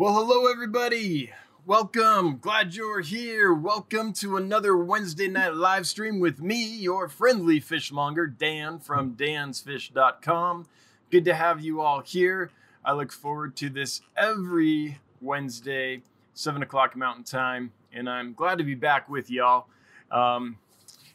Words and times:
Well, 0.00 0.14
hello, 0.14 0.50
everybody. 0.50 1.30
Welcome. 1.66 2.38
Glad 2.38 2.74
you're 2.74 3.02
here. 3.02 3.52
Welcome 3.52 4.14
to 4.14 4.38
another 4.38 4.74
Wednesday 4.74 5.28
night 5.28 5.54
live 5.54 5.86
stream 5.86 6.20
with 6.20 6.40
me, 6.40 6.64
your 6.64 7.06
friendly 7.06 7.60
fishmonger, 7.60 8.26
Dan 8.26 8.78
from 8.78 9.14
dansfish.com. 9.14 10.66
Good 11.10 11.26
to 11.26 11.34
have 11.34 11.60
you 11.60 11.82
all 11.82 12.00
here. 12.00 12.50
I 12.82 12.94
look 12.94 13.12
forward 13.12 13.56
to 13.56 13.68
this 13.68 14.00
every 14.16 15.00
Wednesday, 15.20 16.00
7 16.32 16.62
o'clock 16.62 16.96
Mountain 16.96 17.24
Time, 17.24 17.70
and 17.92 18.08
I'm 18.08 18.32
glad 18.32 18.56
to 18.56 18.64
be 18.64 18.74
back 18.74 19.06
with 19.06 19.30
y'all. 19.30 19.66
Um, 20.10 20.56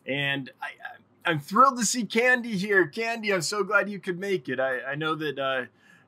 and 0.06 0.52
I, 0.62 1.32
am 1.32 1.40
thrilled 1.40 1.80
to 1.80 1.86
see 1.86 2.06
Candy 2.06 2.56
here. 2.56 2.86
Candy, 2.86 3.34
I'm 3.34 3.42
so 3.42 3.64
glad 3.64 3.90
you 3.90 3.98
could 3.98 4.20
make 4.20 4.48
it. 4.48 4.60
I, 4.60 4.82
I 4.82 4.94
know 4.94 5.16
that. 5.16 5.40
Uh, 5.40 5.66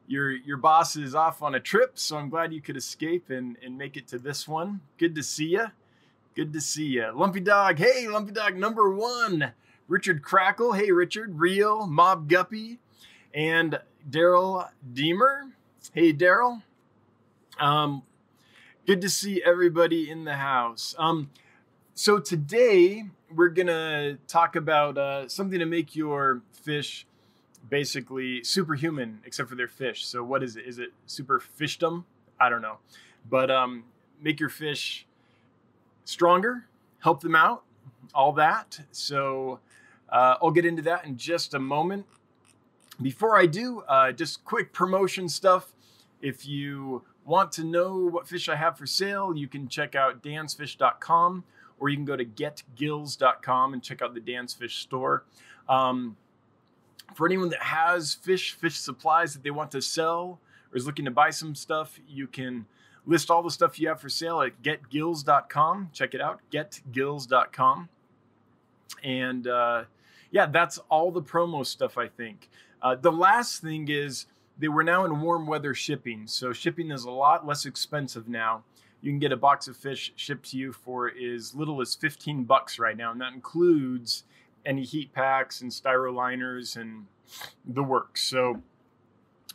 your 0.08 0.32
your 0.32 0.58
boss 0.58 0.96
is 0.96 1.14
off 1.14 1.42
on 1.42 1.55
a 1.55 1.60
trip, 1.60 2.00
so 2.00 2.18
I'm 2.18 2.30
glad 2.30 2.54
you 2.54 2.62
could 2.62 2.78
escape 2.78 3.29
and 3.29 3.57
and 3.64 3.78
make 3.78 3.98
it 3.98 4.07
to 4.07 4.20
this 4.20 4.48
one. 4.48 4.82
Good 4.98 5.14
to 5.15 5.24
see 5.24 5.48
you. 5.48 5.68
Good 6.36 6.54
to 6.54 6.61
see 6.61 6.86
you. 6.86 7.11
Lumpy 7.14 7.39
Dog, 7.39 7.78
hey, 7.78 8.07
Lumpy 8.07 8.32
Dog 8.32 8.56
number 8.56 8.92
one. 8.92 9.51
Richard 9.88 10.21
Crackle, 10.21 10.74
hey, 10.74 10.92
Richard. 10.92 11.39
Real, 11.39 11.88
Mob 11.88 12.29
Guppy, 12.29 12.79
and 13.34 13.79
Daryl 14.10 14.70
Deemer. 14.93 15.51
Hey, 15.93 16.14
Daryl. 16.14 16.62
Um, 17.60 18.04
good 18.86 19.01
to 19.01 19.10
see 19.10 19.42
everybody 19.43 20.10
in 20.10 20.26
the 20.26 20.36
house. 20.36 20.93
Um, 20.98 21.29
so 21.96 22.20
today 22.20 23.06
we're 23.34 23.50
gonna 23.50 24.18
talk 24.28 24.56
about 24.56 24.98
uh, 24.98 25.28
something 25.28 25.60
to 25.60 25.65
make 25.65 25.96
your 25.96 26.42
fish 26.54 27.07
basically 27.70 28.44
superhuman 28.44 29.20
except 29.26 29.50
for 29.50 29.56
their 29.56 29.68
fish. 29.68 30.06
So 30.06 30.24
what 30.24 30.44
is 30.44 30.56
it? 30.56 30.66
Is 30.66 30.80
it 30.80 30.89
super 31.06 31.42
fishdom? 31.60 32.03
I 32.40 32.50
don't 32.50 32.62
know. 32.62 32.78
But 33.30 33.52
um, 33.52 33.84
make 34.22 34.40
your 34.40 34.50
fish 34.50 35.06
stronger, 36.06 36.66
help 37.00 37.22
them 37.22 37.36
out, 37.36 37.64
all 38.14 38.32
that. 38.34 38.80
So 38.92 39.59
uh, 40.09 40.36
I'll 40.42 40.52
get 40.52 40.66
into 40.66 40.82
that 40.84 41.06
in 41.06 41.18
just 41.18 41.54
a 41.54 41.59
moment. 41.59 42.06
Before 43.02 43.38
I 43.38 43.46
do, 43.46 43.81
uh, 43.88 44.12
just 44.12 44.44
quick 44.44 44.74
promotion 44.74 45.30
stuff. 45.30 45.74
If 46.22 46.48
you 46.48 47.04
want 47.26 47.52
to 47.54 47.64
know 47.64 47.98
what 47.98 48.28
fish 48.28 48.50
I 48.50 48.56
have 48.56 48.78
for 48.78 48.88
sale, 48.88 49.34
you 49.36 49.48
can 49.48 49.68
check 49.68 49.94
out 49.94 50.24
dansfish.com 50.24 51.44
or 51.80 51.90
you 51.90 51.96
can 51.96 52.06
go 52.06 52.16
to 52.16 52.26
getgills.com 52.26 53.74
and 53.74 53.84
check 53.84 54.02
out 54.02 54.14
the 54.14 54.20
Dansfish 54.20 54.81
store. 54.81 55.26
Um, 55.70 56.18
for 57.16 57.27
anyone 57.27 57.50
that 57.50 57.61
has 57.61 58.13
fish, 58.13 58.53
fish 58.53 58.75
supplies 58.75 59.33
that 59.33 59.44
they 59.44 59.52
want 59.52 59.72
to 59.72 59.81
sell 59.81 60.39
or 60.72 60.77
is 60.77 60.86
looking 60.86 61.05
to 61.05 61.11
buy 61.11 61.30
some 61.30 61.55
stuff, 61.55 62.00
you 62.08 62.27
can 62.27 62.66
list 63.05 63.31
all 63.31 63.41
the 63.41 63.52
stuff 63.52 63.80
you 63.80 63.88
have 63.88 64.02
for 64.02 64.09
sale 64.09 64.41
at 64.41 64.61
getgills.com. 64.61 65.89
Check 65.94 66.13
it 66.13 66.22
out, 66.22 66.41
getgills.com. 66.52 67.89
And 69.03 69.47
uh, 69.47 69.83
yeah, 70.31 70.45
that's 70.47 70.78
all 70.89 71.11
the 71.11 71.22
promo 71.22 71.66
stuff, 71.66 71.97
I 71.97 72.08
think. 72.08 72.50
Uh, 72.81 72.95
the 72.95 73.11
last 73.11 73.61
thing 73.61 73.88
is 73.89 74.28
they 74.59 74.67
were 74.67 74.83
now 74.83 75.05
in 75.05 75.22
warm 75.22 75.47
weather 75.47 75.73
shipping. 75.73 76.28
So 76.28 76.53
shipping 76.53 76.91
is 76.91 77.05
a 77.05 77.11
lot 77.11 77.47
less 77.47 77.66
expensive 77.66 78.28
now. 78.28 78.63
You 79.02 79.11
can 79.11 79.19
get 79.19 79.31
a 79.31 79.38
box 79.38 79.67
of 79.67 79.78
fish 79.78 80.11
shipped 80.16 80.52
to 80.52 80.58
you 80.58 80.73
for 80.73 81.11
as 81.11 81.55
little 81.55 81.81
as 81.81 81.95
15 81.95 82.44
bucks 82.44 82.80
right 82.80 82.97
now. 82.97 83.11
And 83.11 83.22
that 83.22 83.33
includes 83.33 84.23
any 84.68 84.84
heat 84.84 85.14
packs 85.14 85.62
and 85.62 85.72
styro 85.72 86.14
liners 86.14 86.76
and 86.76 87.06
the 87.66 87.82
works. 87.82 88.22
So 88.23 88.62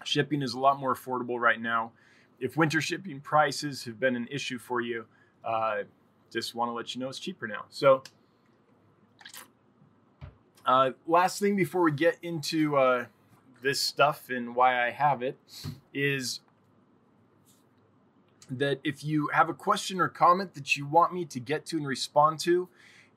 shipping 0.03 0.43
is 0.43 0.55
a 0.55 0.59
lot 0.59 0.81
more 0.81 0.95
affordable 0.95 1.39
right 1.39 1.61
now. 1.61 1.93
If 2.41 2.57
winter 2.57 2.81
shipping 2.81 3.21
prices 3.21 3.85
have 3.85 4.01
been 4.01 4.17
an 4.17 4.27
issue 4.31 4.59
for 4.59 4.81
you, 4.81 5.05
uh, 5.45 5.83
just 6.33 6.55
want 6.55 6.71
to 6.71 6.73
let 6.73 6.95
you 6.95 7.01
know 7.01 7.09
it's 7.09 7.19
cheaper 7.19 7.47
now. 7.47 7.67
So, 7.69 8.03
uh, 10.64 10.91
last 11.07 11.39
thing 11.39 11.57
before 11.57 11.83
we 11.83 11.92
get 11.92 12.17
into 12.23 12.77
uh, 12.77 13.05
this 13.63 13.81
stuff 13.81 14.31
and 14.31 14.57
why 14.57 14.86
I 14.86 14.91
have 14.91 15.23
it 15.23 15.36
is 15.92 16.41
that 18.51 18.81
if 18.83 19.05
you 19.05 19.29
have 19.33 19.48
a 19.48 19.55
question 19.55 20.01
or 20.01 20.09
comment 20.09 20.55
that 20.55 20.77
you 20.77 20.86
want 20.86 21.13
me 21.13 21.25
to 21.27 21.39
get 21.39 21.67
to 21.67 21.77
and 21.77 21.86
respond 21.86 22.41
to, 22.41 22.69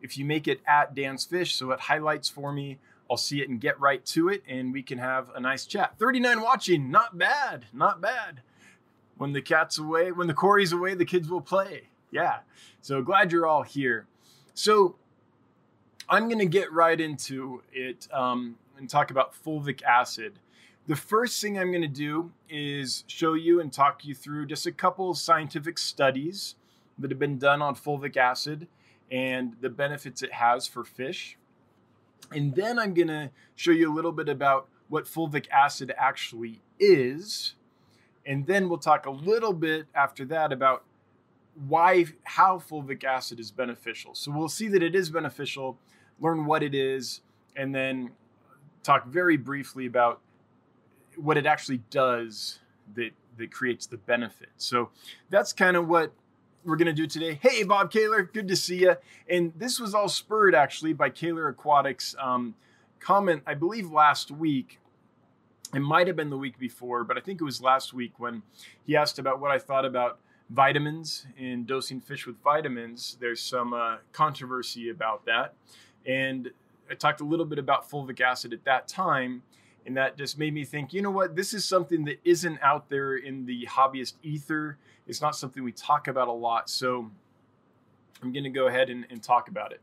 if 0.06 0.20
you 0.20 0.24
make 0.24 0.48
it 0.48 0.62
at 0.68 0.94
Dan's 0.94 1.26
Fish, 1.26 1.56
so 1.56 1.72
it 1.72 1.80
highlights 1.80 2.30
for 2.30 2.54
me, 2.54 2.78
I'll 3.10 3.18
see 3.18 3.42
it 3.42 3.50
and 3.50 3.60
get 3.60 3.80
right 3.80 4.06
to 4.08 4.30
it, 4.30 4.44
and 4.48 4.72
we 4.72 4.84
can 4.84 5.00
have 5.00 5.32
a 5.36 5.40
nice 5.40 5.66
chat. 5.66 5.98
39 5.98 6.42
watching, 6.42 6.92
not 6.92 7.18
bad, 7.18 7.66
not 7.74 8.02
bad. 8.02 8.42
When 9.18 9.34
the 9.34 9.42
cat's 9.42 9.80
away, 9.80 10.12
when 10.12 10.28
the 10.28 10.34
Corey's 10.34 10.72
away, 10.72 10.94
the 10.94 11.06
kids 11.06 11.28
will 11.28 11.42
play. 11.42 11.90
Yeah. 12.12 12.40
So 12.82 13.02
glad 13.02 13.32
you're 13.32 13.48
all 13.48 13.64
here. 13.64 14.06
So 14.54 14.96
I'm 16.08 16.28
going 16.28 16.40
to 16.40 16.46
get 16.46 16.72
right 16.72 17.00
into 17.00 17.64
it 17.74 18.08
um, 18.14 18.58
and 18.78 18.88
talk 18.88 19.10
about 19.10 19.34
fulvic 19.34 19.82
acid. 19.84 20.40
The 20.88 20.96
first 20.96 21.42
thing 21.42 21.58
I'm 21.58 21.72
going 21.72 21.82
to 21.82 21.88
do 21.88 22.32
is 22.48 23.06
show 23.08 23.34
you 23.34 23.60
and 23.60 23.74
talk 23.74 24.06
you 24.06 24.14
through 24.14 24.46
just 24.46 24.68
a 24.68 24.72
couple 24.72 25.10
of 25.10 25.18
scientific 25.18 25.80
studies 25.80 26.56
that 27.00 27.10
have 27.10 27.20
been 27.20 27.40
done 27.40 27.64
on 27.64 27.76
fulvic 27.76 28.18
acid 28.18 28.68
and 29.12 29.56
the 29.62 29.70
benefits 29.70 30.22
it 30.22 30.34
has 30.34 30.68
for 30.68 30.84
fish. 30.84 31.38
And 32.32 32.56
then 32.56 32.80
I'm 32.80 32.94
going 32.94 33.08
to 33.08 33.32
show 33.56 33.72
you 33.72 33.92
a 33.92 33.94
little 33.94 34.12
bit 34.12 34.30
about 34.30 34.68
what 34.90 35.06
fulvic 35.06 35.50
acid 35.50 35.94
actually 35.98 36.62
is. 36.80 37.56
And 38.26 38.48
then 38.48 38.70
we'll 38.70 38.80
talk 38.80 39.06
a 39.06 39.12
little 39.12 39.54
bit 39.54 39.86
after 39.94 40.26
that 40.26 40.52
about 40.52 40.84
why 41.68 42.06
how 42.24 42.58
fulvic 42.58 43.04
acid 43.04 43.40
is 43.40 43.52
beneficial. 43.52 44.16
So 44.16 44.32
we'll 44.32 44.50
see 44.50 44.68
that 44.70 44.84
it 44.84 44.96
is 44.96 45.10
beneficial, 45.10 45.78
learn 46.20 46.46
what 46.46 46.64
it 46.64 46.76
is, 46.76 47.22
and 47.56 47.74
then 47.74 48.12
talk 48.84 49.08
very 49.08 49.38
briefly 49.38 49.86
about 49.86 50.20
what 51.16 51.38
it 51.38 51.46
actually 51.46 51.82
does 51.90 52.60
that 52.96 53.12
that 53.38 53.52
creates 53.52 53.86
the 53.86 53.98
benefit. 53.98 54.50
So 54.58 54.90
that's 55.30 55.54
kind 55.54 55.78
of 55.78 55.88
what 55.88 56.14
we're 56.66 56.76
going 56.76 56.88
to 56.88 56.94
do 56.94 57.08
today. 57.08 57.40
Hey, 57.42 57.64
Bob 57.64 57.92
Kaler, 57.92 58.24
good 58.24 58.48
to 58.48 58.56
see 58.56 58.82
you. 58.82 58.96
And 59.30 59.54
this 59.56 59.80
was 59.80 59.94
all 59.94 60.10
spurred 60.10 60.56
actually 60.56 60.94
by 60.94 61.10
Kaler 61.10 61.48
Aquatics 61.48 62.16
um, 62.20 62.56
comment, 63.00 63.44
I 63.46 63.54
believe 63.54 63.92
last 63.92 64.32
week. 64.32 64.80
It 65.74 65.80
might 65.80 66.08
have 66.08 66.16
been 66.16 66.30
the 66.30 66.38
week 66.38 66.58
before, 66.58 67.04
but 67.04 67.18
I 67.18 67.22
think 67.22 67.40
it 67.40 67.44
was 67.44 67.62
last 67.62 67.94
week 67.94 68.14
when 68.20 68.42
he 68.84 68.96
asked 68.96 69.20
about 69.20 69.40
what 69.40 69.52
I 69.52 69.60
thought 69.60 69.86
about 69.86 70.20
vitamins 70.50 71.28
and 71.38 71.68
dosing 71.68 72.02
fish 72.02 72.26
with 72.26 72.42
vitamins. 72.44 73.18
There's 73.20 73.42
some 73.42 73.74
uh, 73.74 73.98
controversy 74.12 74.90
about 74.90 75.26
that. 75.26 75.54
And 76.06 76.52
I 76.90 76.96
talked 76.96 77.22
a 77.22 77.26
little 77.26 77.46
bit 77.46 77.60
about 77.60 77.90
fulvic 77.90 78.22
acid 78.22 78.54
at 78.54 78.64
that 78.66 78.88
time. 78.88 79.44
And 79.86 79.96
that 79.98 80.18
just 80.18 80.38
made 80.40 80.54
me 80.54 80.66
think, 80.66 80.94
you 80.94 81.02
know 81.02 81.12
what? 81.12 81.36
This 81.36 81.54
is 81.54 81.64
something 81.64 82.06
that 82.06 82.20
isn't 82.24 82.60
out 82.62 82.90
there 82.90 83.16
in 83.16 83.46
the 83.46 83.68
hobbyist 83.68 84.14
ether 84.24 84.78
it's 85.08 85.22
not 85.22 85.36
something 85.36 85.64
we 85.64 85.72
talk 85.72 86.08
about 86.08 86.28
a 86.28 86.34
lot. 86.34 86.70
So 86.70 87.12
I'm 88.22 88.32
going 88.32 88.44
to 88.44 88.50
go 88.50 88.68
ahead 88.68 88.90
and, 88.90 89.06
and 89.10 89.22
talk 89.22 89.50
about 89.50 89.72
it. 89.72 89.82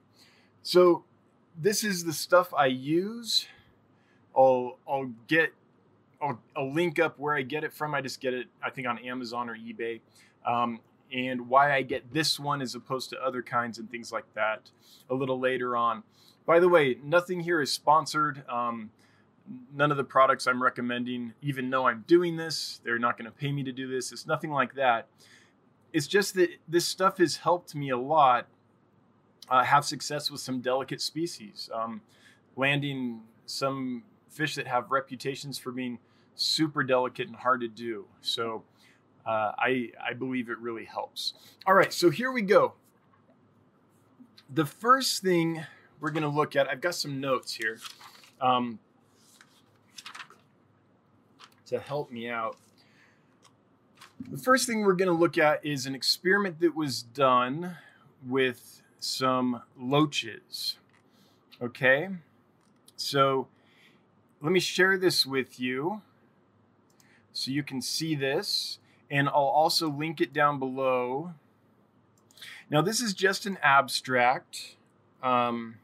So 0.63 1.05
this 1.61 1.85
is 1.85 2.05
the 2.05 2.13
stuff 2.13 2.53
I 2.55 2.67
use. 2.67 3.47
I'll, 4.37 4.79
I'll 4.89 5.11
get, 5.29 5.53
I'll, 6.21 6.41
I'll 6.57 6.73
link 6.73 6.99
up 6.99 7.19
where 7.19 7.35
I 7.35 7.43
get 7.43 7.65
it 7.65 7.73
from. 7.73 7.95
I 7.95 8.01
just 8.01 8.21
get 8.21 8.35
it, 8.35 8.47
I 8.63 8.71
think, 8.71 8.89
on 8.89 8.99
Amazon 8.99 9.49
or 9.49 9.57
eBay. 9.57 10.01
Um, 10.47 10.81
and 11.13 11.49
why 11.49 11.75
I 11.75 11.83
get 11.83 12.13
this 12.13 12.41
one 12.41 12.63
as 12.63 12.75
opposed 12.75 13.11
to 13.11 13.23
other 13.23 13.43
kinds 13.43 13.79
and 13.79 13.91
things 13.91 14.11
like 14.11 14.25
that 14.35 14.71
a 15.11 15.15
little 15.15 15.39
later 15.39 15.77
on. 15.77 16.03
By 16.47 16.59
the 16.59 16.69
way, 16.69 16.97
nothing 17.05 17.41
here 17.41 17.61
is 17.61 17.71
sponsored. 17.71 18.43
Um, 18.49 18.91
none 19.75 19.91
of 19.91 19.97
the 19.97 20.05
products 20.05 20.47
I'm 20.47 20.63
recommending 20.63 21.35
even 21.43 21.69
know 21.69 21.87
I'm 21.87 22.05
doing 22.07 22.37
this. 22.37 22.81
They're 22.85 22.99
not 22.99 23.19
going 23.19 23.27
to 23.27 23.37
pay 23.37 23.53
me 23.53 23.63
to 23.65 23.73
do 23.73 23.89
this. 23.89 24.13
It's 24.13 24.27
nothing 24.27 24.51
like 24.51 24.75
that. 24.75 25.09
It's 25.93 26.07
just 26.07 26.35
that 26.35 26.51
this 26.69 26.87
stuff 26.87 27.19
has 27.19 27.37
helped 27.37 27.75
me 27.75 27.91
a 27.91 27.99
lot 27.99 28.47
uh, 29.49 29.63
have 29.63 29.85
success 29.85 30.31
with 30.31 30.41
some 30.41 30.61
delicate 30.61 31.01
species, 31.01 31.69
um, 31.75 32.01
landing 32.57 33.21
some 33.47 34.03
fish 34.31 34.55
that 34.55 34.67
have 34.67 34.91
reputations 34.91 35.59
for 35.59 35.73
being 35.73 35.99
super 36.35 36.83
delicate 36.83 37.27
and 37.27 37.37
hard 37.37 37.61
to 37.61 37.69
do. 37.69 38.07
So 38.23 38.63
uh, 39.27 39.53
I, 39.59 39.91
I 40.03 40.15
believe 40.15 40.49
it 40.49 40.59
really 40.59 40.87
helps. 40.87 41.35
All 41.67 41.75
right, 41.75 41.93
so 41.93 42.09
here 42.09 42.33
we 42.33 42.43
go. 42.43 42.75
The 44.55 44.65
first 44.65 45.23
thing 45.23 45.65
we're 46.01 46.11
going 46.11 46.23
to 46.23 46.29
look 46.29 46.57
at, 46.57 46.69
I've 46.69 46.81
got 46.81 46.95
some 46.95 47.21
notes 47.21 47.55
here. 47.55 47.79
Um, 48.41 48.79
to 51.73 51.81
help 51.81 52.11
me 52.11 52.29
out. 52.29 52.57
The 54.31 54.39
first 54.39 54.67
thing 54.67 54.83
we're 54.83 54.95
going 54.95 55.09
to 55.09 55.19
look 55.19 55.37
at 55.37 55.65
is 55.65 55.87
an 55.87 55.95
experiment 55.95 56.61
that 56.61 56.77
was 56.77 57.03
done 57.03 57.77
with 58.27 58.83
some 58.99 59.63
loaches. 59.79 60.79
Okay, 61.61 62.09
so 62.97 63.49
let 64.41 64.53
me 64.53 64.61
share 64.61 64.97
this 64.97 65.27
with 65.27 65.59
you 65.59 66.03
so 67.33 67.51
you 67.51 67.63
can 67.63 67.81
see 67.81 68.15
this. 68.15 68.79
And 69.11 69.29
I'll 69.29 69.35
also 69.35 69.91
link 69.91 70.21
it 70.21 70.33
down 70.33 70.59
below. 70.59 71.35
Now, 72.71 72.81
this 72.81 73.01
is 73.01 73.13
just 73.13 73.45
an 73.45 73.59
abstract. 73.63 74.77
Um, 75.23 75.77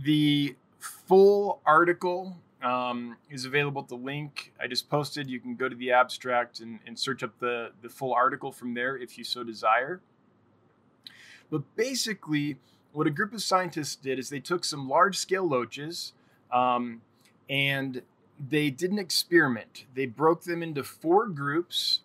the 0.00 0.56
full 0.78 1.60
article 1.66 2.36
um, 2.62 3.16
is 3.30 3.44
available 3.44 3.82
at 3.82 3.88
the 3.88 3.96
link 3.96 4.52
I 4.60 4.66
just 4.66 4.88
posted. 4.88 5.28
You 5.28 5.40
can 5.40 5.56
go 5.56 5.68
to 5.68 5.74
the 5.74 5.92
abstract 5.92 6.60
and, 6.60 6.78
and 6.86 6.98
search 6.98 7.22
up 7.22 7.38
the, 7.38 7.72
the 7.82 7.88
full 7.88 8.12
article 8.14 8.52
from 8.52 8.74
there 8.74 8.96
if 8.96 9.18
you 9.18 9.24
so 9.24 9.42
desire. 9.44 10.00
But 11.50 11.62
basically, 11.76 12.56
what 12.92 13.06
a 13.06 13.10
group 13.10 13.32
of 13.32 13.42
scientists 13.42 13.96
did 13.96 14.18
is 14.18 14.30
they 14.30 14.40
took 14.40 14.64
some 14.64 14.88
large 14.88 15.18
scale 15.18 15.46
loaches 15.46 16.12
um, 16.52 17.02
and 17.48 18.02
they 18.38 18.70
did 18.70 18.92
an 18.92 18.98
experiment. 18.98 19.86
They 19.94 20.06
broke 20.06 20.44
them 20.44 20.62
into 20.62 20.82
four 20.82 21.26
groups, 21.26 22.00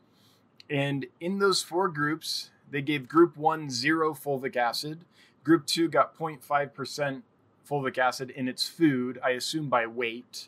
and 0.70 1.06
in 1.20 1.40
those 1.40 1.62
four 1.62 1.88
groups, 1.88 2.50
they 2.70 2.82
gave 2.82 3.08
group 3.08 3.38
one 3.38 3.70
zero 3.70 4.14
fulvic 4.14 4.56
acid, 4.56 5.00
group 5.44 5.66
two 5.66 5.88
got 5.88 6.18
0.5% 6.18 7.22
fulvic 7.68 7.98
acid 7.98 8.30
in 8.32 8.48
its 8.48 8.68
food, 8.68 9.20
I 9.24 9.32
assume 9.32 9.70
by 9.70 9.86
weight. 9.88 10.48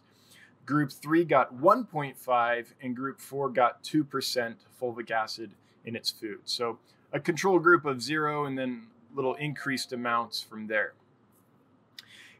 Group 0.66 0.92
3 0.92 1.26
got 1.26 1.56
1.5 1.56 2.66
and 2.82 2.96
group 2.96 3.20
4 3.20 3.50
got 3.50 3.84
2% 3.84 4.56
fulvic 4.80 5.12
acid 5.12 5.52
in 5.86 5.96
its 5.96 6.12
food. 6.12 6.40
So 6.46 6.80
a 7.12 7.20
control 7.20 7.60
group 7.60 7.86
of 7.86 8.02
0 8.02 8.46
and 8.46 8.58
then 8.58 8.88
little 9.14 9.36
increased 9.36 9.92
amounts 9.92 10.42
from 10.42 10.68
there. 10.68 10.94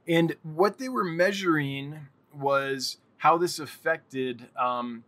And 0.08 0.36
what 0.44 0.78
they 0.78 0.90
were 0.90 1.04
measuring 1.04 2.08
was 2.34 2.98
how 3.18 3.38
this 3.38 3.60
affected 3.60 4.48
um, 4.58 5.04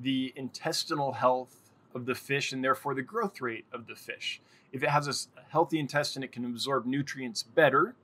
the 0.00 0.32
intestinal 0.36 1.12
health 1.12 1.56
of 1.94 2.06
the 2.06 2.14
fish 2.14 2.52
and 2.52 2.62
therefore 2.62 2.94
the 2.94 3.02
growth 3.02 3.40
rate 3.40 3.64
of 3.72 3.86
the 3.86 3.94
fish. 3.94 4.40
If 4.72 4.82
it 4.82 4.90
has 4.90 5.08
a 5.08 5.40
healthy 5.50 5.78
intestine, 5.78 6.22
it 6.22 6.32
can 6.32 6.44
absorb 6.44 6.86
nutrients 6.86 7.42
better 7.42 7.94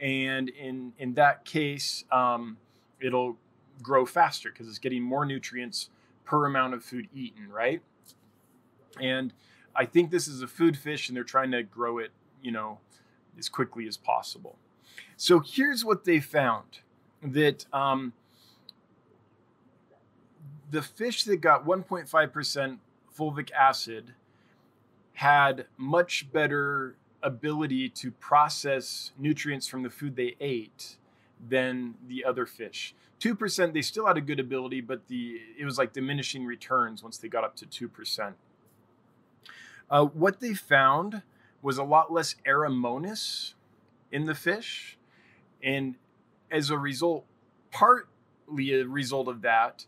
and 0.00 0.48
in 0.48 0.92
in 0.98 1.14
that 1.14 1.44
case, 1.44 2.04
um, 2.10 2.56
it'll 3.00 3.36
grow 3.82 4.06
faster 4.06 4.50
because 4.50 4.68
it's 4.68 4.78
getting 4.78 5.02
more 5.02 5.24
nutrients 5.24 5.90
per 6.24 6.46
amount 6.46 6.74
of 6.74 6.84
food 6.84 7.08
eaten, 7.14 7.50
right? 7.50 7.82
And 9.00 9.32
I 9.74 9.84
think 9.84 10.10
this 10.10 10.26
is 10.26 10.42
a 10.42 10.48
food 10.48 10.76
fish, 10.76 11.08
and 11.08 11.16
they're 11.16 11.24
trying 11.24 11.50
to 11.52 11.62
grow 11.62 11.98
it, 11.98 12.10
you 12.42 12.50
know, 12.50 12.78
as 13.38 13.48
quickly 13.48 13.86
as 13.86 13.96
possible. 13.96 14.56
So 15.16 15.40
here's 15.40 15.84
what 15.84 16.04
they 16.04 16.20
found: 16.20 16.80
that 17.22 17.66
um, 17.72 18.12
the 20.70 20.82
fish 20.82 21.24
that 21.24 21.38
got 21.38 21.66
1.5% 21.66 22.78
fulvic 23.16 23.50
acid 23.52 24.14
had 25.14 25.66
much 25.76 26.32
better 26.32 26.96
ability 27.22 27.88
to 27.88 28.10
process 28.10 29.12
nutrients 29.18 29.66
from 29.66 29.82
the 29.82 29.90
food 29.90 30.16
they 30.16 30.36
ate 30.40 30.96
than 31.48 31.94
the 32.06 32.24
other 32.24 32.46
fish. 32.46 32.94
2% 33.20 33.74
they 33.74 33.82
still 33.82 34.06
had 34.06 34.16
a 34.16 34.20
good 34.20 34.40
ability 34.40 34.80
but 34.80 35.06
the 35.08 35.40
it 35.58 35.64
was 35.64 35.76
like 35.78 35.92
diminishing 35.92 36.44
returns 36.44 37.02
once 37.02 37.18
they 37.18 37.28
got 37.28 37.44
up 37.44 37.54
to 37.56 37.66
2%. 37.66 38.32
Uh, 39.90 40.04
what 40.04 40.40
they 40.40 40.54
found 40.54 41.22
was 41.62 41.76
a 41.76 41.84
lot 41.84 42.12
less 42.12 42.36
Aeromonas 42.46 43.54
in 44.10 44.26
the 44.26 44.34
fish 44.34 44.96
and 45.62 45.96
as 46.50 46.70
a 46.70 46.78
result 46.78 47.24
partly 47.70 48.72
a 48.80 48.86
result 48.86 49.28
of 49.28 49.42
that 49.42 49.84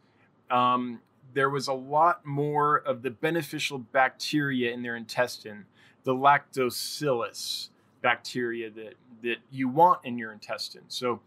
um, 0.51 1.01
there 1.33 1.49
was 1.49 1.67
a 1.67 1.73
lot 1.73 2.27
more 2.27 2.77
of 2.77 3.03
the 3.03 3.11
beneficial 3.11 3.79
bacteria 3.79 4.71
in 4.73 4.83
their 4.83 4.97
intestine 4.97 5.65
the 6.05 6.15
lactobacillus 6.15 7.69
bacteria 8.01 8.71
that 8.71 8.95
that 9.23 9.37
you 9.51 9.69
want 9.69 10.01
in 10.05 10.19
your 10.19 10.33
intestine. 10.33 10.83
So 10.89 11.21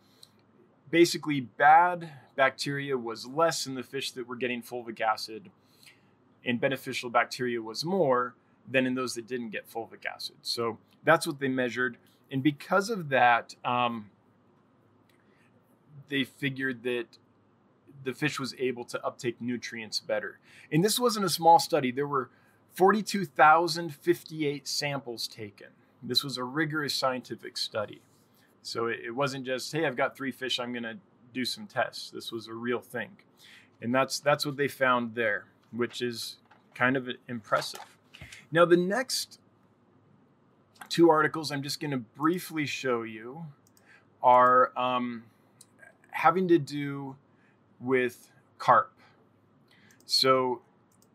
basically 0.92 1.39
bad 1.39 2.10
bacteria 2.36 2.98
was 2.98 3.25
less 3.25 3.66
in 3.66 3.75
the 3.75 3.83
fish 3.83 4.12
that 4.12 4.27
were 4.27 4.36
getting 4.36 4.62
fulvic 4.62 5.00
acid 5.00 5.50
and 6.45 6.60
beneficial 6.60 7.10
bacteria 7.10 7.62
was 7.62 7.83
more 7.83 8.36
than 8.69 8.86
in 8.86 8.95
those 8.95 9.16
that 9.16 9.27
didn't 9.27 9.50
get 9.50 9.69
fulvic 9.69 10.06
acid. 10.06 10.36
So 10.42 10.77
that's 11.04 11.25
what 11.25 11.39
they 11.39 11.48
measured. 11.48 11.98
And 12.31 12.44
because 12.44 12.89
of 12.89 13.10
that, 13.10 13.56
um, 13.63 14.10
they 16.10 16.24
figured 16.24 16.83
that 16.83 17.06
the 18.04 18.13
fish 18.13 18.39
was 18.39 18.54
able 18.60 18.86
to 18.86 19.04
uptake 19.04 19.42
nutrients 19.42 20.00
better. 20.00 20.39
And 20.72 20.83
this 20.83 21.00
wasn't 21.00 21.25
a 21.25 21.30
small 21.30 21.60
study. 21.60 21.92
There 21.92 22.07
were 22.07 22.30
42,058 22.75 24.68
samples 24.68 25.27
taken. 25.27 25.68
This 26.04 26.24
was 26.24 26.38
a 26.38 26.44
rigorous 26.44 26.94
scientific 26.94 27.57
study. 27.57 28.01
So 28.62 28.88
it, 28.88 29.16
wasn't 29.16 29.45
just, 29.45 29.72
hey, 29.72 29.86
I've 29.86 29.95
got 29.95 30.18
three 30.18 30.31
fish, 30.31 30.60
I'm 30.60 30.74
going 30.74 30.83
to 30.83 30.98
do 31.33 31.45
some 31.45 31.68
tests. 31.68 32.12
This 32.12 32.31
was 32.31 32.48
a 32.48 32.54
real 32.54 32.81
thing. 32.81 33.10
And 33.81 33.94
that's 33.94 34.19
that's 34.19 34.45
what 34.45 34.56
they 34.57 34.68
found 34.68 35.16
there, 35.16 35.45
which 35.72 36.01
is 36.01 36.38
kind 36.74 36.98
of 36.98 37.10
impressive. 37.27 37.81
Now 38.51 38.66
the 38.66 38.77
next 38.77 39.39
two 40.89 41.10
articles 41.10 41.51
I'm 41.51 41.62
just 41.62 41.80
going 41.80 41.92
to 41.92 41.98
briefly 41.98 42.66
show 42.66 43.04
you 43.04 43.45
are 44.24 44.72
um, 44.77 45.24
having 46.12 46.48
to 46.48 46.57
do 46.57 47.16
with 47.80 48.31
carp. 48.57 48.92
So 50.06 50.62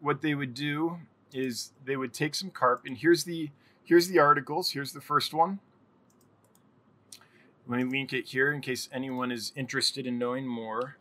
what 0.01 0.21
they 0.23 0.35
would 0.35 0.55
do 0.55 0.99
is 1.33 1.73
they 1.85 1.97
would 1.97 2.13
take 2.13 2.35
some 2.35 2.51
carp, 2.51 2.83
and 2.87 2.99
here's 2.99 3.25
the 3.25 3.51
here's 3.85 4.09
the 4.09 4.19
articles. 4.19 4.73
Here's 4.73 4.93
the 4.93 5.01
first 5.01 5.33
one. 5.35 5.61
Let 7.67 7.79
me 7.79 7.85
link 7.85 8.13
it 8.13 8.27
here 8.27 8.53
in 8.53 8.61
case 8.61 8.89
anyone 8.93 9.31
is 9.31 9.53
interested 9.55 10.07
in 10.07 10.19
knowing 10.19 10.47
more. 10.47 10.97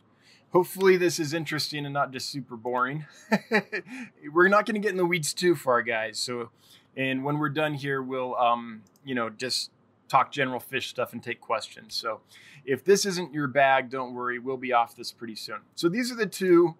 Hopefully, 0.52 0.96
this 0.96 1.18
is 1.18 1.32
interesting 1.32 1.84
and 1.84 1.94
not 1.94 2.12
just 2.12 2.28
super 2.30 2.56
boring. 2.56 3.06
we're 4.32 4.48
not 4.48 4.66
going 4.66 4.74
to 4.74 4.80
get 4.80 4.90
in 4.90 4.96
the 4.96 5.06
weeds 5.06 5.32
too 5.32 5.54
far, 5.54 5.82
guys. 5.82 6.18
So, 6.18 6.50
and 6.96 7.24
when 7.24 7.38
we're 7.38 7.50
done 7.50 7.74
here, 7.74 8.02
we'll, 8.02 8.36
um, 8.36 8.82
you 9.04 9.14
know, 9.14 9.30
just 9.30 9.70
talk 10.08 10.32
general 10.32 10.60
fish 10.60 10.88
stuff 10.88 11.12
and 11.12 11.22
take 11.22 11.40
questions. 11.40 11.94
So, 11.94 12.20
if 12.64 12.84
this 12.84 13.06
isn't 13.06 13.32
your 13.32 13.46
bag, 13.46 13.90
don't 13.90 14.12
worry. 14.12 14.38
We'll 14.38 14.56
be 14.56 14.72
off 14.72 14.96
this 14.96 15.12
pretty 15.12 15.36
soon. 15.36 15.58
So, 15.76 15.88
these 15.88 16.10
are 16.12 16.16
the 16.16 16.26
two 16.26 16.74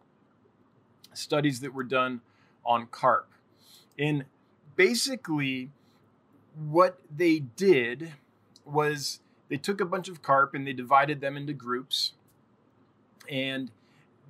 studies 1.14 1.60
that 1.60 1.72
were 1.72 1.84
done 1.84 2.20
on 2.64 2.86
carp. 2.86 3.32
And 4.00 4.24
basically, 4.76 5.70
what 6.56 6.98
they 7.14 7.40
did 7.40 8.14
was 8.64 9.20
they 9.48 9.58
took 9.58 9.80
a 9.80 9.84
bunch 9.84 10.08
of 10.08 10.22
carp 10.22 10.54
and 10.54 10.66
they 10.66 10.72
divided 10.72 11.20
them 11.20 11.36
into 11.36 11.52
groups 11.52 12.14
and 13.28 13.70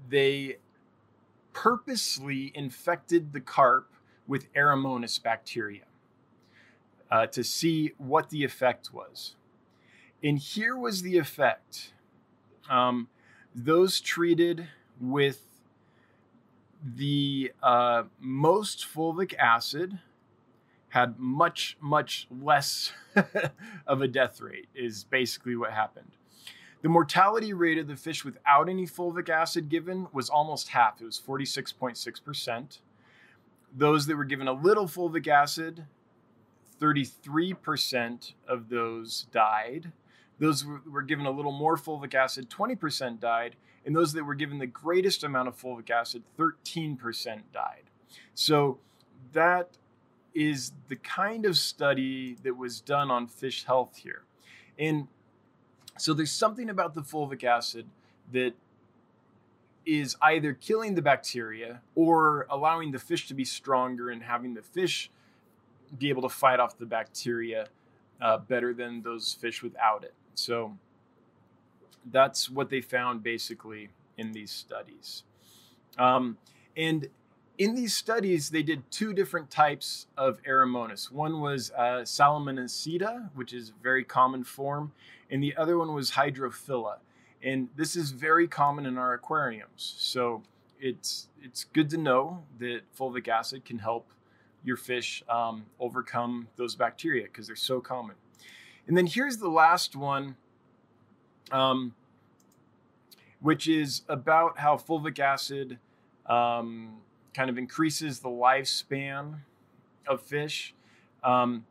they 0.09 0.57
purposely 1.53 2.51
infected 2.55 3.33
the 3.33 3.41
carp 3.41 3.93
with 4.27 4.53
Aeromonas 4.55 5.23
bacteria 5.23 5.85
uh, 7.11 7.27
to 7.27 7.45
see 7.45 7.93
what 7.97 8.31
the 8.31 8.45
effect 8.45 8.93
was. 8.93 9.37
And 10.23 10.39
here 10.39 10.77
was 10.77 11.03
the 11.03 11.17
effect. 11.17 11.93
Um, 12.69 13.09
those 13.55 14.01
treated 14.01 14.69
with 15.01 15.47
the 16.85 17.53
uh, 17.63 18.05
most 18.19 18.87
fulvic 18.87 19.35
acid 19.35 19.99
had 20.91 21.19
much 21.19 21.77
much 21.81 22.27
less 22.31 22.93
of 23.87 24.03
a 24.03 24.09
death 24.09 24.41
rate 24.41 24.69
is 24.75 25.05
basically 25.05 25.57
what 25.57 25.73
happened. 25.73 26.11
The 26.83 26.89
mortality 26.89 27.53
rate 27.53 27.79
of 27.79 27.89
the 27.89 27.97
fish 27.97 28.25
without 28.25 28.69
any 28.69 28.87
fulvic 28.87 29.29
acid 29.29 29.69
given 29.69 30.09
was 30.13 30.31
almost 30.31 30.69
half. 30.69 31.01
It 31.01 31.05
was 31.05 31.21
46.6% 31.21 32.79
those 33.77 34.07
that 34.07 34.17
were 34.17 34.25
given 34.25 34.49
a 34.49 34.53
little 34.53 34.87
fulvic 34.87 35.29
acid 35.29 35.85
33% 36.81 38.33
of 38.49 38.71
those 38.71 39.27
died. 39.33 39.93
Those 40.39 40.65
were 40.91 41.03
given 41.03 41.27
a 41.27 41.31
little 41.31 41.53
more 41.53 41.77
fulvic 41.77 42.15
acid 42.15 42.49
20% 42.49 43.21
died 43.21 43.57
and 43.85 43.97
those 43.97 44.13
that 44.13 44.25
were 44.25 44.35
given 44.35 44.59
the 44.59 44.67
greatest 44.67 45.25
amount 45.25 45.49
of 45.49 45.59
fulvic 45.59 45.91
acid, 45.91 46.23
13% 46.39 47.43
died. 47.53 47.85
So 48.35 48.79
that 49.33 49.79
is 50.35 50.73
the 50.89 50.97
kind 50.97 51.47
of 51.47 51.57
study 51.57 52.37
that 52.43 52.57
was 52.57 52.81
done 52.81 53.11
on 53.11 53.27
fish 53.27 53.65
health 53.65 53.97
here. 53.97 54.23
And 54.79 55.09
so 55.99 56.15
there's 56.15 56.33
something 56.33 56.71
about 56.71 56.95
the 56.95 57.03
fulvic 57.03 57.45
acid 57.45 57.87
that 58.33 58.55
is 59.87 60.17
either 60.23 60.53
killing 60.53 60.95
the 60.95 61.03
bacteria 61.03 61.81
or 61.95 62.47
allowing 62.51 62.93
the 62.93 62.99
fish 62.99 63.27
to 63.29 63.35
be 63.35 63.45
stronger 63.45 64.11
and 64.11 64.23
having 64.23 64.55
the 64.55 64.63
fish 64.63 65.11
be 65.99 66.09
able 66.09 66.23
to 66.23 66.29
fight 66.29 66.61
off 66.61 66.79
the 66.79 66.87
bacteria 66.87 67.67
uh, 68.21 68.39
better 68.39 68.73
than 68.73 69.03
those 69.03 69.35
fish 69.35 69.63
without 69.63 70.05
it. 70.05 70.15
So 70.35 70.77
that's 72.05 72.51
what 72.51 72.71
they 72.71 72.81
found 72.81 73.23
basically 73.23 73.91
in 74.17 74.33
these 74.33 74.51
studies. 74.51 75.25
Um, 75.99 76.39
and 76.77 77.09
in 77.59 77.75
these 77.75 77.95
studies, 77.95 78.51
they 78.51 78.63
did 78.63 78.91
two 78.91 79.13
different 79.13 79.51
types 79.51 80.07
of 80.17 80.43
Aeromonas. 80.45 81.13
One 81.13 81.41
was 81.41 81.71
uh, 81.73 82.05
which 83.35 83.53
is 83.53 83.69
a 83.69 83.83
very 83.83 84.05
common 84.05 84.45
form, 84.45 84.93
and 85.31 85.43
the 85.43 85.55
other 85.57 85.77
one 85.77 85.95
was 85.95 86.13
Hydrophila. 86.13 86.99
And 87.43 87.69
this 87.77 87.97
is 87.97 88.13
very 88.13 88.49
common 88.49 88.87
in 88.87 88.97
our 88.99 89.15
aquariums. 89.15 89.95
So 89.99 90.43
it's 90.79 91.29
it's 91.43 91.65
good 91.65 91.91
to 91.91 91.99
know 91.99 92.45
that 92.59 92.81
fulvic 92.99 93.29
acid 93.29 93.65
can 93.65 93.79
help 93.79 94.11
your 94.63 94.77
fish 94.77 95.23
um, 95.29 95.67
overcome 95.79 96.49
those 96.57 96.75
bacteria 96.75 97.25
because 97.25 97.47
they're 97.47 97.57
so 97.57 97.81
common. 97.81 98.17
And 98.87 98.97
then 98.97 99.07
here's 99.07 99.37
the 99.39 99.49
last 99.49 99.97
one, 99.97 100.37
um, 101.53 101.95
which 103.41 103.69
is 103.69 104.03
about 104.09 104.59
how 104.59 104.77
fulvic 104.77 105.19
acid 105.19 105.79
um, 106.27 106.99
kind 107.35 107.51
of 107.51 107.59
increases 107.59 108.21
the 108.21 108.29
lifespan 108.29 109.41
of 110.07 110.21
fish. 110.23 110.75
Um, 111.23 111.67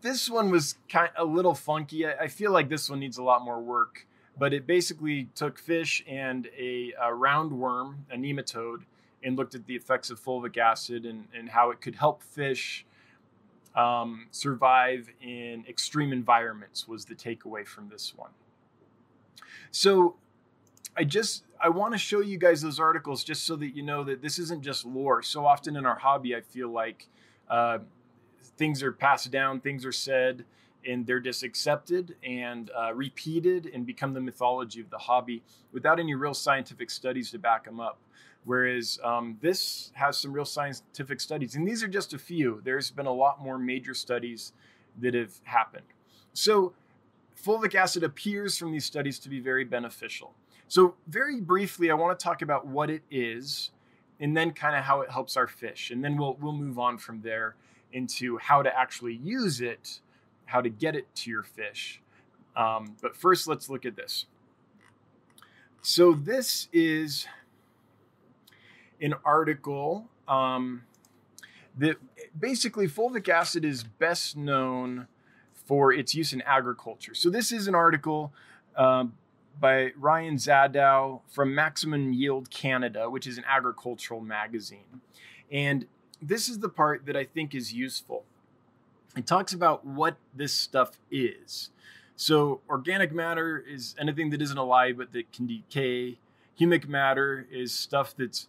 this 0.00 0.30
one 0.30 0.50
was 0.50 0.76
kind 0.88 1.10
of 1.16 1.28
a 1.28 1.32
little 1.32 1.54
funky. 1.54 2.06
I, 2.06 2.12
I, 2.22 2.28
feel 2.28 2.52
like 2.52 2.68
this 2.68 2.88
one 2.88 3.00
needs 3.00 3.18
a 3.18 3.22
lot 3.22 3.44
more 3.44 3.60
work, 3.60 4.06
but 4.38 4.52
it 4.52 4.66
basically 4.66 5.28
took 5.34 5.58
fish 5.58 6.04
and 6.06 6.48
a, 6.56 6.92
a 7.00 7.10
roundworm, 7.10 7.96
a 8.10 8.16
nematode, 8.16 8.82
and 9.22 9.36
looked 9.36 9.54
at 9.54 9.66
the 9.66 9.74
effects 9.74 10.10
of 10.10 10.20
fulvic 10.20 10.56
acid 10.56 11.04
and, 11.04 11.26
and 11.36 11.48
how 11.48 11.70
it 11.70 11.80
could 11.80 11.96
help 11.96 12.22
fish 12.22 12.86
um, 13.74 14.26
survive 14.30 15.08
in 15.20 15.64
extreme 15.68 16.12
environments 16.12 16.88
was 16.88 17.04
the 17.04 17.14
takeaway 17.14 17.66
from 17.66 17.88
this 17.88 18.14
one. 18.16 18.30
So 19.70 20.16
I 20.96 21.04
just 21.04 21.44
I 21.60 21.68
want 21.68 21.94
to 21.94 21.98
show 21.98 22.20
you 22.20 22.38
guys 22.38 22.62
those 22.62 22.80
articles 22.80 23.24
just 23.24 23.44
so 23.44 23.56
that 23.56 23.74
you 23.74 23.82
know 23.82 24.04
that 24.04 24.22
this 24.22 24.38
isn't 24.38 24.62
just 24.62 24.84
lore. 24.84 25.22
So 25.22 25.46
often 25.46 25.76
in 25.76 25.86
our 25.86 25.98
hobby, 25.98 26.34
I 26.34 26.40
feel 26.40 26.68
like 26.68 27.08
uh, 27.48 27.78
things 28.56 28.82
are 28.82 28.92
passed 28.92 29.30
down, 29.30 29.60
things 29.60 29.84
are 29.84 29.92
said, 29.92 30.44
and 30.86 31.06
they're 31.06 31.20
just 31.20 31.42
accepted 31.42 32.16
and 32.22 32.70
uh, 32.76 32.94
repeated 32.94 33.70
and 33.72 33.86
become 33.86 34.14
the 34.14 34.20
mythology 34.20 34.80
of 34.80 34.90
the 34.90 34.98
hobby 34.98 35.42
without 35.72 35.98
any 35.98 36.14
real 36.14 36.34
scientific 36.34 36.90
studies 36.90 37.30
to 37.30 37.38
back 37.38 37.64
them 37.64 37.80
up. 37.80 37.98
Whereas 38.44 39.00
um, 39.02 39.38
this 39.40 39.90
has 39.94 40.16
some 40.18 40.32
real 40.32 40.44
scientific 40.44 41.20
studies, 41.20 41.56
and 41.56 41.66
these 41.66 41.82
are 41.82 41.88
just 41.88 42.14
a 42.14 42.18
few. 42.18 42.60
There's 42.64 42.92
been 42.92 43.06
a 43.06 43.12
lot 43.12 43.42
more 43.42 43.58
major 43.58 43.92
studies 43.92 44.52
that 45.00 45.14
have 45.14 45.32
happened. 45.42 45.86
So, 46.32 46.72
fulvic 47.42 47.74
acid 47.74 48.02
appears 48.02 48.56
from 48.56 48.72
these 48.72 48.84
studies 48.84 49.18
to 49.20 49.28
be 49.28 49.40
very 49.40 49.64
beneficial. 49.64 50.34
So, 50.68 50.94
very 51.06 51.40
briefly, 51.40 51.90
I 51.90 51.94
want 51.94 52.18
to 52.18 52.22
talk 52.22 52.42
about 52.42 52.66
what 52.66 52.90
it 52.90 53.02
is 53.10 53.70
and 54.18 54.36
then 54.36 54.52
kind 54.52 54.74
of 54.74 54.82
how 54.84 55.02
it 55.02 55.10
helps 55.10 55.36
our 55.36 55.46
fish. 55.46 55.90
And 55.90 56.02
then 56.02 56.16
we'll, 56.16 56.36
we'll 56.40 56.52
move 56.52 56.78
on 56.78 56.98
from 56.98 57.20
there 57.20 57.54
into 57.92 58.38
how 58.38 58.62
to 58.62 58.78
actually 58.78 59.14
use 59.14 59.60
it, 59.60 60.00
how 60.46 60.60
to 60.60 60.68
get 60.68 60.96
it 60.96 61.06
to 61.16 61.30
your 61.30 61.42
fish. 61.42 62.00
Um, 62.56 62.96
but 63.00 63.16
first, 63.16 63.46
let's 63.46 63.68
look 63.68 63.84
at 63.84 63.96
this. 63.96 64.26
So, 65.82 66.12
this 66.12 66.68
is 66.72 67.28
an 69.00 69.14
article 69.24 70.08
um, 70.26 70.82
that 71.76 71.96
basically 72.38 72.88
fulvic 72.88 73.28
acid 73.28 73.64
is 73.64 73.84
best 73.84 74.36
known 74.36 75.06
for 75.66 75.92
its 75.92 76.14
use 76.14 76.32
in 76.32 76.40
agriculture. 76.42 77.14
So, 77.14 77.28
this 77.28 77.52
is 77.52 77.68
an 77.68 77.74
article. 77.74 78.32
Um, 78.76 79.14
by 79.58 79.92
Ryan 79.96 80.36
Zadow 80.36 81.20
from 81.28 81.54
Maximum 81.54 82.12
Yield 82.12 82.50
Canada, 82.50 83.08
which 83.08 83.26
is 83.26 83.38
an 83.38 83.44
agricultural 83.48 84.20
magazine. 84.20 85.00
And 85.50 85.86
this 86.20 86.48
is 86.48 86.58
the 86.58 86.68
part 86.68 87.06
that 87.06 87.16
I 87.16 87.24
think 87.24 87.54
is 87.54 87.72
useful. 87.72 88.24
It 89.16 89.26
talks 89.26 89.52
about 89.52 89.86
what 89.86 90.16
this 90.34 90.52
stuff 90.52 90.98
is. 91.10 91.70
So, 92.16 92.60
organic 92.68 93.12
matter 93.12 93.58
is 93.58 93.94
anything 93.98 94.30
that 94.30 94.40
isn't 94.40 94.56
alive 94.56 94.96
but 94.98 95.12
that 95.12 95.32
can 95.32 95.46
decay. 95.46 96.18
Humic 96.58 96.88
matter 96.88 97.46
is 97.50 97.72
stuff 97.72 98.14
that's 98.16 98.48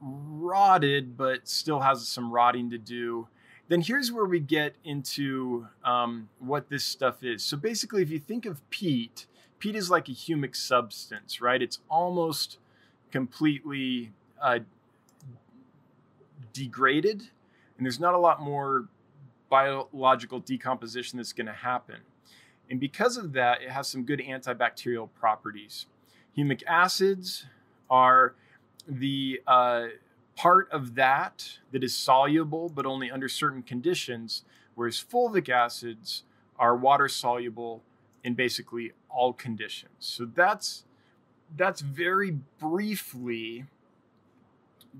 rotted 0.00 1.16
but 1.16 1.46
still 1.48 1.80
has 1.80 2.06
some 2.08 2.30
rotting 2.30 2.70
to 2.70 2.78
do. 2.78 3.28
Then 3.68 3.80
here's 3.80 4.12
where 4.12 4.26
we 4.26 4.40
get 4.40 4.74
into 4.84 5.68
um, 5.84 6.28
what 6.38 6.68
this 6.68 6.84
stuff 6.84 7.22
is. 7.22 7.42
So, 7.42 7.56
basically, 7.56 8.02
if 8.02 8.10
you 8.10 8.18
think 8.18 8.44
of 8.44 8.68
peat, 8.70 9.26
peat 9.58 9.74
is 9.74 9.90
like 9.90 10.08
a 10.08 10.12
humic 10.12 10.54
substance, 10.54 11.40
right? 11.40 11.62
It's 11.62 11.78
almost 11.88 12.58
completely 13.10 14.12
uh, 14.42 14.60
degraded, 16.52 17.22
and 17.76 17.86
there's 17.86 18.00
not 18.00 18.14
a 18.14 18.18
lot 18.18 18.42
more 18.42 18.88
biological 19.48 20.40
decomposition 20.40 21.16
that's 21.16 21.32
going 21.32 21.46
to 21.46 21.52
happen. 21.52 22.00
And 22.68 22.80
because 22.80 23.16
of 23.16 23.32
that, 23.34 23.62
it 23.62 23.70
has 23.70 23.88
some 23.88 24.04
good 24.04 24.20
antibacterial 24.20 25.08
properties. 25.14 25.86
Humic 26.36 26.62
acids 26.66 27.46
are 27.88 28.34
the 28.88 29.40
uh, 29.46 29.86
part 30.36 30.70
of 30.70 30.94
that 30.94 31.58
that 31.72 31.84
is 31.84 31.96
soluble, 31.96 32.68
but 32.68 32.86
only 32.86 33.10
under 33.10 33.28
certain 33.28 33.62
conditions, 33.62 34.44
whereas 34.74 34.96
fulvic 34.96 35.48
acids 35.48 36.24
are 36.58 36.76
water 36.76 37.08
soluble 37.08 37.82
in 38.22 38.34
basically 38.34 38.92
all 39.08 39.32
conditions. 39.32 39.92
So 39.98 40.24
that's 40.24 40.84
that's 41.56 41.80
very 41.80 42.38
briefly 42.58 43.66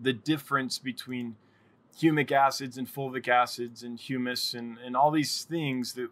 the 0.01 0.13
difference 0.13 0.79
between 0.79 1.37
humic 1.99 2.33
acids 2.33 2.77
and 2.77 2.93
fulvic 2.93 3.29
acids 3.29 3.83
and 3.83 3.99
humus 3.99 4.55
and, 4.55 4.79
and 4.79 4.97
all 4.97 5.11
these 5.11 5.45
things 5.45 5.95
that 5.95 6.11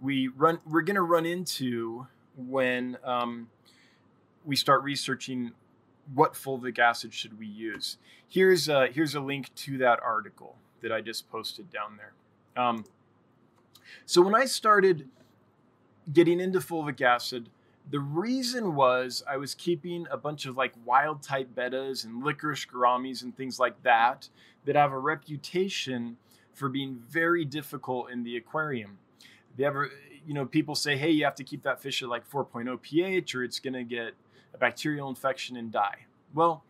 we 0.00 0.28
run 0.28 0.58
we're 0.66 0.82
going 0.82 0.96
to 0.96 1.02
run 1.02 1.26
into 1.26 2.06
when 2.36 2.96
um, 3.04 3.48
we 4.44 4.56
start 4.56 4.82
researching 4.82 5.52
what 6.14 6.34
fulvic 6.34 6.78
acid 6.78 7.14
should 7.14 7.38
we 7.38 7.46
use. 7.46 7.98
Here's 8.28 8.68
a, 8.68 8.86
here's 8.88 9.14
a 9.14 9.20
link 9.20 9.54
to 9.56 9.78
that 9.78 10.00
article 10.00 10.56
that 10.80 10.92
I 10.92 11.00
just 11.00 11.30
posted 11.30 11.70
down 11.70 11.98
there. 11.98 12.12
Um, 12.62 12.84
so 14.06 14.22
when 14.22 14.34
I 14.34 14.44
started 14.44 15.08
getting 16.12 16.40
into 16.40 16.58
fulvic 16.58 17.00
acid, 17.00 17.48
the 17.90 18.00
reason 18.00 18.74
was 18.74 19.22
I 19.28 19.36
was 19.36 19.54
keeping 19.54 20.06
a 20.10 20.16
bunch 20.16 20.46
of 20.46 20.56
like 20.56 20.72
wild 20.84 21.22
type 21.22 21.54
bettas 21.54 22.04
and 22.04 22.22
licorice 22.22 22.66
gouramis 22.66 23.22
and 23.22 23.36
things 23.36 23.58
like 23.58 23.82
that 23.82 24.28
that 24.64 24.76
have 24.76 24.92
a 24.92 24.98
reputation 24.98 26.16
for 26.52 26.68
being 26.68 27.02
very 27.08 27.44
difficult 27.44 28.10
in 28.10 28.22
the 28.22 28.36
aquarium. 28.36 28.98
They 29.56 29.64
ever, 29.64 29.90
you 30.26 30.34
know, 30.34 30.46
people 30.46 30.74
say, 30.74 30.96
hey, 30.96 31.10
you 31.10 31.24
have 31.24 31.34
to 31.36 31.44
keep 31.44 31.62
that 31.64 31.80
fish 31.82 32.02
at 32.02 32.08
like 32.08 32.28
4.0 32.30 32.80
pH 32.80 33.34
or 33.34 33.44
it's 33.44 33.58
going 33.58 33.74
to 33.74 33.84
get 33.84 34.14
a 34.54 34.58
bacterial 34.58 35.08
infection 35.08 35.56
and 35.56 35.72
die. 35.72 36.06
Well, 36.34 36.64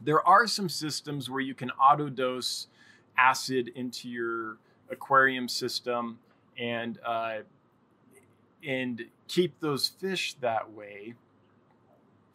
there 0.00 0.26
are 0.26 0.46
some 0.46 0.68
systems 0.68 1.30
where 1.30 1.40
you 1.40 1.54
can 1.54 1.70
auto 1.70 2.08
dose 2.08 2.68
acid 3.16 3.68
into 3.74 4.08
your 4.08 4.58
aquarium 4.90 5.48
system 5.48 6.18
and 6.58 6.98
uh, 7.04 7.38
and 8.66 9.04
keep 9.28 9.60
those 9.60 9.88
fish 9.88 10.34
that 10.40 10.72
way. 10.72 11.14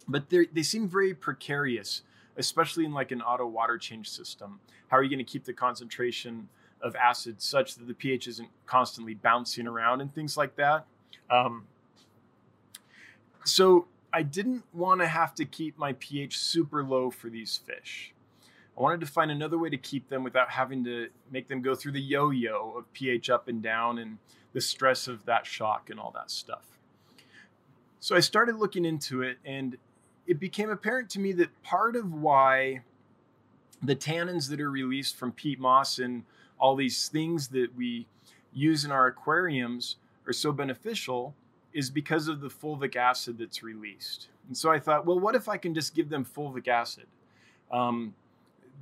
But 0.07 0.29
they 0.29 0.63
seem 0.63 0.87
very 0.87 1.13
precarious, 1.13 2.01
especially 2.37 2.85
in 2.85 2.93
like 2.93 3.11
an 3.11 3.21
auto 3.21 3.45
water 3.45 3.77
change 3.77 4.09
system. 4.09 4.59
How 4.87 4.97
are 4.97 5.03
you 5.03 5.09
going 5.09 5.23
to 5.23 5.31
keep 5.31 5.45
the 5.45 5.53
concentration 5.53 6.49
of 6.81 6.95
acid 6.95 7.41
such 7.41 7.75
that 7.75 7.87
the 7.87 7.93
pH 7.93 8.27
isn't 8.27 8.49
constantly 8.65 9.13
bouncing 9.13 9.67
around 9.67 10.01
and 10.01 10.13
things 10.13 10.35
like 10.35 10.55
that? 10.55 10.85
Um, 11.29 11.67
so 13.43 13.87
I 14.11 14.23
didn't 14.23 14.63
want 14.73 15.01
to 15.01 15.07
have 15.07 15.35
to 15.35 15.45
keep 15.45 15.77
my 15.77 15.93
pH 15.93 16.39
super 16.39 16.83
low 16.83 17.11
for 17.11 17.29
these 17.29 17.57
fish. 17.57 18.13
I 18.77 18.81
wanted 18.81 19.01
to 19.01 19.05
find 19.05 19.29
another 19.29 19.57
way 19.57 19.69
to 19.69 19.77
keep 19.77 20.09
them 20.09 20.23
without 20.23 20.49
having 20.49 20.83
to 20.85 21.09
make 21.31 21.47
them 21.47 21.61
go 21.61 21.75
through 21.75 21.91
the 21.91 22.01
yo 22.01 22.29
yo 22.29 22.75
of 22.77 22.91
pH 22.93 23.29
up 23.29 23.47
and 23.47 23.61
down 23.61 23.99
and 23.99 24.17
the 24.53 24.61
stress 24.61 25.07
of 25.07 25.25
that 25.25 25.45
shock 25.45 25.89
and 25.89 25.99
all 25.99 26.11
that 26.11 26.31
stuff. 26.31 26.65
So 27.99 28.15
I 28.15 28.21
started 28.21 28.55
looking 28.55 28.85
into 28.85 29.21
it, 29.21 29.37
and 29.43 29.77
it 30.25 30.39
became 30.39 30.69
apparent 30.69 31.09
to 31.11 31.19
me 31.19 31.33
that 31.33 31.61
part 31.63 31.95
of 31.95 32.13
why 32.13 32.83
the 33.83 33.95
tannins 33.95 34.49
that 34.49 34.61
are 34.61 34.71
released 34.71 35.17
from 35.17 35.33
peat 35.33 35.59
moss 35.59 35.99
and 35.99 36.23
all 36.57 36.75
these 36.75 37.09
things 37.09 37.49
that 37.49 37.75
we 37.75 38.07
use 38.53 38.85
in 38.85 38.91
our 38.91 39.07
aquariums 39.07 39.97
are 40.25 40.33
so 40.33 40.51
beneficial 40.51 41.35
is 41.73 41.89
because 41.89 42.27
of 42.27 42.41
the 42.41 42.49
fulvic 42.49 42.95
acid 42.95 43.37
that's 43.37 43.61
released. 43.63 44.27
And 44.47 44.57
so 44.57 44.71
I 44.71 44.79
thought, 44.79 45.05
well, 45.05 45.19
what 45.19 45.35
if 45.35 45.47
I 45.47 45.57
can 45.57 45.73
just 45.73 45.93
give 45.93 46.09
them 46.09 46.25
fulvic 46.25 46.67
acid? 46.67 47.05
Um, 47.71 48.15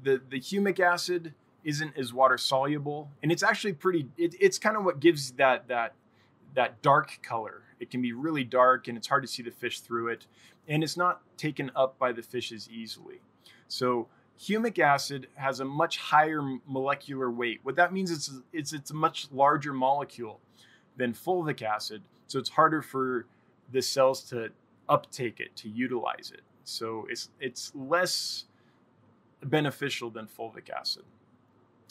the 0.03 0.22
the 0.29 0.39
humic 0.39 0.79
acid 0.79 1.34
isn't 1.63 1.98
as 1.98 2.13
water 2.13 2.38
soluble, 2.38 3.10
and 3.22 3.32
it's 3.32 3.44
actually 3.44 3.74
pretty. 3.74 4.08
It, 4.17 4.36
it's 4.39 4.58
kind 4.58 4.77
of 4.77 4.86
what 4.86 5.00
gives 5.00 5.32
that 5.34 5.67
that 5.67 5.94
that 6.56 6.82
dark 6.82 7.20
color. 7.22 7.63
It 7.79 7.91
can 7.91 8.01
be 8.01 8.13
really 8.13 8.44
dark, 8.44 8.88
and 8.88 8.98
it's 8.98 9.08
hard 9.08 9.24
to 9.24 9.27
see 9.27 9.44
the 9.44 9.51
fish 9.51 9.82
through 9.82 10.08
it, 10.08 10.25
and 10.67 10.84
it's 10.84 10.98
not 10.98 11.22
taken 11.38 11.72
up 11.75 12.00
by 12.00 12.12
the 12.12 12.22
fishes 12.22 12.70
easily. 12.70 13.20
So 13.67 14.08
humic 14.39 14.79
acid 14.79 15.27
has 15.36 15.60
a 15.60 15.65
much 15.65 15.98
higher 15.98 16.41
molecular 16.65 17.29
weight. 17.29 17.60
What 17.63 17.75
that 17.75 17.91
means 17.91 18.12
is 18.12 18.41
it's 18.53 18.74
it's 18.74 18.91
a 18.91 18.96
much 18.96 19.27
larger 19.32 19.74
molecule 19.74 20.39
than 20.96 21.13
fulvic 21.13 21.62
acid, 21.62 22.01
so 22.27 22.39
it's 22.39 22.50
harder 22.50 22.81
for 22.81 23.25
the 23.72 23.81
cells 23.81 24.24
to 24.29 24.50
uptake 24.88 25.39
it, 25.39 25.55
to 25.57 25.69
utilize 25.69 26.31
it. 26.34 26.41
So 26.63 27.07
it's 27.10 27.29
it's 27.39 27.72
less 27.75 28.46
beneficial 29.43 30.10
than 30.10 30.27
fulvic 30.27 30.69
acid. 30.69 31.03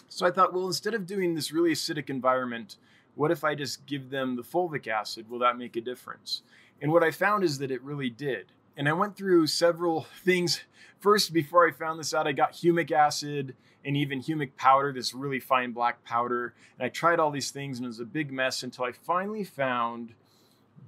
So 0.09 0.27
I 0.27 0.31
thought, 0.31 0.53
well, 0.53 0.67
instead 0.67 0.95
of 0.95 1.07
doing 1.07 1.35
this 1.35 1.53
really 1.53 1.73
acidic 1.73 2.11
environment, 2.11 2.77
what 3.15 3.31
if 3.31 3.45
I 3.45 3.55
just 3.55 3.87
give 3.87 4.11
them 4.11 4.37
the 4.37 4.43
fulvic 4.43 4.87
acid? 4.87 5.29
Will 5.29 5.39
that 5.41 5.59
make 5.59 5.77
a 5.77 5.81
difference? 5.81 6.43
And 6.81 6.93
what 6.93 7.03
I 7.03 7.11
found 7.11 7.43
is 7.43 7.59
that 7.59 7.71
it 7.71 7.83
really 7.83 8.11
did. 8.11 8.53
And 8.77 8.89
I 8.89 8.93
went 8.93 9.17
through 9.17 9.47
several 9.47 10.03
things. 10.25 10.61
First, 11.01 11.33
before 11.33 11.67
I 11.67 11.73
found 11.73 11.99
this 11.99 12.15
out, 12.15 12.27
I 12.27 12.33
got 12.33 12.53
humic 12.53 12.91
acid 12.93 13.55
and 13.85 13.97
even 13.97 14.21
humic 14.21 14.57
powder, 14.57 14.93
this 14.93 15.15
really 15.15 15.41
fine 15.41 15.73
black 15.73 16.05
powder. 16.05 16.55
And 16.79 16.87
I 16.87 16.89
tried 16.89 17.21
all 17.21 17.31
these 17.31 17.51
things 17.51 17.79
and 17.79 17.85
it 17.85 17.89
was 17.89 18.01
a 18.01 18.05
big 18.05 18.33
mess 18.33 18.63
until 18.63 18.85
I 18.85 18.93
finally 18.93 19.45
found 19.45 20.15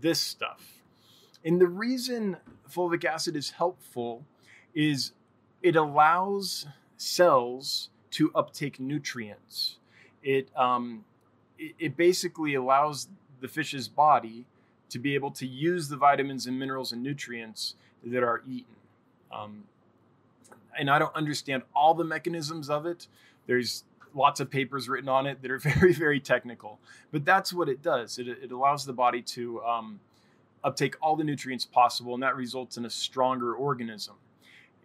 this 0.01 0.21
stuff. 0.21 0.83
And 1.45 1.61
the 1.61 1.67
reason 1.67 2.37
fulvic 2.71 3.05
acid 3.05 3.37
is 3.37 3.51
helpful 3.51 4.25
is 4.75 5.13
it 5.63 5.77
allows 5.77 6.67
cells 6.97 7.91
to 8.11 8.31
uptake 8.35 8.81
nutrients. 8.81 9.77
It, 10.23 10.49
um, 10.57 11.05
it, 11.59 11.75
it 11.79 11.97
basically 11.97 12.55
allows 12.55 13.09
the 13.41 13.49
fish's 13.49 13.89
body 13.89 14.47
to 14.91 14.99
be 14.99 15.15
able 15.15 15.31
to 15.33 15.47
use 15.47 15.89
the 15.89 15.97
vitamins 15.97 16.47
and 16.47 16.59
minerals 16.59 16.93
and 16.93 17.03
nutrients 17.03 17.75
that 18.05 18.23
are 18.23 18.43
eaten. 18.47 18.75
Um, 19.33 19.65
and 20.79 20.89
I 20.91 20.99
don't 20.99 21.15
understand 21.15 21.63
all 21.75 21.95
the 21.95 22.05
mechanisms 22.05 22.71
of 22.71 22.87
it. 22.87 23.07
There's 23.47 23.85
lots 24.15 24.41
of 24.41 24.51
papers 24.51 24.89
written 24.89 25.09
on 25.09 25.27
it 25.27 25.43
that 25.43 25.51
are 25.51 25.59
very, 25.59 25.93
very 25.93 26.21
technical. 26.21 26.79
But 27.11 27.25
that's 27.25 27.53
what 27.53 27.69
it 27.69 27.83
does. 27.83 28.19
It, 28.19 28.29
it 28.29 28.53
allows 28.53 28.85
the 28.85 28.93
body 28.93 29.23
to 29.23 29.63
um, 29.63 30.01
uptake 30.65 30.97
all 31.01 31.17
the 31.17 31.25
nutrients 31.25 31.65
possible, 31.65 32.15
and 32.15 32.23
that 32.23 32.37
results 32.37 32.77
in 32.77 32.85
a 32.85 32.91
stronger 32.91 33.55
organism. 33.55 34.15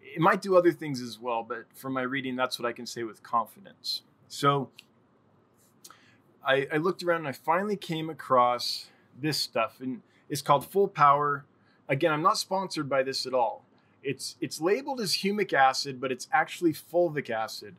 It 0.02 0.20
might 0.20 0.42
do 0.42 0.56
other 0.56 0.72
things 0.72 1.02
as 1.02 1.20
well, 1.20 1.44
but 1.44 1.66
from 1.74 1.94
my 1.94 2.04
reading, 2.04 2.36
that's 2.36 2.60
what 2.60 2.68
I 2.68 2.74
can 2.74 2.86
say 2.86 3.04
with 3.04 3.24
confidence. 3.24 4.04
So 4.28 4.70
I, 6.46 6.68
I 6.72 6.78
looked 6.78 7.04
around 7.04 7.20
and 7.20 7.28
I 7.28 7.32
finally 7.32 7.76
came 7.76 8.10
across 8.10 8.88
this 9.20 9.38
stuff, 9.38 9.78
and 9.80 10.02
it's 10.30 10.42
called 10.42 10.70
Fulpower. 10.72 11.44
Again, 11.90 12.12
I'm 12.12 12.22
not 12.22 12.38
sponsored 12.38 12.90
by 12.90 13.04
this 13.04 13.26
at 13.26 13.34
all. 13.34 13.64
It's 14.04 14.36
it's 14.42 14.60
labeled 14.60 15.00
as 15.00 15.14
humic 15.14 15.54
acid, 15.54 16.02
but 16.02 16.12
it's 16.12 16.28
actually 16.32 16.74
fulvic 16.74 17.30
acid. 17.30 17.76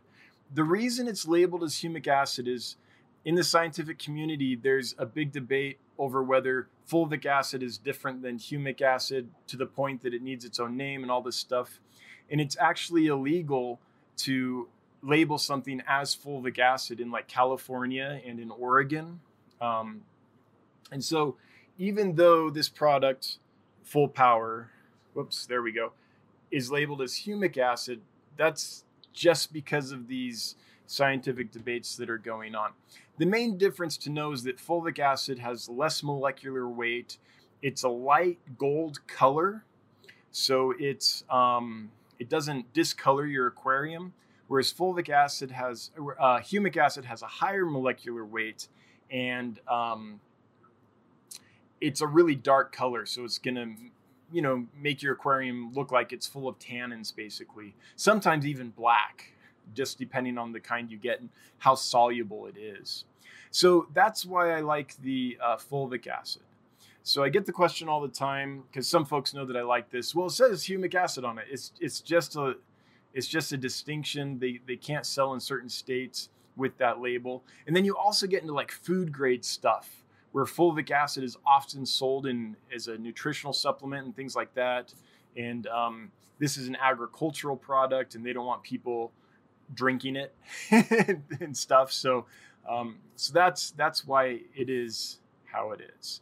The 0.52 0.64
reason 0.64 1.08
it's 1.08 1.26
labeled 1.26 1.62
as 1.62 1.74
humic 1.74 2.06
acid 2.06 2.46
is 2.46 2.76
in 3.24 3.34
the 3.34 3.44
scientific 3.44 3.98
community, 3.98 4.54
there's 4.54 4.94
a 4.98 5.06
big 5.06 5.32
debate 5.32 5.78
over 5.98 6.22
whether 6.22 6.68
fulvic 6.90 7.24
acid 7.24 7.62
is 7.62 7.78
different 7.78 8.22
than 8.22 8.38
humic 8.38 8.82
acid 8.82 9.28
to 9.46 9.56
the 9.56 9.66
point 9.66 10.02
that 10.02 10.12
it 10.12 10.22
needs 10.22 10.44
its 10.44 10.60
own 10.60 10.76
name 10.76 11.02
and 11.02 11.10
all 11.10 11.22
this 11.22 11.36
stuff. 11.36 11.80
And 12.30 12.40
it's 12.40 12.56
actually 12.58 13.06
illegal 13.06 13.80
to 14.18 14.68
label 15.02 15.38
something 15.38 15.82
as 15.86 16.14
fulvic 16.14 16.58
acid 16.58 17.00
in 17.00 17.10
like 17.10 17.28
California 17.28 18.20
and 18.26 18.38
in 18.38 18.50
Oregon. 18.50 19.20
Um, 19.60 20.02
and 20.90 21.02
so, 21.02 21.36
even 21.78 22.14
though 22.14 22.50
this 22.50 22.68
product, 22.68 23.38
Fulpower, 23.84 24.66
whoops, 25.12 25.46
there 25.46 25.62
we 25.62 25.72
go, 25.72 25.92
is 26.50 26.70
labeled 26.70 27.02
as 27.02 27.12
humic 27.14 27.56
acid, 27.56 28.00
that's 28.36 28.84
just 29.14 29.52
because 29.52 29.92
of 29.92 30.09
these 30.09 30.56
scientific 30.87 31.50
debates 31.50 31.97
that 31.97 32.11
are 32.11 32.18
going 32.18 32.54
on. 32.54 32.73
The 33.16 33.26
main 33.26 33.57
difference 33.57 33.96
to 33.98 34.11
know 34.11 34.33
is 34.33 34.42
that 34.42 34.59
fulvic 34.59 34.98
acid 34.98 35.38
has 35.38 35.68
less 35.68 36.03
molecular 36.03 36.68
weight. 36.68 37.16
It's 37.62 37.85
a 37.85 37.88
light 37.88 38.38
gold 38.59 39.07
color, 39.07 39.64
so 40.31 40.74
it's 40.79 41.24
um, 41.31 41.90
it 42.18 42.29
doesn't 42.29 42.72
discolor 42.74 43.27
your 43.27 43.46
aquarium. 43.46 44.12
Whereas 44.46 44.72
fulvic 44.72 45.09
acid 45.09 45.50
has, 45.53 45.90
uh, 45.96 46.38
humic 46.38 46.77
acid 46.77 47.07
has 47.07 47.22
a 47.22 47.27
higher 47.27 47.64
molecular 47.64 48.27
weight, 48.27 48.68
and 49.11 49.59
um, 49.66 50.20
it's 51.81 52.03
a 52.03 52.07
really 52.07 52.35
dark 52.35 52.70
color, 52.70 53.07
so 53.07 53.24
it's 53.24 53.38
gonna, 53.38 53.74
you 54.35 54.42
know, 54.42 54.66
make 54.77 55.01
your 55.01 55.14
aquarium 55.14 55.73
look 55.75 55.92
like 55.92 56.12
it's 56.12 56.27
full 56.27 56.49
of 56.49 56.59
tannins, 56.59 57.14
basically. 57.14 57.75
Sometimes 57.94 58.44
even 58.44 58.70
black, 58.70 59.33
just 59.75 59.97
depending 59.97 60.38
on 60.38 60.51
the 60.51 60.59
kind 60.59 60.90
you 60.90 60.99
get 60.99 61.20
and 61.20 61.29
how 61.59 61.77
soluble 61.77 62.47
it 62.47 62.59
is. 62.59 63.05
So 63.53 63.87
that's 63.94 64.27
why 64.27 64.51
I 64.51 64.61
like 64.61 64.97
the 64.97 65.38
uh, 65.40 65.57
fulvic 65.57 66.09
acid. 66.09 66.42
So 67.05 67.23
I 67.23 67.29
get 67.29 67.47
the 67.47 67.53
question 67.53 67.88
all 67.88 68.01
the 68.01 68.09
time 68.09 68.64
because 68.70 68.88
some 68.88 69.05
folks 69.05 69.35
know 69.35 69.44
that 69.44 69.57
I 69.57 69.62
like 69.62 69.90
this. 69.90 70.14
Well, 70.14 70.27
it 70.27 70.31
says 70.31 70.64
humic 70.64 70.97
acid 70.97 71.25
on 71.25 71.38
it. 71.38 71.44
It's 71.49 71.70
it's 71.79 72.01
just 72.01 72.35
a 72.35 72.57
it's 73.12 73.29
just 73.29 73.53
a 73.53 73.57
distinction. 73.57 74.38
They 74.40 74.59
they 74.66 74.77
can't 74.77 75.07
sell 75.07 75.35
in 75.35 75.40
certain 75.40 75.68
states 75.68 76.31
with 76.57 76.77
that 76.79 77.01
label. 77.01 77.44
And 77.66 77.77
then 77.77 77.85
you 77.85 77.97
also 77.97 78.27
get 78.27 78.42
into 78.42 78.55
like 78.55 78.73
food 78.73 79.12
grade 79.12 79.44
stuff 79.44 80.03
where 80.35 80.44
fulvic 80.44 80.90
acid 80.90 81.23
is 81.23 81.37
often 81.47 81.87
sold 81.87 82.27
in 82.27 82.57
as 82.75 82.88
a 82.88 82.99
nutritional 82.99 83.53
supplement 83.53 84.05
and 84.05 84.16
things 84.16 84.35
like 84.35 84.53
that. 84.53 84.92
And 85.37 85.68
um, 85.68 86.11
this 86.40 86.57
is 86.57 86.66
an 86.66 86.77
agricultural 86.83 87.57
product, 87.57 88.16
and 88.16 88.27
they 88.27 88.33
don't 88.33 88.44
want 88.44 88.64
people 88.64 89.12
drinking 89.75 90.16
it 90.16 90.35
and 91.40 91.57
stuff. 91.57 91.92
So, 91.92 92.27
um, 92.68 92.97
so 93.14 93.33
that's 93.33 93.70
that's 93.70 94.05
why 94.05 94.40
it 94.57 94.68
is 94.68 95.20
how 95.44 95.70
it 95.70 95.81
is, 96.01 96.20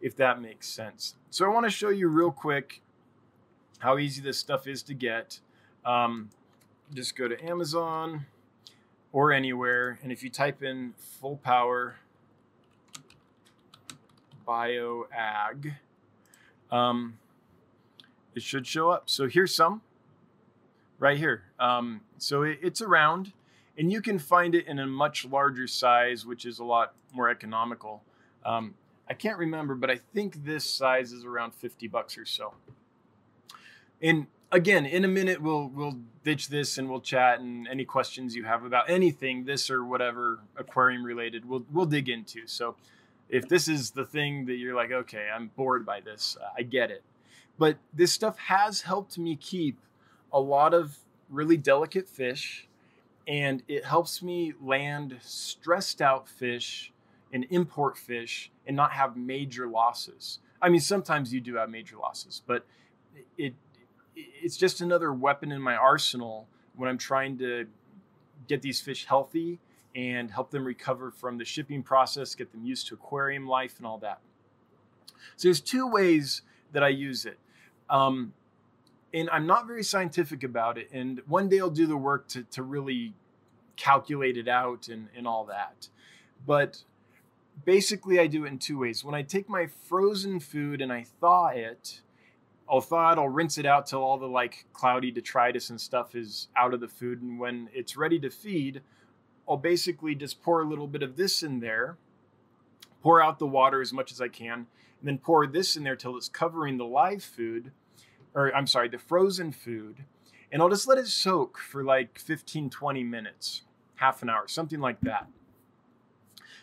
if 0.00 0.16
that 0.16 0.42
makes 0.42 0.66
sense. 0.66 1.14
So 1.30 1.44
I 1.44 1.48
want 1.48 1.64
to 1.64 1.70
show 1.70 1.90
you 1.90 2.08
real 2.08 2.32
quick 2.32 2.82
how 3.78 3.96
easy 3.96 4.20
this 4.20 4.38
stuff 4.38 4.66
is 4.66 4.82
to 4.82 4.94
get. 4.94 5.38
Um, 5.84 6.30
just 6.92 7.14
go 7.14 7.28
to 7.28 7.40
Amazon 7.44 8.26
or 9.12 9.30
anywhere, 9.30 10.00
and 10.02 10.10
if 10.10 10.24
you 10.24 10.30
type 10.30 10.64
in 10.64 10.94
Fulpower 11.22 11.92
bioag, 14.46 15.74
um, 16.70 17.18
it 18.34 18.42
should 18.42 18.66
show 18.66 18.90
up. 18.90 19.10
So 19.10 19.28
here's 19.28 19.54
some 19.54 19.82
right 20.98 21.18
here. 21.18 21.44
Um, 21.58 22.02
so 22.18 22.42
it, 22.42 22.58
it's 22.62 22.80
around, 22.80 23.32
and 23.76 23.90
you 23.90 24.00
can 24.00 24.18
find 24.18 24.54
it 24.54 24.66
in 24.66 24.78
a 24.78 24.86
much 24.86 25.24
larger 25.24 25.66
size, 25.66 26.24
which 26.24 26.46
is 26.46 26.58
a 26.58 26.64
lot 26.64 26.94
more 27.12 27.28
economical. 27.28 28.02
Um, 28.44 28.74
I 29.08 29.14
can't 29.14 29.38
remember, 29.38 29.74
but 29.74 29.90
I 29.90 30.00
think 30.14 30.44
this 30.44 30.64
size 30.64 31.12
is 31.12 31.24
around 31.24 31.54
50 31.54 31.88
bucks 31.88 32.16
or 32.16 32.24
so. 32.24 32.54
And 34.00 34.26
again, 34.50 34.86
in 34.86 35.04
a 35.04 35.08
minute 35.08 35.40
we'll 35.40 35.68
we'll 35.68 35.98
ditch 36.24 36.48
this 36.48 36.78
and 36.78 36.88
we'll 36.88 37.00
chat 37.00 37.40
and 37.40 37.66
any 37.66 37.84
questions 37.84 38.36
you 38.36 38.44
have 38.44 38.64
about 38.64 38.88
anything, 38.88 39.44
this 39.44 39.70
or 39.70 39.84
whatever 39.84 40.40
aquarium 40.56 41.04
related, 41.04 41.48
we'll 41.48 41.64
we'll 41.72 41.86
dig 41.86 42.08
into. 42.08 42.46
So 42.46 42.76
if 43.32 43.48
this 43.48 43.66
is 43.66 43.90
the 43.90 44.04
thing 44.04 44.44
that 44.44 44.56
you're 44.56 44.76
like, 44.76 44.92
okay, 44.92 45.28
I'm 45.34 45.50
bored 45.56 45.86
by 45.86 46.00
this, 46.00 46.36
uh, 46.40 46.50
I 46.56 46.62
get 46.62 46.90
it. 46.90 47.02
But 47.58 47.78
this 47.92 48.12
stuff 48.12 48.38
has 48.38 48.82
helped 48.82 49.18
me 49.18 49.36
keep 49.36 49.80
a 50.32 50.38
lot 50.38 50.74
of 50.74 50.98
really 51.30 51.56
delicate 51.56 52.08
fish 52.08 52.68
and 53.26 53.62
it 53.68 53.84
helps 53.84 54.22
me 54.22 54.52
land 54.60 55.16
stressed 55.22 56.02
out 56.02 56.28
fish 56.28 56.92
and 57.32 57.46
import 57.48 57.96
fish 57.96 58.50
and 58.66 58.76
not 58.76 58.92
have 58.92 59.16
major 59.16 59.66
losses. 59.66 60.40
I 60.60 60.68
mean, 60.68 60.80
sometimes 60.80 61.32
you 61.32 61.40
do 61.40 61.54
have 61.54 61.70
major 61.70 61.96
losses, 61.96 62.42
but 62.46 62.66
it 63.38 63.54
it's 64.14 64.58
just 64.58 64.82
another 64.82 65.10
weapon 65.10 65.52
in 65.52 65.62
my 65.62 65.74
arsenal 65.74 66.46
when 66.76 66.86
I'm 66.86 66.98
trying 66.98 67.38
to 67.38 67.66
get 68.46 68.60
these 68.60 68.78
fish 68.78 69.06
healthy 69.06 69.58
and 69.94 70.30
help 70.30 70.50
them 70.50 70.64
recover 70.64 71.10
from 71.10 71.38
the 71.38 71.44
shipping 71.44 71.82
process, 71.82 72.34
get 72.34 72.52
them 72.52 72.64
used 72.64 72.86
to 72.88 72.94
aquarium 72.94 73.46
life 73.46 73.74
and 73.78 73.86
all 73.86 73.98
that. 73.98 74.20
So 75.36 75.48
there's 75.48 75.60
two 75.60 75.86
ways 75.86 76.42
that 76.72 76.82
I 76.82 76.88
use 76.88 77.26
it. 77.26 77.38
Um, 77.90 78.32
and 79.14 79.28
I'm 79.30 79.46
not 79.46 79.66
very 79.66 79.82
scientific 79.82 80.42
about 80.42 80.78
it. 80.78 80.88
And 80.92 81.20
one 81.26 81.48
day 81.48 81.60
I'll 81.60 81.70
do 81.70 81.86
the 81.86 81.96
work 81.96 82.28
to, 82.28 82.44
to 82.44 82.62
really 82.62 83.14
calculate 83.76 84.36
it 84.36 84.48
out 84.48 84.88
and, 84.88 85.08
and 85.16 85.26
all 85.26 85.44
that. 85.46 85.88
But 86.46 86.82
basically, 87.64 88.18
I 88.18 88.26
do 88.26 88.44
it 88.44 88.48
in 88.48 88.58
two 88.58 88.78
ways. 88.78 89.04
When 89.04 89.14
I 89.14 89.22
take 89.22 89.48
my 89.48 89.66
frozen 89.66 90.40
food 90.40 90.80
and 90.80 90.92
I 90.92 91.04
thaw 91.20 91.48
it, 91.48 92.00
I'll 92.68 92.80
thaw 92.80 93.12
it, 93.12 93.18
I'll 93.18 93.28
rinse 93.28 93.58
it 93.58 93.66
out 93.66 93.86
till 93.86 94.02
all 94.02 94.16
the 94.18 94.26
like 94.26 94.64
cloudy 94.72 95.10
detritus 95.10 95.68
and 95.70 95.80
stuff 95.80 96.14
is 96.14 96.48
out 96.56 96.72
of 96.72 96.80
the 96.80 96.88
food. 96.88 97.20
And 97.20 97.38
when 97.38 97.68
it's 97.74 97.96
ready 97.96 98.18
to 98.20 98.30
feed, 98.30 98.80
I'll 99.52 99.58
basically 99.58 100.14
just 100.14 100.42
pour 100.42 100.62
a 100.62 100.66
little 100.66 100.86
bit 100.86 101.02
of 101.02 101.16
this 101.16 101.42
in 101.42 101.60
there, 101.60 101.98
pour 103.02 103.22
out 103.22 103.38
the 103.38 103.46
water 103.46 103.82
as 103.82 103.92
much 103.92 104.10
as 104.10 104.18
I 104.18 104.28
can, 104.28 104.60
and 104.60 104.66
then 105.02 105.18
pour 105.18 105.46
this 105.46 105.76
in 105.76 105.84
there 105.84 105.94
till 105.94 106.16
it's 106.16 106.30
covering 106.30 106.78
the 106.78 106.86
live 106.86 107.22
food, 107.22 107.70
or 108.34 108.50
I'm 108.56 108.66
sorry, 108.66 108.88
the 108.88 108.96
frozen 108.96 109.52
food. 109.52 110.06
and 110.50 110.62
I'll 110.62 110.70
just 110.70 110.88
let 110.88 110.96
it 110.96 111.06
soak 111.06 111.58
for 111.58 111.84
like 111.84 112.18
15, 112.18 112.70
20 112.70 113.04
minutes, 113.04 113.62
half 113.96 114.22
an 114.22 114.30
hour, 114.30 114.48
something 114.48 114.80
like 114.80 115.02
that. 115.02 115.26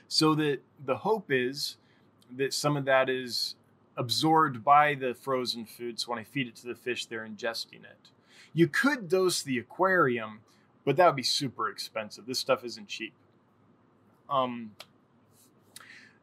So 0.08 0.34
that 0.36 0.62
the 0.84 0.98
hope 0.98 1.28
is 1.30 1.78
that 2.36 2.56
some 2.56 2.76
of 2.76 2.86
that 2.86 3.08
is 3.08 3.54
absorbed 3.98 4.64
by 4.64 4.96
the 4.96 5.14
frozen 5.14 5.66
food. 5.66 6.00
So 6.00 6.10
when 6.10 6.18
I 6.18 6.24
feed 6.24 6.48
it 6.48 6.56
to 6.58 6.68
the 6.68 6.76
fish, 6.76 7.06
they're 7.06 7.28
ingesting 7.28 7.84
it. 7.84 8.10
You 8.52 8.68
could 8.68 9.10
dose 9.10 9.44
the 9.44 9.60
aquarium, 9.60 10.40
but 10.90 10.96
that 10.96 11.06
would 11.06 11.16
be 11.16 11.22
super 11.22 11.70
expensive. 11.70 12.26
This 12.26 12.40
stuff 12.40 12.64
isn't 12.64 12.88
cheap. 12.88 13.14
Um, 14.28 14.72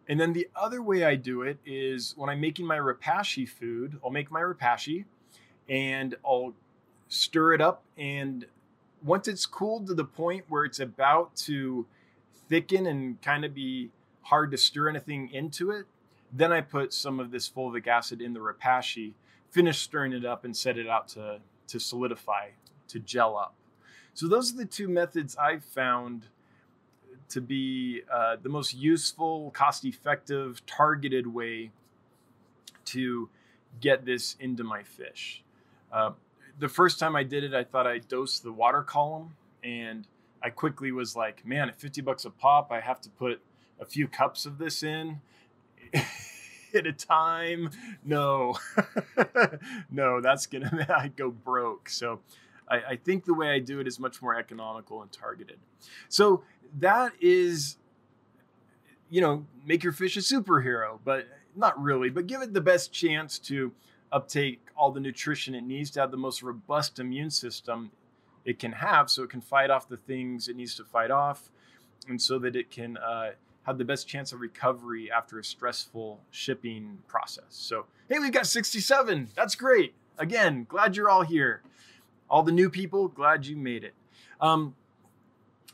and 0.09 0.19
then 0.19 0.33
the 0.33 0.49
other 0.57 0.83
way 0.83 1.05
I 1.05 1.15
do 1.15 1.43
it 1.43 1.59
is 1.65 2.15
when 2.17 2.29
I'm 2.29 2.41
making 2.41 2.67
my 2.67 2.79
Repashy 2.79 3.49
food, 3.49 4.01
I'll 4.05 4.11
make 4.11 4.29
my 4.29 4.41
Repashy 4.41 5.05
and 5.69 6.17
I'll 6.27 6.53
stir 7.07 7.55
it 7.55 7.61
up. 7.61 7.85
And 7.97 8.47
once 9.05 9.29
it's 9.29 9.47
cooled 9.47 9.87
to 9.87 9.95
the 9.95 10.05
point 10.05 10.47
where 10.49 10.65
it's 10.65 10.81
about 10.81 11.37
to 11.45 11.87
thicken 12.49 12.89
and 12.89 13.23
kind 13.23 13.45
of 13.45 13.55
be 13.55 13.91
hard 14.23 14.51
to 14.51 14.59
stir 14.59 14.89
anything 14.89 15.31
into 15.33 15.71
it, 15.71 15.87
then 16.33 16.51
I 16.53 16.61
put 16.61 16.93
some 16.93 17.21
of 17.21 17.31
this 17.31 17.49
fulvic 17.49 17.87
acid 17.87 18.21
in 18.21 18.33
the 18.33 18.41
Repashy, 18.41 19.13
finish 19.49 19.79
stirring 19.79 20.13
it 20.13 20.25
up, 20.25 20.45
and 20.45 20.57
set 20.57 20.77
it 20.77 20.89
out 20.89 21.07
to, 21.11 21.39
to 21.69 21.79
solidify, 21.79 22.49
to 22.89 22.99
gel 22.99 23.37
up. 23.37 23.55
So 24.17 24.29
those 24.29 24.51
are 24.55 24.57
the 24.57 24.65
two 24.65 24.89
methods 24.89 25.37
I've 25.37 25.63
found 25.63 26.29
to 27.29 27.43
be 27.43 28.01
uh, 28.11 28.37
the 28.43 28.49
most 28.49 28.73
useful, 28.73 29.51
cost 29.51 29.85
effective, 29.85 30.65
targeted 30.65 31.27
way 31.27 31.71
to 32.87 33.29
get 33.79 34.07
this 34.07 34.35
into 34.41 34.65
my 34.65 34.83
fish. 34.83 35.45
Uh, 35.93 36.13
the 36.59 36.69
first 36.69 36.99
time 36.99 37.15
I 37.15 37.25
did 37.25 37.45
it, 37.45 37.53
I 37.53 37.63
thought 37.63 37.87
I 37.87 37.99
dosed 37.99 38.43
the 38.43 38.53
water 38.53 38.83
column, 38.83 39.37
and 39.63 40.09
I 40.43 40.49
quickly 40.49 40.93
was 40.93 41.15
like, 41.15 41.45
man, 41.45 41.69
at 41.69 41.79
50 41.79 42.01
bucks 42.01 42.25
a 42.25 42.31
pop, 42.31 42.73
I 42.73 42.81
have 42.81 43.03
to 43.03 43.11
put 43.11 43.43
a 43.79 43.85
few 43.85 44.09
cups 44.09 44.47
of 44.47 44.57
this 44.57 44.83
in 44.83 45.21
at 46.75 46.87
a 46.87 46.93
time. 46.95 47.69
No, 48.03 48.57
no, 49.91 50.23
that's 50.23 50.47
gonna 50.47 50.87
I 50.97 51.09
go 51.09 51.31
broke. 51.31 51.91
So 51.91 52.21
I, 52.69 52.77
I 52.77 52.97
think 52.97 53.25
the 53.25 53.35
way 53.35 53.51
I 53.51 53.59
do 53.59 53.81
it 53.81 53.87
is 53.87 53.99
much 53.99 54.21
more 54.21 54.37
economical 54.37 55.03
and 55.03 55.11
targeted. 55.13 55.59
So 56.09 56.43
that 56.79 57.13
is, 57.21 57.77
you 59.11 59.21
know, 59.21 59.47
make 59.65 59.83
your 59.83 59.93
fish 59.93 60.17
a 60.17 60.21
superhero, 60.21 60.99
but 61.05 61.27
not 61.55 61.81
really, 61.81 62.11
but 62.11 62.27
give 62.27 62.43
it 62.43 62.53
the 62.53 62.61
best 62.61 62.93
chance 62.93 63.39
to 63.41 63.73
uptake 64.13 64.61
all 64.77 64.91
the 64.91 65.01
nutrition 65.01 65.55
it 65.55 65.63
needs 65.63 65.91
to 65.91 66.01
have 66.01 66.11
the 66.11 66.17
most 66.17 66.43
robust 66.43 66.99
immune 66.99 67.31
system 67.31 67.91
it 68.45 68.59
can 68.59 68.73
have 68.73 69.11
so 69.11 69.23
it 69.23 69.31
can 69.31 69.41
fight 69.41 69.71
off 69.71 69.89
the 69.89 69.97
things 69.97 70.49
it 70.49 70.57
needs 70.57 70.75
to 70.77 70.85
fight 70.85 71.11
off 71.11 71.51
and 72.09 72.21
so 72.23 72.39
that 72.39 72.55
it 72.55 72.71
can 72.71 72.97
uh, 72.99 73.31
have 73.65 73.79
the 73.79 73.85
best 73.85 74.07
chance 74.07 74.33
of 74.33 74.41
recovery 74.41 75.11
after 75.11 75.39
a 75.39 75.45
stressful 75.45 76.21
shipping 76.31 76.99
process. 77.09 77.45
So, 77.51 77.87
hey, 78.09 78.21
we've 78.21 78.33
got 78.33 78.47
67. 78.47 79.31
That's 79.35 79.57
great. 79.57 79.95
Again, 80.19 80.67
glad 80.69 80.97
you're 80.97 81.11
all 81.11 81.23
here. 81.23 81.63
All 82.29 82.43
the 82.43 82.53
new 82.53 82.71
people, 82.71 83.09
glad 83.09 83.47
you 83.47 83.57
made 83.57 83.85
it. 83.85 83.95
Um, 84.41 84.75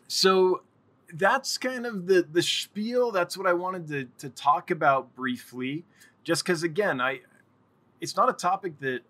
so, 0.09 0.63
that's 1.15 1.59
kind 1.59 1.87
of 1.87 2.07
the 2.07 2.27
the 2.33 2.43
spiel. 2.43 3.11
That's 3.11 3.37
what 3.37 3.47
I 3.47 3.53
wanted 3.53 3.89
to 3.89 4.09
to 4.19 4.31
talk 4.31 4.71
about 4.71 5.15
briefly, 5.15 5.85
just 6.25 6.45
because 6.45 6.63
again, 6.63 7.01
I 7.01 7.21
it's 8.01 8.17
not 8.17 8.29
a 8.29 8.33
topic 8.33 8.79
that 8.81 9.01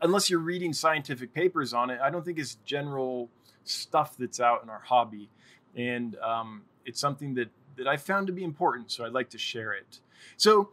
unless 0.00 0.30
you're 0.30 0.40
reading 0.40 0.72
scientific 0.72 1.34
papers 1.34 1.74
on 1.74 1.90
it, 1.90 2.00
I 2.00 2.10
don't 2.10 2.24
think 2.24 2.38
it's 2.38 2.56
general 2.64 3.28
stuff 3.64 4.16
that's 4.16 4.40
out 4.40 4.62
in 4.62 4.70
our 4.70 4.80
hobby, 4.80 5.28
and 5.76 6.16
um, 6.16 6.62
it's 6.84 7.00
something 7.00 7.34
that 7.34 7.48
that 7.76 7.86
I 7.86 7.96
found 7.96 8.26
to 8.28 8.32
be 8.32 8.44
important. 8.44 8.90
So 8.90 9.04
I'd 9.04 9.12
like 9.12 9.30
to 9.30 9.38
share 9.38 9.72
it. 9.72 10.00
So 10.36 10.70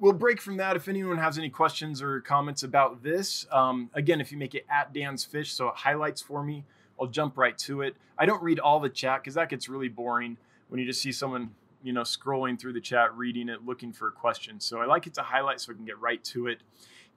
we'll 0.00 0.12
break 0.12 0.40
from 0.40 0.56
that. 0.56 0.74
If 0.74 0.88
anyone 0.88 1.18
has 1.18 1.38
any 1.38 1.50
questions 1.50 2.02
or 2.02 2.20
comments 2.20 2.62
about 2.62 3.02
this, 3.02 3.46
um, 3.52 3.90
again, 3.94 4.20
if 4.20 4.32
you 4.32 4.38
make 4.38 4.54
it 4.54 4.66
at 4.68 4.92
Dan's 4.92 5.24
Fish, 5.24 5.52
so 5.52 5.68
it 5.68 5.76
highlights 5.76 6.20
for 6.20 6.42
me 6.42 6.64
I'll 7.00 7.06
jump 7.06 7.38
right 7.38 7.56
to 7.58 7.82
it. 7.82 7.96
I 8.18 8.26
don't 8.26 8.42
read 8.42 8.60
all 8.60 8.78
the 8.78 8.90
chat 8.90 9.22
because 9.22 9.34
that 9.34 9.48
gets 9.48 9.68
really 9.68 9.88
boring 9.88 10.36
when 10.68 10.78
you 10.78 10.86
just 10.86 11.00
see 11.00 11.12
someone, 11.12 11.50
you 11.82 11.92
know, 11.92 12.02
scrolling 12.02 12.60
through 12.60 12.74
the 12.74 12.80
chat, 12.80 13.16
reading 13.16 13.48
it, 13.48 13.64
looking 13.64 13.92
for 13.92 14.08
a 14.08 14.12
question. 14.12 14.60
So 14.60 14.80
I 14.80 14.84
like 14.84 15.06
it 15.06 15.14
to 15.14 15.22
highlight 15.22 15.60
so 15.60 15.72
I 15.72 15.76
can 15.76 15.86
get 15.86 15.98
right 15.98 16.22
to 16.24 16.48
it. 16.48 16.58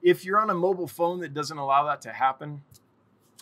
If 0.02 0.24
you're 0.24 0.40
on 0.40 0.50
a 0.50 0.54
mobile 0.54 0.88
phone 0.88 1.20
that 1.20 1.34
doesn't 1.34 1.58
allow 1.58 1.84
that 1.84 2.00
to 2.02 2.12
happen, 2.12 2.62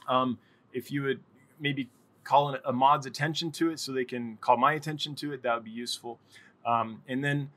um, 0.08 0.38
if 0.72 0.90
you 0.90 1.02
would 1.02 1.20
maybe 1.60 1.88
call 2.24 2.56
a 2.64 2.72
mod's 2.72 3.06
attention 3.06 3.52
to 3.52 3.70
it 3.70 3.78
so 3.78 3.92
they 3.92 4.04
can 4.04 4.36
call 4.40 4.56
my 4.56 4.72
attention 4.74 5.14
to 5.16 5.32
it, 5.32 5.42
that 5.44 5.54
would 5.54 5.64
be 5.64 5.70
useful. 5.70 6.18
Um, 6.66 7.02
and 7.08 7.22
then 7.24 7.50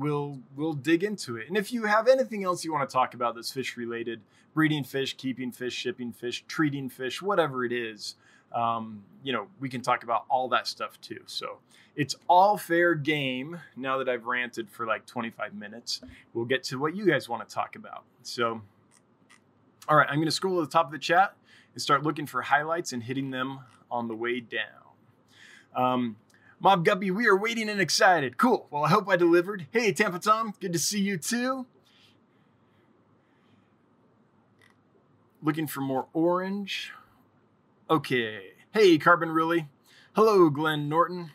we'll 0.00 0.38
we'll 0.56 0.72
dig 0.72 1.04
into 1.04 1.36
it. 1.36 1.46
And 1.48 1.56
if 1.56 1.72
you 1.72 1.84
have 1.84 2.08
anything 2.08 2.42
else 2.42 2.64
you 2.64 2.72
want 2.72 2.88
to 2.88 2.92
talk 2.92 3.14
about 3.14 3.34
that's 3.34 3.52
fish 3.52 3.76
related, 3.76 4.20
breeding 4.54 4.82
fish, 4.82 5.16
keeping 5.16 5.52
fish, 5.52 5.74
shipping 5.74 6.12
fish, 6.12 6.42
treating 6.48 6.88
fish, 6.88 7.20
whatever 7.20 7.64
it 7.64 7.72
is, 7.72 8.16
um, 8.52 9.04
you 9.22 9.32
know, 9.32 9.46
we 9.60 9.68
can 9.68 9.82
talk 9.82 10.02
about 10.02 10.24
all 10.28 10.48
that 10.48 10.66
stuff 10.66 11.00
too. 11.00 11.20
So 11.26 11.58
it's 11.94 12.16
all 12.28 12.56
fair 12.56 12.94
game. 12.94 13.60
Now 13.76 13.98
that 13.98 14.08
I've 14.08 14.26
ranted 14.26 14.70
for 14.70 14.86
like 14.86 15.06
25 15.06 15.54
minutes, 15.54 16.00
we'll 16.32 16.46
get 16.46 16.64
to 16.64 16.78
what 16.78 16.96
you 16.96 17.06
guys 17.06 17.28
want 17.28 17.46
to 17.46 17.54
talk 17.54 17.76
about. 17.76 18.04
So, 18.22 18.62
all 19.88 19.96
right, 19.96 20.08
I'm 20.08 20.16
going 20.16 20.26
to 20.26 20.32
scroll 20.32 20.56
to 20.60 20.64
the 20.64 20.72
top 20.72 20.86
of 20.86 20.92
the 20.92 20.98
chat 20.98 21.34
and 21.74 21.82
start 21.82 22.02
looking 22.02 22.26
for 22.26 22.42
highlights 22.42 22.92
and 22.92 23.02
hitting 23.02 23.30
them 23.30 23.60
on 23.90 24.08
the 24.08 24.14
way 24.14 24.40
down. 24.40 24.64
Um, 25.76 26.16
Mob 26.62 26.84
Guppy, 26.84 27.10
we 27.10 27.26
are 27.26 27.36
waiting 27.36 27.70
and 27.70 27.80
excited. 27.80 28.36
Cool. 28.36 28.66
Well, 28.70 28.84
I 28.84 28.90
hope 28.90 29.08
I 29.08 29.16
delivered. 29.16 29.66
Hey, 29.70 29.92
Tampa 29.92 30.18
Tom, 30.18 30.52
good 30.60 30.74
to 30.74 30.78
see 30.78 31.00
you 31.00 31.16
too. 31.16 31.66
Looking 35.42 35.66
for 35.66 35.80
more 35.80 36.06
orange. 36.12 36.92
Okay. 37.88 38.52
Hey, 38.72 38.98
Carbon 38.98 39.30
Really. 39.30 39.68
Hello, 40.12 40.50
Glenn 40.50 40.86
Norton. 40.86 41.30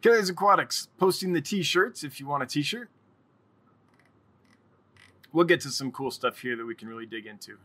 Kelly's 0.00 0.30
Aquatics 0.30 0.86
posting 0.96 1.32
the 1.32 1.40
t-shirts 1.40 2.04
if 2.04 2.20
you 2.20 2.26
want 2.26 2.44
a 2.44 2.46
t-shirt. 2.46 2.88
We'll 5.32 5.44
get 5.44 5.60
to 5.62 5.70
some 5.70 5.90
cool 5.90 6.12
stuff 6.12 6.38
here 6.38 6.56
that 6.56 6.64
we 6.64 6.76
can 6.76 6.86
really 6.86 7.04
dig 7.04 7.26
into. 7.26 7.58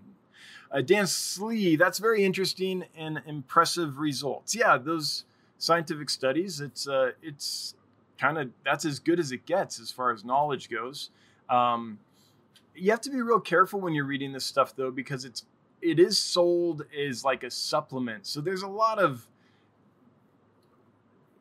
Uh, 0.72 0.82
Dan 0.82 1.06
Slee, 1.06 1.76
that's 1.76 2.00
very 2.00 2.26
interesting 2.26 2.86
and 2.98 3.22
impressive 3.28 4.00
results. 4.00 4.56
Yeah, 4.56 4.80
those 4.80 5.26
scientific 5.64 6.10
studies, 6.10 6.60
it's 6.60 6.88
uh, 6.88 7.12
it's 7.22 7.76
kind 8.18 8.38
of 8.38 8.50
that's 8.66 8.86
as 8.86 9.00
good 9.00 9.20
as 9.20 9.32
it 9.32 9.46
gets 9.46 9.80
as 9.80 9.92
far 9.92 10.12
as 10.12 10.24
knowledge 10.26 10.70
goes. 10.70 11.10
Um, 11.50 12.00
you 12.76 12.92
have 12.92 13.02
to 13.02 13.10
be 13.10 13.22
real 13.22 13.40
careful 13.40 13.80
when 13.80 13.94
you're 13.94 14.06
reading 14.06 14.34
this 14.34 14.46
stuff 14.46 14.76
though, 14.76 14.92
because 14.92 15.26
it's 15.26 15.46
it 15.82 16.00
is 16.00 16.18
sold 16.18 16.86
as 16.98 17.24
like 17.24 17.44
a 17.44 17.52
supplement. 17.52 18.26
So 18.26 18.42
there's 18.42 18.64
a 18.64 18.68
lot 18.68 19.00
of 19.00 19.28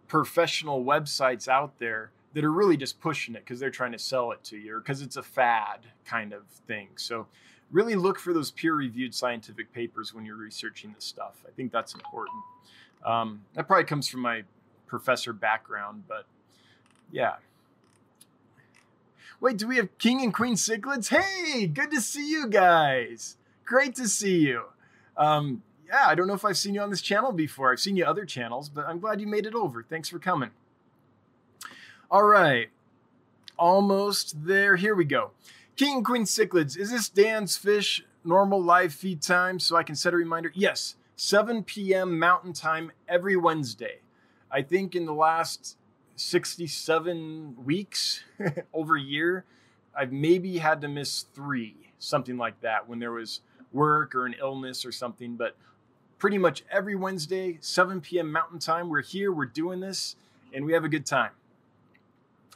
professional 0.09 0.85
websites 0.85 1.49
out 1.49 1.79
there 1.79 2.11
that 2.35 2.45
are 2.45 2.53
really 2.53 2.77
just 2.77 3.01
pushing 3.01 3.35
it 3.35 3.45
because 3.45 3.61
they're 3.61 3.71
trying 3.71 3.93
to 3.93 3.99
sell 3.99 4.33
it 4.33 4.43
to 4.45 4.57
you 4.57 4.77
or 4.77 4.81
because 4.81 5.03
it's 5.03 5.17
a 5.17 5.23
fad 5.23 5.81
kind 6.05 6.33
of 6.33 6.43
thing. 6.67 6.89
So 6.97 7.27
really 7.71 7.95
look 7.95 8.19
for 8.19 8.33
those 8.33 8.51
peer 8.51 8.75
reviewed 8.75 9.15
scientific 9.15 9.73
papers 9.73 10.13
when 10.13 10.25
you're 10.25 10.37
researching 10.37 10.93
this 10.93 11.05
stuff. 11.05 11.45
I 11.47 11.51
think 11.53 11.73
that's 11.73 11.95
important. 11.95 12.37
Um, 13.05 13.45
that 13.55 13.67
probably 13.67 13.85
comes 13.85 14.09
from 14.09 14.21
my 14.21 14.45
professor 14.87 15.33
background, 15.33 16.05
but 16.09 16.27
yeah. 17.11 17.37
Wait, 19.41 19.57
do 19.57 19.67
we 19.67 19.77
have 19.77 19.97
king 19.99 20.23
and 20.23 20.33
queen 20.33 20.55
cichlids? 20.55 21.09
Hey, 21.09 21.67
good 21.67 21.91
to 21.91 22.01
see 22.01 22.31
you 22.31 22.47
guys. 22.47 23.37
Great 23.65 23.95
to 23.97 24.07
see 24.07 24.39
you. 24.39 24.65
Um, 25.17 25.63
yeah, 25.87 26.05
I 26.07 26.15
don't 26.15 26.27
know 26.27 26.35
if 26.35 26.45
I've 26.45 26.57
seen 26.57 26.75
you 26.75 26.81
on 26.81 26.91
this 26.91 27.03
channel 27.03 27.33
before. 27.33 27.73
I've 27.73 27.81
seen 27.81 27.97
you 27.97 28.05
other 28.05 28.25
channels, 28.25 28.69
but 28.69 28.87
I'm 28.87 29.01
glad 29.01 29.21
you 29.21 29.27
made 29.27 29.47
it 29.47 29.55
over. 29.55 29.83
Thanks 29.83 30.09
for 30.09 30.19
coming. 30.19 30.51
All 32.11 32.25
right. 32.25 32.69
Almost 33.59 34.45
there. 34.45 34.77
Here 34.77 34.95
we 34.95 35.05
go. 35.05 35.33
King 35.77 35.97
and 35.97 36.05
Queen 36.05 36.25
Cichlids. 36.25 36.79
Is 36.79 36.91
this 36.91 37.09
Dan's 37.09 37.57
Fish 37.57 38.05
normal 38.25 38.63
live 38.63 38.93
feed 38.93 39.23
time 39.23 39.59
so 39.59 39.77
I 39.77 39.83
can 39.83 39.97
set 39.97 40.15
a 40.15 40.17
reminder? 40.17 40.53
Yes, 40.55 40.97
7 41.17 41.65
p.m. 41.65 42.19
Mountain 42.19 42.53
Time 42.53 42.93
every 43.09 43.37
Wednesday. 43.37 44.01
I 44.51 44.63
think 44.63 44.95
in 44.95 45.07
the 45.07 45.15
last 45.15 45.77
67 46.17 47.57
weeks, 47.65 48.25
over 48.75 48.97
a 48.97 49.01
year, 49.01 49.45
I've 49.95 50.13
maybe 50.13 50.59
had 50.59 50.81
to 50.83 50.89
miss 50.89 51.23
three, 51.35 51.93
something 51.99 52.37
like 52.37 52.61
that, 52.61 52.89
when 52.89 52.99
there 52.99 53.13
was 53.13 53.41
work 53.73 54.15
or 54.15 54.27
an 54.27 54.35
illness 54.39 54.85
or 54.85 54.93
something. 54.93 55.37
But 55.37 55.57
pretty 56.19 56.39
much 56.39 56.65
every 56.71 56.95
Wednesday, 56.95 57.59
7 57.61 58.01
p.m. 58.01 58.31
Mountain 58.31 58.59
Time, 58.59 58.89
we're 58.89 59.03
here, 59.03 59.33
we're 59.33 59.47
doing 59.47 59.81
this, 59.81 60.17
and 60.53 60.65
we 60.65 60.73
have 60.73 60.85
a 60.85 60.89
good 60.89 61.07
time. 61.07 61.33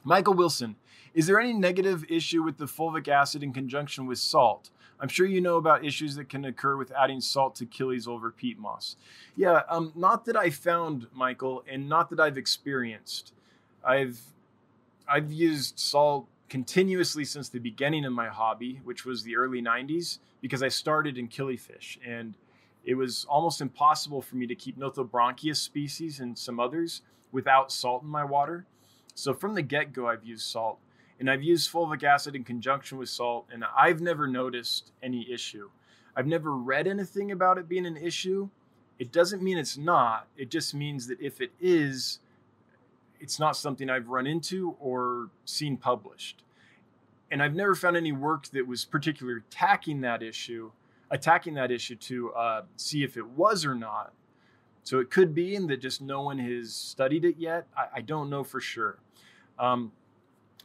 Michael 0.04 0.34
Wilson, 0.34 0.76
is 1.14 1.26
there 1.26 1.40
any 1.40 1.52
negative 1.52 2.04
issue 2.08 2.42
with 2.42 2.58
the 2.58 2.66
fulvic 2.66 3.08
acid 3.08 3.42
in 3.42 3.52
conjunction 3.52 4.06
with 4.06 4.18
salt? 4.18 4.70
I'm 4.98 5.08
sure 5.08 5.26
you 5.26 5.40
know 5.40 5.56
about 5.56 5.84
issues 5.84 6.16
that 6.16 6.28
can 6.28 6.44
occur 6.44 6.76
with 6.76 6.90
adding 6.92 7.20
salt 7.20 7.54
to 7.56 7.66
killies 7.66 8.08
over 8.08 8.30
peat 8.30 8.58
moss. 8.58 8.96
Yeah, 9.36 9.62
um, 9.68 9.92
not 9.94 10.24
that 10.24 10.36
I 10.36 10.50
found, 10.50 11.06
Michael, 11.12 11.62
and 11.70 11.88
not 11.88 12.10
that 12.10 12.20
I've 12.20 12.38
experienced. 12.38 13.32
I've 13.84 14.20
I've 15.08 15.30
used 15.30 15.78
salt 15.78 16.26
continuously 16.48 17.24
since 17.24 17.48
the 17.48 17.58
beginning 17.58 18.04
of 18.04 18.12
my 18.12 18.28
hobby, 18.28 18.80
which 18.84 19.04
was 19.04 19.22
the 19.22 19.36
early 19.36 19.62
90s, 19.62 20.18
because 20.40 20.62
I 20.62 20.68
started 20.68 21.18
in 21.18 21.28
killifish. 21.28 21.98
And 22.04 22.34
it 22.84 22.94
was 22.94 23.26
almost 23.28 23.60
impossible 23.60 24.22
for 24.22 24.36
me 24.36 24.46
to 24.46 24.54
keep 24.54 24.78
Nothobranchius 24.78 25.56
species 25.56 26.20
and 26.20 26.38
some 26.38 26.60
others 26.60 27.02
without 27.32 27.72
salt 27.72 28.02
in 28.02 28.08
my 28.08 28.24
water. 28.24 28.64
So 29.14 29.34
from 29.34 29.54
the 29.54 29.62
get 29.62 29.92
go, 29.92 30.08
I've 30.08 30.24
used 30.24 30.46
salt. 30.46 30.78
And 31.18 31.30
I've 31.30 31.42
used 31.42 31.72
fulvic 31.72 32.02
acid 32.02 32.34
in 32.34 32.44
conjunction 32.44 32.98
with 32.98 33.08
salt, 33.08 33.46
and 33.52 33.64
I've 33.76 34.00
never 34.00 34.26
noticed 34.26 34.92
any 35.02 35.30
issue. 35.30 35.70
I've 36.14 36.26
never 36.26 36.52
read 36.52 36.86
anything 36.86 37.32
about 37.32 37.58
it 37.58 37.68
being 37.68 37.86
an 37.86 37.96
issue. 37.96 38.48
It 38.98 39.12
doesn't 39.12 39.42
mean 39.42 39.58
it's 39.58 39.76
not, 39.76 40.26
it 40.36 40.50
just 40.50 40.74
means 40.74 41.06
that 41.08 41.20
if 41.20 41.40
it 41.40 41.52
is, 41.60 42.20
it's 43.20 43.38
not 43.38 43.56
something 43.56 43.90
I've 43.90 44.08
run 44.08 44.26
into 44.26 44.76
or 44.80 45.28
seen 45.44 45.76
published. 45.76 46.42
And 47.30 47.42
I've 47.42 47.54
never 47.54 47.74
found 47.74 47.96
any 47.96 48.12
work 48.12 48.46
that 48.48 48.66
was 48.66 48.84
particularly 48.84 49.40
attacking 49.48 50.00
that 50.02 50.22
issue, 50.22 50.70
attacking 51.10 51.54
that 51.54 51.70
issue 51.70 51.96
to 51.96 52.32
uh, 52.32 52.62
see 52.76 53.02
if 53.02 53.16
it 53.16 53.26
was 53.26 53.64
or 53.64 53.74
not. 53.74 54.12
So 54.84 55.00
it 55.00 55.10
could 55.10 55.34
be, 55.34 55.56
and 55.56 55.68
that 55.68 55.80
just 55.80 56.00
no 56.00 56.22
one 56.22 56.38
has 56.38 56.72
studied 56.72 57.24
it 57.24 57.36
yet. 57.38 57.66
I, 57.76 57.86
I 57.96 58.00
don't 58.00 58.30
know 58.30 58.44
for 58.44 58.60
sure. 58.60 58.98
Um, 59.58 59.92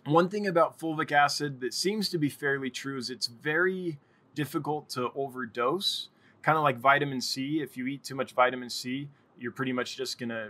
one 0.05 0.29
thing 0.29 0.47
about 0.47 0.79
fulvic 0.79 1.11
acid 1.11 1.61
that 1.61 1.73
seems 1.73 2.09
to 2.09 2.17
be 2.17 2.29
fairly 2.29 2.69
true 2.69 2.97
is 2.97 3.09
it's 3.09 3.27
very 3.27 3.99
difficult 4.35 4.89
to 4.89 5.11
overdose. 5.15 6.09
Kind 6.41 6.57
of 6.57 6.63
like 6.63 6.77
vitamin 6.77 7.21
C. 7.21 7.61
If 7.61 7.77
you 7.77 7.85
eat 7.87 8.03
too 8.03 8.15
much 8.15 8.33
vitamin 8.33 8.69
C, 8.69 9.09
you're 9.39 9.51
pretty 9.51 9.73
much 9.73 9.97
just 9.97 10.19
gonna 10.19 10.49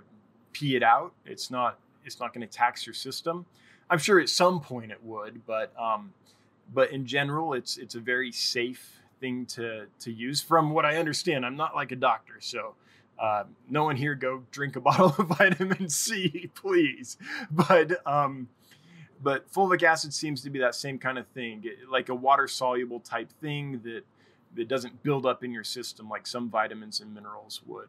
pee 0.53 0.75
it 0.75 0.83
out. 0.83 1.13
It's 1.25 1.51
not 1.51 1.79
it's 2.05 2.19
not 2.19 2.33
going 2.33 2.47
to 2.47 2.51
tax 2.51 2.85
your 2.85 2.93
system. 2.93 3.45
I'm 3.89 3.99
sure 3.99 4.19
at 4.19 4.29
some 4.29 4.59
point 4.61 4.91
it 4.91 5.03
would, 5.03 5.45
but 5.45 5.71
um, 5.79 6.13
but 6.73 6.91
in 6.91 7.05
general, 7.05 7.53
it's 7.53 7.77
it's 7.77 7.95
a 7.95 7.99
very 7.99 8.31
safe 8.31 9.01
thing 9.19 9.45
to 9.47 9.87
to 9.99 10.11
use. 10.11 10.41
From 10.41 10.71
what 10.71 10.85
I 10.85 10.97
understand, 10.97 11.45
I'm 11.45 11.57
not 11.57 11.75
like 11.75 11.91
a 11.91 11.95
doctor, 11.95 12.35
so 12.39 12.75
uh, 13.19 13.43
no 13.69 13.83
one 13.83 13.97
here 13.97 14.15
go 14.15 14.43
drink 14.51 14.75
a 14.75 14.81
bottle 14.81 15.13
of 15.17 15.27
vitamin 15.27 15.89
C, 15.89 16.49
please. 16.55 17.17
But 17.51 18.05
um, 18.07 18.47
but 19.21 19.51
fulvic 19.51 19.83
acid 19.83 20.13
seems 20.13 20.41
to 20.41 20.49
be 20.49 20.59
that 20.59 20.75
same 20.75 20.97
kind 20.97 21.17
of 21.17 21.27
thing, 21.27 21.63
like 21.89 22.09
a 22.09 22.15
water 22.15 22.47
soluble 22.47 22.99
type 22.99 23.31
thing 23.41 23.81
that 23.83 24.03
that 24.55 24.67
doesn't 24.67 25.01
build 25.03 25.25
up 25.25 25.43
in 25.43 25.51
your 25.51 25.63
system 25.63 26.09
like 26.09 26.27
some 26.27 26.49
vitamins 26.49 26.99
and 26.99 27.13
minerals 27.13 27.61
would. 27.65 27.87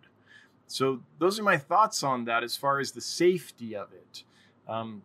So 0.69 1.01
those 1.19 1.39
are 1.39 1.43
my 1.43 1.57
thoughts 1.57 2.03
on 2.03 2.25
that 2.27 2.43
as 2.45 2.57
far 2.57 2.79
as 2.79 2.93
the 2.93 3.01
safety 3.01 3.75
of 3.75 3.89
it. 3.93 4.23
Um, 4.69 5.03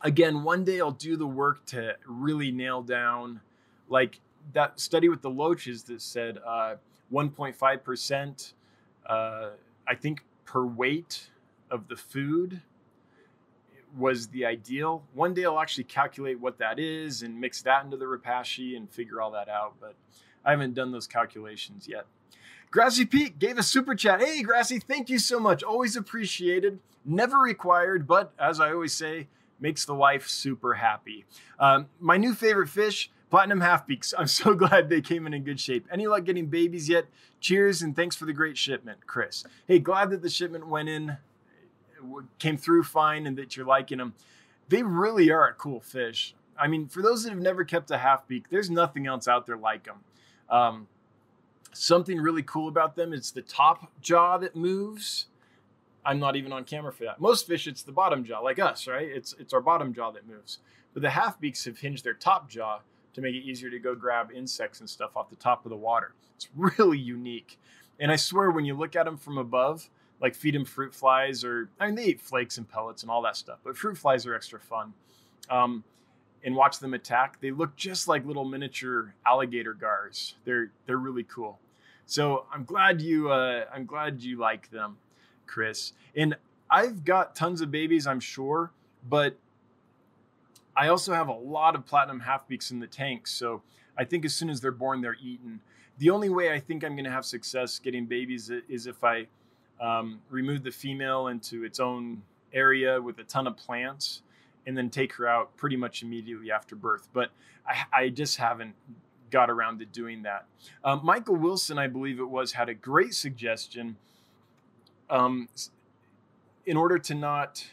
again, 0.00 0.42
one 0.42 0.64
day 0.64 0.80
I'll 0.80 0.90
do 0.90 1.16
the 1.16 1.26
work 1.26 1.64
to 1.66 1.96
really 2.06 2.50
nail 2.50 2.82
down, 2.82 3.40
like 3.88 4.18
that 4.52 4.80
study 4.80 5.08
with 5.08 5.22
the 5.22 5.30
loaches 5.30 5.84
that 5.84 6.02
said 6.02 6.38
uh, 6.44 6.74
1.5%, 7.12 8.52
uh, 9.06 9.48
I 9.86 9.94
think, 9.94 10.24
per 10.44 10.64
weight 10.64 11.30
of 11.70 11.88
the 11.88 11.96
food 11.96 12.60
was 13.96 14.28
the 14.28 14.46
ideal. 14.46 15.04
One 15.14 15.34
day 15.34 15.44
I'll 15.44 15.60
actually 15.60 15.84
calculate 15.84 16.40
what 16.40 16.58
that 16.58 16.78
is 16.78 17.22
and 17.22 17.40
mix 17.40 17.62
that 17.62 17.84
into 17.84 17.96
the 17.96 18.06
Repashy 18.06 18.76
and 18.76 18.90
figure 18.90 19.20
all 19.20 19.30
that 19.32 19.48
out, 19.48 19.74
but 19.80 19.94
I 20.44 20.50
haven't 20.50 20.74
done 20.74 20.92
those 20.92 21.06
calculations 21.06 21.86
yet. 21.88 22.06
Grassy 22.70 23.04
Pete 23.04 23.38
gave 23.38 23.58
a 23.58 23.62
super 23.62 23.94
chat. 23.94 24.22
Hey, 24.22 24.42
Grassy, 24.42 24.78
thank 24.78 25.10
you 25.10 25.18
so 25.18 25.38
much. 25.38 25.62
Always 25.62 25.94
appreciated. 25.94 26.78
Never 27.04 27.36
required, 27.38 28.06
but 28.06 28.32
as 28.38 28.60
I 28.60 28.72
always 28.72 28.94
say, 28.94 29.28
makes 29.60 29.84
the 29.84 29.94
wife 29.94 30.28
super 30.28 30.74
happy. 30.74 31.24
Um, 31.58 31.88
my 32.00 32.16
new 32.16 32.34
favorite 32.34 32.68
fish, 32.68 33.10
platinum 33.30 33.60
half 33.60 33.86
beaks. 33.86 34.14
I'm 34.16 34.26
so 34.26 34.54
glad 34.54 34.88
they 34.88 35.00
came 35.00 35.26
in 35.26 35.34
in 35.34 35.44
good 35.44 35.60
shape. 35.60 35.86
Any 35.90 36.06
luck 36.06 36.24
getting 36.24 36.46
babies 36.46 36.88
yet? 36.88 37.06
Cheers 37.40 37.82
and 37.82 37.94
thanks 37.94 38.16
for 38.16 38.24
the 38.24 38.32
great 38.32 38.56
shipment, 38.56 39.06
Chris. 39.06 39.44
Hey, 39.66 39.78
glad 39.78 40.10
that 40.10 40.22
the 40.22 40.30
shipment 40.30 40.66
went 40.66 40.88
in, 40.88 41.18
came 42.38 42.56
through 42.56 42.84
fine, 42.84 43.26
and 43.26 43.36
that 43.38 43.56
you're 43.56 43.66
liking 43.66 43.98
them. 43.98 44.14
They 44.68 44.82
really 44.82 45.30
are 45.30 45.48
a 45.48 45.54
cool 45.54 45.80
fish. 45.80 46.34
I 46.58 46.68
mean, 46.68 46.88
for 46.88 47.02
those 47.02 47.24
that 47.24 47.30
have 47.30 47.40
never 47.40 47.64
kept 47.64 47.90
a 47.90 47.98
half 47.98 48.26
beak, 48.28 48.48
there's 48.50 48.70
nothing 48.70 49.06
else 49.06 49.26
out 49.26 49.46
there 49.46 49.56
like 49.56 49.84
them. 49.84 50.00
Um, 50.48 50.88
Something 51.74 52.20
really 52.20 52.42
cool 52.42 52.68
about 52.68 52.96
them 52.96 53.14
is 53.14 53.30
the 53.30 53.40
top 53.40 53.90
jaw 54.02 54.36
that 54.38 54.54
moves. 54.54 55.26
I'm 56.04 56.18
not 56.18 56.36
even 56.36 56.52
on 56.52 56.64
camera 56.64 56.92
for 56.92 57.04
that. 57.04 57.20
Most 57.20 57.46
fish, 57.46 57.66
it's 57.66 57.82
the 57.82 57.92
bottom 57.92 58.24
jaw, 58.24 58.40
like 58.40 58.58
us, 58.58 58.86
right? 58.86 59.08
It's 59.08 59.34
it's 59.38 59.54
our 59.54 59.62
bottom 59.62 59.94
jaw 59.94 60.10
that 60.10 60.26
moves. 60.26 60.58
But 60.92 61.00
the 61.00 61.10
half 61.10 61.40
beaks 61.40 61.64
have 61.64 61.78
hinged 61.78 62.04
their 62.04 62.12
top 62.12 62.50
jaw 62.50 62.80
to 63.14 63.20
make 63.22 63.34
it 63.34 63.44
easier 63.44 63.70
to 63.70 63.78
go 63.78 63.94
grab 63.94 64.30
insects 64.34 64.80
and 64.80 64.90
stuff 64.90 65.16
off 65.16 65.30
the 65.30 65.36
top 65.36 65.64
of 65.64 65.70
the 65.70 65.76
water. 65.76 66.12
It's 66.36 66.48
really 66.54 66.98
unique. 66.98 67.58
And 67.98 68.12
I 68.12 68.16
swear, 68.16 68.50
when 68.50 68.66
you 68.66 68.74
look 68.74 68.94
at 68.94 69.06
them 69.06 69.16
from 69.16 69.38
above, 69.38 69.88
like 70.22 70.34
feed 70.36 70.54
them 70.54 70.64
fruit 70.64 70.94
flies, 70.94 71.44
or 71.44 71.68
I 71.80 71.86
mean, 71.86 71.96
they 71.96 72.04
eat 72.04 72.20
flakes 72.20 72.56
and 72.56 72.68
pellets 72.68 73.02
and 73.02 73.10
all 73.10 73.20
that 73.22 73.36
stuff, 73.36 73.58
but 73.64 73.76
fruit 73.76 73.98
flies 73.98 74.24
are 74.24 74.34
extra 74.34 74.60
fun. 74.60 74.94
Um, 75.50 75.84
and 76.44 76.56
watch 76.56 76.78
them 76.78 76.94
attack. 76.94 77.40
They 77.40 77.50
look 77.50 77.76
just 77.76 78.08
like 78.08 78.24
little 78.24 78.44
miniature 78.44 79.14
alligator 79.26 79.74
gars. 79.74 80.34
They're 80.44 80.70
they're 80.86 80.96
really 80.96 81.24
cool. 81.24 81.58
So 82.06 82.46
I'm 82.52 82.64
glad 82.64 83.00
you 83.00 83.30
uh, 83.30 83.64
I'm 83.72 83.84
glad 83.84 84.22
you 84.22 84.38
like 84.38 84.70
them, 84.70 84.96
Chris. 85.46 85.92
And 86.16 86.36
I've 86.70 87.04
got 87.04 87.34
tons 87.34 87.60
of 87.60 87.70
babies, 87.70 88.06
I'm 88.06 88.20
sure, 88.20 88.70
but 89.08 89.36
I 90.76 90.88
also 90.88 91.12
have 91.12 91.28
a 91.28 91.34
lot 91.34 91.74
of 91.74 91.84
platinum 91.84 92.20
half 92.20 92.48
beaks 92.48 92.70
in 92.70 92.80
the 92.80 92.86
tank. 92.86 93.26
So 93.26 93.62
I 93.96 94.04
think 94.04 94.24
as 94.24 94.34
soon 94.34 94.48
as 94.50 94.60
they're 94.60 94.72
born, 94.72 95.00
they're 95.00 95.18
eaten. 95.22 95.60
The 95.98 96.10
only 96.10 96.30
way 96.30 96.52
I 96.52 96.58
think 96.58 96.82
I'm 96.82 96.94
going 96.94 97.04
to 97.04 97.10
have 97.10 97.26
success 97.26 97.78
getting 97.78 98.06
babies 98.06 98.50
is 98.68 98.86
if 98.86 99.04
I 99.04 99.26
um, 99.82 100.20
remove 100.30 100.62
the 100.62 100.70
female 100.70 101.26
into 101.26 101.64
its 101.64 101.80
own 101.80 102.22
area 102.52 103.02
with 103.02 103.18
a 103.18 103.24
ton 103.24 103.46
of 103.46 103.56
plants 103.56 104.22
and 104.66 104.78
then 104.78 104.88
take 104.88 105.12
her 105.14 105.26
out 105.26 105.56
pretty 105.56 105.76
much 105.76 106.02
immediately 106.02 106.52
after 106.52 106.76
birth. 106.76 107.08
But 107.12 107.30
I, 107.66 108.04
I 108.04 108.08
just 108.08 108.36
haven't 108.36 108.74
got 109.30 109.50
around 109.50 109.80
to 109.80 109.84
doing 109.84 110.22
that. 110.22 110.46
Um, 110.84 111.00
Michael 111.02 111.36
Wilson, 111.36 111.78
I 111.78 111.88
believe 111.88 112.20
it 112.20 112.28
was, 112.28 112.52
had 112.52 112.68
a 112.68 112.74
great 112.74 113.14
suggestion. 113.14 113.96
Um, 115.10 115.48
in 116.64 116.76
order 116.76 116.98
to 116.98 117.14
not 117.14 117.66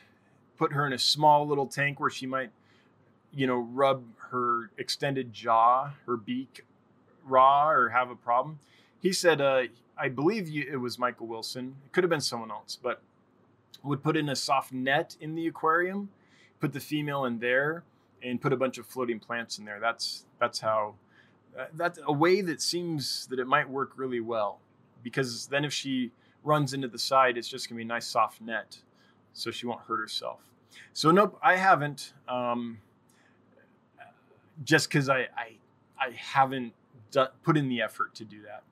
put 0.57 0.73
her 0.73 0.87
in 0.87 0.93
a 0.93 0.99
small 0.99 1.47
little 1.47 1.67
tank 1.67 1.99
where 1.99 2.09
she 2.09 2.25
might, 2.25 2.49
you 3.31 3.45
know, 3.45 3.57
rub 3.57 4.03
her 4.31 4.71
extended 4.79 5.31
jaw, 5.31 5.91
her 6.07 6.17
beak 6.17 6.65
raw 7.23 7.69
or 7.69 7.89
have 7.89 8.09
a 8.09 8.15
problem, 8.15 8.59
he 9.01 9.13
said, 9.13 9.41
uh, 9.41 9.63
I 9.97 10.09
believe 10.09 10.47
you, 10.47 10.67
it 10.71 10.77
was 10.77 10.97
Michael 10.97 11.27
Wilson. 11.27 11.75
It 11.85 11.91
could 11.91 12.03
have 12.03 12.09
been 12.09 12.21
someone 12.21 12.51
else, 12.51 12.77
but 12.81 13.01
would 13.83 14.03
put 14.03 14.17
in 14.17 14.29
a 14.29 14.35
soft 14.35 14.71
net 14.71 15.15
in 15.19 15.35
the 15.35 15.47
aquarium, 15.47 16.09
put 16.59 16.73
the 16.73 16.79
female 16.79 17.25
in 17.25 17.39
there, 17.39 17.83
and 18.21 18.41
put 18.41 18.51
a 18.51 18.57
bunch 18.57 18.77
of 18.77 18.85
floating 18.85 19.19
plants 19.19 19.57
in 19.57 19.65
there. 19.65 19.79
That's 19.79 20.25
that's 20.39 20.59
how 20.59 20.95
uh, 21.57 21.65
that's 21.73 21.99
a 22.05 22.13
way 22.13 22.41
that 22.41 22.61
seems 22.61 23.27
that 23.27 23.39
it 23.39 23.47
might 23.47 23.69
work 23.69 23.93
really 23.95 24.19
well 24.19 24.59
because 25.03 25.47
then 25.47 25.65
if 25.65 25.73
she 25.73 26.11
runs 26.43 26.73
into 26.73 26.87
the 26.87 26.99
side, 26.99 27.37
it's 27.37 27.47
just 27.47 27.69
gonna 27.69 27.77
be 27.77 27.83
a 27.83 27.87
nice 27.87 28.07
soft 28.07 28.41
net, 28.41 28.79
so 29.33 29.51
she 29.51 29.65
won't 29.65 29.81
hurt 29.81 29.99
herself. 29.99 30.39
So 30.93 31.11
nope, 31.11 31.37
I 31.41 31.55
haven't. 31.55 32.13
Um, 32.27 32.79
just 34.63 34.89
because 34.89 35.09
I, 35.09 35.27
I 35.37 35.57
I 35.99 36.11
haven't 36.15 36.73
put 37.43 37.57
in 37.57 37.69
the 37.69 37.81
effort 37.81 38.15
to 38.15 38.25
do 38.25 38.41
that. 38.43 38.63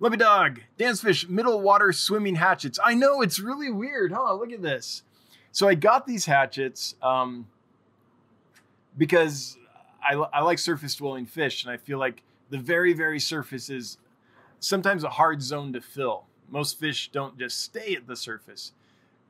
Love 0.00 0.16
dog, 0.18 0.60
Dan's 0.78 1.00
Fish, 1.00 1.28
middle 1.28 1.60
water 1.60 1.92
swimming 1.92 2.36
hatchets. 2.36 2.78
I 2.84 2.94
know 2.94 3.22
it's 3.22 3.38
really 3.38 3.70
weird, 3.70 4.12
huh? 4.12 4.34
Look 4.34 4.52
at 4.52 4.62
this. 4.62 5.02
So 5.52 5.68
I 5.68 5.74
got 5.74 6.06
these 6.06 6.26
hatchets 6.26 6.94
um, 7.02 7.46
because 8.96 9.56
I, 10.02 10.14
I 10.14 10.42
like 10.42 10.58
surface 10.58 10.94
dwelling 10.94 11.26
fish, 11.26 11.64
and 11.64 11.72
I 11.72 11.76
feel 11.78 11.98
like 11.98 12.22
the 12.50 12.58
very, 12.58 12.92
very 12.92 13.18
surface 13.18 13.70
is 13.70 13.98
sometimes 14.60 15.04
a 15.04 15.10
hard 15.10 15.42
zone 15.42 15.72
to 15.72 15.80
fill. 15.80 16.24
Most 16.48 16.78
fish 16.78 17.10
don't 17.10 17.38
just 17.38 17.60
stay 17.60 17.94
at 17.94 18.06
the 18.06 18.16
surface. 18.16 18.72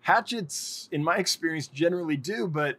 Hatchets, 0.02 0.88
in 0.92 1.02
my 1.02 1.16
experience, 1.16 1.66
generally 1.66 2.16
do, 2.16 2.46
but 2.46 2.76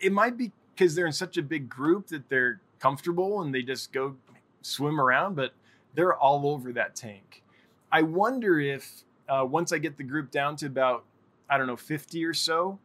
it 0.00 0.12
might 0.12 0.36
be 0.36 0.52
because 0.74 0.94
they're 0.94 1.06
in 1.06 1.12
such 1.12 1.36
a 1.36 1.42
big 1.42 1.68
group 1.68 2.08
that 2.08 2.28
they're 2.28 2.60
comfortable 2.78 3.42
and 3.42 3.54
they 3.54 3.62
just 3.62 3.92
go 3.92 4.16
swim 4.62 5.00
around, 5.00 5.36
but 5.36 5.52
they're 5.94 6.14
all 6.14 6.46
over 6.46 6.72
that 6.72 6.96
tank. 6.96 7.42
I 7.90 8.02
wonder 8.02 8.58
if 8.58 9.04
uh, 9.28 9.44
once 9.48 9.72
I 9.72 9.78
get 9.78 9.96
the 9.96 10.04
group 10.04 10.30
down 10.30 10.56
to 10.56 10.66
about, 10.66 11.04
I 11.48 11.58
don't 11.58 11.66
know, 11.66 11.76
50 11.76 12.24
or 12.24 12.34
so, 12.34 12.78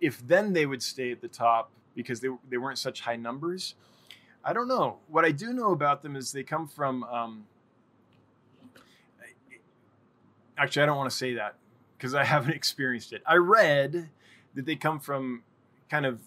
if 0.00 0.24
then 0.26 0.52
they 0.52 0.66
would 0.66 0.82
stay 0.82 1.10
at 1.10 1.20
the 1.20 1.28
top 1.28 1.70
because 1.94 2.20
they, 2.20 2.28
they 2.48 2.56
weren't 2.56 2.78
such 2.78 3.00
high 3.00 3.16
numbers 3.16 3.74
I 4.44 4.52
don't 4.52 4.68
know. 4.68 4.98
What 5.08 5.24
I 5.24 5.30
do 5.30 5.52
know 5.52 5.72
about 5.72 6.02
them 6.02 6.16
is 6.16 6.30
they 6.32 6.42
come 6.42 6.68
from. 6.68 7.02
Um, 7.04 7.44
actually, 10.58 10.82
I 10.82 10.86
don't 10.86 10.98
want 10.98 11.10
to 11.10 11.16
say 11.16 11.34
that 11.34 11.54
because 11.96 12.14
I 12.14 12.24
haven't 12.24 12.54
experienced 12.54 13.12
it. 13.12 13.22
I 13.26 13.36
read 13.36 14.10
that 14.54 14.66
they 14.66 14.76
come 14.76 15.00
from 15.00 15.42
kind 15.88 16.04
of 16.04 16.20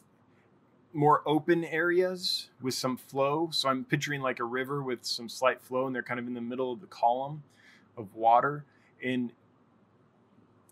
more 0.98 1.22
open 1.28 1.64
areas 1.64 2.50
with 2.60 2.74
some 2.74 2.98
flow. 2.98 3.50
So 3.52 3.70
I'm 3.70 3.86
picturing 3.86 4.20
like 4.20 4.40
a 4.40 4.44
river 4.44 4.82
with 4.82 5.06
some 5.06 5.30
slight 5.30 5.62
flow, 5.62 5.86
and 5.86 5.96
they're 5.96 6.02
kind 6.02 6.20
of 6.20 6.26
in 6.26 6.34
the 6.34 6.42
middle 6.42 6.74
of 6.74 6.82
the 6.82 6.88
column 6.88 7.44
of 7.96 8.16
water. 8.16 8.66
And 9.04 9.32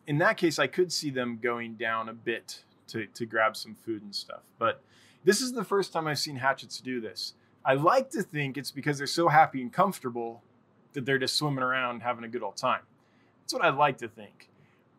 in 0.07 0.17
that 0.17 0.37
case, 0.37 0.57
I 0.57 0.65
could 0.65 0.91
see 0.91 1.11
them 1.11 1.37
going 1.41 1.75
down 1.75 2.09
a 2.09 2.13
bit 2.13 2.63
to, 2.87 3.05
to 3.05 3.25
grab 3.27 3.55
some 3.55 3.75
food 3.75 4.01
and 4.01 4.15
stuff. 4.15 4.41
But 4.57 4.81
this 5.23 5.41
is 5.41 5.53
the 5.53 5.63
first 5.63 5.93
time 5.93 6.07
I've 6.07 6.17
seen 6.17 6.37
hatchets 6.37 6.81
do 6.81 6.99
this. 6.99 7.33
I 7.63 7.75
like 7.75 8.09
to 8.11 8.23
think 8.23 8.57
it's 8.57 8.71
because 8.71 8.97
they're 8.97 9.05
so 9.05 9.27
happy 9.27 9.61
and 9.61 9.71
comfortable 9.71 10.41
that 10.93 11.05
they're 11.05 11.19
just 11.19 11.35
swimming 11.35 11.63
around 11.63 12.01
having 12.01 12.23
a 12.23 12.27
good 12.27 12.41
old 12.41 12.57
time. 12.57 12.81
That's 13.43 13.53
what 13.53 13.63
I 13.63 13.69
like 13.69 13.99
to 13.99 14.07
think. 14.07 14.49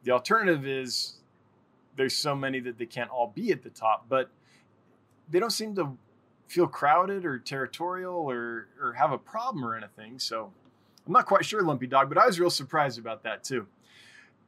The 0.04 0.12
alternative 0.12 0.64
is 0.68 1.14
there's 1.96 2.16
so 2.16 2.36
many 2.36 2.60
that 2.60 2.78
they 2.78 2.86
can't 2.86 3.10
all 3.10 3.32
be 3.34 3.50
at 3.50 3.64
the 3.64 3.70
top, 3.70 4.06
but 4.08 4.30
they 5.28 5.38
don't 5.38 5.50
seem 5.50 5.74
to 5.76 5.96
feel 6.48 6.66
crowded 6.66 7.24
or 7.24 7.38
territorial 7.38 8.14
or, 8.14 8.68
or 8.80 8.92
have 8.92 9.12
a 9.12 9.18
problem 9.18 9.64
or 9.64 9.76
anything. 9.76 10.18
So 10.18 10.52
I'm 11.06 11.12
not 11.12 11.26
quite 11.26 11.44
sure, 11.44 11.62
Lumpy 11.62 11.86
Dog, 11.86 12.08
but 12.08 12.18
I 12.18 12.26
was 12.26 12.38
real 12.38 12.50
surprised 12.50 12.98
about 12.98 13.22
that 13.24 13.44
too. 13.44 13.66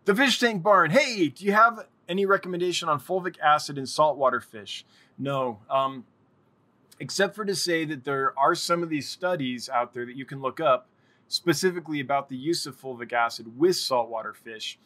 The 0.04 0.14
Fish 0.14 0.38
Tank 0.38 0.62
Barn. 0.62 0.90
Hey, 0.90 1.28
do 1.28 1.44
you 1.44 1.52
have 1.52 1.86
any 2.08 2.24
recommendation 2.24 2.88
on 2.88 3.00
fulvic 3.00 3.38
acid 3.40 3.76
in 3.78 3.86
saltwater 3.86 4.40
fish? 4.40 4.84
No. 5.18 5.58
Um, 5.68 6.04
except 7.00 7.34
for 7.34 7.44
to 7.44 7.54
say 7.54 7.84
that 7.84 8.04
there 8.04 8.32
are 8.38 8.54
some 8.54 8.82
of 8.82 8.88
these 8.88 9.08
studies 9.08 9.68
out 9.68 9.92
there 9.92 10.06
that 10.06 10.16
you 10.16 10.24
can 10.24 10.40
look 10.40 10.60
up 10.60 10.88
specifically 11.28 12.00
about 12.00 12.28
the 12.28 12.36
use 12.36 12.64
of 12.64 12.80
fulvic 12.80 13.12
acid 13.12 13.58
with 13.58 13.76
saltwater 13.76 14.32
fish. 14.32 14.78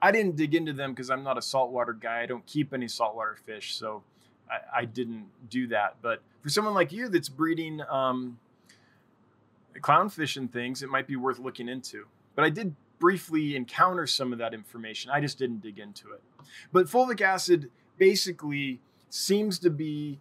I 0.00 0.12
didn't 0.12 0.36
dig 0.36 0.54
into 0.54 0.72
them 0.72 0.92
because 0.92 1.10
I'm 1.10 1.22
not 1.22 1.36
a 1.36 1.42
saltwater 1.42 1.92
guy. 1.92 2.22
I 2.22 2.26
don't 2.26 2.46
keep 2.46 2.72
any 2.72 2.88
saltwater 2.88 3.36
fish, 3.44 3.74
so 3.74 4.02
I, 4.50 4.80
I, 4.80 4.84
didn't 4.84 5.26
do 5.48 5.68
that. 5.68 5.96
But 6.02 6.22
for 6.42 6.48
someone 6.48 6.74
like 6.74 6.92
you 6.92 7.08
that's 7.08 7.28
breeding 7.28 7.80
um, 7.88 8.38
clownfish 9.80 10.36
and 10.36 10.52
things, 10.52 10.82
it 10.82 10.88
might 10.88 11.06
be 11.06 11.16
worth 11.16 11.38
looking 11.38 11.68
into. 11.68 12.06
But 12.34 12.44
I 12.44 12.50
did 12.50 12.74
briefly 12.98 13.56
encounter 13.56 14.06
some 14.06 14.32
of 14.32 14.38
that 14.38 14.54
information. 14.54 15.10
I 15.10 15.20
just 15.20 15.38
didn't 15.38 15.62
dig 15.62 15.78
into 15.78 16.12
it. 16.12 16.22
But 16.72 16.86
fulvic 16.86 17.20
acid 17.20 17.70
basically 17.98 18.80
seems 19.08 19.58
to 19.60 19.70
be 19.70 20.20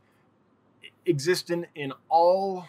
existent 1.06 1.66
in 1.76 1.94
all 2.08 2.68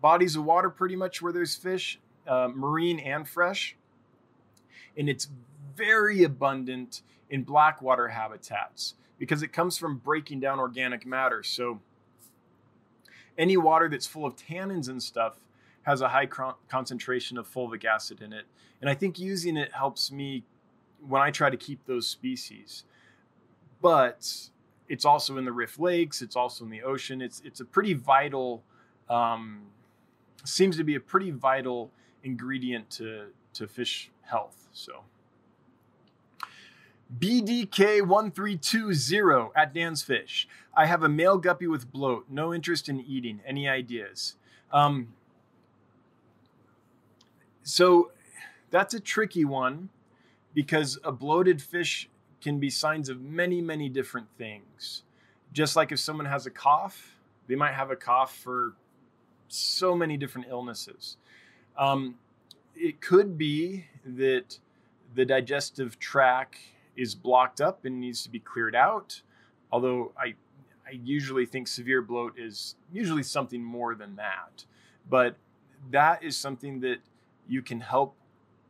bodies 0.00 0.36
of 0.36 0.44
water 0.44 0.70
pretty 0.70 0.96
much 0.96 1.22
where 1.22 1.32
there's 1.32 1.54
fish, 1.54 1.98
uh, 2.26 2.48
marine 2.54 2.98
and 2.98 3.28
fresh. 3.28 3.76
And 4.96 5.08
it's 5.08 5.28
very 5.76 6.22
abundant 6.24 7.02
in 7.30 7.42
blackwater 7.42 8.08
habitats 8.08 8.94
because 9.18 9.42
it 9.42 9.52
comes 9.52 9.78
from 9.78 9.98
breaking 9.98 10.40
down 10.40 10.58
organic 10.58 11.06
matter. 11.06 11.42
So 11.42 11.80
any 13.38 13.56
water 13.56 13.88
that's 13.88 14.06
full 14.06 14.26
of 14.26 14.36
tannins 14.36 14.88
and 14.88 15.02
stuff 15.02 15.36
has 15.82 16.00
a 16.00 16.08
high 16.08 16.26
concentration 16.68 17.38
of 17.38 17.52
fulvic 17.52 17.84
acid 17.84 18.22
in 18.22 18.32
it. 18.32 18.46
And 18.80 18.90
I 18.90 18.94
think 18.94 19.18
using 19.18 19.56
it 19.56 19.72
helps 19.72 20.10
me 20.10 20.44
when 21.06 21.22
I 21.22 21.30
try 21.30 21.50
to 21.50 21.56
keep 21.56 21.84
those 21.86 22.06
species. 22.06 22.84
But 23.80 24.48
it's 24.88 25.04
also 25.04 25.36
in 25.36 25.44
the 25.44 25.52
Rift 25.52 25.78
Lakes. 25.78 26.22
It's 26.22 26.36
also 26.36 26.64
in 26.64 26.70
the 26.70 26.82
ocean. 26.82 27.20
It's 27.20 27.40
it's 27.44 27.60
a 27.60 27.64
pretty 27.64 27.92
vital, 27.92 28.62
um, 29.10 29.62
seems 30.44 30.76
to 30.76 30.84
be 30.84 30.94
a 30.94 31.00
pretty 31.00 31.30
vital 31.30 31.90
ingredient 32.22 32.90
to 32.90 33.26
to 33.54 33.66
fish 33.66 34.10
health. 34.22 34.68
So. 34.72 35.04
BDK1320 37.18 39.50
at 39.54 39.74
Dan's 39.74 40.02
Fish. 40.02 40.48
I 40.76 40.86
have 40.86 41.02
a 41.02 41.08
male 41.08 41.38
guppy 41.38 41.66
with 41.66 41.90
bloat. 41.92 42.26
No 42.28 42.54
interest 42.54 42.88
in 42.88 43.00
eating. 43.00 43.40
Any 43.46 43.68
ideas? 43.68 44.36
Um, 44.72 45.08
so 47.62 48.10
that's 48.70 48.94
a 48.94 49.00
tricky 49.00 49.44
one 49.44 49.90
because 50.52 50.98
a 51.04 51.12
bloated 51.12 51.62
fish 51.62 52.08
can 52.40 52.58
be 52.58 52.70
signs 52.70 53.08
of 53.08 53.20
many, 53.20 53.60
many 53.60 53.88
different 53.88 54.26
things. 54.36 55.02
Just 55.52 55.76
like 55.76 55.92
if 55.92 56.00
someone 56.00 56.26
has 56.26 56.46
a 56.46 56.50
cough, 56.50 57.16
they 57.46 57.54
might 57.54 57.74
have 57.74 57.90
a 57.90 57.96
cough 57.96 58.36
for 58.36 58.74
so 59.48 59.94
many 59.94 60.16
different 60.16 60.48
illnesses. 60.50 61.16
Um, 61.78 62.16
it 62.74 63.00
could 63.00 63.38
be 63.38 63.86
that 64.04 64.58
the 65.14 65.24
digestive 65.24 65.98
tract 65.98 66.58
is 66.96 67.14
blocked 67.14 67.60
up 67.60 67.84
and 67.84 68.00
needs 68.00 68.22
to 68.22 68.30
be 68.30 68.38
cleared 68.38 68.74
out. 68.74 69.22
Although 69.72 70.12
I, 70.18 70.34
I 70.86 70.92
usually 70.92 71.46
think 71.46 71.68
severe 71.68 72.02
bloat 72.02 72.38
is 72.38 72.76
usually 72.92 73.22
something 73.22 73.62
more 73.62 73.94
than 73.94 74.16
that. 74.16 74.64
But 75.08 75.36
that 75.90 76.22
is 76.22 76.36
something 76.36 76.80
that 76.80 76.98
you 77.48 77.62
can 77.62 77.80
help 77.80 78.16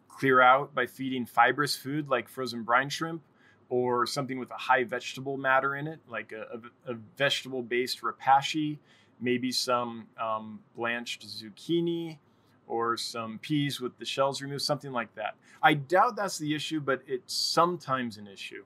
clear 0.09 0.41
out 0.41 0.75
by 0.75 0.87
feeding 0.87 1.27
fibrous 1.27 1.77
food 1.77 2.09
like 2.09 2.29
frozen 2.29 2.63
brine 2.63 2.89
shrimp 2.89 3.23
or 3.69 4.07
something 4.07 4.39
with 4.39 4.51
a 4.51 4.57
high 4.57 4.85
vegetable 4.85 5.37
matter 5.37 5.75
in 5.75 5.87
it, 5.87 5.99
like 6.09 6.33
a, 6.33 6.59
a, 6.89 6.93
a 6.93 6.95
vegetable 7.17 7.63
based 7.63 8.03
repashy, 8.03 8.79
maybe 9.21 9.51
some 9.51 10.07
um, 10.21 10.61
blanched 10.77 11.27
zucchini 11.27 12.19
or 12.67 12.97
some 12.97 13.39
peas 13.39 13.81
with 13.81 13.99
the 13.99 14.05
shells 14.05 14.41
removed, 14.43 14.63
something 14.63 14.93
like 14.93 15.15
that. 15.15 15.35
I 15.63 15.75
doubt 15.75 16.17
that's 16.17 16.39
the 16.39 16.55
issue, 16.55 16.81
but 16.81 17.03
it's 17.07 17.35
sometimes 17.35 18.17
an 18.17 18.27
issue. 18.27 18.65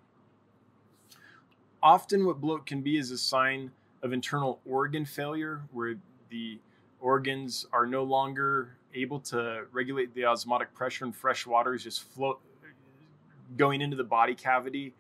Often, 1.83 2.27
what 2.27 2.41
bloat 2.41 2.67
can 2.67 2.81
be 2.81 2.97
is 2.97 3.11
a 3.11 3.19
sign 3.19 3.71
of 4.03 4.13
internal 4.13 4.61
organ 4.69 5.05
failure, 5.05 5.63
where 5.73 5.97
the 6.31 6.59
organs 7.01 7.67
are 7.73 7.87
no 7.87 8.03
longer 8.03 8.77
able 8.95 9.21
to 9.21 9.65
regulate 9.73 10.15
the 10.15 10.25
osmotic 10.25 10.75
pressure 10.75 11.05
and 11.05 11.15
fresh 11.15 11.47
water 11.47 11.75
is 11.75 11.85
just 11.85 12.03
float 12.03 12.41
going 13.57 13.81
into 13.81 13.97
the 13.97 14.05
body 14.05 14.35
cavity 14.35 14.95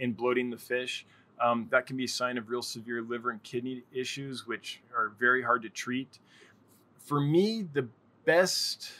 and 0.00 0.16
bloating 0.16 0.50
the 0.50 0.56
fish. 0.56 1.06
Um, 1.40 1.66
that 1.70 1.86
can 1.86 1.96
be 1.96 2.04
a 2.04 2.08
sign 2.08 2.38
of 2.38 2.48
real 2.48 2.62
severe 2.62 3.02
liver 3.02 3.30
and 3.30 3.42
kidney 3.42 3.82
issues, 3.92 4.46
which 4.46 4.80
are 4.96 5.12
very 5.18 5.42
hard 5.42 5.62
to 5.62 5.68
treat. 5.68 6.18
For 6.98 7.20
me, 7.20 7.66
the 7.72 7.88
best 8.24 8.90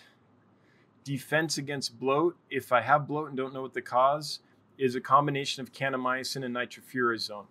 defense 1.05 1.59
against 1.59 1.99
bloat, 1.99 2.37
if 2.51 2.73
I 2.73 2.81
have 2.81 3.07
bloat 3.07 3.29
and 3.29 3.37
don't 3.37 3.53
know 3.53 3.63
what 3.63 3.75
the 3.75 3.83
cause, 3.83 4.41
is 4.79 4.95
a 4.95 5.01
combination 5.01 5.63
of 5.63 5.73
kanamycin 5.73 6.45
and 6.45 6.55
nitrofurazone. 6.55 7.47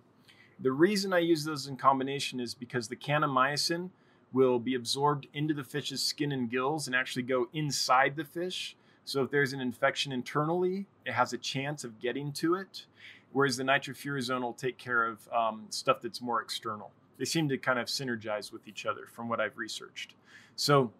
The 0.60 0.72
reason 0.72 1.14
I 1.14 1.20
use 1.20 1.44
those 1.44 1.68
in 1.68 1.78
combination 1.78 2.40
is 2.40 2.54
because 2.54 2.88
the 2.88 2.96
kanamycin 2.96 3.90
will 4.32 4.60
be 4.60 4.76
absorbed 4.76 5.28
into 5.34 5.54
the 5.54 5.64
fish's 5.64 6.02
skin 6.02 6.32
and 6.32 6.50
gills 6.50 6.88
and 6.88 6.96
actually 6.96 7.24
go 7.24 7.48
inside 7.54 8.16
the 8.16 8.24
fish. 8.24 8.76
So 9.06 9.24
if 9.24 9.32
there's 9.32 9.54
an 9.54 9.62
infection 9.62 10.12
internally, 10.12 10.88
it 11.06 11.14
has 11.14 11.34
a 11.34 11.38
chance 11.38 11.84
of 11.84 12.00
getting 12.00 12.32
to 12.34 12.56
it. 12.56 12.86
Whereas 13.32 13.58
the 13.58 13.64
nitrofurazone 13.64 14.42
will 14.42 14.54
take 14.54 14.78
care 14.78 15.06
of 15.06 15.28
um, 15.32 15.66
stuff 15.70 16.02
that's 16.02 16.22
more 16.22 16.42
external. 16.42 16.92
They 17.18 17.26
seem 17.26 17.48
to 17.50 17.58
kind 17.58 17.80
of 17.80 17.88
synergize 17.88 18.52
with 18.52 18.68
each 18.68 18.86
other 18.86 19.08
from 19.12 19.30
what 19.30 19.40
I've 19.40 19.58
researched. 19.58 20.16
So 20.56 20.92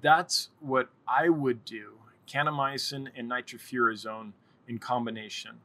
that's 0.00 0.50
what 0.60 0.88
I 1.06 1.28
would 1.28 1.64
do 1.64 1.94
kanamycin 2.26 3.08
and 3.16 3.30
nitrofurazone 3.30 4.32
in 4.66 4.78
combination. 4.78 5.60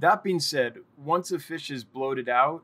That 0.00 0.22
being 0.22 0.40
said, 0.40 0.78
once 0.96 1.30
a 1.30 1.38
fish 1.38 1.70
is 1.70 1.84
bloated 1.84 2.28
out, 2.28 2.62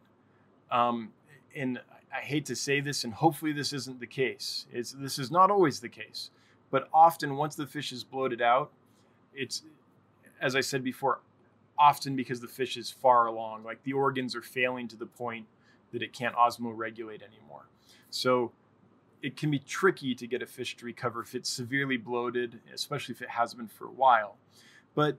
um, 0.70 1.12
and 1.54 1.80
I 2.12 2.20
hate 2.20 2.46
to 2.46 2.56
say 2.56 2.80
this, 2.80 3.04
and 3.04 3.12
hopefully 3.12 3.52
this 3.52 3.72
isn't 3.72 4.00
the 4.00 4.06
case. 4.06 4.66
It's, 4.72 4.92
this 4.92 5.18
is 5.18 5.30
not 5.30 5.50
always 5.50 5.80
the 5.80 5.88
case, 5.88 6.30
but 6.70 6.88
often 6.92 7.36
once 7.36 7.54
the 7.54 7.66
fish 7.66 7.92
is 7.92 8.02
bloated 8.02 8.40
out, 8.40 8.70
it's, 9.34 9.62
as 10.40 10.56
I 10.56 10.60
said 10.60 10.82
before, 10.82 11.20
often 11.78 12.16
because 12.16 12.40
the 12.40 12.48
fish 12.48 12.76
is 12.76 12.90
far 12.90 13.26
along, 13.26 13.64
like 13.64 13.82
the 13.84 13.92
organs 13.92 14.34
are 14.34 14.42
failing 14.42 14.88
to 14.88 14.96
the 14.96 15.06
point 15.06 15.46
that 15.92 16.02
it 16.02 16.12
can't 16.12 16.34
osmoregulate 16.34 17.22
anymore. 17.22 17.66
So 18.10 18.52
it 19.22 19.36
can 19.36 19.50
be 19.50 19.58
tricky 19.58 20.14
to 20.14 20.26
get 20.26 20.42
a 20.42 20.46
fish 20.46 20.76
to 20.76 20.84
recover 20.84 21.22
if 21.22 21.34
it's 21.34 21.50
severely 21.50 21.96
bloated, 21.96 22.60
especially 22.72 23.14
if 23.14 23.22
it 23.22 23.30
has 23.30 23.54
been 23.54 23.68
for 23.68 23.86
a 23.86 23.92
while. 23.92 24.36
But 24.94 25.18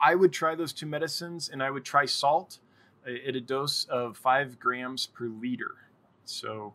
I 0.00 0.14
would 0.14 0.32
try 0.32 0.54
those 0.54 0.72
two 0.72 0.86
medicines 0.86 1.48
and 1.48 1.62
I 1.62 1.70
would 1.70 1.84
try 1.84 2.04
salt 2.06 2.58
at 3.06 3.34
a 3.34 3.40
dose 3.40 3.84
of 3.86 4.16
five 4.16 4.58
grams 4.58 5.06
per 5.06 5.26
liter. 5.26 5.76
So 6.24 6.74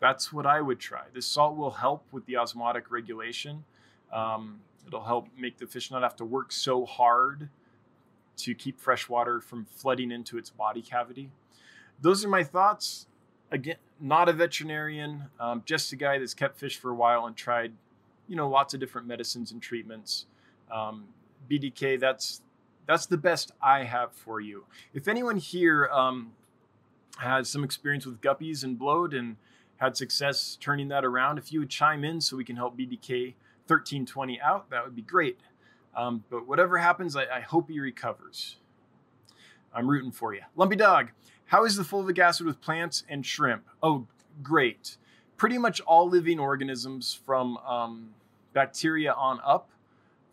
that's 0.00 0.32
what 0.32 0.46
I 0.46 0.60
would 0.60 0.78
try. 0.78 1.02
This 1.12 1.26
salt 1.26 1.56
will 1.56 1.70
help 1.70 2.04
with 2.12 2.26
the 2.26 2.36
osmotic 2.36 2.90
regulation. 2.90 3.64
Um, 4.12 4.60
it'll 4.86 5.04
help 5.04 5.28
make 5.36 5.58
the 5.58 5.66
fish 5.66 5.90
not 5.90 6.02
have 6.02 6.16
to 6.16 6.24
work 6.24 6.52
so 6.52 6.84
hard 6.84 7.48
to 8.38 8.54
keep 8.54 8.78
fresh 8.78 9.08
water 9.08 9.40
from 9.40 9.64
flooding 9.64 10.10
into 10.12 10.36
its 10.36 10.50
body 10.50 10.82
cavity. 10.82 11.30
Those 12.00 12.24
are 12.24 12.28
my 12.28 12.44
thoughts 12.44 13.06
again, 13.50 13.76
not 14.00 14.28
a 14.28 14.32
veterinarian, 14.32 15.24
um, 15.40 15.62
just 15.64 15.92
a 15.92 15.96
guy 15.96 16.18
that's 16.18 16.34
kept 16.34 16.58
fish 16.58 16.78
for 16.78 16.90
a 16.90 16.94
while 16.94 17.26
and 17.26 17.36
tried, 17.36 17.72
you 18.28 18.36
know, 18.36 18.48
lots 18.48 18.74
of 18.74 18.80
different 18.80 19.06
medicines 19.06 19.52
and 19.52 19.62
treatments. 19.62 20.26
Um, 20.70 21.06
BDK, 21.50 21.98
that's 21.98 22.42
that's 22.86 23.06
the 23.06 23.16
best 23.16 23.52
I 23.60 23.84
have 23.84 24.12
for 24.12 24.40
you. 24.40 24.64
If 24.94 25.08
anyone 25.08 25.36
here 25.36 25.88
um, 25.92 26.32
has 27.18 27.48
some 27.48 27.64
experience 27.64 28.06
with 28.06 28.20
guppies 28.20 28.62
and 28.62 28.78
bloat 28.78 29.12
and 29.12 29.36
had 29.78 29.96
success 29.96 30.56
turning 30.60 30.88
that 30.88 31.04
around, 31.04 31.38
if 31.38 31.52
you 31.52 31.60
would 31.60 31.70
chime 31.70 32.04
in 32.04 32.20
so 32.20 32.36
we 32.36 32.44
can 32.44 32.56
help 32.56 32.78
BDK 32.78 33.34
1320 33.66 34.40
out, 34.40 34.70
that 34.70 34.84
would 34.84 34.94
be 34.94 35.02
great. 35.02 35.40
Um, 35.96 36.24
but 36.30 36.46
whatever 36.46 36.78
happens, 36.78 37.16
I, 37.16 37.24
I, 37.24 37.40
hope 37.40 37.70
he 37.70 37.80
recovers. 37.80 38.56
I'm 39.74 39.88
rooting 39.88 40.12
for 40.12 40.34
you. 40.34 40.42
Lumpy 40.54 40.76
Dog, 40.76 41.08
how 41.46 41.64
is 41.64 41.76
the 41.76 41.82
fulvic 41.82 42.18
acid 42.18 42.46
with 42.46 42.60
plants 42.60 43.04
and 43.08 43.24
shrimp? 43.24 43.64
Oh, 43.82 44.06
great. 44.42 44.96
Pretty 45.36 45.58
much 45.58 45.80
all 45.82 46.08
living 46.08 46.38
organisms 46.38 47.18
from 47.24 47.56
um, 47.58 48.10
bacteria 48.52 49.12
on 49.12 49.40
up 49.44 49.70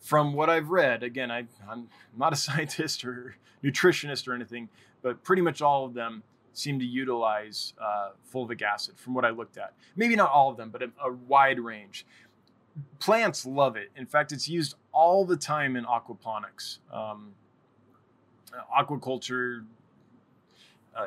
from 0.04 0.34
what 0.34 0.50
I've 0.50 0.70
read, 0.70 1.02
again, 1.02 1.32
I, 1.32 1.46
am 1.70 1.88
not 2.16 2.34
a 2.34 2.36
scientist 2.48 3.06
or 3.06 3.38
nutritionist 3.64 4.28
or 4.28 4.34
anything, 4.34 4.70
but 5.02 5.24
pretty 5.24 5.42
much 5.42 5.62
all 5.62 5.86
of 5.86 5.94
them 5.94 6.24
seem 6.52 6.78
to 6.78 6.86
utilize 6.86 7.74
uh, 7.82 8.10
fulvic 8.32 8.62
acid 8.62 8.96
from 8.98 9.14
what 9.14 9.26
I 9.26 9.30
looked 9.30 9.58
at. 9.58 9.74
Maybe 9.96 10.16
not 10.16 10.30
all 10.30 10.52
of 10.52 10.58
them, 10.58 10.70
but 10.70 10.84
a, 10.84 10.92
a, 11.04 11.12
wide 11.12 11.60
range. 11.60 12.06
Plants 13.00 13.46
love 13.46 13.76
it. 13.76 13.90
In 13.96 14.06
fact, 14.06 14.32
it's 14.32 14.48
used 14.48 14.76
all 14.92 15.26
the 15.26 15.38
time 15.38 15.76
in 15.76 15.86
aquaponics, 15.86 16.80
um, 16.92 17.32
aquaculture. 18.78 19.64
Uh, 20.96 21.06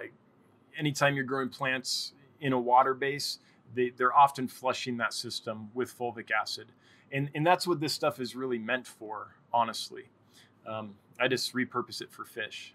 anytime 0.79 1.15
you're 1.15 1.25
growing 1.25 1.49
plants 1.49 2.13
in 2.41 2.53
a 2.53 2.59
water 2.59 2.95
base, 2.95 3.39
they, 3.75 3.91
they're 3.91 4.15
often 4.17 4.49
flushing 4.49 4.97
that 4.99 5.13
system 5.13 5.71
with 5.75 5.97
fulvic 5.97 6.31
acid. 6.31 6.73
And 7.13 7.31
and 7.35 7.47
that's 7.47 7.67
what 7.67 7.81
this 7.81 7.93
stuff 7.93 8.21
is 8.21 8.35
really 8.35 8.59
meant 8.59 8.87
for 8.87 9.37
honestly. 9.53 10.05
Um, 10.67 10.95
i 11.21 11.29
just 11.29 11.55
repurpose 11.55 12.01
it 12.01 12.11
for 12.11 12.25
fish. 12.25 12.75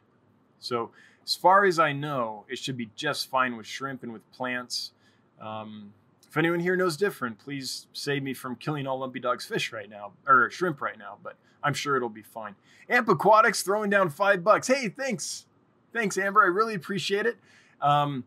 So 0.59 0.91
as 1.23 1.35
far 1.35 1.65
as 1.65 1.77
i 1.79 1.91
know 1.91 2.45
it 2.49 2.57
should 2.57 2.77
be 2.77 2.89
just 2.95 3.29
fine 3.29 3.57
with 3.57 3.65
shrimp 3.65 4.03
and 4.03 4.13
with 4.13 4.29
plants. 4.31 4.93
Um, 5.39 5.93
if 6.27 6.37
anyone 6.37 6.61
here 6.61 6.77
knows 6.77 6.95
different 6.95 7.39
please 7.39 7.87
save 7.93 8.23
me 8.23 8.33
from 8.33 8.55
killing 8.55 8.87
all 8.87 8.99
lumpy 8.99 9.19
dog's 9.19 9.45
fish 9.45 9.73
right 9.73 9.89
now 9.89 10.13
or 10.25 10.49
shrimp 10.49 10.79
right 10.79 10.97
now 10.97 11.17
but 11.21 11.35
i'm 11.63 11.73
sure 11.73 11.97
it'll 11.97 12.09
be 12.09 12.21
fine. 12.21 12.55
Amp 12.89 13.09
aquatics 13.09 13.63
throwing 13.63 13.89
down 13.89 14.09
five 14.09 14.43
bucks. 14.43 14.67
Hey 14.67 14.87
thanks 14.87 15.45
thanks 15.93 16.17
amber 16.17 16.41
i 16.41 16.47
really 16.47 16.75
appreciate 16.75 17.25
it 17.25 17.37
um, 17.81 18.23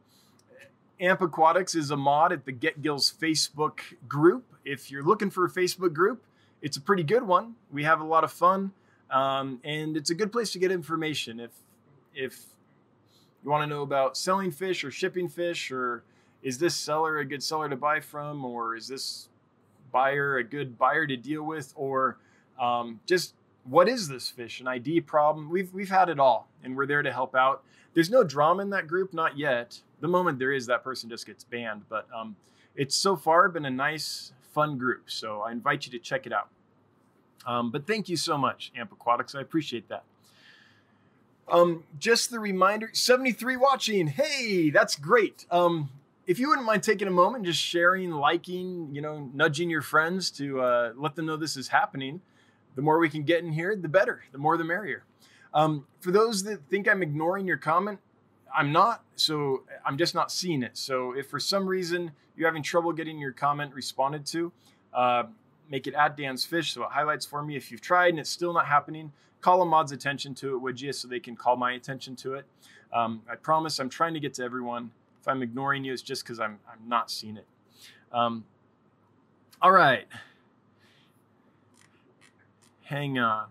amp 1.01 1.21
aquatics 1.21 1.75
is 1.75 1.91
a 1.91 1.97
mod 1.97 2.33
at 2.33 2.45
the 2.45 2.53
get 2.53 2.83
gills 2.83 3.13
facebook 3.21 3.81
group 4.09 4.45
if 4.65 4.91
you're 4.91 5.03
looking 5.03 5.31
for 5.31 5.45
a 5.45 5.51
Facebook 5.51 5.93
group, 5.93 6.25
it's 6.63 6.77
a 6.77 6.81
pretty 6.81 7.03
good 7.03 7.23
one. 7.23 7.55
We 7.71 7.85
have 7.85 8.01
a 8.01 8.05
lot 8.05 8.25
of 8.25 8.33
fun, 8.33 8.73
um, 9.11 9.61
and 9.65 9.97
it's 9.97 10.11
a 10.11 10.15
good 10.15 10.33
place 10.33 10.53
to 10.53 10.59
get 10.59 10.73
information. 10.73 11.41
If 11.41 11.51
if 12.15 12.45
you 13.43 13.51
want 13.51 13.63
to 13.63 13.67
know 13.67 13.83
about 13.83 14.17
selling 14.17 14.51
fish 14.51 14.85
or 14.85 14.91
shipping 14.91 15.29
fish, 15.29 15.71
or 15.71 16.05
is 16.43 16.59
this 16.59 16.75
seller 16.75 17.19
a 17.19 17.25
good 17.25 17.43
seller 17.43 17.69
to 17.69 17.77
buy 17.77 18.01
from, 18.01 18.45
or 18.45 18.77
is 18.77 18.89
this 18.89 19.29
buyer 19.93 20.39
a 20.39 20.45
good 20.45 20.79
buyer 20.79 21.07
to 21.07 21.17
deal 21.17 21.43
with, 21.43 21.73
or 21.77 22.17
um, 22.59 23.01
just 23.07 23.35
what 23.65 23.89
is 23.89 24.09
this 24.09 24.29
fish? 24.29 24.61
An 24.61 24.69
ID 24.69 25.03
problem? 25.03 25.51
We've 25.51 25.73
we've 25.73 25.91
had 25.91 26.09
it 26.09 26.19
all, 26.19 26.49
and 26.63 26.77
we're 26.77 26.87
there 26.87 27.03
to 27.03 27.13
help 27.13 27.35
out. 27.35 27.63
There's 27.95 28.11
no 28.11 28.25
drama 28.25 28.63
in 28.63 28.71
that 28.71 28.87
group, 28.87 29.15
not 29.15 29.39
yet. 29.39 29.81
The 30.01 30.09
moment 30.09 30.39
there 30.39 30.53
is, 30.53 30.67
that 30.67 30.83
person 30.83 31.09
just 31.09 31.27
gets 31.27 31.45
banned. 31.45 31.83
But 31.89 32.07
um, 32.15 32.37
it's 32.75 32.97
so 32.97 33.17
far 33.17 33.49
been 33.49 33.65
a 33.65 33.71
nice 33.71 34.33
fun 34.53 34.79
group. 34.79 35.11
So 35.11 35.41
I 35.41 35.53
invite 35.53 35.87
you 35.87 35.93
to 35.93 35.99
check 35.99 36.27
it 36.27 36.33
out. 36.33 36.49
Um, 37.47 37.71
but 37.71 37.87
thank 37.87 38.09
you 38.09 38.17
so 38.17 38.39
much, 38.39 38.73
Amp 38.77 38.93
Aquatics. 38.93 39.35
I 39.35 39.41
appreciate 39.41 39.89
that. 39.89 40.05
Um, 41.47 41.85
just 41.99 42.31
the 42.31 42.41
reminder 42.41 42.91
73 42.93 43.57
watching. 43.57 44.07
Hey, 44.07 44.71
that's 44.71 44.97
great. 44.97 45.45
Um, 45.51 45.91
if 46.27 46.39
you 46.39 46.49
wouldn't 46.49 46.67
mind 46.67 46.83
taking 46.83 47.07
a 47.07 47.11
moment, 47.11 47.45
just 47.45 47.61
sharing, 47.61 48.11
liking, 48.11 48.95
you 48.95 49.03
know, 49.03 49.31
nudging 49.35 49.69
your 49.69 49.83
friends 49.83 50.31
to 50.33 50.61
uh, 50.63 50.93
let 50.97 51.17
them 51.17 51.27
know 51.27 51.37
this 51.37 51.57
is 51.57 51.69
happening, 51.69 52.23
the 52.75 52.83
more 52.83 52.99
we 52.99 53.09
can 53.09 53.23
get 53.23 53.45
in 53.45 53.53
here, 53.53 53.77
the 53.77 53.89
better. 53.89 54.25
The 54.33 54.39
more, 54.39 54.57
the 54.57 54.65
merrier. 54.65 55.05
Um, 55.53 55.87
for 56.01 56.11
those 56.11 56.43
that 56.45 56.69
think 56.69 56.89
I'm 56.89 57.03
ignoring 57.03 57.47
your 57.47 57.57
comment, 57.57 58.01
I'm 58.55 58.73
not, 58.73 59.05
so 59.17 59.63
I'm 59.85 59.99
just 59.99 60.15
not 60.15 60.31
seeing 60.31 60.63
it. 60.63 60.77
So 60.77 61.13
if 61.13 61.29
for 61.29 61.41
some 61.41 61.67
reason 61.67 62.13
you're 62.37 62.49
having 62.49 62.63
trouble 62.63 62.93
getting 62.93 63.19
your 63.19 63.33
comment 63.33 63.75
responded 63.75 64.27
to, 64.27 64.53
uh, 64.93 65.25
make 65.71 65.87
it 65.87 65.95
at 65.95 66.17
Dan's 66.17 66.45
Fish 66.45 66.73
so 66.73 66.83
it 66.85 66.91
highlights 66.91 67.25
for 67.25 67.43
me. 67.43 67.57
If 67.57 67.71
you've 67.71 67.81
tried 67.81 68.09
and 68.09 68.19
it's 68.19 68.31
still 68.31 68.53
not 68.53 68.67
happening, 68.67 69.13
call 69.41 69.63
a 69.63 69.65
mod's 69.65 69.93
attention 69.93 70.35
to 70.37 70.55
it, 70.55 70.59
would 70.59 70.81
you, 70.81 70.93
so 70.93 71.09
they 71.09 71.21
can 71.21 71.37
call 71.37 71.57
my 71.57 71.73
attention 71.73 72.17
to 72.17 72.35
it. 72.35 72.45
Um, 72.93 73.23
I 73.31 73.35
promise 73.35 73.79
I'm 73.79 73.89
trying 73.89 74.15
to 74.15 74.21
get 74.21 74.35
to 74.35 74.45
everyone. 74.45 74.91
If 75.21 75.29
I'm 75.29 75.43
ignoring 75.43 75.85
you, 75.85 75.93
it's 75.93 76.03
just 76.03 76.23
because 76.23 76.39
I'm, 76.39 76.59
I'm 76.71 76.89
not 76.89 77.11
seeing 77.11 77.37
it. 77.37 77.47
Um, 78.13 78.45
all 79.61 79.73
right. 79.73 80.07
Hang 82.85 83.19
on. 83.19 83.49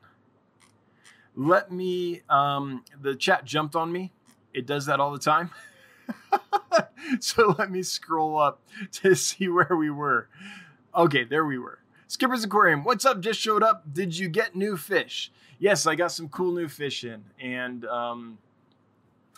Let 1.35 1.71
me, 1.71 2.21
um, 2.29 2.83
the 3.01 3.15
chat 3.15 3.45
jumped 3.45 3.75
on 3.75 3.91
me 3.91 4.11
it 4.53 4.65
does 4.65 4.85
that 4.85 4.99
all 4.99 5.11
the 5.11 5.19
time. 5.19 5.49
so 7.19 7.55
let 7.57 7.71
me 7.71 7.83
scroll 7.83 8.37
up 8.37 8.61
to 8.91 9.15
see 9.15 9.47
where 9.47 9.75
we 9.77 9.89
were. 9.89 10.27
Okay, 10.95 11.23
there 11.23 11.45
we 11.45 11.57
were. 11.57 11.79
Skipper's 12.07 12.43
Aquarium, 12.43 12.83
what's 12.83 13.05
up? 13.05 13.19
Just 13.19 13.39
showed 13.39 13.63
up. 13.63 13.91
Did 13.91 14.15
you 14.17 14.29
get 14.29 14.55
new 14.55 14.77
fish? 14.77 15.31
Yes, 15.57 15.87
I 15.87 15.95
got 15.95 16.11
some 16.11 16.29
cool 16.29 16.51
new 16.51 16.67
fish 16.67 17.03
in, 17.03 17.23
and 17.39 17.85
um, 17.85 18.37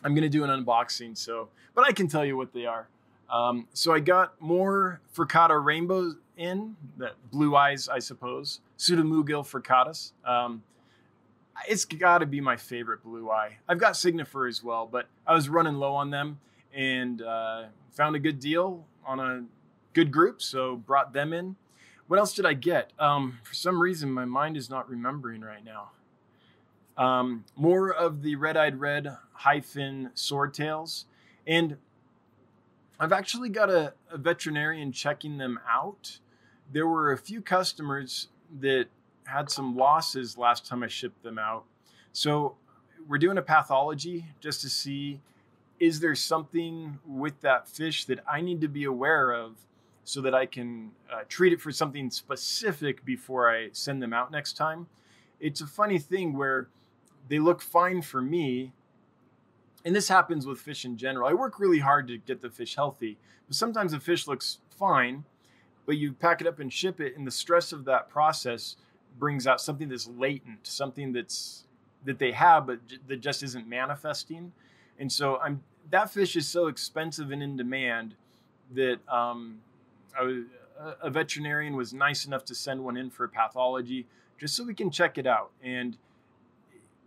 I'm 0.04 0.14
gonna 0.14 0.28
do 0.28 0.44
an 0.44 0.50
unboxing. 0.50 1.18
So, 1.18 1.50
but 1.74 1.88
I 1.88 1.94
can 1.94 2.08
tell 2.08 2.26
you 2.26 2.36
what 2.36 2.52
they 2.52 2.66
are. 2.66 2.88
Um, 3.30 3.68
so 3.74 3.94
I 3.94 4.00
got 4.00 4.40
more 4.42 5.00
Furcata 5.16 5.64
rainbows 5.64 6.16
in, 6.38 6.76
that 6.98 7.14
blue 7.32 7.56
eyes, 7.56 7.88
I 7.88 8.00
suppose. 8.00 8.60
Pseudomugil 8.78 9.46
furcatus. 9.46 10.12
Um, 10.26 10.64
it's 11.68 11.86
got 11.86 12.20
to 12.20 12.26
be 12.26 12.42
my 12.42 12.58
favorite 12.58 13.04
blue 13.04 13.30
eye. 13.32 13.58
I've 13.68 13.80
got 13.80 13.94
Signifer 13.94 14.48
as 14.48 14.64
well, 14.64 14.86
but 14.86 15.08
I 15.26 15.34
was 15.34 15.48
running 15.50 15.76
low 15.76 15.96
on 15.96 16.10
them 16.10 16.40
and 16.74 17.22
uh, 17.22 17.64
found 17.92 18.16
a 18.16 18.20
good 18.20 18.40
deal 18.40 18.86
on 19.06 19.20
a 19.20 19.46
good 19.94 20.12
group, 20.12 20.42
so 20.42 20.76
brought 20.76 21.14
them 21.14 21.32
in. 21.32 21.56
What 22.08 22.20
else 22.20 22.34
did 22.34 22.46
I 22.46 22.54
get? 22.54 22.92
Um, 23.00 23.40
for 23.44 23.54
some 23.54 23.82
reason, 23.82 24.12
my 24.12 24.26
mind 24.26 24.58
is 24.58 24.70
not 24.70 24.90
remembering 24.90 25.42
right 25.42 25.64
now. 25.64 25.92
Um, 26.98 27.46
more 27.56 27.92
of 27.92 28.22
the 28.22 28.36
red-eyed 28.36 28.80
red 28.80 29.18
hyphen 29.34 30.12
swordtails, 30.16 31.06
and 31.48 31.78
I've 33.00 33.12
actually 33.12 33.50
got 33.50 33.70
a, 33.70 33.94
a 34.12 34.18
veterinarian 34.18 34.92
checking 34.92 35.38
them 35.38 35.60
out. 35.70 36.20
There 36.72 36.88
were 36.88 37.12
a 37.12 37.18
few 37.18 37.42
customers 37.42 38.30
that 38.60 38.88
had 39.26 39.50
some 39.50 39.76
losses 39.76 40.38
last 40.38 40.66
time 40.66 40.84
I 40.84 40.88
shipped 40.88 41.24
them 41.24 41.40
out. 41.40 41.66
So 42.14 42.56
we're 43.08 43.18
doing 43.18 43.38
a 43.38 43.42
pathology 43.42 44.26
just 44.40 44.62
to 44.62 44.70
see 44.70 45.20
is 45.80 46.00
there 46.00 46.16
something 46.16 47.00
with 47.06 47.42
that 47.42 47.68
fish 47.68 48.06
that 48.06 48.20
I 48.28 48.42
need 48.42 48.62
to 48.62 48.68
be 48.68 48.86
aware 48.86 49.32
of 49.32 49.56
so 50.06 50.22
that 50.22 50.34
I 50.34 50.46
can 50.46 50.92
uh, 51.12 51.24
treat 51.28 51.52
it 51.52 51.60
for 51.60 51.72
something 51.72 52.10
specific 52.10 53.04
before 53.04 53.54
I 53.54 53.70
send 53.74 54.02
them 54.02 54.14
out 54.14 54.32
next 54.32 54.54
time. 54.54 54.88
It's 55.40 55.62
a 55.62 55.68
funny 55.68 56.00
thing 56.00 56.38
where 56.38 56.70
they 57.28 57.40
look 57.40 57.62
fine 57.62 58.02
for 58.02 58.22
me. 58.22 58.72
And 59.84 59.96
this 59.96 60.08
happens 60.08 60.46
with 60.46 60.60
fish 60.60 60.86
in 60.86 60.98
general. 60.98 61.28
I 61.28 61.34
work 61.34 61.60
really 61.60 61.80
hard 61.80 62.08
to 62.08 62.18
get 62.18 62.42
the 62.42 62.50
fish 62.50 62.76
healthy, 62.76 63.18
but 63.48 63.56
sometimes 63.56 63.92
the 63.92 64.00
fish 64.00 64.28
looks 64.28 64.60
fine, 64.78 65.26
but 65.86 65.98
you 65.98 66.14
pack 66.14 66.42
it 66.42 66.48
up 66.48 66.60
and 66.60 66.72
ship 66.72 67.00
it, 67.00 67.18
and 67.18 67.26
the 67.26 67.32
stress 67.32 67.72
of 67.72 67.86
that 67.86 68.10
process 68.10 68.76
brings 69.18 69.48
out 69.48 69.62
something 69.62 69.90
that's 69.90 70.08
latent, 70.08 70.68
something 70.68 71.14
that's 71.14 71.64
that 72.04 72.20
they 72.20 72.32
have 72.32 72.68
but 72.68 72.86
j- 72.88 72.98
that 73.08 73.18
just 73.18 73.44
isn't 73.44 73.68
manifesting. 73.68 74.52
And 75.00 75.12
so 75.12 75.38
I'm 75.38 75.64
that 75.92 76.10
fish 76.10 76.36
is 76.36 76.48
so 76.48 76.68
expensive 76.68 77.32
and 77.32 77.44
in 77.44 77.58
demand 77.58 78.16
that 78.74 78.98
um, 79.08 79.60
was, 80.20 80.44
a 81.02 81.10
veterinarian 81.10 81.76
was 81.76 81.94
nice 81.94 82.26
enough 82.26 82.44
to 82.46 82.56
send 82.56 82.84
one 82.84 82.98
in 82.98 83.10
for 83.10 83.28
pathology 83.28 84.06
just 84.38 84.56
so 84.56 84.64
we 84.64 84.74
can 84.74 84.90
check 84.92 85.18
it 85.18 85.28
out. 85.28 85.52
And 85.64 85.98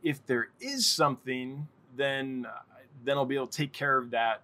if 0.03 0.25
there 0.27 0.49
is 0.61 0.87
something, 0.87 1.69
then 1.97 2.47
then 3.05 3.17
I'll 3.17 3.27
be 3.27 3.37
able 3.37 3.47
to 3.47 3.57
take 3.57 3.73
care 3.73 3.97
of 3.97 4.11
that 4.11 4.43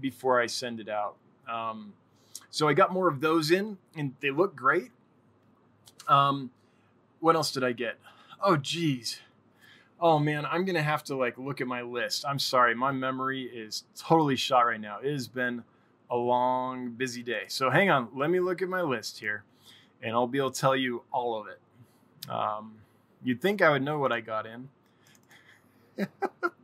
before 0.00 0.40
I 0.40 0.46
send 0.46 0.80
it 0.80 0.88
out. 0.88 1.16
Um, 1.50 1.92
so 2.50 2.68
I 2.68 2.74
got 2.74 2.92
more 2.92 3.08
of 3.08 3.20
those 3.20 3.50
in, 3.50 3.78
and 3.96 4.14
they 4.20 4.30
look 4.30 4.56
great. 4.56 4.90
Um, 6.06 6.50
what 7.20 7.36
else 7.36 7.52
did 7.52 7.64
I 7.64 7.72
get? 7.72 7.98
Oh, 8.40 8.56
geez. 8.56 9.20
Oh 10.00 10.18
man, 10.18 10.46
I'm 10.46 10.64
gonna 10.64 10.82
have 10.82 11.02
to 11.04 11.16
like 11.16 11.38
look 11.38 11.60
at 11.60 11.66
my 11.66 11.82
list. 11.82 12.24
I'm 12.24 12.38
sorry, 12.38 12.74
my 12.74 12.92
memory 12.92 13.42
is 13.42 13.84
totally 13.96 14.36
shot 14.36 14.60
right 14.60 14.80
now. 14.80 14.98
It 15.02 15.10
has 15.10 15.26
been 15.26 15.64
a 16.08 16.16
long, 16.16 16.90
busy 16.90 17.22
day. 17.22 17.44
So 17.48 17.68
hang 17.68 17.90
on, 17.90 18.08
let 18.14 18.30
me 18.30 18.38
look 18.38 18.62
at 18.62 18.68
my 18.68 18.82
list 18.82 19.18
here, 19.18 19.42
and 20.00 20.12
I'll 20.12 20.28
be 20.28 20.38
able 20.38 20.52
to 20.52 20.60
tell 20.60 20.76
you 20.76 21.02
all 21.12 21.40
of 21.40 21.48
it. 21.48 21.60
Um, 22.30 22.76
you'd 23.24 23.42
think 23.42 23.60
I 23.60 23.70
would 23.70 23.82
know 23.82 23.98
what 23.98 24.12
I 24.12 24.20
got 24.20 24.46
in, 24.46 24.68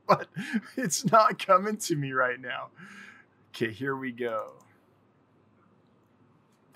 but 0.06 0.28
it's 0.76 1.04
not 1.10 1.44
coming 1.44 1.76
to 1.78 1.96
me 1.96 2.12
right 2.12 2.40
now. 2.40 2.68
Okay, 3.50 3.72
here 3.72 3.96
we 3.96 4.12
go. 4.12 4.52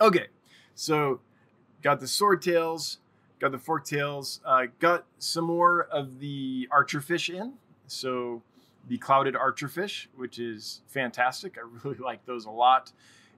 Okay, 0.01 0.27
so 0.77 1.21
got 1.83 1.99
the 1.99 2.07
swordtails, 2.07 2.99
got 3.41 3.51
the 3.51 3.59
forktails, 3.59 4.39
uh, 4.45 4.67
got 4.79 5.07
some 5.19 5.45
more 5.45 5.89
of 5.91 6.21
the 6.21 6.69
archerfish 6.73 7.35
in. 7.35 7.55
So 7.89 8.43
the 8.87 8.99
clouded 8.99 9.35
archerfish, 9.35 10.07
which 10.17 10.39
is 10.39 10.83
fantastic. 10.87 11.57
I 11.59 11.67
really 11.83 11.99
like 11.99 12.25
those 12.27 12.45
a 12.45 12.51
lot. 12.51 12.93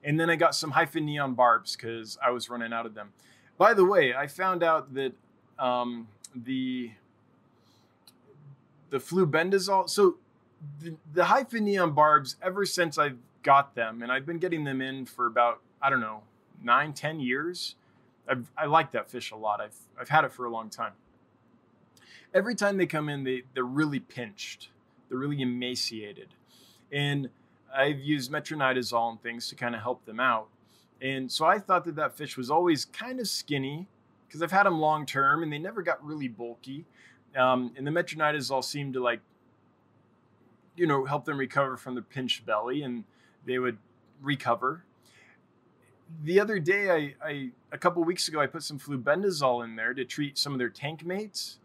And 0.05 0.21
then 0.21 0.29
I 0.29 0.37
got 0.37 0.55
some 0.55 0.73
hyphen 0.73 1.07
neon 1.07 1.35
barbs 1.35 1.77
because 1.77 2.19
I 2.25 2.31
was 2.31 2.51
running 2.51 2.75
out 2.75 2.85
of 2.85 2.95
them. 2.95 3.13
By 3.57 3.73
the 3.73 3.85
way, 3.85 4.15
I 4.15 4.27
found 4.27 4.63
out 4.63 4.95
that 4.95 5.13
um, 5.59 6.09
the 6.35 6.93
the 8.91 8.99
flubendazole. 8.99 9.89
So 9.89 10.17
the, 10.81 10.97
the 11.13 11.25
hyphen 11.25 11.65
neon 11.65 11.93
barbs, 11.93 12.37
ever 12.43 12.65
since 12.67 12.99
I've 12.99 13.19
got 13.43 13.75
them, 13.75 14.03
and 14.03 14.11
I've 14.11 14.27
been 14.27 14.39
getting 14.39 14.65
them 14.65 14.81
in 14.81 15.05
for 15.07 15.27
about 15.27 15.61
I 15.83 15.91
don't 15.91 16.01
know 16.01 16.23
nine, 16.63 16.93
ten 16.93 17.21
years. 17.21 17.77
I've, 18.29 18.51
I 18.57 18.67
like 18.67 18.93
that 18.93 19.11
fish 19.11 19.31
a 19.31 19.37
lot. 19.37 19.61
I've 19.61 19.77
I've 20.01 20.09
had 20.09 20.25
it 20.25 20.33
for 20.33 20.45
a 20.45 20.51
long 20.51 20.71
time. 20.71 20.93
Every 22.33 22.55
time 22.55 22.77
they 22.77 22.87
come 22.87 23.09
in, 23.09 23.25
they 23.25 23.43
they're 23.55 23.65
really 23.65 24.01
pinched. 24.01 24.71
They're 25.09 25.19
really 25.19 25.43
emaciated, 25.43 26.29
and 26.93 27.31
I've 27.75 28.01
used 28.01 28.31
metronidazole 28.31 29.11
and 29.11 29.23
things 29.23 29.49
to 29.49 29.55
kind 29.55 29.75
of 29.75 29.81
help 29.81 30.05
them 30.05 30.21
out. 30.21 30.49
And 31.03 31.31
so 31.31 31.47
I 31.47 31.59
thought 31.59 31.85
that 31.85 31.97
that 31.97 32.17
fish 32.17 32.37
was 32.37 32.51
always 32.51 32.85
kind 32.85 33.21
of 33.21 33.29
skinny 33.29 33.89
because 34.27 34.43
I've 34.43 34.53
had 34.53 34.65
them 34.65 34.81
long 34.81 35.07
term 35.07 35.43
and 35.43 35.53
they 35.53 35.59
never 35.59 35.83
got 35.83 36.05
really 36.05 36.29
bulky. 36.29 36.85
Um, 37.37 37.73
and 37.77 37.87
the 37.87 37.91
metronidazole 37.91 38.65
seemed 38.65 38.95
to 38.95 39.03
like, 39.03 39.21
you 40.77 40.87
know, 40.87 41.05
help 41.05 41.25
them 41.25 41.39
recover 41.39 41.77
from 41.77 41.95
the 41.95 42.03
pinched 42.03 42.45
belly 42.45 42.83
and 42.83 43.05
they 43.47 43.59
would 43.59 43.79
recover. 44.21 44.85
The 46.25 46.41
other 46.41 46.59
day, 46.59 46.91
I, 46.91 47.15
I 47.27 47.51
a 47.73 47.79
couple 47.79 48.03
weeks 48.05 48.29
ago, 48.29 48.41
I 48.41 48.47
put 48.47 48.63
some 48.63 48.79
flubendazole 48.79 49.65
in 49.65 49.77
there 49.77 49.95
to 49.95 50.05
treat 50.05 50.39
some 50.39 50.53
of 50.53 50.59
their 50.59 50.69
tank 50.69 51.05
mates. 51.05 51.59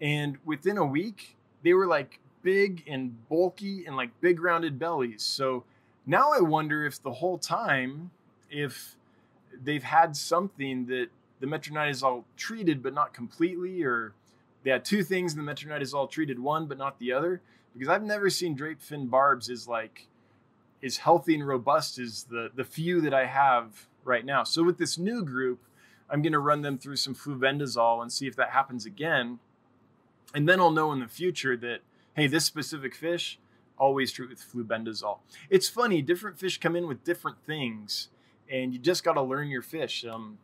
And 0.00 0.36
within 0.44 0.76
a 0.76 0.84
week, 0.84 1.36
they 1.62 1.72
were 1.72 1.86
like 1.86 2.20
big 2.42 2.84
and 2.86 3.28
bulky 3.28 3.86
and 3.86 3.96
like 3.96 4.10
big 4.20 4.40
rounded 4.40 4.78
bellies. 4.78 5.22
So 5.22 5.64
now 6.06 6.32
I 6.32 6.40
wonder 6.40 6.84
if 6.84 7.02
the 7.02 7.12
whole 7.12 7.38
time, 7.38 8.10
if 8.50 8.96
they've 9.64 9.82
had 9.82 10.16
something 10.16 10.86
that 10.86 11.08
the 11.40 11.46
metronidazole 11.46 12.24
treated 12.36 12.82
but 12.82 12.94
not 12.94 13.14
completely, 13.14 13.82
or 13.82 14.12
they 14.62 14.70
had 14.70 14.84
two 14.84 15.02
things 15.02 15.34
and 15.34 15.46
the 15.46 15.52
metronidazole 15.52 16.10
treated 16.10 16.38
one 16.38 16.66
but 16.66 16.78
not 16.78 16.98
the 16.98 17.12
other. 17.12 17.40
Because 17.72 17.88
I've 17.88 18.02
never 18.02 18.30
seen 18.30 18.54
drape 18.54 18.80
fin 18.80 19.06
barbs 19.06 19.50
as 19.50 19.68
like 19.68 20.06
as 20.86 20.98
healthy 20.98 21.34
and 21.34 21.46
robust 21.46 21.98
as 21.98 22.24
the 22.24 22.50
the 22.54 22.64
few 22.64 23.00
that 23.02 23.12
I 23.12 23.26
have 23.26 23.88
right 24.04 24.24
now. 24.24 24.44
So 24.44 24.62
with 24.62 24.78
this 24.78 24.96
new 24.96 25.24
group, 25.24 25.60
I'm 26.08 26.22
going 26.22 26.32
to 26.32 26.38
run 26.38 26.62
them 26.62 26.78
through 26.78 26.96
some 26.96 27.14
flubendazole 27.14 28.00
and 28.00 28.10
see 28.10 28.26
if 28.26 28.36
that 28.36 28.50
happens 28.50 28.86
again. 28.86 29.40
And 30.34 30.48
then 30.48 30.60
I'll 30.60 30.70
know 30.70 30.92
in 30.92 31.00
the 31.00 31.08
future 31.08 31.56
that 31.58 31.80
hey, 32.14 32.26
this 32.26 32.44
specific 32.44 32.94
fish 32.94 33.38
always 33.78 34.10
treat 34.10 34.30
with 34.30 34.40
flubendazole. 34.40 35.18
It's 35.50 35.68
funny, 35.68 36.00
different 36.00 36.38
fish 36.38 36.58
come 36.58 36.74
in 36.74 36.86
with 36.86 37.04
different 37.04 37.38
things, 37.44 38.08
and 38.50 38.72
you 38.72 38.78
just 38.78 39.04
got 39.04 39.14
to 39.14 39.22
learn 39.22 39.48
your 39.48 39.62
fish. 39.62 40.04
Um, 40.04 40.38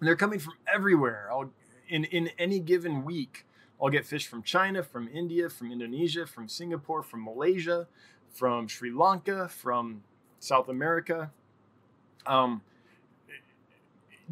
they're 0.00 0.16
coming 0.16 0.38
from 0.38 0.54
everywhere. 0.72 1.28
I'll, 1.30 1.50
in 1.88 2.04
in 2.04 2.30
any 2.38 2.58
given 2.58 3.04
week, 3.04 3.46
I'll 3.80 3.90
get 3.90 4.04
fish 4.04 4.26
from 4.26 4.42
China, 4.42 4.82
from 4.82 5.08
India, 5.08 5.48
from 5.48 5.72
Indonesia, 5.72 6.26
from 6.26 6.48
Singapore, 6.48 7.02
from 7.02 7.24
Malaysia, 7.24 7.86
from 8.32 8.68
Sri 8.68 8.92
Lanka, 8.92 9.48
from 9.48 10.02
South 10.38 10.68
America, 10.68 11.30
um, 12.26 12.62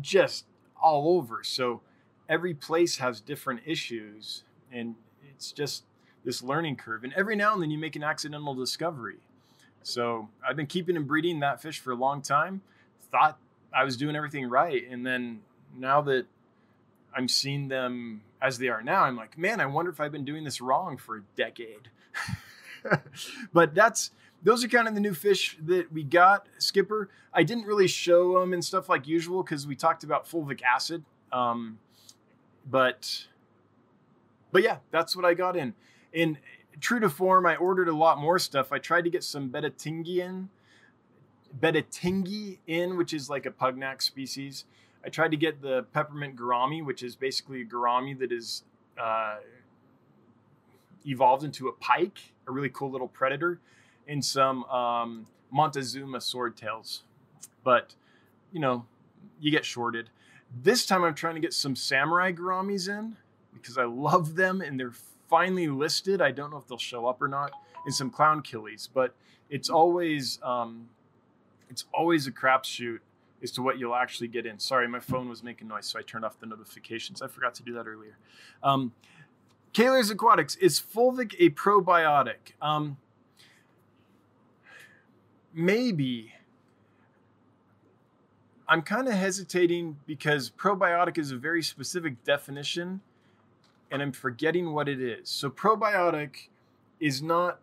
just 0.01 0.45
all 0.81 1.17
over. 1.17 1.43
So 1.43 1.81
every 2.29 2.55
place 2.55 2.99
has 2.99 3.21
different 3.21 3.61
issues, 3.65 4.43
and 4.73 4.95
it's 5.31 5.53
just 5.53 5.85
this 6.25 6.43
learning 6.43 6.77
curve. 6.77 7.05
And 7.05 7.13
every 7.15 7.37
now 7.37 7.55
and 7.55 7.63
then 7.63 7.71
you 7.71 7.79
make 7.79 7.97
an 7.97 8.03
accidental 8.03 8.55
discovery. 8.55 9.19
So 9.83 10.29
I've 10.47 10.57
been 10.57 10.67
keeping 10.67 10.97
and 10.97 11.07
breeding 11.07 11.41
that 11.41 11.61
fish 11.61 11.79
for 11.79 11.93
a 11.93 11.97
long 11.97 12.23
time. 12.23 12.63
Thought 13.11 13.39
I 13.73 13.85
was 13.85 13.97
doing 13.97 14.17
everything 14.17 14.49
right, 14.49 14.83
and 14.91 15.07
then 15.07 15.41
now 15.77 16.01
that 16.03 16.27
I'm 17.15 17.29
seeing 17.29 17.69
them 17.69 18.23
as 18.41 18.59
they 18.59 18.69
are 18.69 18.83
now, 18.83 19.05
I'm 19.05 19.17
like, 19.17 19.39
man, 19.39 19.61
I 19.61 19.67
wonder 19.67 19.91
if 19.91 20.01
I've 20.01 20.13
been 20.13 20.25
doing 20.25 20.45
this 20.45 20.61
wrong 20.61 20.97
for 20.97 21.19
a 21.19 21.23
decade. 21.37 21.91
but 23.53 23.75
that's 23.75 24.11
those 24.43 24.63
are 24.63 24.69
kind 24.69 24.87
of 24.87 24.95
the 24.95 25.01
new 25.01 25.15
fish 25.15 25.57
that 25.65 25.91
we 25.93 26.03
got, 26.03 26.47
Skipper. 26.59 27.09
I 27.33 27.43
didn't 27.43 27.65
really 27.65 27.89
show 27.89 28.39
them 28.39 28.53
and 28.53 28.65
stuff 28.65 28.89
like 28.89 29.07
usual 29.07 29.43
because 29.43 29.67
we 29.67 29.75
talked 29.75 30.05
about 30.05 30.29
fulvic 30.29 30.61
acid. 30.63 31.05
Um, 31.33 31.79
but 32.71 33.27
but 34.53 34.63
yeah, 34.63 34.79
that's 34.91 35.17
what 35.17 35.25
I 35.25 35.35
got 35.35 35.57
in 35.57 35.75
in 36.15 36.39
true 36.81 37.01
to 37.01 37.11
form, 37.11 37.45
I 37.45 37.57
ordered 37.57 37.89
a 37.89 37.95
lot 37.95 38.19
more 38.19 38.39
stuff. 38.39 38.73
I 38.73 38.79
tried 38.79 39.05
to 39.05 39.11
get 39.11 39.25
some 39.25 39.51
betatingi 39.51 40.19
in, 40.19 40.49
betatingi 41.61 42.59
in, 42.67 42.97
which 42.97 43.13
is 43.13 43.29
like 43.29 43.47
a 43.47 43.51
pugnax 43.51 44.03
species. 44.03 44.65
I 45.05 45.09
tried 45.09 45.33
to 45.33 45.37
get 45.37 45.61
the 45.61 45.83
peppermint 45.93 46.37
gourami, 46.37 46.85
which 46.85 47.03
is 47.03 47.17
basically 47.17 47.61
a 47.61 47.65
gourami 47.65 48.19
that 48.19 48.33
is 48.33 48.65
uh, 48.99 49.37
evolved 51.05 51.45
into 51.45 51.69
a 51.69 51.73
pike, 51.73 52.33
a 52.47 52.53
really 52.53 52.71
cool 52.71 52.91
little 52.91 53.09
predator, 53.09 53.61
and 54.07 54.25
some 54.25 54.65
um, 54.65 55.27
Montezuma 55.51 56.19
swordtails. 56.19 57.03
But, 57.63 57.95
you 58.53 58.61
know, 58.61 58.87
you 59.41 59.51
get 59.51 59.65
shorted. 59.65 60.11
This 60.63 60.87
time 60.87 61.03
I'm 61.03 61.15
trying 61.15 61.35
to 61.35 61.41
get 61.41 61.55
some 61.55 61.75
samurai 61.75 62.33
gouramis 62.33 62.89
in 62.89 63.17
because 63.53 63.79
I 63.79 63.85
love 63.85 64.37
them 64.37 64.61
and 64.61 64.79
they're 64.79 64.93
finally 65.29 65.69
listed. 65.69 66.21
I 66.21 66.31
don't 66.31 66.51
know 66.51 66.59
if 66.59 66.67
they'll 66.67 66.79
show 66.79 67.07
up 67.07 67.23
or 67.23 67.29
not 67.29 67.53
in 67.87 67.93
some 67.93 68.11
clown 68.11 68.43
killies, 68.43 68.89
but 68.93 69.15
it's 69.51 69.69
always 69.69 70.39
um, 70.43 70.89
it's 71.71 71.85
always 71.93 72.27
a 72.27 72.33
crapshoot 72.33 72.99
as 73.43 73.51
to 73.53 73.63
what 73.63 73.79
you'll 73.79 73.95
actually 73.95 74.29
get 74.29 74.47
in. 74.47 74.59
Sorry, 74.59 74.87
my 74.89 75.01
phone 75.01 75.29
was 75.29 75.43
making 75.43 75.69
noise, 75.69 75.87
so 75.87 75.99
I 75.99 76.03
turned 76.03 76.25
off 76.25 76.39
the 76.39 76.47
notifications. 76.47 77.21
I 77.21 77.27
forgot 77.27 77.55
to 77.57 77.63
do 77.63 77.75
that 77.75 77.87
earlier. 77.87 78.17
Um, 78.63 78.93
Kaylor's 79.75 80.09
Aquatics 80.09 80.55
is 80.57 80.81
Fulvic 80.81 81.35
a 81.41 81.51
probiotic? 81.51 82.53
Um, 82.63 82.97
maybe. 85.53 86.33
I'm 88.69 88.83
kind 88.83 89.09
of 89.09 89.15
hesitating 89.15 89.99
because 90.07 90.51
probiotic 90.51 91.19
is 91.19 91.33
a 91.33 91.37
very 91.37 91.63
specific 91.63 92.23
definition 92.23 93.01
and 93.91 94.01
I'm 94.01 94.13
forgetting 94.13 94.73
what 94.73 94.89
it 94.89 95.01
is. 95.01 95.29
So 95.29 95.51
probiotic 95.51 96.49
is 97.01 97.21
not 97.21 97.59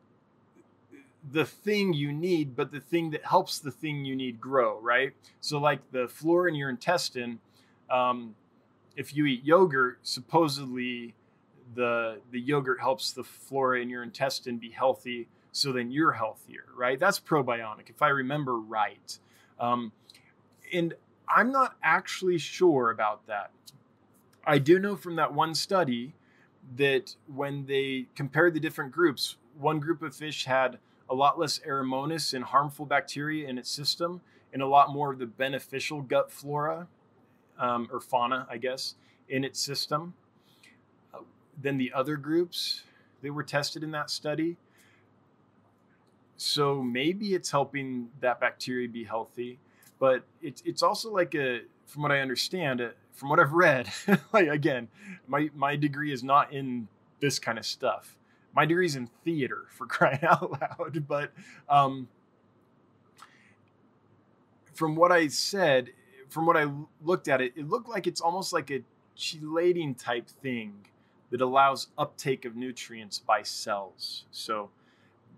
the 1.32 1.45
thing 1.45 1.93
you 1.93 2.12
need, 2.12 2.57
but 2.57 2.74
the 2.74 2.82
thing 2.82 3.12
that 3.12 3.26
helps 3.26 3.57
the 3.57 3.72
thing 3.72 4.03
you 4.03 4.18
need 4.18 4.41
grow, 4.41 4.80
right? 4.82 5.14
So 5.39 5.59
like 5.59 5.80
the 5.91 6.09
flora 6.09 6.49
in 6.49 6.55
your 6.55 6.70
intestine, 6.70 7.39
um, 7.89 8.36
if 8.97 9.16
you 9.16 9.26
eat 9.26 9.45
yogurt, 9.45 9.99
supposedly 10.03 11.16
the 11.76 12.19
the 12.32 12.39
yogurt 12.39 12.80
helps 12.80 13.11
the 13.11 13.24
flora 13.24 13.82
in 13.82 13.89
your 13.89 14.03
intestine 14.03 14.57
be 14.57 14.69
healthy, 14.69 15.28
so 15.51 15.72
then 15.72 15.91
you're 15.91 16.11
healthier, 16.11 16.65
right? 16.76 16.99
That's 16.99 17.19
probiotic, 17.19 17.89
if 17.89 18.01
I 18.01 18.09
remember 18.09 18.59
right. 18.59 19.17
Um, 19.59 19.91
and 20.74 20.93
I'm 21.28 21.51
not 21.51 21.76
actually 21.84 22.38
sure 22.38 22.91
about 22.91 23.28
that. 23.28 23.51
I 24.45 24.57
do 24.57 24.80
know 24.80 24.95
from 24.95 25.15
that 25.17 25.34
one 25.34 25.53
study 25.53 26.13
that 26.76 27.15
when 27.34 27.65
they 27.65 28.07
compared 28.15 28.53
the 28.53 28.59
different 28.59 28.91
groups, 28.91 29.38
one 29.57 29.80
group 29.80 30.01
of 30.01 30.15
fish 30.15 30.45
had 30.45 30.80
a 31.09 31.15
lot 31.15 31.38
less 31.38 31.59
Aeromonas 31.59 32.34
and 32.34 32.43
harmful 32.45 32.86
bacteria 32.86 33.47
in 33.47 33.57
its 33.57 33.69
system, 33.69 34.22
and 34.53 34.61
a 34.61 34.67
lot 34.67 34.91
more 34.91 35.11
of 35.11 35.19
the 35.19 35.26
beneficial 35.26 36.01
gut 36.01 36.32
flora 36.32 36.88
um, 37.59 37.88
or 37.91 37.99
fauna, 37.99 38.47
I 38.49 38.57
guess, 38.57 38.95
in 39.30 39.43
its 39.43 39.59
system 39.59 40.13
than 41.60 41.78
the 41.78 41.91
other 41.93 42.18
groups 42.18 42.84
that 43.22 43.32
were 43.34 43.43
tested 43.43 43.84
in 43.84 43.91
that 43.91 44.10
study. 44.10 44.58
So 46.38 46.82
maybe 46.82 47.34
it's 47.34 47.52
helping 47.52 48.10
that 48.20 48.39
bacteria 48.39 48.88
be 48.88 49.04
healthy, 49.04 49.60
but 49.99 50.24
it's 50.41 50.64
it's 50.66 50.82
also 50.82 51.12
like 51.12 51.36
a 51.36 51.62
from 51.86 52.02
what 52.02 52.12
I 52.12 52.20
understand, 52.20 52.82
uh, 52.82 52.89
from 53.12 53.30
what 53.30 53.39
I've 53.39 53.54
read, 53.54 53.89
like 54.34 54.47
again, 54.47 54.88
my 55.28 55.49
my 55.54 55.76
degree 55.76 56.12
is 56.12 56.24
not 56.24 56.52
in 56.52 56.88
this 57.20 57.38
kind 57.38 57.60
of 57.60 57.66
stuff. 57.66 58.18
My 58.56 58.66
degree's 58.66 58.95
in 58.95 59.08
theater 59.24 59.66
for 59.70 59.86
crying 59.86 60.24
out 60.24 60.52
loud, 60.52 61.08
but 61.08 61.32
um, 61.70 62.08
from 64.74 64.95
what 64.95 65.12
I 65.12 65.28
said, 65.28 65.89
from 66.28 66.47
what 66.47 66.58
I 66.58 66.72
looked 67.04 67.28
at 67.28 67.39
it, 67.39 67.54
it 67.56 67.70
looked 67.70 67.88
like 67.88 68.08
it's 68.08 68.20
almost 68.22 68.52
like 68.52 68.72
a 68.72 68.82
chelating 69.16 69.95
type 69.95 70.28
thing 70.28 70.74
that 71.32 71.41
allows 71.41 71.88
uptake 71.97 72.45
of 72.45 72.55
nutrients 72.55 73.19
by 73.19 73.41
cells. 73.41 74.25
So 74.32 74.69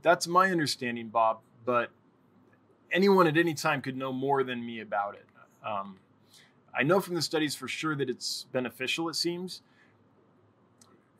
that's 0.01 0.27
my 0.27 0.51
understanding, 0.51 1.07
Bob. 1.07 1.39
But 1.65 1.89
anyone 2.91 3.27
at 3.27 3.37
any 3.37 3.53
time 3.53 3.81
could 3.81 3.95
know 3.95 4.11
more 4.11 4.43
than 4.43 4.65
me 4.65 4.81
about 4.81 5.15
it. 5.15 5.25
Um, 5.65 5.97
I 6.77 6.83
know 6.83 6.99
from 6.99 7.15
the 7.15 7.21
studies 7.21 7.55
for 7.55 7.67
sure 7.67 7.95
that 7.95 8.09
it's 8.09 8.47
beneficial, 8.51 9.07
it 9.07 9.15
seems. 9.15 9.61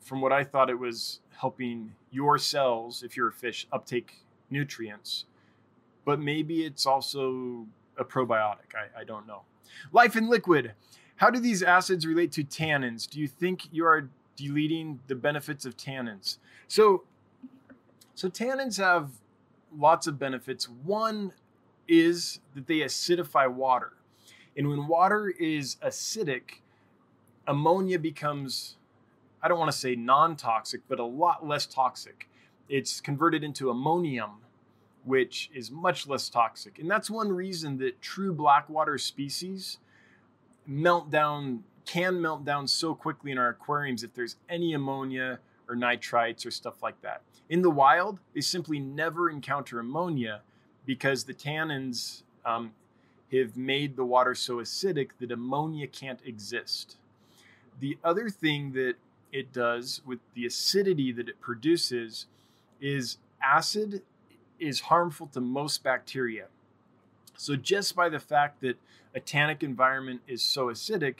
From 0.00 0.20
what 0.20 0.32
I 0.32 0.44
thought, 0.44 0.68
it 0.68 0.78
was 0.78 1.20
helping 1.38 1.94
your 2.10 2.38
cells, 2.38 3.02
if 3.02 3.16
you're 3.16 3.28
a 3.28 3.32
fish, 3.32 3.66
uptake 3.72 4.24
nutrients. 4.50 5.24
But 6.04 6.20
maybe 6.20 6.64
it's 6.64 6.84
also 6.84 7.66
a 7.96 8.04
probiotic. 8.04 8.74
I, 8.74 9.00
I 9.00 9.04
don't 9.04 9.26
know. 9.26 9.42
Life 9.92 10.16
in 10.16 10.28
liquid. 10.28 10.72
How 11.16 11.30
do 11.30 11.38
these 11.38 11.62
acids 11.62 12.06
relate 12.06 12.32
to 12.32 12.44
tannins? 12.44 13.08
Do 13.08 13.20
you 13.20 13.28
think 13.28 13.62
you 13.72 13.86
are 13.86 14.10
deleting 14.36 15.00
the 15.06 15.14
benefits 15.14 15.64
of 15.64 15.76
tannins? 15.76 16.38
So, 16.68 17.04
so 18.14 18.28
tannins 18.28 18.78
have 18.78 19.10
lots 19.76 20.06
of 20.06 20.18
benefits. 20.18 20.68
One 20.68 21.32
is 21.88 22.40
that 22.54 22.66
they 22.66 22.78
acidify 22.78 23.50
water. 23.52 23.92
And 24.56 24.68
when 24.68 24.86
water 24.86 25.28
is 25.28 25.76
acidic, 25.84 26.60
ammonia 27.46 27.98
becomes, 27.98 28.76
I 29.42 29.48
don't 29.48 29.58
want 29.58 29.70
to 29.72 29.76
say 29.76 29.96
non 29.96 30.36
toxic, 30.36 30.82
but 30.88 30.98
a 30.98 31.04
lot 31.04 31.46
less 31.46 31.66
toxic. 31.66 32.28
It's 32.68 33.00
converted 33.00 33.44
into 33.44 33.68
ammonium, 33.70 34.42
which 35.04 35.50
is 35.54 35.70
much 35.70 36.06
less 36.06 36.28
toxic. 36.28 36.78
And 36.78 36.90
that's 36.90 37.10
one 37.10 37.30
reason 37.30 37.78
that 37.78 38.00
true 38.00 38.32
blackwater 38.32 38.96
species 38.96 39.78
melt 40.66 41.10
down, 41.10 41.64
can 41.84 42.20
melt 42.20 42.44
down 42.44 42.66
so 42.66 42.94
quickly 42.94 43.30
in 43.30 43.38
our 43.38 43.50
aquariums 43.50 44.02
if 44.02 44.14
there's 44.14 44.36
any 44.48 44.72
ammonia 44.74 45.38
or 45.68 45.76
nitrites 45.76 46.46
or 46.46 46.50
stuff 46.50 46.82
like 46.82 47.00
that. 47.02 47.22
In 47.48 47.62
the 47.62 47.70
wild, 47.70 48.20
they 48.34 48.40
simply 48.40 48.78
never 48.78 49.30
encounter 49.30 49.78
ammonia 49.78 50.40
because 50.86 51.24
the 51.24 51.34
tannins 51.34 52.22
um, 52.44 52.72
have 53.32 53.56
made 53.56 53.96
the 53.96 54.04
water 54.04 54.34
so 54.34 54.56
acidic 54.56 55.10
that 55.20 55.30
ammonia 55.30 55.86
can't 55.86 56.20
exist. 56.24 56.96
The 57.80 57.98
other 58.04 58.28
thing 58.28 58.72
that 58.72 58.94
it 59.32 59.52
does 59.52 60.00
with 60.06 60.20
the 60.34 60.46
acidity 60.46 61.12
that 61.12 61.28
it 61.28 61.40
produces 61.40 62.26
is 62.80 63.18
acid 63.42 64.02
is 64.60 64.80
harmful 64.80 65.26
to 65.28 65.40
most 65.40 65.82
bacteria. 65.82 66.46
So, 67.36 67.56
just 67.56 67.96
by 67.96 68.08
the 68.08 68.20
fact 68.20 68.60
that 68.60 68.76
a 69.14 69.20
tannic 69.20 69.62
environment 69.62 70.20
is 70.28 70.42
so 70.42 70.66
acidic, 70.66 71.16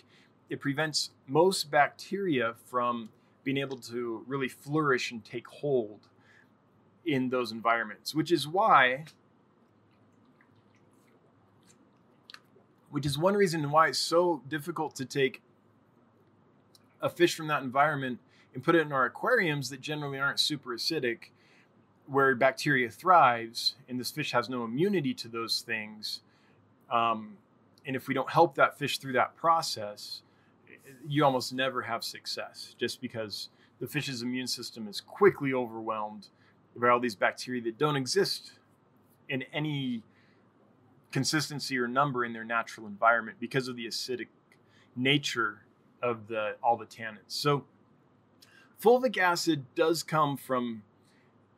it 0.50 0.60
prevents 0.60 1.10
most 1.26 1.70
bacteria 1.70 2.54
from 2.66 3.08
being 3.42 3.58
able 3.58 3.76
to 3.76 4.24
really 4.26 4.48
flourish 4.48 5.10
and 5.10 5.24
take 5.24 5.46
hold 5.46 6.00
in 7.04 7.28
those 7.28 7.52
environments, 7.52 8.14
which 8.14 8.32
is 8.32 8.48
why 8.48 9.04
which 12.90 13.04
is 13.04 13.18
one 13.18 13.34
reason 13.34 13.68
why 13.72 13.88
it's 13.88 13.98
so 13.98 14.40
difficult 14.48 14.94
to 14.94 15.04
take 15.04 15.42
a 17.02 17.08
fish 17.08 17.34
from 17.34 17.48
that 17.48 17.60
environment 17.60 18.20
and 18.54 18.62
put 18.62 18.76
it 18.76 18.82
in 18.82 18.92
our 18.92 19.04
aquariums 19.04 19.68
that 19.68 19.80
generally 19.80 20.16
aren't 20.16 20.38
super 20.38 20.70
acidic 20.70 21.30
where 22.06 22.36
bacteria 22.36 22.88
thrives 22.88 23.74
and 23.88 23.98
this 23.98 24.12
fish 24.12 24.30
has 24.30 24.48
no 24.48 24.62
immunity 24.62 25.12
to 25.12 25.26
those 25.26 25.60
things. 25.62 26.20
Um, 26.88 27.36
and 27.84 27.96
if 27.96 28.06
we 28.06 28.14
don't 28.14 28.30
help 28.30 28.54
that 28.54 28.78
fish 28.78 28.98
through 28.98 29.14
that 29.14 29.34
process 29.34 30.22
you 31.06 31.24
almost 31.24 31.52
never 31.52 31.82
have 31.82 32.04
success 32.04 32.74
just 32.78 33.00
because 33.00 33.48
the 33.80 33.86
fish's 33.86 34.22
immune 34.22 34.46
system 34.46 34.88
is 34.88 35.00
quickly 35.00 35.52
overwhelmed 35.52 36.28
by 36.76 36.88
all 36.88 37.00
these 37.00 37.14
bacteria 37.14 37.62
that 37.62 37.78
don't 37.78 37.96
exist 37.96 38.52
in 39.28 39.42
any 39.52 40.02
consistency 41.12 41.78
or 41.78 41.86
number 41.86 42.24
in 42.24 42.32
their 42.32 42.44
natural 42.44 42.86
environment 42.86 43.36
because 43.40 43.68
of 43.68 43.76
the 43.76 43.86
acidic 43.86 44.26
nature 44.96 45.60
of 46.02 46.26
the 46.28 46.56
all 46.62 46.76
the 46.76 46.86
tannins 46.86 47.18
so 47.28 47.64
fulvic 48.82 49.16
acid 49.16 49.64
does 49.74 50.02
come 50.02 50.36
from 50.36 50.82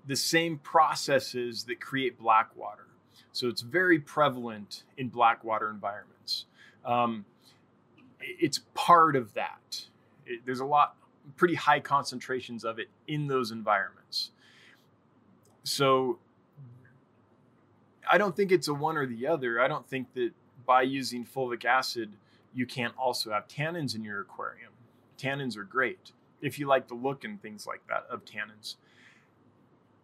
the 0.07 0.17
same 0.17 0.59
processes 0.59 1.65
that 1.65 1.81
create 1.81 2.19
black 2.19 2.55
water. 2.57 2.87
So 3.33 3.49
it's 3.49 3.63
very 3.63 3.99
prevalent 3.99 4.85
in 4.97 5.09
black 5.09 5.43
water 5.45 5.69
environments. 5.71 6.47
Um, 6.85 7.25
it's 8.21 8.61
part 8.75 9.17
of 9.17 9.35
that. 9.35 9.87
It, 10.25 10.41
there's 10.45 10.61
a 10.61 10.65
lot, 10.65 10.97
pretty 11.37 11.55
high 11.55 11.81
concentrations 11.81 12.65
of 12.65 12.79
it 12.79 12.89
in 13.07 13.27
those 13.27 13.51
environments. 13.51 14.31
So 15.65 16.19
I 18.11 18.19
don't 18.19 18.37
think 18.37 18.53
it's 18.53 18.69
a 18.69 18.75
one 18.75 18.97
or 18.97 19.07
the 19.07 19.27
other. 19.27 19.61
I 19.61 19.69
don't 19.69 19.87
think 19.89 20.15
that 20.15 20.31
by 20.65 20.83
using 20.83 21.25
fulvic 21.25 21.65
acid, 21.65 22.13
you 22.55 22.67
can't 22.67 22.95
also 22.97 23.33
have 23.33 23.49
tannins 23.49 23.95
in 23.95 24.03
your 24.03 24.21
aquarium. 24.21 24.73
Tannins 25.19 25.57
are 25.57 25.65
great 25.65 26.13
if 26.41 26.59
you 26.59 26.67
like 26.67 26.89
the 26.89 26.95
look 26.95 27.25
and 27.25 27.41
things 27.41 27.67
like 27.67 27.81
that 27.89 28.07
of 28.11 28.25
tannins 28.25 28.77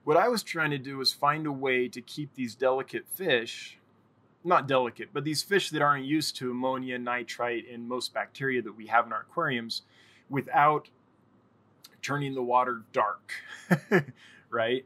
what 0.05 0.17
I 0.17 0.29
was 0.29 0.43
trying 0.43 0.71
to 0.71 0.79
do 0.79 0.99
was 0.99 1.13
find 1.13 1.47
a 1.47 1.53
way 1.53 1.89
to 1.89 2.01
keep 2.01 2.35
these 2.35 2.55
delicate 2.55 3.07
fish, 3.07 3.79
not 4.45 4.67
delicate, 4.67 5.11
but 5.13 5.25
these 5.25 5.43
fish 5.43 5.71
that 5.71 5.83
aren't 5.83 6.05
used 6.05 6.37
to 6.37 6.51
ammonia, 6.51 6.99
nitrite, 6.99 7.65
and 7.71 7.89
most 7.89 8.13
bacteria 8.13 8.63
that 8.63 8.73
we 8.73 8.87
have 8.87 9.07
in 9.07 9.13
our 9.13 9.21
aquariums 9.21 9.83
without 10.29 10.89
turning 12.01 12.35
the 12.35 12.43
water 12.43 12.83
dark, 12.93 13.33
right? 14.51 14.85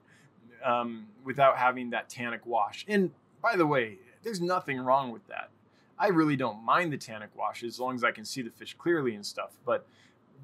Um, 0.65 1.07
without 1.25 1.57
having 1.57 1.91
that 1.91 2.09
tannic 2.09 2.45
wash. 2.45 2.85
And 2.89 3.11
by 3.43 3.57
the 3.57 3.67
way, 3.67 3.99
there's 4.23 4.41
nothing 4.41 4.79
wrong 4.79 5.11
with 5.13 5.27
that. 5.29 5.51
I 5.99 6.09
really 6.09 6.37
don't 6.37 6.63
mind 6.63 6.93
the 6.93 6.99
tannic 6.99 7.31
wash 7.35 7.63
as 7.63 7.81
long 7.81 7.95
as 7.95 8.05
I 8.05 8.11
can 8.11 8.25
see 8.25 8.43
the 8.43 8.51
fish 8.51 8.75
clearly 8.79 9.15
and 9.15 9.25
stuff. 9.25 9.57
But 9.65 9.87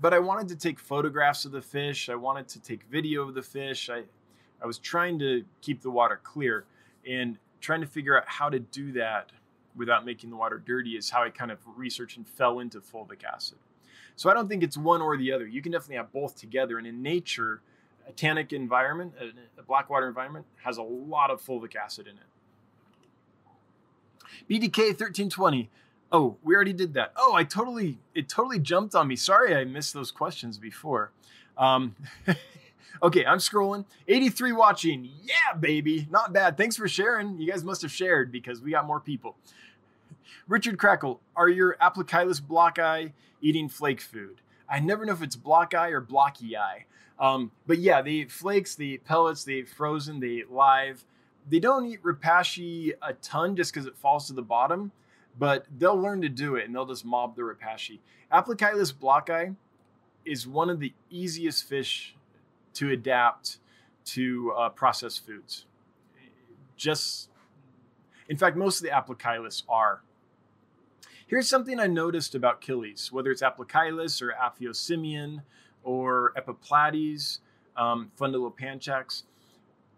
but 0.00 0.14
I 0.14 0.18
wanted 0.18 0.48
to 0.48 0.56
take 0.56 0.78
photographs 0.78 1.44
of 1.44 1.52
the 1.52 1.60
fish. 1.60 2.08
I 2.08 2.14
wanted 2.14 2.48
to 2.48 2.60
take 2.60 2.84
video 2.84 3.28
of 3.28 3.34
the 3.34 3.42
fish. 3.42 3.90
I 3.90 4.04
I 4.62 4.66
was 4.66 4.78
trying 4.78 5.18
to 5.18 5.44
keep 5.60 5.82
the 5.82 5.90
water 5.90 6.20
clear 6.22 6.64
and 7.06 7.36
trying 7.62 7.80
to 7.80 7.86
figure 7.86 8.16
out 8.16 8.24
how 8.26 8.50
to 8.50 8.58
do 8.58 8.92
that 8.92 9.30
without 9.74 10.04
making 10.04 10.28
the 10.28 10.36
water 10.36 10.62
dirty 10.64 10.96
is 10.96 11.08
how 11.08 11.22
I 11.22 11.30
kind 11.30 11.50
of 11.50 11.58
researched 11.76 12.18
and 12.18 12.28
fell 12.28 12.58
into 12.58 12.80
fulvic 12.80 13.24
acid. 13.24 13.56
So 14.16 14.28
I 14.28 14.34
don't 14.34 14.48
think 14.48 14.62
it's 14.62 14.76
one 14.76 15.00
or 15.00 15.16
the 15.16 15.32
other. 15.32 15.46
You 15.46 15.62
can 15.62 15.72
definitely 15.72 15.96
have 15.96 16.12
both 16.12 16.36
together. 16.36 16.76
And 16.76 16.86
in 16.86 17.02
nature, 17.02 17.62
a 18.06 18.12
tannic 18.12 18.52
environment, 18.52 19.14
a, 19.58 19.62
black 19.62 19.88
water 19.88 20.06
environment, 20.06 20.44
has 20.64 20.76
a 20.76 20.82
lot 20.82 21.30
of 21.30 21.40
fulvic 21.40 21.74
acid 21.74 22.06
in 22.06 22.16
it. 22.16 22.22
BDK 24.50 24.88
1320. 24.88 25.70
Oh, 26.10 26.36
we 26.42 26.54
already 26.54 26.74
did 26.74 26.92
that. 26.94 27.12
Oh, 27.16 27.34
I 27.34 27.44
totally, 27.44 27.98
it 28.14 28.28
totally 28.28 28.58
jumped 28.58 28.94
on 28.94 29.08
me. 29.08 29.16
Sorry 29.16 29.56
I 29.56 29.64
missed 29.64 29.94
those 29.94 30.10
questions 30.10 30.58
before. 30.58 31.10
Um, 31.56 31.96
Okay, 33.02 33.24
I'm 33.24 33.38
scrolling. 33.38 33.84
83 34.08 34.52
watching. 34.52 35.10
Yeah, 35.22 35.56
baby. 35.58 36.06
Not 36.10 36.32
bad. 36.32 36.56
Thanks 36.56 36.76
for 36.76 36.88
sharing. 36.88 37.38
You 37.38 37.50
guys 37.50 37.64
must 37.64 37.82
have 37.82 37.92
shared 37.92 38.32
because 38.32 38.60
we 38.60 38.72
got 38.72 38.86
more 38.86 39.00
people. 39.00 39.36
Richard 40.48 40.78
Crackle, 40.78 41.20
are 41.36 41.48
your 41.48 41.76
Aplochilus 41.80 42.40
blocki 42.40 43.12
eating 43.40 43.68
flake 43.68 44.00
food? 44.00 44.40
I 44.68 44.80
never 44.80 45.04
know 45.04 45.12
if 45.12 45.22
it's 45.22 45.36
block 45.36 45.74
eye 45.74 45.90
or 45.90 46.00
blocky 46.00 46.56
eye. 46.56 46.86
Um, 47.18 47.52
but 47.66 47.78
yeah, 47.78 48.02
they 48.02 48.10
eat 48.10 48.32
flakes, 48.32 48.74
they 48.74 48.84
eat 48.84 49.04
pellets, 49.04 49.44
they 49.44 49.54
eat 49.54 49.68
frozen, 49.68 50.18
they 50.20 50.28
eat 50.28 50.50
live. 50.50 51.04
They 51.48 51.58
don't 51.58 51.86
eat 51.86 52.02
Repashy 52.02 52.92
a 53.02 53.14
ton 53.14 53.56
just 53.56 53.72
because 53.72 53.86
it 53.86 53.96
falls 53.96 54.26
to 54.28 54.32
the 54.32 54.42
bottom, 54.42 54.92
but 55.38 55.66
they'll 55.78 56.00
learn 56.00 56.22
to 56.22 56.28
do 56.28 56.56
it 56.56 56.66
and 56.66 56.74
they'll 56.74 56.86
just 56.86 57.04
mob 57.04 57.36
the 57.36 57.42
Repashy. 57.42 57.98
Aplochilus 58.32 58.92
blocki 58.92 59.54
is 60.24 60.46
one 60.46 60.70
of 60.70 60.80
the 60.80 60.92
easiest 61.10 61.64
fish 61.68 62.16
to 62.74 62.90
adapt 62.90 63.58
to 64.04 64.52
uh, 64.56 64.68
processed 64.70 65.26
foods. 65.26 65.66
Just, 66.76 67.28
in 68.28 68.36
fact, 68.36 68.56
most 68.56 68.78
of 68.78 68.84
the 68.84 68.90
Aplochilus 68.90 69.62
are. 69.68 70.02
Here's 71.26 71.48
something 71.48 71.80
I 71.80 71.86
noticed 71.86 72.34
about 72.34 72.60
Killies, 72.60 73.10
whether 73.10 73.30
it's 73.30 73.42
Aplochilus 73.42 74.20
or 74.20 74.34
Aphyosemion 74.34 75.42
or 75.82 76.32
Epiplates, 76.36 77.38
um. 77.76 78.10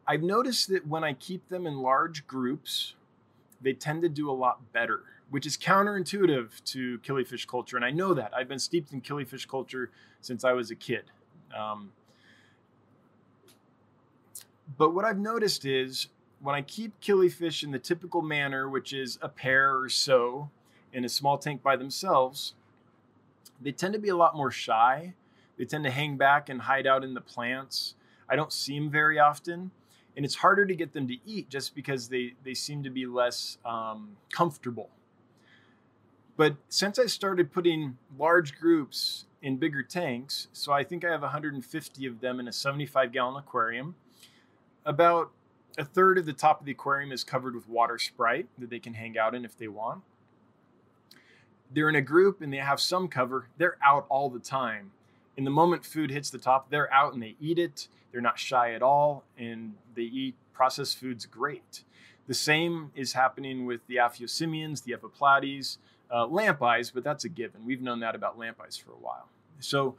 I've 0.06 0.22
noticed 0.22 0.68
that 0.68 0.86
when 0.86 1.02
I 1.02 1.14
keep 1.14 1.48
them 1.48 1.66
in 1.66 1.78
large 1.78 2.26
groups, 2.26 2.94
they 3.60 3.72
tend 3.72 4.02
to 4.02 4.08
do 4.08 4.30
a 4.30 4.32
lot 4.32 4.72
better, 4.72 5.02
which 5.30 5.46
is 5.46 5.56
counterintuitive 5.56 6.62
to 6.66 6.98
killifish 6.98 7.46
culture. 7.48 7.76
And 7.76 7.84
I 7.84 7.90
know 7.90 8.14
that. 8.14 8.32
I've 8.36 8.48
been 8.48 8.58
steeped 8.58 8.92
in 8.92 9.00
killifish 9.00 9.48
culture 9.48 9.90
since 10.20 10.44
I 10.44 10.52
was 10.52 10.70
a 10.70 10.74
kid. 10.74 11.04
Um, 11.58 11.92
But 14.76 14.94
what 14.94 15.04
I've 15.04 15.18
noticed 15.18 15.64
is 15.64 16.08
when 16.40 16.54
I 16.54 16.62
keep 16.62 17.00
killifish 17.00 17.62
in 17.62 17.70
the 17.70 17.78
typical 17.78 18.22
manner, 18.22 18.68
which 18.68 18.92
is 18.92 19.18
a 19.22 19.28
pair 19.28 19.78
or 19.78 19.88
so 19.88 20.50
in 20.92 21.04
a 21.04 21.08
small 21.08 21.38
tank 21.38 21.62
by 21.62 21.76
themselves, 21.76 22.54
they 23.60 23.72
tend 23.72 23.94
to 23.94 24.00
be 24.00 24.08
a 24.08 24.16
lot 24.16 24.36
more 24.36 24.50
shy. 24.50 25.14
They 25.56 25.64
tend 25.64 25.84
to 25.84 25.90
hang 25.90 26.16
back 26.16 26.48
and 26.48 26.62
hide 26.62 26.86
out 26.86 27.04
in 27.04 27.14
the 27.14 27.20
plants. 27.20 27.94
I 28.28 28.36
don't 28.36 28.52
see 28.52 28.78
them 28.78 28.90
very 28.90 29.18
often. 29.18 29.70
And 30.16 30.24
it's 30.24 30.36
harder 30.36 30.64
to 30.64 30.74
get 30.74 30.92
them 30.92 31.08
to 31.08 31.16
eat 31.26 31.48
just 31.48 31.74
because 31.74 32.08
they, 32.08 32.34
they 32.44 32.54
seem 32.54 32.82
to 32.84 32.90
be 32.90 33.06
less 33.06 33.58
um, 33.64 34.16
comfortable. 34.32 34.90
But 36.36 36.56
since 36.68 36.98
I 36.98 37.06
started 37.06 37.52
putting 37.52 37.96
large 38.18 38.58
groups 38.58 39.26
in 39.42 39.56
bigger 39.56 39.82
tanks, 39.82 40.48
so 40.52 40.72
I 40.72 40.84
think 40.84 41.04
I 41.04 41.10
have 41.10 41.22
150 41.22 42.06
of 42.06 42.20
them 42.20 42.40
in 42.40 42.48
a 42.48 42.52
75 42.52 43.12
gallon 43.12 43.36
aquarium, 43.36 43.94
about 44.84 45.30
a 45.76 45.84
third 45.84 46.18
of 46.18 46.26
the 46.26 46.32
top 46.32 46.60
of 46.60 46.66
the 46.66 46.72
aquarium 46.72 47.10
is 47.12 47.24
covered 47.24 47.54
with 47.54 47.68
water 47.68 47.98
sprite 47.98 48.46
that 48.58 48.70
they 48.70 48.78
can 48.78 48.94
hang 48.94 49.18
out 49.18 49.34
in 49.34 49.44
if 49.44 49.56
they 49.56 49.68
want. 49.68 50.02
They're 51.72 51.88
in 51.88 51.96
a 51.96 52.02
group 52.02 52.40
and 52.40 52.52
they 52.52 52.58
have 52.58 52.80
some 52.80 53.08
cover. 53.08 53.48
They're 53.58 53.78
out 53.82 54.06
all 54.08 54.30
the 54.30 54.38
time. 54.38 54.92
In 55.36 55.44
the 55.44 55.50
moment 55.50 55.84
food 55.84 56.10
hits 56.10 56.30
the 56.30 56.38
top, 56.38 56.70
they're 56.70 56.92
out 56.92 57.14
and 57.14 57.22
they 57.22 57.34
eat 57.40 57.58
it. 57.58 57.88
They're 58.12 58.20
not 58.20 58.38
shy 58.38 58.72
at 58.74 58.82
all 58.82 59.24
and 59.36 59.74
they 59.96 60.02
eat 60.02 60.36
processed 60.52 60.98
foods 60.98 61.26
great. 61.26 61.82
The 62.26 62.34
same 62.34 62.92
is 62.94 63.12
happening 63.12 63.66
with 63.66 63.86
the 63.86 63.96
Aphyosemions, 63.96 64.84
the 64.84 64.92
Epiplates, 64.92 65.78
uh, 66.10 66.26
lamp 66.26 66.62
eyes, 66.62 66.90
but 66.90 67.02
that's 67.02 67.24
a 67.24 67.28
given. 67.28 67.66
We've 67.66 67.82
known 67.82 68.00
that 68.00 68.14
about 68.14 68.38
lamp 68.38 68.60
eyes 68.64 68.76
for 68.76 68.92
a 68.92 68.96
while. 68.96 69.28
So 69.58 69.96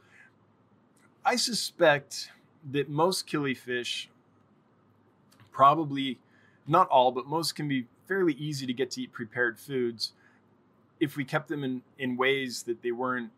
I 1.24 1.36
suspect 1.36 2.30
that 2.70 2.88
most 2.88 3.28
killifish 3.28 4.06
probably 5.56 6.18
not 6.66 6.86
all, 6.88 7.10
but 7.10 7.26
most 7.26 7.54
can 7.54 7.66
be 7.66 7.86
fairly 8.06 8.34
easy 8.34 8.66
to 8.66 8.74
get 8.74 8.90
to 8.90 9.00
eat 9.00 9.10
prepared 9.10 9.58
foods 9.58 10.12
if 11.00 11.16
we 11.16 11.24
kept 11.24 11.48
them 11.48 11.64
in, 11.64 11.80
in 11.98 12.14
ways 12.16 12.64
that 12.64 12.82
they 12.82 12.92
weren't 12.92 13.30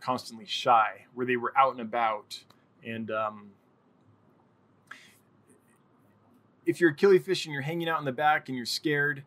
constantly 0.00 0.46
shy, 0.46 1.04
where 1.14 1.26
they 1.26 1.36
were 1.36 1.52
out 1.56 1.72
and 1.72 1.82
about. 1.82 2.40
And 2.82 3.10
um, 3.10 3.50
if 6.64 6.80
you're 6.80 6.90
a 6.90 6.96
killifish 6.96 7.44
and 7.44 7.52
you're 7.52 7.62
hanging 7.62 7.90
out 7.90 7.98
in 7.98 8.06
the 8.06 8.12
back 8.12 8.48
and 8.48 8.56
you're 8.56 8.64
scared, 8.64 9.22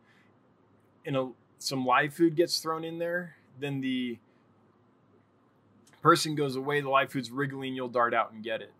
and 1.05 1.15
a, 1.15 1.29
some 1.59 1.85
live 1.85 2.15
food 2.15 2.35
gets 2.35 2.57
thrown 2.57 2.83
in 2.83 2.97
there, 2.97 3.35
then 3.59 3.79
the 3.79 4.17
person 6.01 6.33
goes 6.33 6.55
away, 6.55 6.81
the 6.81 6.89
live 6.89 7.11
food's 7.11 7.29
wriggling, 7.29 7.75
you'll 7.75 7.89
dart 7.89 8.15
out 8.15 8.31
and 8.31 8.43
get 8.43 8.61
it. 8.61 8.71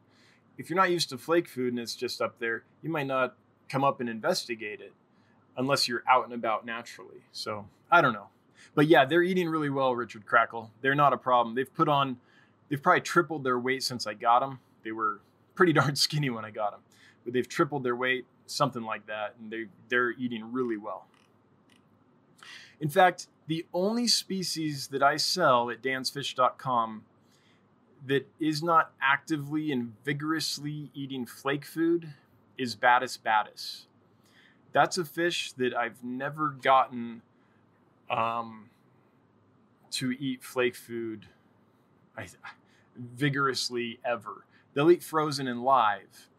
If 0.57 0.71
you're 0.71 0.77
not 0.77 0.89
used 0.89 1.09
to 1.09 1.19
flake 1.19 1.47
food 1.47 1.73
and 1.73 1.79
it's 1.79 1.95
just 1.95 2.19
up 2.19 2.39
there, 2.39 2.63
you 2.81 2.89
might 2.89 3.07
not 3.07 3.35
come 3.69 3.83
up 3.83 3.99
and 3.99 4.09
investigate 4.09 4.81
it 4.81 4.93
unless 5.57 5.87
you're 5.87 6.03
out 6.09 6.25
and 6.25 6.33
about 6.33 6.65
naturally. 6.65 7.21
So 7.31 7.67
I 7.91 8.01
don't 8.01 8.13
know. 8.13 8.27
But 8.75 8.87
yeah, 8.87 9.05
they're 9.05 9.23
eating 9.23 9.49
really 9.49 9.69
well, 9.69 9.95
Richard 9.95 10.25
Crackle. 10.25 10.71
They're 10.81 10.95
not 10.95 11.13
a 11.13 11.17
problem. 11.17 11.55
They've 11.55 11.73
put 11.73 11.87
on, 11.87 12.17
they've 12.69 12.81
probably 12.81 13.01
tripled 13.01 13.43
their 13.43 13.59
weight 13.59 13.83
since 13.83 14.07
I 14.07 14.13
got 14.13 14.39
them. 14.39 14.59
They 14.83 14.91
were 14.91 15.21
pretty 15.55 15.73
darn 15.79 15.95
skinny 15.95 16.29
when 16.29 16.45
I 16.45 16.51
got 16.51 16.71
them, 16.71 16.81
but 17.23 17.33
they've 17.33 17.47
tripled 17.47 17.83
their 17.83 17.95
weight, 17.95 18.25
something 18.45 18.83
like 18.83 19.05
that, 19.07 19.35
and 19.39 19.51
they 19.51 19.65
they're 19.89 20.11
eating 20.11 20.51
really 20.51 20.77
well. 20.77 21.05
In 22.79 22.89
fact, 22.89 23.27
the 23.47 23.65
only 23.73 24.07
species 24.07 24.87
that 24.87 25.03
I 25.03 25.17
sell 25.17 25.69
at 25.69 25.81
dansfish.com 25.81 27.03
that 28.05 28.27
is 28.39 28.63
not 28.63 28.93
actively 29.01 29.71
and 29.71 29.93
vigorously 30.05 30.89
eating 30.93 31.25
flake 31.25 31.65
food 31.65 32.13
is 32.59 32.75
Badis 32.75 33.17
badis. 33.17 33.85
That's 34.71 34.97
a 34.97 35.05
fish 35.05 35.53
that 35.53 35.73
I've 35.73 36.03
never 36.03 36.49
gotten 36.49 37.23
um, 38.09 38.69
to 39.91 40.11
eat 40.11 40.43
flake 40.43 40.75
food 40.75 41.25
I, 42.15 42.27
vigorously 42.95 43.99
ever. 44.05 44.45
They'll 44.73 44.91
eat 44.91 45.01
frozen 45.01 45.47
and 45.47 45.63
live, 45.63 46.29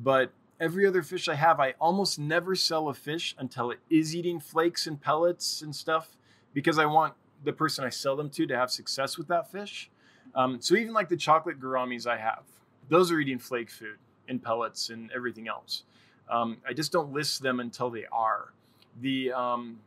but 0.00 0.30
every 0.58 0.86
other 0.86 1.02
fish 1.02 1.28
I 1.28 1.34
have, 1.34 1.60
I 1.60 1.74
almost 1.78 2.18
never 2.18 2.54
sell 2.54 2.88
a 2.88 2.94
fish 2.94 3.34
until 3.38 3.70
it 3.70 3.80
is 3.90 4.16
eating 4.16 4.40
flakes 4.40 4.86
and 4.86 5.00
pellets 5.00 5.60
and 5.60 5.74
stuff 5.74 6.16
because 6.54 6.78
I 6.78 6.86
want 6.86 7.12
the 7.44 7.52
person 7.52 7.84
I 7.84 7.90
sell 7.90 8.16
them 8.16 8.30
to 8.30 8.46
to 8.46 8.56
have 8.56 8.70
success 8.70 9.18
with 9.18 9.28
that 9.28 9.52
fish. 9.52 9.90
Um, 10.34 10.60
so 10.60 10.74
even 10.76 10.94
like 10.94 11.10
the 11.10 11.16
chocolate 11.16 11.60
gouramis 11.60 12.06
I 12.06 12.16
have, 12.16 12.44
those 12.88 13.10
are 13.12 13.20
eating 13.20 13.38
flake 13.38 13.70
food 13.70 13.98
and 14.28 14.42
pellets 14.42 14.90
and 14.90 15.10
everything 15.14 15.48
else. 15.48 15.84
Um, 16.28 16.58
I 16.68 16.72
just 16.72 16.92
don't 16.92 17.12
list 17.12 17.42
them 17.42 17.60
until 17.60 17.90
they 17.90 18.04
are. 18.10 18.52
The 19.00 19.32
um, 19.32 19.78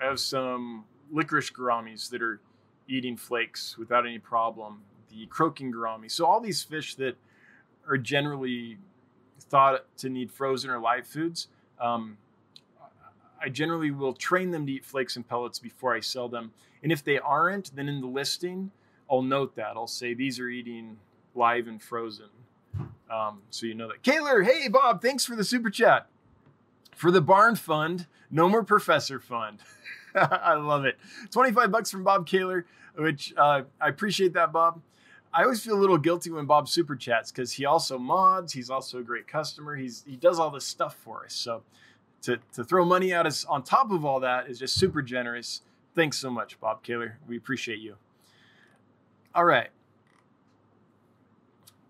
I 0.00 0.06
have 0.06 0.20
some 0.20 0.84
licorice 1.10 1.50
gouramis 1.50 2.10
that 2.10 2.22
are 2.22 2.40
eating 2.88 3.16
flakes 3.16 3.76
without 3.78 4.06
any 4.06 4.18
problem. 4.18 4.82
The 5.10 5.26
croaking 5.26 5.72
gourami. 5.72 6.10
So 6.10 6.26
all 6.26 6.40
these 6.40 6.62
fish 6.62 6.94
that 6.96 7.16
are 7.88 7.96
generally 7.96 8.78
thought 9.40 9.84
to 9.98 10.08
need 10.08 10.30
frozen 10.30 10.70
or 10.70 10.78
live 10.78 11.06
foods, 11.06 11.48
um, 11.80 12.18
I 13.40 13.48
generally 13.48 13.90
will 13.90 14.12
train 14.12 14.50
them 14.50 14.66
to 14.66 14.72
eat 14.72 14.84
flakes 14.84 15.16
and 15.16 15.26
pellets 15.26 15.58
before 15.58 15.94
I 15.94 16.00
sell 16.00 16.28
them. 16.28 16.52
And 16.82 16.92
if 16.92 17.04
they 17.04 17.18
aren't, 17.18 17.74
then 17.74 17.88
in 17.88 18.00
the 18.00 18.06
listing, 18.06 18.70
I'll 19.10 19.22
note 19.22 19.54
that. 19.56 19.72
I'll 19.76 19.86
say 19.86 20.12
these 20.14 20.38
are 20.38 20.48
eating 20.48 20.98
live 21.34 21.68
and 21.68 21.80
frozen. 21.80 22.28
Um, 23.10 23.42
so 23.50 23.66
you 23.66 23.74
know 23.74 23.88
that. 23.88 24.02
Kaylor, 24.02 24.44
hey 24.44 24.68
Bob, 24.68 25.00
thanks 25.02 25.24
for 25.24 25.36
the 25.36 25.44
super 25.44 25.70
chat. 25.70 26.06
For 26.94 27.10
the 27.10 27.20
barn 27.20 27.56
fund, 27.56 28.06
no 28.30 28.48
more 28.48 28.64
professor 28.64 29.20
fund. 29.20 29.60
I 30.14 30.54
love 30.54 30.84
it. 30.84 30.98
25 31.30 31.70
bucks 31.70 31.90
from 31.90 32.02
Bob 32.04 32.26
Kaylor, 32.26 32.64
which 32.96 33.32
uh, 33.36 33.62
I 33.80 33.88
appreciate 33.88 34.32
that, 34.34 34.52
Bob. 34.52 34.80
I 35.32 35.42
always 35.42 35.62
feel 35.62 35.74
a 35.74 35.80
little 35.80 35.98
guilty 35.98 36.30
when 36.30 36.46
Bob 36.46 36.68
super 36.68 36.96
chats 36.96 37.30
because 37.30 37.52
he 37.52 37.64
also 37.66 37.98
mods. 37.98 38.52
He's 38.52 38.70
also 38.70 38.98
a 38.98 39.02
great 39.02 39.28
customer. 39.28 39.76
He's 39.76 40.02
he 40.06 40.16
does 40.16 40.38
all 40.38 40.50
this 40.50 40.64
stuff 40.64 40.96
for 40.96 41.24
us. 41.24 41.34
So 41.34 41.62
to, 42.22 42.38
to 42.54 42.64
throw 42.64 42.84
money 42.84 43.12
at 43.12 43.26
us 43.26 43.44
on 43.44 43.62
top 43.62 43.90
of 43.90 44.04
all 44.04 44.20
that 44.20 44.48
is 44.48 44.58
just 44.58 44.74
super 44.74 45.02
generous. 45.02 45.62
Thanks 45.94 46.18
so 46.18 46.30
much, 46.30 46.58
Bob 46.60 46.82
Kaylor. 46.84 47.14
We 47.26 47.36
appreciate 47.36 47.78
you. 47.78 47.96
All 49.34 49.44
right. 49.44 49.68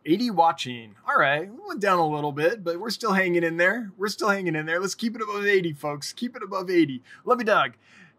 80 0.08 0.30
watching. 0.30 0.94
All 1.06 1.16
right, 1.18 1.50
we 1.52 1.58
went 1.68 1.80
down 1.80 1.98
a 1.98 2.08
little 2.08 2.32
bit, 2.32 2.64
but 2.64 2.80
we're 2.80 2.88
still 2.88 3.12
hanging 3.12 3.44
in 3.44 3.58
there. 3.58 3.92
We're 3.98 4.08
still 4.08 4.30
hanging 4.30 4.56
in 4.56 4.64
there. 4.64 4.80
Let's 4.80 4.94
keep 4.94 5.14
it 5.14 5.20
above 5.20 5.44
80, 5.44 5.74
folks. 5.74 6.14
Keep 6.14 6.34
it 6.34 6.42
above 6.42 6.70
80. 6.70 7.02
Love 7.26 7.40
you, 7.40 7.44
dog. 7.44 7.72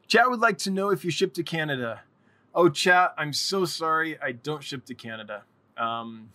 Chat 0.07 0.29
would 0.29 0.39
like 0.39 0.59
to 0.59 0.71
know 0.71 0.91
if 0.91 1.03
you 1.03 1.09
ship 1.09 1.33
to 1.33 1.43
Canada. 1.43 2.01
Oh, 2.53 2.69
chat, 2.69 3.15
I'm 3.17 3.33
so 3.33 3.65
sorry. 3.65 4.21
I 4.21 4.33
don't 4.33 4.63
ship 4.63 4.85
to 4.85 4.93
Canada. 4.93 5.43
Um, 5.77 6.29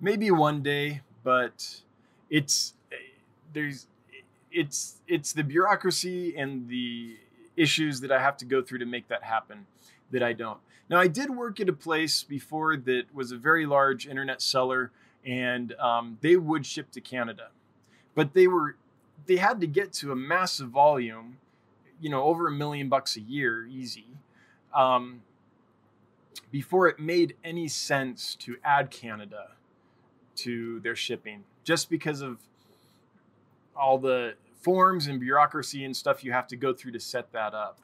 maybe 0.00 0.30
one 0.30 0.62
day, 0.62 1.02
but 1.24 1.82
it's 2.30 2.74
there's 3.52 3.88
it's 4.52 5.00
it's 5.08 5.32
the 5.32 5.42
bureaucracy 5.42 6.36
and 6.36 6.68
the 6.68 7.16
issues 7.56 8.00
that 8.00 8.12
I 8.12 8.20
have 8.20 8.36
to 8.38 8.44
go 8.44 8.62
through 8.62 8.78
to 8.78 8.86
make 8.86 9.08
that 9.08 9.24
happen 9.24 9.66
that 10.12 10.22
I 10.22 10.34
don't. 10.34 10.58
Now, 10.88 10.98
I 10.98 11.06
did 11.06 11.30
work 11.30 11.60
at 11.60 11.68
a 11.68 11.72
place 11.72 12.22
before 12.22 12.76
that 12.76 13.04
was 13.12 13.30
a 13.30 13.36
very 13.36 13.66
large 13.66 14.06
internet 14.06 14.40
seller, 14.40 14.90
and 15.24 15.74
um, 15.74 16.18
they 16.22 16.36
would 16.36 16.64
ship 16.64 16.90
to 16.92 17.00
Canada, 17.00 17.48
but 18.14 18.32
they 18.32 18.46
were 18.46 18.76
they 19.26 19.36
had 19.36 19.60
to 19.60 19.66
get 19.66 19.92
to 19.92 20.12
a 20.12 20.16
massive 20.16 20.70
volume, 20.70 21.36
you 22.00 22.08
know, 22.08 22.22
over 22.22 22.46
a 22.46 22.50
million 22.50 22.88
bucks 22.88 23.16
a 23.16 23.20
year, 23.20 23.66
easy, 23.66 24.06
um, 24.74 25.20
before 26.50 26.88
it 26.88 26.98
made 26.98 27.34
any 27.44 27.68
sense 27.68 28.34
to 28.36 28.56
add 28.64 28.90
Canada 28.90 29.48
to 30.36 30.80
their 30.80 30.96
shipping, 30.96 31.44
just 31.64 31.90
because 31.90 32.22
of 32.22 32.38
all 33.76 33.98
the 33.98 34.34
forms 34.60 35.06
and 35.06 35.20
bureaucracy 35.20 35.84
and 35.84 35.94
stuff 35.94 36.24
you 36.24 36.32
have 36.32 36.46
to 36.46 36.56
go 36.56 36.72
through 36.72 36.92
to 36.92 37.00
set 37.00 37.32
that 37.32 37.54
up. 37.54 37.78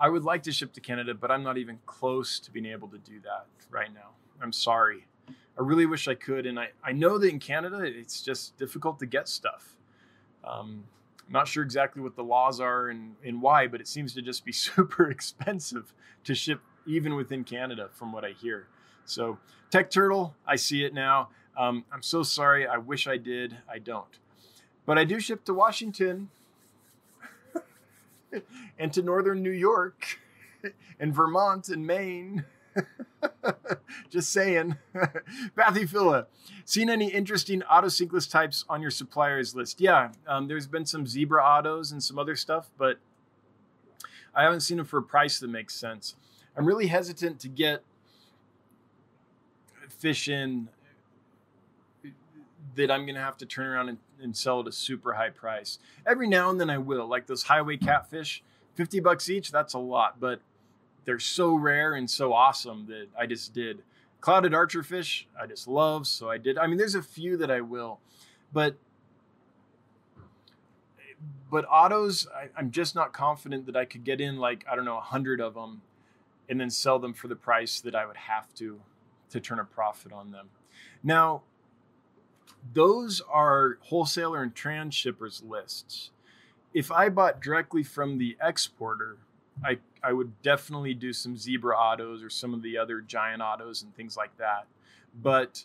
I 0.00 0.08
would 0.08 0.24
like 0.24 0.42
to 0.44 0.52
ship 0.52 0.72
to 0.74 0.80
Canada, 0.80 1.14
but 1.14 1.30
I'm 1.30 1.42
not 1.42 1.58
even 1.58 1.78
close 1.86 2.38
to 2.40 2.50
being 2.50 2.66
able 2.66 2.88
to 2.88 2.98
do 2.98 3.20
that 3.20 3.46
right 3.70 3.92
now. 3.92 4.10
I'm 4.40 4.52
sorry. 4.52 5.06
I 5.28 5.62
really 5.62 5.86
wish 5.86 6.06
I 6.06 6.14
could. 6.14 6.46
And 6.46 6.58
I, 6.58 6.68
I 6.84 6.92
know 6.92 7.18
that 7.18 7.28
in 7.28 7.40
Canada, 7.40 7.80
it's 7.82 8.22
just 8.22 8.56
difficult 8.56 9.00
to 9.00 9.06
get 9.06 9.28
stuff. 9.28 9.76
Um, 10.44 10.84
I'm 11.26 11.32
not 11.32 11.48
sure 11.48 11.64
exactly 11.64 12.00
what 12.00 12.14
the 12.14 12.22
laws 12.22 12.60
are 12.60 12.88
and, 12.88 13.16
and 13.24 13.42
why, 13.42 13.66
but 13.66 13.80
it 13.80 13.88
seems 13.88 14.14
to 14.14 14.22
just 14.22 14.44
be 14.44 14.52
super 14.66 15.10
expensive 15.10 15.92
to 16.24 16.34
ship 16.34 16.60
even 16.86 17.16
within 17.16 17.44
Canada, 17.44 17.88
from 17.92 18.12
what 18.12 18.24
I 18.24 18.30
hear. 18.30 18.66
So, 19.04 19.38
Tech 19.70 19.90
Turtle, 19.90 20.34
I 20.46 20.56
see 20.56 20.84
it 20.84 20.94
now. 20.94 21.28
Um, 21.56 21.84
I'm 21.92 22.02
so 22.02 22.22
sorry. 22.22 22.66
I 22.66 22.78
wish 22.78 23.06
I 23.06 23.18
did. 23.18 23.58
I 23.70 23.78
don't. 23.78 24.18
But 24.86 24.96
I 24.96 25.04
do 25.04 25.20
ship 25.20 25.44
to 25.44 25.54
Washington 25.54 26.30
and 28.78 28.92
to 28.92 29.02
northern 29.02 29.42
New 29.42 29.50
York 29.50 30.20
and 31.00 31.14
Vermont 31.14 31.68
and 31.68 31.86
Maine. 31.86 32.44
Just 34.10 34.32
saying. 34.32 34.76
Bathy 35.54 35.86
Phila, 35.86 36.26
seen 36.64 36.90
any 36.90 37.10
interesting 37.10 37.62
otocinclus 37.62 38.30
types 38.30 38.64
on 38.68 38.80
your 38.82 38.90
suppliers 38.90 39.54
list? 39.54 39.80
Yeah, 39.80 40.10
um, 40.26 40.48
there's 40.48 40.66
been 40.66 40.86
some 40.86 41.06
zebra 41.06 41.42
autos 41.42 41.90
and 41.90 42.02
some 42.02 42.18
other 42.18 42.36
stuff, 42.36 42.70
but 42.78 42.98
I 44.34 44.44
haven't 44.44 44.60
seen 44.60 44.76
them 44.76 44.86
for 44.86 44.98
a 44.98 45.02
price 45.02 45.40
that 45.40 45.48
makes 45.48 45.74
sense. 45.74 46.14
I'm 46.56 46.66
really 46.66 46.86
hesitant 46.86 47.40
to 47.40 47.48
get 47.48 47.82
fish 49.98 50.28
in 50.28 50.68
that 52.78 52.92
I'm 52.92 53.04
going 53.04 53.16
to 53.16 53.20
have 53.20 53.36
to 53.38 53.46
turn 53.46 53.66
around 53.66 53.88
and, 53.88 53.98
and 54.22 54.36
sell 54.36 54.60
at 54.60 54.68
a 54.68 54.72
super 54.72 55.14
high 55.14 55.30
price. 55.30 55.80
Every 56.06 56.28
now 56.28 56.48
and 56.48 56.60
then 56.60 56.70
I 56.70 56.78
will, 56.78 57.06
like 57.06 57.26
those 57.26 57.42
highway 57.42 57.76
catfish, 57.76 58.42
50 58.76 59.00
bucks 59.00 59.28
each, 59.28 59.50
that's 59.50 59.74
a 59.74 59.78
lot, 59.78 60.20
but 60.20 60.40
they're 61.04 61.18
so 61.18 61.54
rare 61.54 61.94
and 61.94 62.08
so 62.08 62.32
awesome 62.32 62.86
that 62.86 63.08
I 63.18 63.26
just 63.26 63.52
did. 63.52 63.82
Clouded 64.20 64.54
archer 64.54 64.84
fish, 64.84 65.26
I 65.40 65.46
just 65.46 65.66
love, 65.66 66.06
so 66.06 66.30
I 66.30 66.38
did. 66.38 66.56
I 66.56 66.68
mean, 66.68 66.78
there's 66.78 66.94
a 66.94 67.02
few 67.02 67.36
that 67.38 67.50
I 67.50 67.60
will, 67.60 67.98
but 68.52 68.76
but 71.50 71.64
autos, 71.64 72.28
I, 72.28 72.60
am 72.60 72.70
just 72.70 72.94
not 72.94 73.12
confident 73.12 73.66
that 73.66 73.76
I 73.76 73.86
could 73.86 74.04
get 74.04 74.20
in 74.20 74.36
like 74.36 74.64
I 74.70 74.76
don't 74.76 74.84
know 74.84 74.98
a 74.98 75.02
hundred 75.02 75.40
of 75.40 75.54
them, 75.54 75.82
and 76.48 76.60
then 76.60 76.70
sell 76.70 76.98
them 76.98 77.14
for 77.14 77.26
the 77.26 77.36
price 77.36 77.80
that 77.80 77.94
I 77.94 78.06
would 78.06 78.16
have 78.16 78.52
to 78.56 78.80
to 79.30 79.40
turn 79.40 79.58
a 79.58 79.64
profit 79.64 80.12
on 80.12 80.30
them. 80.30 80.48
Now, 81.02 81.42
those 82.72 83.20
are 83.28 83.78
wholesaler 83.82 84.42
and 84.42 84.54
transshippers 84.54 85.42
lists. 85.48 86.10
If 86.74 86.92
I 86.92 87.08
bought 87.08 87.40
directly 87.40 87.82
from 87.82 88.18
the 88.18 88.36
exporter, 88.40 89.16
I 89.64 89.78
I 90.02 90.12
would 90.12 90.40
definitely 90.42 90.94
do 90.94 91.12
some 91.12 91.36
zebra 91.36 91.76
autos 91.76 92.22
or 92.22 92.30
some 92.30 92.54
of 92.54 92.62
the 92.62 92.78
other 92.78 93.00
giant 93.00 93.42
autos 93.42 93.82
and 93.82 93.94
things 93.96 94.16
like 94.16 94.36
that. 94.38 94.66
But 95.20 95.64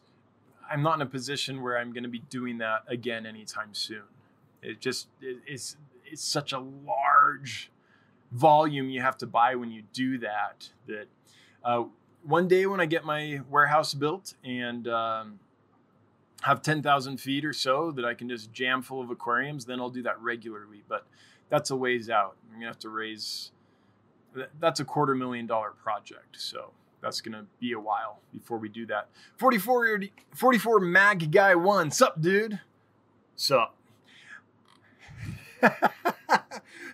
I'm 0.69 0.81
not 0.81 0.95
in 0.95 1.01
a 1.01 1.05
position 1.05 1.61
where 1.61 1.77
I'm 1.77 1.93
going 1.93 2.03
to 2.03 2.09
be 2.09 2.23
doing 2.29 2.57
that 2.59 2.83
again 2.87 3.25
anytime 3.25 3.73
soon. 3.73 4.03
It 4.61 4.79
just 4.79 5.07
it, 5.21 5.37
it's 5.45 5.77
it's 6.05 6.23
such 6.23 6.53
a 6.53 6.59
large 6.59 7.69
volume 8.31 8.89
you 8.89 9.01
have 9.01 9.17
to 9.17 9.27
buy 9.27 9.55
when 9.55 9.71
you 9.71 9.83
do 9.93 10.17
that. 10.19 10.69
That 10.87 11.07
uh, 11.63 11.85
one 12.23 12.47
day 12.47 12.65
when 12.65 12.79
I 12.79 12.85
get 12.85 13.03
my 13.05 13.41
warehouse 13.49 13.93
built 13.93 14.33
and 14.43 14.87
um, 14.87 15.39
have 16.43 16.61
10,000 16.61 17.17
feet 17.17 17.45
or 17.45 17.53
so 17.53 17.91
that 17.91 18.05
I 18.05 18.13
can 18.13 18.27
just 18.29 18.51
jam 18.51 18.81
full 18.81 19.01
of 19.01 19.09
aquariums, 19.09 19.65
then 19.65 19.79
I'll 19.79 19.89
do 19.89 20.03
that 20.03 20.19
regularly. 20.21 20.83
But 20.87 21.05
that's 21.49 21.71
a 21.71 21.75
ways 21.75 22.09
out. 22.09 22.35
I'm 22.49 22.55
gonna 22.55 22.67
have 22.67 22.79
to 22.79 22.89
raise. 22.89 23.51
That's 24.59 24.79
a 24.79 24.85
quarter 24.85 25.15
million 25.15 25.47
dollar 25.47 25.71
project, 25.71 26.37
so 26.39 26.71
that's 27.01 27.21
gonna 27.21 27.45
be 27.59 27.71
a 27.73 27.79
while 27.79 28.19
before 28.31 28.57
we 28.57 28.69
do 28.69 28.85
that. 28.87 29.09
44, 29.37 30.01
44 30.35 30.79
mag 30.79 31.31
guy 31.31 31.55
one, 31.55 31.91
sup, 31.91 32.19
dude? 32.19 32.59
Sup? 33.35 33.75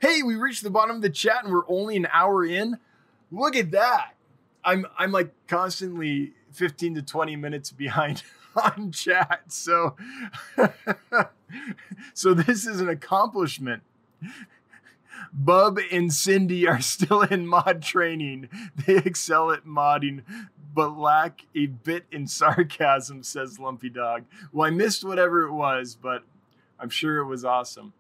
hey, 0.01 0.21
we 0.21 0.35
reached 0.35 0.63
the 0.63 0.69
bottom 0.69 0.97
of 0.97 1.01
the 1.01 1.09
chat 1.09 1.43
and 1.43 1.51
we're 1.51 1.67
only 1.67 1.95
an 1.95 2.07
hour 2.11 2.45
in. 2.45 2.77
Look 3.31 3.55
at 3.55 3.71
that. 3.71 4.11
I'm 4.63 4.85
I'm 4.97 5.11
like 5.11 5.31
constantly 5.47 6.33
15 6.51 6.95
to 6.95 7.01
20 7.01 7.35
minutes 7.35 7.71
behind 7.71 8.23
on 8.55 8.91
chat. 8.91 9.43
So 9.47 9.95
so 12.13 12.33
this 12.33 12.65
is 12.65 12.81
an 12.81 12.89
accomplishment. 12.89 13.83
Bub 15.33 15.79
and 15.91 16.11
Cindy 16.11 16.67
are 16.67 16.81
still 16.81 17.21
in 17.21 17.45
mod 17.45 17.81
training. 17.81 18.49
They 18.85 18.97
excel 18.97 19.51
at 19.51 19.65
modding, 19.65 20.23
but 20.73 20.97
lack 20.97 21.45
a 21.55 21.67
bit 21.67 22.05
in 22.11 22.27
sarcasm, 22.27 23.23
says 23.23 23.59
Lumpy 23.59 23.89
Dog. 23.89 24.25
Well, 24.51 24.67
I 24.67 24.71
missed 24.71 25.03
whatever 25.03 25.43
it 25.43 25.51
was, 25.51 25.95
but 25.95 26.23
I'm 26.79 26.89
sure 26.89 27.17
it 27.17 27.25
was 27.25 27.45
awesome. 27.45 27.93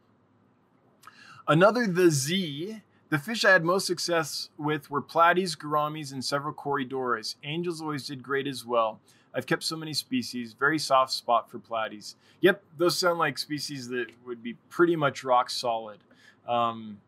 Another 1.47 1.87
the 1.87 2.11
Z. 2.11 2.81
The 3.09 3.17
fish 3.17 3.43
I 3.43 3.49
had 3.51 3.63
most 3.63 3.87
success 3.87 4.49
with 4.55 4.91
were 4.91 5.01
platies, 5.01 5.57
gouramis, 5.57 6.13
and 6.13 6.23
several 6.23 6.53
corydoras. 6.53 7.35
Angels 7.43 7.81
always 7.81 8.05
did 8.05 8.21
great 8.21 8.45
as 8.45 8.63
well. 8.63 8.99
I've 9.33 9.45
kept 9.45 9.63
so 9.63 9.75
many 9.75 9.93
species. 9.93 10.53
Very 10.53 10.79
soft 10.79 11.11
spot 11.11 11.49
for 11.49 11.59
platies. 11.59 12.15
Yep, 12.41 12.63
those 12.77 12.97
sound 12.97 13.19
like 13.19 13.37
species 13.37 13.87
that 13.89 14.07
would 14.25 14.41
be 14.41 14.53
pretty 14.69 14.95
much 14.95 15.23
rock 15.23 15.49
solid. 15.49 15.99
Um, 16.47 16.99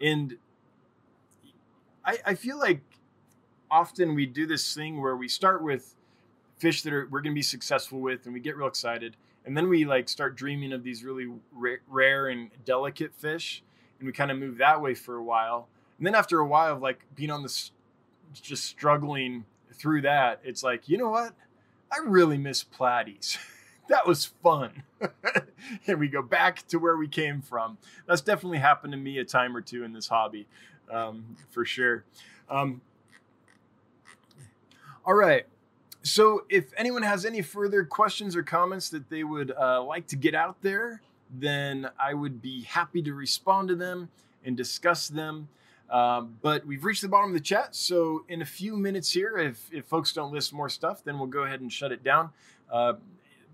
and 0.00 0.36
I, 2.04 2.18
I 2.24 2.34
feel 2.34 2.58
like 2.58 2.82
often 3.70 4.14
we 4.14 4.26
do 4.26 4.46
this 4.46 4.74
thing 4.74 5.00
where 5.00 5.16
we 5.16 5.28
start 5.28 5.62
with 5.62 5.96
fish 6.58 6.82
that 6.82 6.92
are 6.92 7.08
we're 7.10 7.20
going 7.20 7.34
to 7.34 7.38
be 7.38 7.42
successful 7.42 8.00
with, 8.00 8.26
and 8.26 8.34
we 8.34 8.40
get 8.40 8.56
real 8.56 8.68
excited, 8.68 9.16
and 9.44 9.56
then 9.56 9.68
we 9.68 9.84
like 9.84 10.08
start 10.08 10.36
dreaming 10.36 10.72
of 10.72 10.84
these 10.84 11.02
really 11.02 11.28
rare 11.88 12.28
and 12.28 12.50
delicate 12.64 13.12
fish 13.14 13.62
and 13.98 14.06
we 14.06 14.12
kind 14.12 14.30
of 14.30 14.38
move 14.38 14.58
that 14.58 14.80
way 14.80 14.94
for 14.94 15.16
a 15.16 15.22
while. 15.22 15.68
And 15.98 16.06
then 16.06 16.14
after 16.14 16.38
a 16.40 16.46
while 16.46 16.74
of 16.74 16.82
like 16.82 17.00
being 17.14 17.30
on 17.30 17.42
this, 17.42 17.72
just 18.34 18.64
struggling 18.64 19.44
through 19.72 20.02
that, 20.02 20.40
it's 20.44 20.62
like, 20.62 20.88
you 20.88 20.98
know 20.98 21.08
what? 21.08 21.32
I 21.92 21.98
really 22.04 22.38
miss 22.38 22.64
platies. 22.64 23.38
that 23.88 24.06
was 24.06 24.24
fun. 24.24 24.82
and 25.86 25.98
we 25.98 26.08
go 26.08 26.22
back 26.22 26.66
to 26.68 26.78
where 26.78 26.96
we 26.96 27.08
came 27.08 27.40
from. 27.40 27.78
That's 28.06 28.20
definitely 28.20 28.58
happened 28.58 28.92
to 28.92 28.98
me 28.98 29.18
a 29.18 29.24
time 29.24 29.56
or 29.56 29.60
two 29.60 29.84
in 29.84 29.92
this 29.92 30.08
hobby, 30.08 30.46
um, 30.90 31.36
for 31.50 31.64
sure. 31.64 32.04
Um, 32.50 32.80
all 35.04 35.14
right. 35.14 35.46
So, 36.02 36.44
if 36.48 36.72
anyone 36.76 37.02
has 37.02 37.24
any 37.24 37.42
further 37.42 37.84
questions 37.84 38.36
or 38.36 38.42
comments 38.44 38.90
that 38.90 39.10
they 39.10 39.24
would 39.24 39.50
uh, 39.50 39.82
like 39.82 40.06
to 40.08 40.16
get 40.16 40.36
out 40.36 40.56
there, 40.62 41.02
then 41.30 41.90
I 41.98 42.14
would 42.14 42.40
be 42.40 42.62
happy 42.62 43.02
to 43.02 43.12
respond 43.12 43.68
to 43.68 43.74
them 43.74 44.08
and 44.44 44.56
discuss 44.56 45.08
them. 45.08 45.48
Um, 45.90 46.36
but 46.42 46.66
we've 46.66 46.84
reached 46.84 47.02
the 47.02 47.08
bottom 47.08 47.30
of 47.30 47.34
the 47.34 47.40
chat. 47.40 47.74
So, 47.76 48.24
in 48.28 48.42
a 48.42 48.44
few 48.44 48.76
minutes 48.76 49.12
here, 49.12 49.38
if, 49.38 49.68
if 49.72 49.86
folks 49.86 50.12
don't 50.12 50.32
list 50.32 50.52
more 50.52 50.68
stuff, 50.68 51.04
then 51.04 51.18
we'll 51.18 51.28
go 51.28 51.44
ahead 51.44 51.60
and 51.60 51.72
shut 51.72 51.92
it 51.92 52.02
down. 52.02 52.30
Uh, 52.70 52.94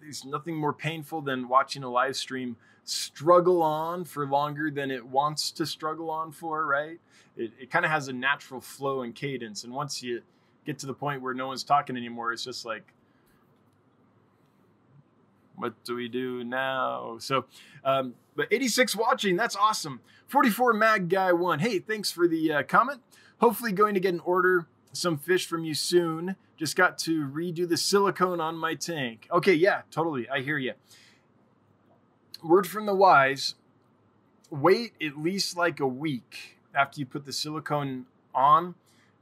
there's 0.01 0.25
nothing 0.25 0.57
more 0.57 0.73
painful 0.73 1.21
than 1.21 1.49
watching 1.49 1.85
a 1.85 1.91
live 1.91 2.17
stream 2.17 2.57
struggle 2.85 3.63
on 3.63 4.05
for 4.05 4.27
longer 4.27 4.71
than 4.71 4.91
it 4.91 5.05
wants 5.05 5.51
to 5.53 5.67
struggle 5.67 6.11
on 6.11 6.33
for, 6.33 6.67
right? 6.67 6.99
It, 7.37 7.53
it 7.61 7.71
kind 7.71 7.85
of 7.85 7.91
has 7.91 8.09
a 8.09 8.13
natural 8.13 8.61
flow 8.61 9.03
and 9.03 9.15
cadence. 9.15 9.65
And 9.65 9.73
once 9.73 10.03
you 10.03 10.23
get 10.65 10.79
to 10.81 10.87
the 10.87 10.95
point 10.95 11.23
where 11.23 11.35
no 11.35 11.47
one's 11.49 11.65
talking 11.65 11.97
anymore, 11.97 12.33
it's 12.33 12.45
just 12.45 12.65
like, 12.65 12.93
what 15.57 15.75
do 15.85 15.95
we 15.95 16.09
do 16.09 16.45
now? 16.45 17.17
So, 17.19 17.45
um, 17.85 18.15
but 18.35 18.49
86 18.51 18.97
watching, 18.97 19.37
that's 19.37 19.57
awesome. 19.57 20.01
44 20.27 20.73
Mag 20.73 21.09
Guy 21.09 21.33
one. 21.33 21.59
Hey, 21.59 21.79
thanks 21.79 22.11
for 22.11 22.27
the 22.27 22.53
uh, 22.53 22.63
comment. 22.63 23.01
Hopefully, 23.41 23.73
going 23.73 23.95
to 23.95 24.01
get 24.01 24.15
an 24.15 24.21
order 24.21 24.67
some 24.93 25.19
fish 25.19 25.47
from 25.47 25.65
you 25.65 25.75
soon. 25.75 26.37
Just 26.57 26.77
got 26.77 26.99
to 26.99 27.27
redo 27.27 27.69
the 27.69 27.77
silicone 27.77 28.41
on 28.41 28.57
my 28.57 28.75
tank. 28.75 29.27
Okay, 29.33 29.55
yeah, 29.55 29.83
totally. 29.91 30.29
I 30.29 30.41
hear 30.41 30.59
you. 30.59 30.73
Word 32.43 32.67
from 32.67 32.87
the 32.87 32.95
wise 32.95 33.55
wait 34.53 34.93
at 35.01 35.19
least 35.19 35.57
like 35.57 35.81
a 35.81 35.87
week 35.87 36.59
after 36.75 37.01
you 37.01 37.07
put 37.07 37.25
the 37.25 37.33
silicone 37.33 38.05
on 38.35 38.75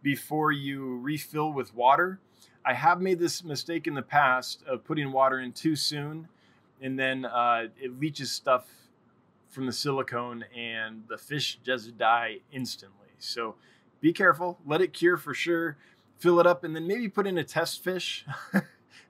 before 0.03 0.51
you 0.51 0.99
refill 0.99 1.53
with 1.53 1.73
water 1.75 2.19
I 2.65 2.75
have 2.75 3.01
made 3.01 3.19
this 3.19 3.43
mistake 3.43 3.87
in 3.87 3.95
the 3.95 4.03
past 4.03 4.63
of 4.67 4.85
putting 4.85 5.13
water 5.13 5.41
in 5.41 5.53
too 5.53 5.77
soon, 5.77 6.29
and 6.81 6.99
then 6.99 7.25
uh, 7.25 7.69
it 7.81 7.99
leaches 7.99 8.31
stuff 8.31 8.67
from 9.49 9.67
the 9.67 9.73
silicone, 9.73 10.45
and 10.57 11.05
the 11.09 11.19
fish 11.19 11.59
just 11.65 11.97
die 11.99 12.39
instantly. 12.53 13.09
So 13.19 13.57
be 14.01 14.13
careful. 14.13 14.59
Let 14.67 14.81
it 14.81 14.93
cure 14.93 15.17
for 15.17 15.35
sure. 15.35 15.77
Fill 16.19 16.39
it 16.39 16.47
up, 16.47 16.65
and 16.65 16.77
then 16.77 16.87
maybe 16.87 17.09
put 17.09 17.27
in 17.27 17.39
a 17.39 17.45
test 17.45 17.83
fish 17.83 18.27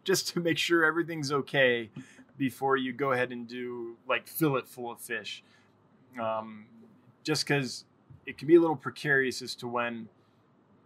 just 0.05 0.29
to 0.29 0.41
make 0.41 0.59
sure 0.59 0.85
everything's 0.85 1.33
okay 1.33 1.91
before 2.39 2.77
you 2.77 2.93
go 2.93 3.13
ahead 3.13 3.33
and 3.33 3.47
do 3.47 3.97
like 4.09 4.27
fill 4.27 4.57
it 4.57 4.67
full 4.67 4.91
of 4.91 5.01
fish. 5.01 5.43
Um, 6.21 6.67
just 7.23 7.47
because 7.47 7.85
it 8.27 8.39
can 8.39 8.49
be 8.49 8.55
a 8.55 8.61
little 8.61 8.77
precarious 8.77 9.43
as 9.43 9.55
to 9.57 9.69
when 9.69 10.09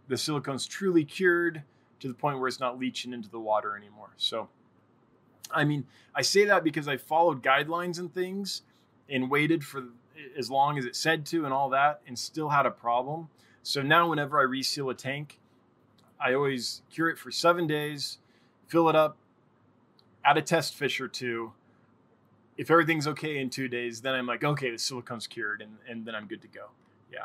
the 0.08 0.16
silicone's 0.16 0.66
truly 0.66 1.04
cured 1.04 1.62
to 2.04 2.08
the 2.08 2.14
point 2.14 2.38
where 2.38 2.48
it's 2.48 2.60
not 2.60 2.78
leaching 2.78 3.14
into 3.14 3.30
the 3.30 3.40
water 3.40 3.74
anymore. 3.74 4.10
So, 4.18 4.50
I 5.50 5.64
mean, 5.64 5.86
I 6.14 6.20
say 6.20 6.44
that 6.44 6.62
because 6.62 6.86
I 6.86 6.98
followed 6.98 7.42
guidelines 7.42 7.98
and 7.98 8.12
things 8.12 8.60
and 9.08 9.30
waited 9.30 9.64
for 9.64 9.84
as 10.36 10.50
long 10.50 10.76
as 10.76 10.84
it 10.84 10.94
said 10.94 11.24
to 11.26 11.46
and 11.46 11.54
all 11.54 11.70
that 11.70 12.02
and 12.06 12.18
still 12.18 12.50
had 12.50 12.66
a 12.66 12.70
problem. 12.70 13.28
So 13.62 13.80
now, 13.80 14.10
whenever 14.10 14.38
I 14.38 14.42
reseal 14.42 14.90
a 14.90 14.94
tank, 14.94 15.40
I 16.20 16.34
always 16.34 16.82
cure 16.90 17.08
it 17.08 17.16
for 17.16 17.30
seven 17.30 17.66
days, 17.66 18.18
fill 18.66 18.90
it 18.90 18.94
up, 18.94 19.16
add 20.22 20.36
a 20.36 20.42
test 20.42 20.74
fish 20.74 21.00
or 21.00 21.08
two. 21.08 21.54
If 22.58 22.70
everything's 22.70 23.08
okay 23.08 23.38
in 23.38 23.48
two 23.48 23.66
days, 23.66 24.02
then 24.02 24.14
I'm 24.14 24.26
like, 24.26 24.44
okay, 24.44 24.70
the 24.70 24.76
silicone's 24.76 25.26
cured, 25.26 25.62
and, 25.62 25.78
and 25.88 26.04
then 26.04 26.14
I'm 26.14 26.26
good 26.26 26.42
to 26.42 26.48
go. 26.48 26.66
Yeah. 27.10 27.24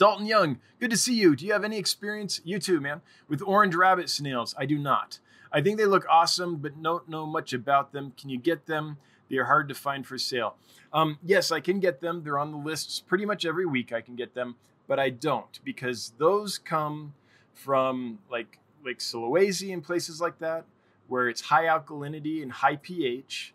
Dalton 0.00 0.24
Young, 0.24 0.58
good 0.78 0.90
to 0.92 0.96
see 0.96 1.12
you. 1.12 1.36
Do 1.36 1.44
you 1.44 1.52
have 1.52 1.62
any 1.62 1.76
experience, 1.76 2.40
you 2.42 2.58
too, 2.58 2.80
man, 2.80 3.02
with 3.28 3.42
orange 3.42 3.74
rabbit 3.74 4.08
snails? 4.08 4.54
I 4.56 4.64
do 4.64 4.78
not. 4.78 5.18
I 5.52 5.60
think 5.60 5.76
they 5.76 5.84
look 5.84 6.06
awesome, 6.08 6.56
but 6.56 6.82
don't 6.82 7.06
know 7.06 7.26
much 7.26 7.52
about 7.52 7.92
them. 7.92 8.14
Can 8.18 8.30
you 8.30 8.38
get 8.38 8.64
them? 8.64 8.96
They 9.28 9.36
are 9.36 9.44
hard 9.44 9.68
to 9.68 9.74
find 9.74 10.06
for 10.06 10.16
sale. 10.16 10.56
Um, 10.90 11.18
yes, 11.22 11.52
I 11.52 11.60
can 11.60 11.80
get 11.80 12.00
them. 12.00 12.22
They're 12.24 12.38
on 12.38 12.50
the 12.50 12.56
lists 12.56 12.98
pretty 12.98 13.26
much 13.26 13.44
every 13.44 13.66
week. 13.66 13.92
I 13.92 14.00
can 14.00 14.16
get 14.16 14.32
them, 14.34 14.56
but 14.88 14.98
I 14.98 15.10
don't 15.10 15.60
because 15.64 16.14
those 16.16 16.56
come 16.56 17.12
from 17.52 18.20
like 18.30 18.58
Lake 18.82 19.00
Sulawesi 19.00 19.70
and 19.70 19.84
places 19.84 20.18
like 20.18 20.38
that, 20.38 20.64
where 21.08 21.28
it's 21.28 21.42
high 21.42 21.64
alkalinity 21.64 22.42
and 22.42 22.50
high 22.50 22.76
pH. 22.76 23.52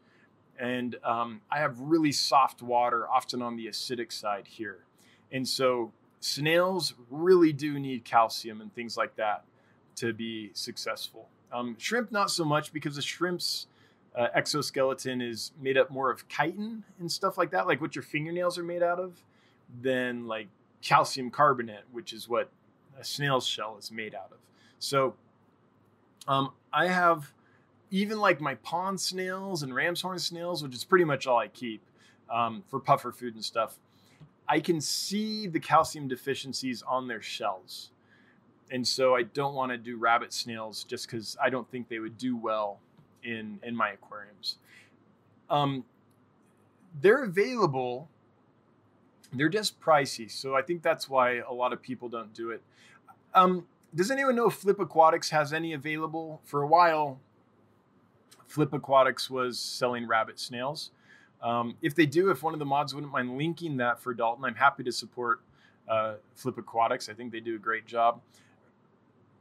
And 0.59 0.95
um, 1.03 1.41
I 1.49 1.57
have 1.57 1.79
really 1.79 2.11
soft 2.11 2.61
water, 2.61 3.09
often 3.09 3.41
on 3.41 3.55
the 3.55 3.65
acidic 3.65 4.11
side 4.11 4.45
here. 4.45 4.85
And 5.31 5.47
so 5.47 5.91
snails 6.25 6.95
really 7.11 7.53
do 7.53 7.79
need 7.79 8.03
calcium 8.03 8.59
and 8.59 8.73
things 8.73 8.97
like 8.97 9.15
that 9.15 9.43
to 9.95 10.11
be 10.11 10.49
successful. 10.53 11.29
Um, 11.53 11.75
shrimp, 11.77 12.11
not 12.11 12.31
so 12.31 12.43
much 12.43 12.73
because 12.73 12.95
the 12.95 13.01
shrimp's 13.01 13.67
uh, 14.15 14.27
exoskeleton 14.33 15.21
is 15.21 15.51
made 15.61 15.77
up 15.77 15.91
more 15.91 16.09
of 16.09 16.27
chitin 16.27 16.83
and 16.99 17.11
stuff 17.11 17.37
like 17.37 17.51
that, 17.51 17.67
like 17.67 17.79
what 17.79 17.95
your 17.95 18.01
fingernails 18.01 18.57
are 18.57 18.63
made 18.63 18.81
out 18.81 18.99
of, 18.99 19.21
than 19.83 20.25
like 20.25 20.47
calcium 20.81 21.29
carbonate, 21.29 21.83
which 21.91 22.11
is 22.11 22.27
what 22.27 22.49
a 22.99 23.03
snail's 23.03 23.45
shell 23.45 23.77
is 23.77 23.91
made 23.91 24.15
out 24.15 24.31
of. 24.31 24.39
So 24.79 25.13
um, 26.27 26.53
I 26.73 26.87
have 26.87 27.31
even 27.91 28.19
like 28.19 28.41
my 28.41 28.55
pond 28.55 28.99
snails 28.99 29.61
and 29.61 29.75
ram's 29.75 30.01
horn 30.01 30.17
snails, 30.17 30.63
which 30.63 30.73
is 30.73 30.83
pretty 30.83 31.05
much 31.05 31.27
all 31.27 31.37
I 31.37 31.49
keep 31.49 31.83
um, 32.31 32.63
for 32.67 32.79
puffer 32.79 33.11
food 33.11 33.35
and 33.35 33.45
stuff. 33.45 33.77
I 34.47 34.59
can 34.59 34.79
see 34.79 35.47
the 35.47 35.59
calcium 35.59 36.07
deficiencies 36.07 36.83
on 36.83 37.07
their 37.07 37.21
shells. 37.21 37.89
And 38.71 38.87
so 38.87 39.15
I 39.15 39.23
don't 39.23 39.53
want 39.53 39.71
to 39.71 39.77
do 39.77 39.97
rabbit 39.97 40.33
snails 40.33 40.83
just 40.83 41.07
because 41.07 41.37
I 41.41 41.49
don't 41.49 41.69
think 41.69 41.87
they 41.87 41.99
would 41.99 42.17
do 42.17 42.35
well 42.35 42.79
in, 43.23 43.59
in 43.63 43.75
my 43.75 43.91
aquariums. 43.91 44.57
Um, 45.49 45.85
they're 47.01 47.23
available, 47.23 48.09
they're 49.33 49.49
just 49.49 49.79
pricey. 49.79 50.29
So 50.29 50.55
I 50.55 50.61
think 50.61 50.81
that's 50.81 51.09
why 51.09 51.37
a 51.47 51.53
lot 51.53 51.73
of 51.73 51.81
people 51.81 52.09
don't 52.09 52.33
do 52.33 52.49
it. 52.51 52.61
Um, 53.33 53.65
does 53.93 54.11
anyone 54.11 54.35
know 54.35 54.47
if 54.47 54.55
Flip 54.55 54.79
Aquatics 54.79 55.29
has 55.29 55.53
any 55.53 55.73
available? 55.73 56.41
For 56.43 56.61
a 56.61 56.67
while, 56.67 57.19
Flip 58.47 58.73
Aquatics 58.73 59.29
was 59.29 59.59
selling 59.59 60.07
rabbit 60.07 60.39
snails. 60.39 60.91
Um, 61.41 61.75
if 61.81 61.95
they 61.95 62.05
do, 62.05 62.31
if 62.31 62.41
one 62.43 62.53
of 62.53 62.59
the 62.59 62.65
mods 62.65 62.93
wouldn't 62.95 63.11
mind 63.11 63.37
linking 63.37 63.77
that 63.77 63.99
for 63.99 64.13
Dalton, 64.13 64.45
I'm 64.45 64.55
happy 64.55 64.83
to 64.83 64.91
support 64.91 65.41
uh, 65.87 66.15
Flip 66.33 66.57
Aquatics. 66.57 67.09
I 67.09 67.13
think 67.13 67.31
they 67.31 67.39
do 67.39 67.55
a 67.55 67.59
great 67.59 67.85
job. 67.85 68.21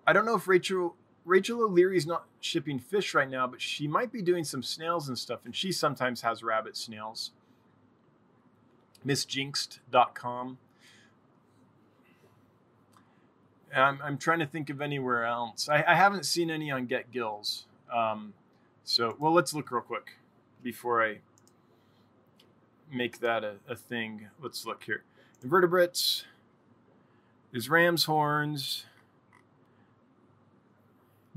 I 0.07 0.13
don't 0.13 0.27
know 0.27 0.35
if 0.35 0.47
Rachel 0.47 0.97
Rachel 1.25 1.63
O'Leary's 1.63 2.07
not 2.07 2.27
shipping 2.41 2.79
fish 2.79 3.15
right 3.15 3.29
now, 3.29 3.47
but 3.47 3.61
she 3.61 3.89
might 3.89 4.13
be 4.13 4.21
doing 4.21 4.45
some 4.45 4.63
snails 4.63 5.09
and 5.09 5.19
stuff, 5.19 5.41
and 5.45 5.57
she 5.57 5.73
sometimes 5.73 6.21
has 6.21 6.43
rabbit 6.43 6.77
snails. 6.77 7.31
MissJinxed.com. 9.07 10.59
I'm, 13.75 14.01
I'm 14.03 14.19
trying 14.19 14.39
to 14.39 14.47
think 14.47 14.71
of 14.71 14.81
anywhere 14.81 15.25
else. 15.25 15.69
I, 15.69 15.83
I 15.87 15.95
haven't 15.95 16.27
seen 16.27 16.51
any 16.51 16.71
on 16.71 16.87
Get 16.87 17.11
Gills. 17.11 17.67
Um, 17.93 18.35
so, 18.85 19.17
well, 19.19 19.33
let's 19.33 19.53
look 19.53 19.71
real 19.71 19.83
quick 19.83 20.19
before 20.63 21.05
I 21.05 21.19
make 22.95 23.21
that 23.21 23.45
a, 23.45 23.57
a 23.69 23.77
thing. 23.77 24.29
Let's 24.41 24.65
look 24.65 24.85
here. 24.85 25.03
Invertebrates. 25.43 26.25
There's 27.51 27.69
ram's 27.69 28.05
horns. 28.05 28.87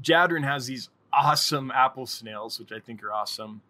Jadron 0.02 0.44
has 0.44 0.68
these 0.68 0.90
awesome 1.12 1.72
apple 1.72 2.06
snails, 2.06 2.60
which 2.60 2.72
I 2.72 2.80
think 2.80 3.04
are 3.04 3.12
awesome. 3.12 3.62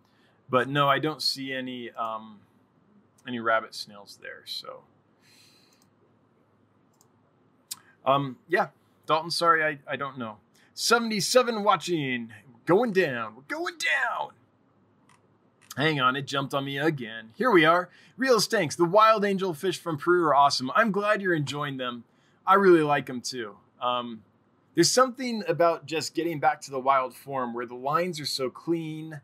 But 0.50 0.70
no, 0.70 0.88
I 0.88 1.00
don't 1.00 1.22
see 1.22 1.52
any 1.52 1.92
um, 1.92 2.40
any 3.28 3.40
rabbit 3.40 3.76
snails 3.76 4.18
there. 4.22 4.44
So, 4.46 4.82
um, 8.06 8.38
yeah, 8.48 8.68
Dalton. 9.06 9.32
Sorry, 9.32 9.64
I, 9.64 9.80
I 9.92 9.96
don't 9.98 10.18
know. 10.18 10.38
Seventy 10.74 11.20
seven 11.20 11.64
watching, 11.64 12.32
going 12.66 12.94
down. 12.94 13.36
We're 13.36 13.42
going 13.44 13.76
down. 13.78 14.32
Hang 15.78 16.02
on, 16.02 16.16
it 16.16 16.26
jumped 16.26 16.56
on 16.56 16.66
me 16.66 16.80
again. 16.80 17.30
Here 17.36 17.52
we 17.52 17.64
are. 17.64 17.90
Real 18.18 18.40
stinks. 18.40 18.76
The 18.76 18.84
wild 18.84 19.24
angel 19.24 19.54
fish 19.54 19.80
from 19.80 20.00
Peru 20.00 20.26
are 20.26 20.34
awesome. 20.34 20.72
I'm 20.76 20.92
glad 20.92 21.22
you're 21.22 21.36
enjoying 21.36 21.78
them. 21.78 22.04
I 22.48 22.56
really 22.56 22.82
like 22.82 23.06
them 23.06 23.22
too. 23.22 23.58
Um, 23.80 24.24
there's 24.74 24.90
something 24.90 25.44
about 25.48 25.86
just 25.86 26.16
getting 26.16 26.40
back 26.40 26.62
to 26.62 26.72
the 26.72 26.80
wild 26.80 27.16
form 27.16 27.54
where 27.54 27.68
the 27.68 27.76
lines 27.76 28.20
are 28.20 28.26
so 28.26 28.50
clean. 28.50 29.22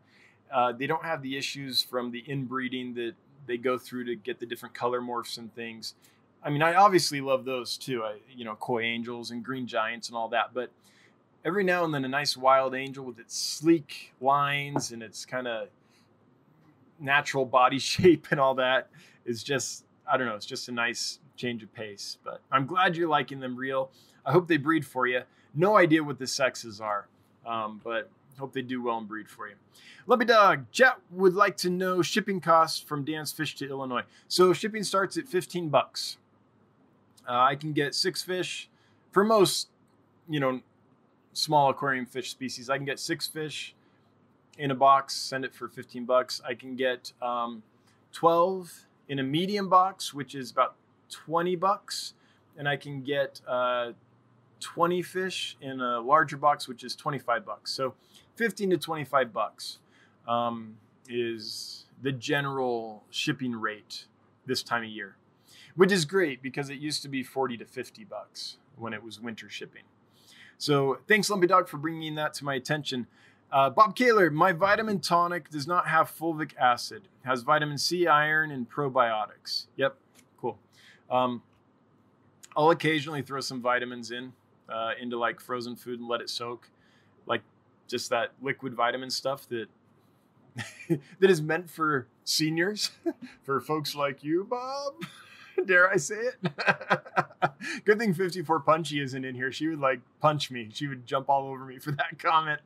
Uh, 0.52 0.70
they 0.70 0.86
don't 0.86 1.04
have 1.04 1.22
the 1.22 1.36
issues 1.36 1.82
from 1.82 2.12
the 2.12 2.22
inbreeding 2.28 2.94
that 2.94 3.14
they 3.48 3.56
go 3.56 3.76
through 3.76 4.04
to 4.04 4.14
get 4.14 4.38
the 4.38 4.46
different 4.46 4.76
color 4.76 5.00
morphs 5.00 5.38
and 5.38 5.52
things. 5.56 5.94
I 6.40 6.50
mean, 6.50 6.62
I 6.62 6.74
obviously 6.74 7.20
love 7.20 7.44
those 7.44 7.76
too. 7.76 8.04
I, 8.04 8.18
you 8.32 8.44
know, 8.44 8.54
koi 8.54 8.82
angels 8.82 9.32
and 9.32 9.44
green 9.44 9.66
giants 9.66 10.06
and 10.06 10.16
all 10.16 10.28
that. 10.28 10.54
But 10.54 10.70
every 11.44 11.64
now 11.64 11.84
and 11.84 11.92
then, 11.92 12.04
a 12.04 12.08
nice 12.08 12.36
wild 12.36 12.76
angel 12.76 13.04
with 13.04 13.18
its 13.18 13.36
sleek 13.36 14.12
lines 14.20 14.92
and 14.92 15.02
its 15.02 15.26
kind 15.26 15.48
of 15.48 15.66
natural 17.04 17.44
body 17.44 17.78
shape 17.92 18.26
and 18.30 18.40
all 18.40 18.54
that 18.56 18.88
is 19.24 19.42
just 19.42 19.84
I 20.06 20.16
don't 20.16 20.26
know, 20.26 20.34
it's 20.34 20.46
just 20.46 20.68
a 20.68 20.72
nice 20.72 21.18
change 21.36 21.62
of 21.62 21.72
pace. 21.72 22.18
But 22.24 22.40
I'm 22.52 22.66
glad 22.66 22.96
you're 22.96 23.08
liking 23.08 23.40
them 23.40 23.56
real. 23.56 23.90
I 24.26 24.32
hope 24.32 24.48
they 24.48 24.56
breed 24.56 24.84
for 24.84 25.06
you. 25.06 25.22
No 25.54 25.76
idea 25.76 26.02
what 26.02 26.18
the 26.18 26.26
sexes 26.26 26.80
are, 26.80 27.08
um, 27.46 27.80
but 27.84 28.10
hope 28.38 28.52
they 28.52 28.62
do 28.62 28.82
well 28.82 28.98
and 28.98 29.08
breed 29.08 29.28
for 29.28 29.48
you. 29.48 29.54
Lumpy 30.06 30.24
Dog, 30.24 30.66
Jet 30.72 30.96
would 31.10 31.34
like 31.34 31.56
to 31.58 31.70
know 31.70 32.02
shipping 32.02 32.40
costs 32.40 32.80
from 32.80 33.04
Dan's 33.04 33.32
Fish 33.32 33.54
to 33.56 33.68
Illinois. 33.68 34.02
So 34.28 34.52
shipping 34.52 34.82
starts 34.82 35.16
at 35.16 35.28
15 35.28 35.68
bucks. 35.68 36.18
Uh, 37.28 37.32
I 37.32 37.54
can 37.54 37.72
get 37.72 37.94
six 37.94 38.22
fish 38.22 38.68
for 39.12 39.24
most, 39.24 39.68
you 40.28 40.40
know, 40.40 40.60
small 41.32 41.70
aquarium 41.70 42.04
fish 42.04 42.30
species. 42.30 42.68
I 42.68 42.76
can 42.76 42.84
get 42.84 42.98
six 42.98 43.26
fish 43.26 43.74
in 44.58 44.70
a 44.70 44.74
box, 44.74 45.14
send 45.14 45.44
it 45.44 45.54
for 45.54 45.68
15 45.68 46.04
bucks. 46.04 46.40
I 46.46 46.54
can 46.54 46.76
get 46.76 47.12
um, 47.20 47.62
12 48.12 48.86
in 49.08 49.18
a 49.18 49.22
medium 49.22 49.68
box, 49.68 50.14
which 50.14 50.34
is 50.34 50.50
about 50.50 50.76
20 51.10 51.56
bucks. 51.56 52.14
And 52.56 52.68
I 52.68 52.76
can 52.76 53.02
get 53.02 53.40
uh, 53.48 53.92
20 54.60 55.02
fish 55.02 55.56
in 55.60 55.80
a 55.80 56.00
larger 56.00 56.36
box, 56.36 56.68
which 56.68 56.84
is 56.84 56.94
25 56.94 57.44
bucks. 57.44 57.70
So 57.72 57.94
15 58.36 58.70
to 58.70 58.78
25 58.78 59.32
bucks 59.32 59.78
um, 60.26 60.76
is 61.08 61.86
the 62.02 62.12
general 62.12 63.04
shipping 63.10 63.52
rate 63.52 64.06
this 64.46 64.62
time 64.62 64.82
of 64.82 64.88
year, 64.88 65.16
which 65.74 65.92
is 65.92 66.04
great 66.04 66.42
because 66.42 66.70
it 66.70 66.78
used 66.78 67.02
to 67.02 67.08
be 67.08 67.22
40 67.22 67.56
to 67.58 67.64
50 67.64 68.04
bucks 68.04 68.58
when 68.76 68.92
it 68.92 69.02
was 69.02 69.20
winter 69.20 69.48
shipping. 69.48 69.82
So 70.58 70.98
thanks, 71.08 71.28
Lumpy 71.28 71.46
Dog, 71.46 71.68
for 71.68 71.76
bringing 71.76 72.14
that 72.14 72.34
to 72.34 72.44
my 72.44 72.54
attention. 72.54 73.06
Uh, 73.54 73.70
Bob 73.70 73.94
Kaylor, 73.94 74.32
my 74.32 74.50
vitamin 74.50 74.98
tonic 74.98 75.48
does 75.48 75.68
not 75.68 75.86
have 75.86 76.10
fulvic 76.10 76.56
acid. 76.56 77.02
It 77.04 77.28
has 77.28 77.42
vitamin 77.42 77.78
C, 77.78 78.08
iron, 78.08 78.50
and 78.50 78.68
probiotics. 78.68 79.66
Yep, 79.76 79.94
cool. 80.40 80.58
Um, 81.08 81.40
I'll 82.56 82.70
occasionally 82.70 83.22
throw 83.22 83.40
some 83.40 83.62
vitamins 83.62 84.10
in 84.10 84.32
uh, 84.68 84.90
into 85.00 85.16
like 85.16 85.40
frozen 85.40 85.76
food 85.76 86.00
and 86.00 86.08
let 86.08 86.20
it 86.20 86.30
soak, 86.30 86.68
like 87.26 87.42
just 87.86 88.10
that 88.10 88.32
liquid 88.42 88.74
vitamin 88.74 89.08
stuff 89.08 89.46
that 89.50 89.68
that 90.88 91.30
is 91.30 91.40
meant 91.40 91.70
for 91.70 92.08
seniors, 92.24 92.90
for 93.44 93.60
folks 93.60 93.94
like 93.94 94.24
you, 94.24 94.48
Bob. 94.50 94.94
Dare 95.66 95.90
I 95.90 95.96
say 95.96 96.16
it? 96.16 96.52
Good 97.84 97.98
thing 97.98 98.14
54 98.14 98.60
Punchy 98.60 99.00
isn't 99.00 99.24
in 99.24 99.34
here. 99.34 99.52
She 99.52 99.68
would 99.68 99.80
like 99.80 100.00
punch 100.20 100.50
me. 100.50 100.68
She 100.72 100.86
would 100.86 101.06
jump 101.06 101.28
all 101.28 101.48
over 101.48 101.64
me 101.64 101.78
for 101.78 101.92
that 101.92 102.18
comment. 102.18 102.60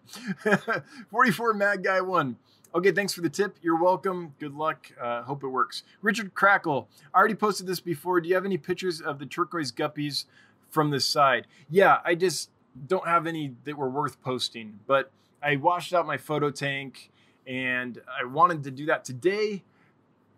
44 1.11 1.55
Mad 1.55 1.85
Guy 1.85 2.01
1. 2.01 2.37
Okay, 2.75 2.93
thanks 2.93 3.15
for 3.15 3.23
the 3.23 3.31
tip. 3.31 3.57
You're 3.63 3.81
welcome. 3.81 4.35
Good 4.39 4.55
luck. 4.55 4.93
Uh, 5.01 5.23
hope 5.23 5.43
it 5.43 5.49
works. 5.49 5.85
Richard 6.03 6.35
Crackle. 6.35 6.89
I 7.15 7.19
already 7.19 7.35
posted 7.35 7.67
this 7.67 7.81
before. 7.81 8.21
Do 8.21 8.29
you 8.29 8.35
have 8.35 8.45
any 8.45 8.59
pictures 8.59 9.01
of 9.01 9.19
the 9.19 9.27
turquoise 9.27 9.73
guppies 9.73 10.27
from 10.69 10.91
the 10.91 11.01
side? 11.01 11.47
Yeah, 11.71 11.99
I 12.05 12.15
just 12.15 12.51
don't 12.87 13.07
have 13.07 13.27
any 13.27 13.55
that 13.65 13.77
were 13.77 13.89
worth 13.89 14.21
posting, 14.23 14.81
but 14.87 15.11
I 15.43 15.57
washed 15.57 15.95
out 15.95 16.07
my 16.07 16.19
photo 16.19 16.51
tank 16.51 17.11
and 17.47 18.01
I 18.09 18.27
wanted 18.27 18.63
to 18.65 18.71
do 18.71 18.87
that 18.87 19.05
today. 19.05 19.63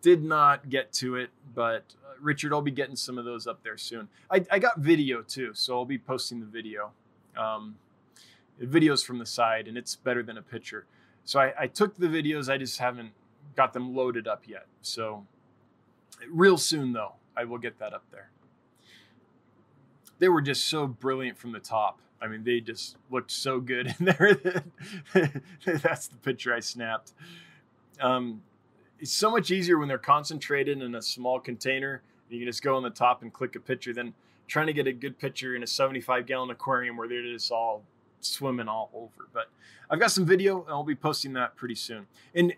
Did 0.01 0.23
not 0.23 0.71
get 0.71 0.93
to 0.95 1.17
it, 1.17 1.31
but 1.55 1.83
Richard, 2.21 2.53
I'll 2.53 2.63
be 2.63 2.71
getting 2.71 2.97
some 2.97 3.19
of 3.19 3.25
those 3.25 3.47
up 3.47 3.63
there 3.63 3.77
soon. 3.77 4.09
I, 4.31 4.45
I 4.51 4.59
got 4.59 4.79
video 4.79 5.23
too, 5.23 5.53
so 5.55 5.77
I'll 5.77 5.85
be 5.85 5.99
posting 5.99 6.41
the 6.41 6.47
video. 6.47 6.93
Um, 7.37 7.77
videos 8.63 9.05
from 9.05 9.19
the 9.19 9.27
side, 9.27 9.69
and 9.69 9.77
it's 9.77 9.97
better 9.97 10.23
than 10.23 10.37
a 10.37 10.43
picture. 10.43 10.87
So 11.25 11.41
I, 11.41 11.55
I 11.59 11.67
took 11.67 11.97
the 11.97 12.07
videos, 12.07 12.53
I 12.53 12.59
just 12.59 12.79
haven't 12.79 13.13
got 13.57 13.73
them 13.73 13.95
loaded 13.95 14.27
up 14.27 14.43
yet. 14.47 14.67
So 14.83 15.27
real 16.31 16.59
soon, 16.59 16.93
though, 16.93 17.15
I 17.37 17.45
will 17.45 17.59
get 17.59 17.79
that 17.79 17.93
up 17.93 18.05
there. 18.11 18.31
they 20.19 20.29
were 20.29 20.43
just 20.43 20.67
so 20.67 20.87
brilliant 20.87 21.39
from 21.39 21.53
the 21.53 21.61
top. 21.61 22.01
I 22.23 22.27
mean, 22.27 22.45
they 22.45 22.61
just 22.61 22.97
looked 23.11 23.31
so 23.31 23.61
good 23.61 23.95
in 23.99 24.05
there. 24.05 24.63
That's 25.65 26.09
the 26.09 26.17
picture 26.17 26.55
I 26.55 26.61
snapped. 26.61 27.13
Um, 27.99 28.43
it's 28.99 29.13
so 29.13 29.31
much 29.31 29.51
easier 29.51 29.79
when 29.79 29.89
they're 29.89 29.99
concentrated 29.99 30.83
in 30.83 30.95
a 30.95 31.01
small 31.01 31.41
container. 31.41 32.03
You 32.31 32.39
can 32.39 32.47
just 32.47 32.63
go 32.63 32.77
on 32.77 32.83
the 32.83 32.91
top 32.91 33.23
and 33.23 33.33
click 33.33 33.57
a 33.57 33.61
picture 33.61 33.93
Then 33.93 34.15
trying 34.47 34.67
to 34.67 34.73
get 34.73 34.87
a 34.87 34.93
good 34.93 35.19
picture 35.19 35.55
in 35.55 35.63
a 35.63 35.67
75 35.67 36.27
gallon 36.27 36.51
aquarium 36.51 36.97
where 36.97 37.09
they're 37.09 37.23
just 37.23 37.53
all 37.53 37.85
swimming 38.21 38.69
all 38.69 38.91
over. 38.93 39.29
But 39.33 39.49
I've 39.89 40.01
got 40.01 40.11
some 40.11 40.27
video 40.27 40.63
and 40.63 40.71
I'll 40.71 40.83
be 40.83 40.95
posting 40.95 41.33
that 41.35 41.57
pretty 41.57 41.77
soon. 41.77 42.07
And 42.35 42.55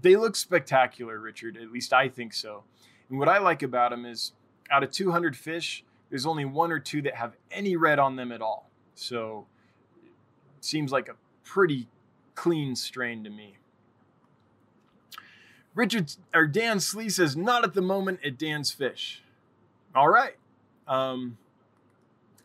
they 0.00 0.16
look 0.16 0.36
spectacular, 0.36 1.18
Richard. 1.18 1.56
At 1.56 1.72
least 1.72 1.92
I 1.92 2.08
think 2.08 2.34
so. 2.34 2.64
And 3.10 3.18
what 3.18 3.28
I 3.28 3.38
like 3.38 3.62
about 3.62 3.90
them 3.90 4.06
is 4.06 4.32
out 4.70 4.82
of 4.82 4.90
200 4.90 5.36
fish, 5.36 5.84
there's 6.08 6.26
only 6.26 6.44
one 6.44 6.72
or 6.72 6.78
two 6.78 7.02
that 7.02 7.16
have 7.16 7.34
any 7.50 7.76
red 7.76 7.98
on 7.98 8.16
them 8.16 8.32
at 8.32 8.40
all. 8.40 8.70
So 8.94 9.46
it 10.56 10.64
seems 10.64 10.92
like 10.92 11.08
a 11.08 11.16
pretty 11.42 11.88
clean 12.34 12.76
strain 12.76 13.24
to 13.24 13.30
me. 13.30 13.56
Richard 15.74 16.12
or 16.32 16.46
Dan 16.46 16.80
Slee 16.80 17.08
says, 17.08 17.36
not 17.36 17.64
at 17.64 17.74
the 17.74 17.82
moment 17.82 18.20
at 18.24 18.38
Dan's 18.38 18.70
Fish. 18.70 19.22
All 19.94 20.08
right. 20.08 20.36
Um, 20.86 21.38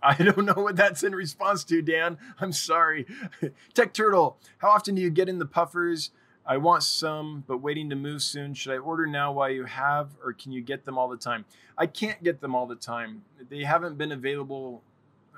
I 0.01 0.15
don't 0.23 0.45
know 0.45 0.53
what 0.53 0.75
that's 0.75 1.03
in 1.03 1.13
response 1.13 1.63
to, 1.65 1.81
Dan. 1.81 2.17
I'm 2.39 2.51
sorry. 2.51 3.05
Tech 3.73 3.93
Turtle, 3.93 4.37
how 4.59 4.69
often 4.69 4.95
do 4.95 5.01
you 5.01 5.09
get 5.09 5.29
in 5.29 5.39
the 5.39 5.45
puffers? 5.45 6.11
I 6.45 6.57
want 6.57 6.81
some, 6.81 7.43
but 7.47 7.57
waiting 7.57 7.91
to 7.91 7.95
move 7.95 8.23
soon. 8.23 8.55
Should 8.55 8.73
I 8.73 8.77
order 8.77 9.05
now 9.05 9.31
while 9.31 9.51
you 9.51 9.65
have, 9.65 10.09
or 10.23 10.33
can 10.33 10.51
you 10.51 10.61
get 10.61 10.83
them 10.83 10.97
all 10.97 11.07
the 11.07 11.17
time? 11.17 11.45
I 11.77 11.85
can't 11.85 12.23
get 12.23 12.41
them 12.41 12.55
all 12.55 12.65
the 12.65 12.75
time. 12.75 13.23
They 13.49 13.63
haven't 13.63 13.99
been 13.99 14.11
available 14.11 14.81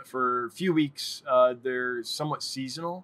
for 0.06 0.46
a 0.46 0.50
few 0.50 0.74
weeks. 0.74 1.22
Uh, 1.28 1.56
they're 1.62 2.02
somewhat 2.04 2.44
seasonal, 2.44 3.04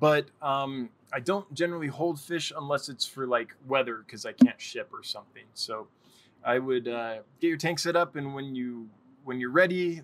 but 0.00 0.26
um, 0.40 0.90
I 1.12 1.20
don't 1.20 1.52
generally 1.52 1.88
hold 1.88 2.18
fish 2.18 2.52
unless 2.56 2.88
it's 2.88 3.06
for 3.06 3.26
like 3.26 3.54
weather 3.66 4.02
because 4.06 4.24
I 4.24 4.32
can't 4.32 4.60
ship 4.60 4.90
or 4.92 5.02
something. 5.02 5.44
So 5.54 5.88
I 6.44 6.58
would 6.58 6.88
uh, 6.88 7.16
get 7.40 7.48
your 7.48 7.56
tank 7.56 7.78
set 7.78 7.96
up, 7.96 8.16
and 8.16 8.34
when 8.34 8.54
you 8.54 8.88
when 9.24 9.38
you're 9.38 9.50
ready, 9.50 10.02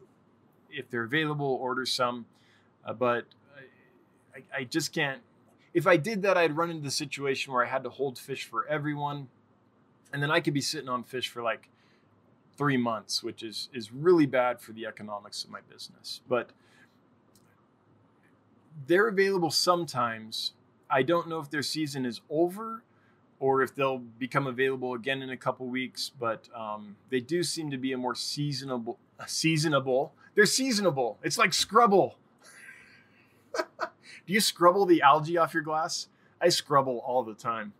if 0.70 0.90
they're 0.90 1.04
available, 1.04 1.58
order 1.60 1.86
some. 1.86 2.26
Uh, 2.84 2.92
but 2.92 3.24
I, 4.34 4.60
I 4.60 4.64
just 4.64 4.92
can't 4.92 5.20
if 5.74 5.86
I 5.86 5.96
did 5.96 6.22
that, 6.22 6.36
I'd 6.36 6.56
run 6.56 6.70
into 6.70 6.82
the 6.82 6.90
situation 6.90 7.52
where 7.52 7.64
I 7.64 7.68
had 7.68 7.84
to 7.84 7.90
hold 7.90 8.18
fish 8.18 8.44
for 8.44 8.66
everyone, 8.66 9.28
and 10.12 10.22
then 10.22 10.30
I 10.30 10.40
could 10.40 10.54
be 10.54 10.60
sitting 10.60 10.88
on 10.88 11.04
fish 11.04 11.28
for 11.28 11.42
like 11.42 11.68
three 12.56 12.76
months, 12.76 13.22
which 13.22 13.42
is 13.42 13.68
is 13.72 13.92
really 13.92 14.26
bad 14.26 14.60
for 14.60 14.72
the 14.72 14.86
economics 14.86 15.44
of 15.44 15.50
my 15.50 15.60
business. 15.70 16.20
But 16.28 16.50
they're 18.86 19.08
available 19.08 19.50
sometimes. 19.50 20.52
I 20.90 21.02
don't 21.02 21.28
know 21.28 21.38
if 21.40 21.50
their 21.50 21.62
season 21.62 22.06
is 22.06 22.20
over 22.30 22.82
or 23.40 23.62
if 23.62 23.74
they'll 23.74 23.98
become 23.98 24.46
available 24.46 24.94
again 24.94 25.22
in 25.22 25.30
a 25.30 25.36
couple 25.36 25.66
weeks. 25.66 26.10
But 26.18 26.48
um, 26.54 26.96
they 27.10 27.20
do 27.20 27.42
seem 27.42 27.70
to 27.70 27.78
be 27.78 27.92
a 27.92 27.98
more 27.98 28.14
seasonable. 28.14 28.98
Seasonable. 29.26 30.12
They're 30.34 30.46
seasonable. 30.46 31.18
It's 31.22 31.38
like 31.38 31.52
Scrubble. 31.52 32.16
Do 34.28 34.34
you 34.34 34.40
scrubble 34.40 34.84
the 34.84 35.00
algae 35.00 35.38
off 35.38 35.54
your 35.54 35.62
glass? 35.62 36.08
I 36.40 36.50
scrubble 36.50 36.98
all 36.98 37.22
the 37.22 37.34
time. 37.34 37.72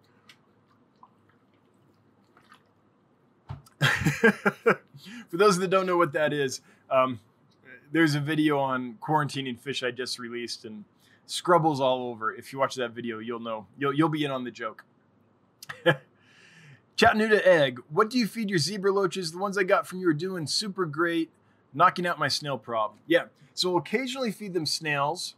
For 5.28 5.36
those 5.36 5.58
that 5.58 5.68
don't 5.68 5.86
know 5.86 5.98
what 5.98 6.12
that 6.14 6.32
is, 6.32 6.62
um, 6.90 7.20
there's 7.92 8.14
a 8.14 8.20
video 8.20 8.58
on 8.58 8.96
quarantining 9.00 9.58
fish 9.58 9.82
I 9.82 9.90
just 9.90 10.18
released, 10.18 10.64
and 10.64 10.84
scrubbles 11.30 11.80
all 11.80 12.08
over. 12.10 12.34
If 12.34 12.52
you 12.52 12.58
watch 12.58 12.74
that 12.74 12.90
video, 12.90 13.18
you'll 13.18 13.40
know. 13.40 13.66
You'll 13.78 13.94
you'll 13.94 14.08
be 14.08 14.24
in 14.24 14.30
on 14.30 14.44
the 14.44 14.50
joke. 14.50 14.84
Chattanooga 16.96 17.46
egg. 17.46 17.78
What 17.90 18.10
do 18.10 18.18
you 18.18 18.26
feed 18.26 18.50
your 18.50 18.58
zebra 18.58 18.90
loaches? 18.90 19.30
The 19.32 19.38
ones 19.38 19.56
I 19.56 19.62
got 19.62 19.86
from 19.86 20.00
you 20.00 20.08
are 20.08 20.14
doing 20.14 20.46
super 20.46 20.84
great, 20.84 21.30
knocking 21.72 22.06
out 22.06 22.18
my 22.18 22.28
snail 22.28 22.58
problem. 22.58 22.98
Yeah, 23.06 23.24
so 23.54 23.70
we'll 23.70 23.78
occasionally 23.78 24.32
feed 24.32 24.52
them 24.52 24.66
snails 24.66 25.36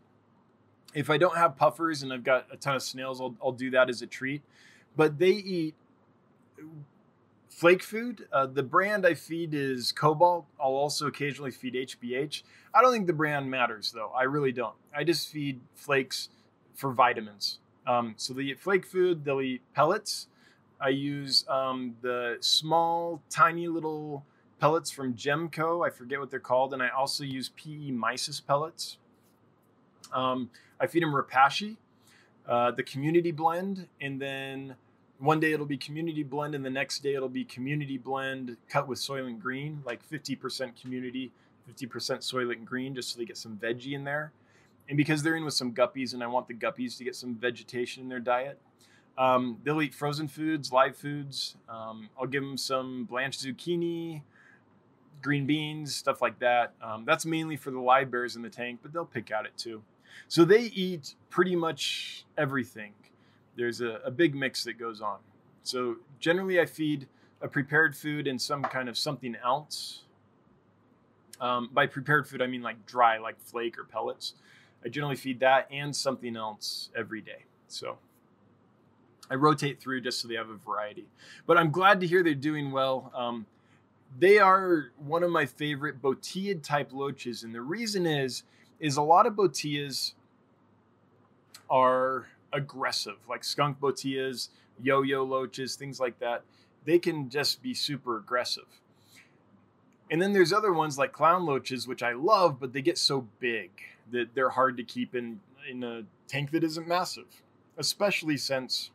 if 0.95 1.11
I 1.11 1.19
don't 1.19 1.37
have 1.37 1.57
puffers 1.57 2.03
and 2.03 2.13
I've 2.13 2.25
got 2.25 2.47
a 2.53 2.57
ton 2.57 2.77
of 2.77 2.83
snails, 2.83 3.21
I'll, 3.21 3.35
I'll 3.43 3.53
do 3.53 3.71
that 3.71 3.89
as 3.89 4.03
a 4.03 4.07
treat. 4.07 4.43
But 4.97 5.19
they 5.19 5.31
eat 5.31 5.75
flake 7.51 7.83
food. 7.83 8.27
Uh, 8.33 8.47
the 8.47 8.63
brand 8.63 9.07
I 9.07 9.15
feed 9.15 9.53
is 9.53 9.93
Cobalt. 9.93 10.47
I'll 10.59 10.71
also 10.71 11.07
occasionally 11.07 11.51
feed 11.51 11.75
HBH. 11.75 12.43
I 12.73 12.81
don't 12.81 12.93
think 12.93 13.07
the 13.07 13.13
brand 13.13 13.51
matters 13.51 13.93
though. 13.93 14.13
I 14.17 14.23
really 14.23 14.53
don't. 14.53 14.77
I 14.97 15.05
just 15.05 15.29
feed 15.29 15.61
flakes 15.75 16.31
for 16.75 16.93
vitamins. 16.93 17.59
Um, 17.87 18.15
so 18.17 18.33
they 18.33 18.43
eat 18.43 18.61
flake 18.61 18.87
food. 18.87 19.25
They'll 19.25 19.41
eat 19.41 19.63
pellets. 19.75 20.29
I 20.81 20.91
use 20.91 21.45
um, 21.49 21.97
the 22.01 22.39
small, 22.41 23.21
tiny 23.29 23.69
little 23.69 24.25
pellets 24.61 24.91
from 24.91 25.15
Gemco. 25.15 25.87
I 25.87 25.91
forget 25.91 26.21
what 26.21 26.31
they're 26.31 26.41
called, 26.41 26.73
and 26.73 26.83
I 26.83 26.89
also 26.89 27.25
use 27.25 27.51
PE 27.51 27.91
mysis 27.91 28.41
pellets. 28.41 28.97
Um, 30.13 30.51
I 30.81 30.87
feed 30.87 31.03
them 31.03 31.13
Repashy, 31.13 31.77
uh, 32.49 32.71
the 32.71 32.83
community 32.83 33.31
blend, 33.31 33.89
and 34.01 34.21
then 34.21 34.77
one 35.21 35.39
day 35.39 35.53
it'll 35.53 35.67
be 35.67 35.77
community 35.77 36.23
blend, 36.23 36.55
and 36.55 36.65
the 36.65 36.71
next 36.71 37.01
day 37.01 37.15
it'll 37.15 37.29
be 37.29 37.45
community 37.45 37.99
blend 37.99 38.57
cut 38.69 38.89
with 38.89 38.99
Soilent 38.99 39.39
Green, 39.39 39.83
like 39.85 40.01
50% 40.09 40.81
community, 40.81 41.31
50% 41.69 41.89
Soilent 42.19 42.65
Green, 42.65 42.95
just 42.95 43.13
so 43.13 43.19
they 43.19 43.27
get 43.27 43.37
some 43.37 43.57
veggie 43.57 43.93
in 43.93 44.05
there. 44.05 44.33
And 44.89 44.97
because 44.97 45.23
they're 45.23 45.37
in 45.37 45.45
with 45.45 45.55
some 45.55 45.73
guppies, 45.73 46.15
and 46.15 46.23
I 46.23 46.27
want 46.27 46.49
the 46.49 46.55
guppies 46.55 46.97
to 46.99 47.05
get 47.05 47.15
some 47.15 47.35
vegetation 47.35 48.03
in 48.03 48.09
their 48.09 48.19
diet, 48.19 48.59
um, 49.19 49.59
they'll 49.63 49.83
eat 49.83 49.95
frozen 49.95 50.27
foods, 50.27 50.73
live 50.73 50.97
foods. 50.97 51.57
Um, 51.69 52.09
I'll 52.19 52.27
give 52.27 52.43
them 52.43 52.57
some 52.57 53.05
blanched 53.05 53.45
zucchini, 53.45 54.23
green 55.21 55.47
beans, 55.47 55.95
stuff 55.95 56.23
like 56.23 56.39
that. 56.39 56.73
Um, 56.83 57.05
that's 57.05 57.27
mainly 57.27 57.57
for 57.57 57.71
the 57.71 57.79
live 57.79 58.11
bears 58.11 58.37
in 58.37 58.43
the 58.43 58.49
tank, 58.49 58.81
but 58.83 58.93
they'll 58.93 59.05
pick 59.05 59.31
at 59.31 59.45
it 59.45 59.53
too. 59.59 59.83
So 60.29 60.47
they 60.47 60.63
eat 60.63 61.15
pretty 61.29 61.55
much 61.55 62.25
everything. 62.39 62.95
There's 63.57 63.81
a, 63.81 64.01
a 64.05 64.11
big 64.11 64.35
mix 64.35 64.65
that 64.65 64.79
goes 64.79 65.01
on. 65.01 65.19
So 65.63 65.97
generally, 66.19 66.61
I 66.61 66.67
feed 66.67 67.07
a 67.43 67.49
prepared 67.49 67.97
food 67.97 68.27
and 68.27 68.41
some 68.41 68.63
kind 68.63 68.89
of 68.89 68.97
something 68.97 69.37
else. 69.43 70.05
Um, 71.41 71.71
by 71.73 71.87
prepared 71.87 72.29
food, 72.29 72.43
I 72.43 72.47
mean 72.47 72.63
like 72.63 72.85
dry, 72.87 73.19
like 73.19 73.41
flake 73.41 73.79
or 73.79 73.85
pellets. 73.85 74.35
I 74.85 74.89
generally 74.89 75.17
feed 75.17 75.41
that 75.41 75.69
and 75.71 75.95
something 75.95 76.37
else 76.37 76.91
every 76.97 77.21
day. 77.21 77.45
So 77.69 77.99
I 79.31 79.35
rotate 79.35 79.81
through 79.81 80.03
just 80.03 80.21
so 80.21 80.29
they 80.29 80.35
have 80.35 80.51
a 80.51 80.57
variety. 80.57 81.07
But 81.47 81.57
I'm 81.57 81.71
glad 81.71 82.01
to 82.01 82.07
hear 82.07 82.23
they're 82.23 82.35
doing 82.35 82.71
well. 82.71 83.13
Um, 83.15 83.47
they 84.19 84.39
are 84.39 84.91
one 84.99 85.23
of 85.23 85.31
my 85.31 85.47
favorite 85.47 86.03
botilla 86.03 86.61
type 86.63 86.93
loaches, 86.93 87.45
and 87.45 87.55
the 87.55 87.63
reason 87.63 88.07
is 88.07 88.43
is 88.81 88.97
a 88.97 89.03
lot 89.03 89.27
of 89.27 89.35
botillas 89.35 90.15
are 91.69 92.27
aggressive, 92.53 93.17
like 93.29 93.45
skunk 93.45 93.81
botillas, 93.81 94.49
yo-yo 94.83 95.23
loaches, 95.23 95.77
things 95.77 96.01
like 96.01 96.19
that. 96.19 96.43
They 96.85 96.99
can 96.99 97.29
just 97.29 97.63
be 97.63 97.75
super 97.75 98.17
aggressive. 98.17 98.81
And 100.11 100.21
then 100.21 100.33
there's 100.33 100.53
other 100.53 100.73
ones 100.73 100.99
like 100.99 101.13
clown 101.13 101.47
loaches, 101.47 101.87
which 101.87 102.03
I 102.03 102.13
love, 102.13 102.59
but 102.59 102.73
they 102.73 102.83
get 102.83 102.99
so 102.99 103.29
big 103.39 103.71
that 104.11 104.35
they're 104.35 104.51
hard 104.51 104.77
to 104.79 104.83
keep 104.83 105.15
in 105.15 105.41
in 105.69 105.85
a 105.85 106.03
tank 106.27 106.51
that 106.51 106.65
isn't 106.65 106.89
massive, 106.89 107.43
especially 107.79 108.37
since 108.37 108.91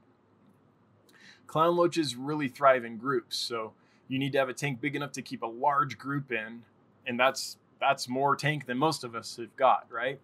clown 1.47 1.77
loaches 1.77 2.15
really 2.15 2.47
thrive 2.47 2.83
in 2.83 2.97
groups. 2.97 3.37
So 3.37 3.73
you 4.07 4.19
need 4.19 4.33
to 4.33 4.39
have 4.39 4.49
a 4.49 4.53
tank 4.53 4.81
big 4.81 4.95
enough 4.95 5.13
to 5.13 5.21
keep 5.21 5.41
a 5.41 5.47
large 5.47 5.97
group 5.97 6.31
in, 6.31 6.63
and 7.07 7.19
that's 7.19 7.57
that's 7.79 8.09
more 8.09 8.35
tank 8.35 8.65
than 8.65 8.77
most 8.77 9.03
of 9.03 9.15
us 9.15 9.37
have 9.37 9.55
got, 9.55 9.85
right? 9.89 10.19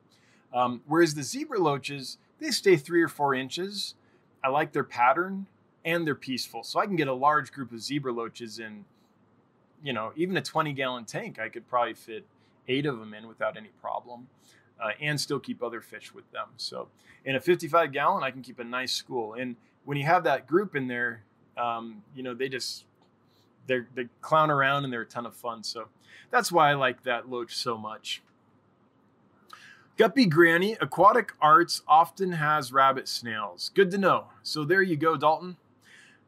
Um, 0.54 0.82
whereas 0.88 1.14
the 1.14 1.24
zebra 1.24 1.60
loaches, 1.60 2.18
they 2.42 2.52
stay 2.52 2.76
three 2.76 3.02
or 3.02 3.08
four 3.08 3.34
inches. 3.34 3.94
I 4.44 4.50
like 4.50 4.74
their 4.74 4.84
pattern 4.84 5.46
and 5.86 6.06
they're 6.06 6.16
peaceful. 6.16 6.64
So 6.64 6.80
I 6.80 6.88
can 6.88 6.96
get 6.96 7.08
a 7.08 7.14
large 7.14 7.52
group 7.52 7.72
of 7.72 7.82
zebra 7.82 8.12
loaches 8.12 8.60
in, 8.60 8.84
you 9.84 9.94
know, 9.94 10.12
even 10.16 10.36
a 10.36 10.42
20 10.42 10.74
gallon 10.74 11.06
tank. 11.06 11.40
I 11.40 11.48
could 11.48 11.70
probably 11.70 11.94
fit 11.94 12.26
eight 12.68 12.86
of 12.86 13.00
them 13.00 13.14
in 13.14 13.28
without 13.28 13.56
any 13.56 13.70
problem 13.80 14.28
uh, 14.82 14.90
and 15.00 15.22
still 15.22 15.40
keep 15.40 15.62
other 15.62 15.82
fish 15.82 16.14
with 16.14 16.30
them. 16.32 16.48
So 16.58 16.88
in 17.24 17.36
a 17.36 17.40
55 17.40 17.92
gallon, 17.92 18.24
I 18.24 18.32
can 18.32 18.42
keep 18.42 18.60
a 18.60 18.64
nice 18.64 18.92
school. 18.92 19.34
And 19.34 19.56
when 19.86 19.98
you 19.98 20.06
have 20.06 20.24
that 20.24 20.48
group 20.48 20.76
in 20.76 20.88
there, 20.88 21.24
um, 21.58 22.04
you 22.16 22.24
know, 22.24 22.34
they 22.34 22.50
just, 22.50 22.86
they 23.68 23.82
they 23.94 24.08
clown 24.22 24.50
around 24.50 24.84
and 24.84 24.92
they're 24.92 25.02
a 25.02 25.06
ton 25.06 25.28
of 25.28 25.36
fun. 25.36 25.64
So 25.64 25.90
that's 26.32 26.52
why 26.52 26.72
I 26.72 26.74
like 26.74 27.04
that 27.04 27.30
loach 27.30 27.56
so 27.56 27.78
much. 27.78 28.24
Guppy 29.98 30.26
Granny, 30.26 30.78
aquatic 30.82 31.34
arts 31.42 31.82
often 31.88 32.32
has 32.32 32.72
rabbit 32.72 33.08
snails. 33.08 33.72
Good 33.74 33.92
to 33.92 33.98
know. 33.98 34.26
So 34.42 34.64
there 34.64 34.82
you 34.82 34.96
go, 34.96 35.18
Dalton. 35.18 35.58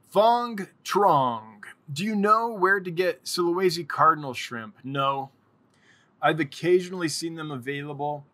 Fong 0.10 0.68
Trong. 0.84 1.62
Do 1.92 2.04
you 2.04 2.16
know 2.16 2.50
where 2.50 2.80
to 2.80 2.92
get 2.92 3.24
Sulawesi 3.24 3.88
cardinal 3.88 4.34
shrimp? 4.34 4.78
No. 4.84 5.32
I've 6.22 6.40
occasionally 6.40 7.10
seen 7.10 7.36
them 7.36 7.52
available. 7.52 8.26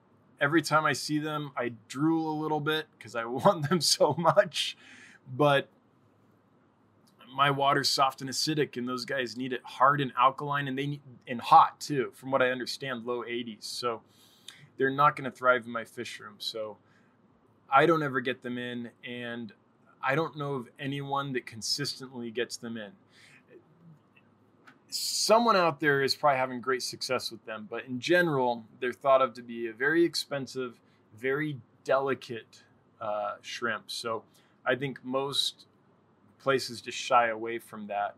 Every 0.42 0.62
time 0.62 0.86
I 0.86 0.94
see 0.94 1.20
them, 1.20 1.52
I 1.56 1.74
drool 1.88 2.32
a 2.32 2.38
little 2.42 2.60
bit 2.60 2.88
because 2.98 3.16
I 3.16 3.26
want 3.26 3.70
them 3.70 3.82
so 3.82 4.16
much. 4.18 4.78
But 5.36 5.70
my 7.34 7.52
water's 7.52 7.90
soft 7.90 8.22
and 8.22 8.30
acidic, 8.30 8.78
and 8.78 8.88
those 8.88 9.06
guys 9.06 9.38
need 9.38 9.54
it 9.54 9.62
hard 9.64 10.02
and 10.02 10.12
alkaline, 10.18 10.68
and 10.68 10.78
they 10.78 10.88
need 10.88 11.02
and 11.28 11.40
hot 11.40 11.80
too. 11.80 12.12
From 12.14 12.32
what 12.32 12.42
I 12.42 12.50
understand, 12.50 13.06
low 13.06 13.24
80s. 13.24 13.64
So 13.64 14.02
they're 14.80 14.90
not 14.90 15.16
going 15.16 15.30
to 15.30 15.38
thrive 15.38 15.66
in 15.66 15.72
my 15.72 15.84
fish 15.84 16.20
room. 16.20 16.36
So 16.40 16.78
I 17.72 17.86
don't 17.86 18.02
ever 18.02 18.22
get 18.22 18.42
them 18.42 18.58
in, 18.58 18.90
and 19.08 19.54
I 20.02 20.16
don't 20.16 20.36
know 20.36 20.54
of 20.54 20.70
anyone 20.80 21.34
that 21.34 21.46
consistently 21.46 22.32
gets 22.32 22.58
them 22.58 22.78
in. 22.78 22.92
Someone 24.88 25.56
out 25.56 25.80
there 25.80 26.02
is 26.02 26.16
probably 26.16 26.40
having 26.40 26.62
great 26.62 26.82
success 26.82 27.30
with 27.30 27.46
them, 27.46 27.68
but 27.70 27.86
in 27.86 28.00
general, 28.00 28.64
they're 28.80 28.94
thought 28.94 29.22
of 29.22 29.34
to 29.36 29.44
be 29.44 29.68
a 29.68 29.74
very 29.74 30.04
expensive, 30.04 30.80
very 31.16 31.58
delicate 31.84 32.64
uh, 33.00 33.36
shrimp. 33.42 33.84
So 33.92 34.24
I 34.66 34.76
think 34.76 35.04
most 35.04 35.66
places 36.40 36.82
just 36.82 36.98
shy 36.98 37.28
away 37.28 37.60
from 37.60 37.86
that. 37.88 38.16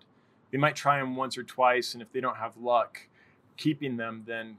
They 0.52 0.58
might 0.58 0.76
try 0.76 1.00
them 1.00 1.16
once 1.16 1.38
or 1.38 1.44
twice, 1.44 1.94
and 1.94 2.02
if 2.02 2.12
they 2.14 2.22
don't 2.22 2.38
have 2.38 2.56
luck 2.56 3.02
keeping 3.58 3.98
them, 3.98 4.24
then 4.26 4.58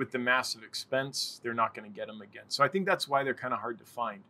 with 0.00 0.12
the 0.12 0.18
massive 0.18 0.62
expense, 0.62 1.42
they're 1.42 1.52
not 1.52 1.74
going 1.74 1.88
to 1.88 1.94
get 1.94 2.06
them 2.06 2.22
again. 2.22 2.44
So 2.48 2.64
I 2.64 2.68
think 2.68 2.86
that's 2.86 3.06
why 3.06 3.22
they're 3.22 3.34
kind 3.34 3.52
of 3.52 3.60
hard 3.60 3.78
to 3.80 3.84
find. 3.84 4.22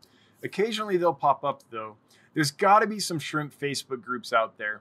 Occasionally 0.43 0.97
they'll 0.97 1.15
pop 1.15 1.45
up 1.45 1.63
though. 1.71 1.95
There's 2.35 2.51
got 2.51 2.81
to 2.81 2.89
be 2.89 2.99
some 2.99 3.21
shrimp 3.21 3.57
Facebook 3.57 4.03
groups 4.03 4.33
out 4.33 4.59
there 4.59 4.81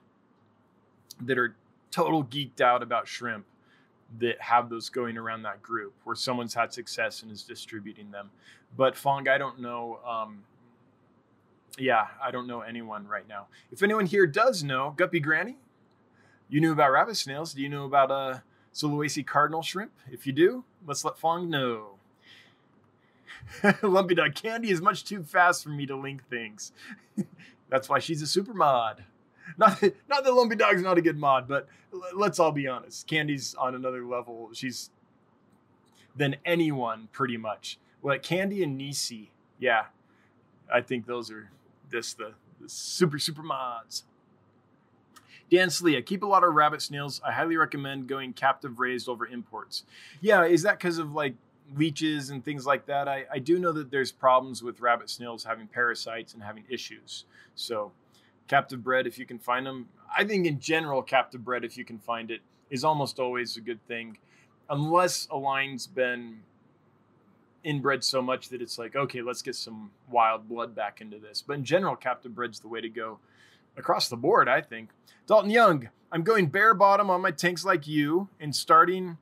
that 1.22 1.38
are 1.38 1.56
total 1.92 2.24
geeked 2.24 2.60
out 2.60 2.82
about 2.82 3.08
shrimp 3.08 3.46
that 4.18 4.42
have 4.42 4.72
those 4.72 4.90
going 4.90 5.16
around 5.16 5.44
that 5.44 5.62
group 5.62 5.94
where 6.06 6.16
someone's 6.16 6.56
had 6.56 6.74
success 6.74 7.22
and 7.22 7.32
is 7.32 7.44
distributing 7.44 8.10
them. 8.10 8.32
But 8.76 8.98
Fong, 8.98 9.28
I 9.28 9.38
don't 9.38 9.60
know. 9.60 10.00
Um, 10.04 10.40
yeah, 11.78 12.08
I 12.20 12.32
don't 12.32 12.48
know 12.48 12.62
anyone 12.62 13.08
right 13.08 13.28
now. 13.28 13.46
If 13.72 13.84
anyone 13.84 14.08
here 14.08 14.26
does 14.26 14.64
know, 14.64 14.96
Guppy 14.98 15.20
Granny, 15.20 15.58
you 16.50 16.60
knew 16.62 16.72
about 16.72 16.92
rabbit 16.92 17.16
snails. 17.16 17.54
Do 17.54 17.62
you 17.62 17.70
know 17.70 17.86
about 17.86 18.10
uh, 18.10 18.40
Sulawesi 18.80 19.26
cardinal 19.26 19.62
shrimp? 19.62 19.92
If 20.10 20.26
you 20.26 20.34
do, 20.34 20.64
let's 20.86 21.04
let 21.04 21.18
Fong 21.18 21.50
know. 21.50 21.96
Lumpy 23.84 24.16
Dog 24.16 24.36
Candy 24.36 24.72
is 24.72 24.82
much 24.82 25.04
too 25.04 25.24
fast 25.24 25.64
for 25.64 25.70
me 25.70 25.86
to 25.86 25.96
link 25.96 26.28
things. 26.30 26.72
That's 27.70 27.90
why 27.90 28.00
she's 28.00 28.22
a 28.22 28.28
super 28.28 28.54
mod. 28.54 29.04
Not 29.58 29.82
that, 29.82 29.98
not 30.08 30.24
that 30.24 30.34
Lumpy 30.34 30.56
Dog's 30.56 30.82
not 30.82 30.98
a 30.98 31.02
good 31.02 31.18
mod, 31.18 31.48
but 31.48 31.68
let's 32.14 32.40
all 32.40 32.52
be 32.52 32.68
honest. 32.68 33.08
Candy's 33.08 33.56
on 33.56 33.76
another 33.76 34.06
level. 34.06 34.50
She's 34.54 34.92
than 36.16 36.38
anyone 36.46 37.10
pretty 37.12 37.38
much. 37.38 37.80
Like 38.02 38.24
Candy 38.24 38.64
and 38.64 38.78
Nisi, 38.78 39.32
yeah, 39.60 39.86
I 40.72 40.82
think 40.82 41.06
those 41.06 41.32
are 41.32 41.50
this 41.90 42.14
the, 42.14 42.34
the 42.62 42.70
super 42.70 43.20
super 43.20 43.44
mods. 43.44 44.04
Dan 45.50 45.70
Slee, 45.70 46.02
keep 46.02 46.24
a 46.24 46.28
lot 46.28 46.44
of 46.44 46.54
rabbit 46.54 46.82
snails. 46.82 47.22
I 47.26 47.32
highly 47.32 47.58
recommend 47.58 48.08
going 48.08 48.34
captive 48.34 48.80
raised 48.80 49.10
over 49.10 49.26
imports. 49.26 49.84
Yeah, 50.22 50.46
is 50.46 50.64
that 50.64 50.78
because 50.78 50.98
of 51.00 51.14
like 51.14 51.36
leeches 51.76 52.30
and 52.30 52.44
things 52.44 52.66
like 52.66 52.86
that? 52.86 53.08
I, 53.08 53.26
I 53.32 53.40
do 53.40 53.60
know 53.60 53.72
that 53.72 53.92
there's 53.92 54.12
problems 54.12 54.62
with 54.62 54.80
rabbit 54.80 55.10
snails 55.10 55.44
having 55.44 55.68
parasites 55.68 56.34
and 56.34 56.44
having 56.44 56.66
issues. 56.70 57.26
So, 57.56 57.92
captive 58.48 58.84
bred, 58.84 59.08
if 59.08 59.18
you 59.18 59.26
can 59.26 59.40
find 59.40 59.66
them, 59.66 59.90
I 60.16 60.24
think 60.24 60.46
in 60.46 60.60
general, 60.60 61.02
captive 61.02 61.44
bred, 61.44 61.66
if 61.66 61.78
you 61.78 61.86
can 61.86 61.98
find 61.98 62.32
it, 62.32 62.42
is 62.70 62.84
almost 62.84 63.20
always 63.20 63.58
a 63.58 63.62
good 63.62 63.84
thing, 63.88 64.18
unless 64.70 65.28
a 65.32 65.38
line's 65.38 65.88
been 65.88 66.42
inbred 67.64 68.04
so 68.04 68.22
much 68.22 68.50
that 68.50 68.62
it's 68.62 68.78
like, 68.78 68.96
okay, 68.96 69.22
let's 69.22 69.42
get 69.42 69.56
some 69.56 69.92
wild 70.10 70.48
blood 70.48 70.76
back 70.76 71.02
into 71.02 71.18
this. 71.18 71.44
But 71.46 71.58
in 71.58 71.66
general, 71.66 71.96
captive 71.96 72.36
bred's 72.36 72.60
the 72.60 72.68
way 72.68 72.82
to 72.82 72.90
go 72.90 73.20
across 73.80 74.10
the 74.10 74.18
board, 74.18 74.48
I 74.48 74.62
think. 74.62 74.90
Dalton 75.26 75.50
Young, 75.50 75.90
I'm 76.12 76.24
going 76.24 76.48
bare 76.48 76.74
bottom 76.74 77.10
on 77.10 77.22
my 77.22 77.32
tanks 77.32 77.66
like 77.66 77.88
you 77.88 78.30
and 78.40 78.56
starting 78.56 79.18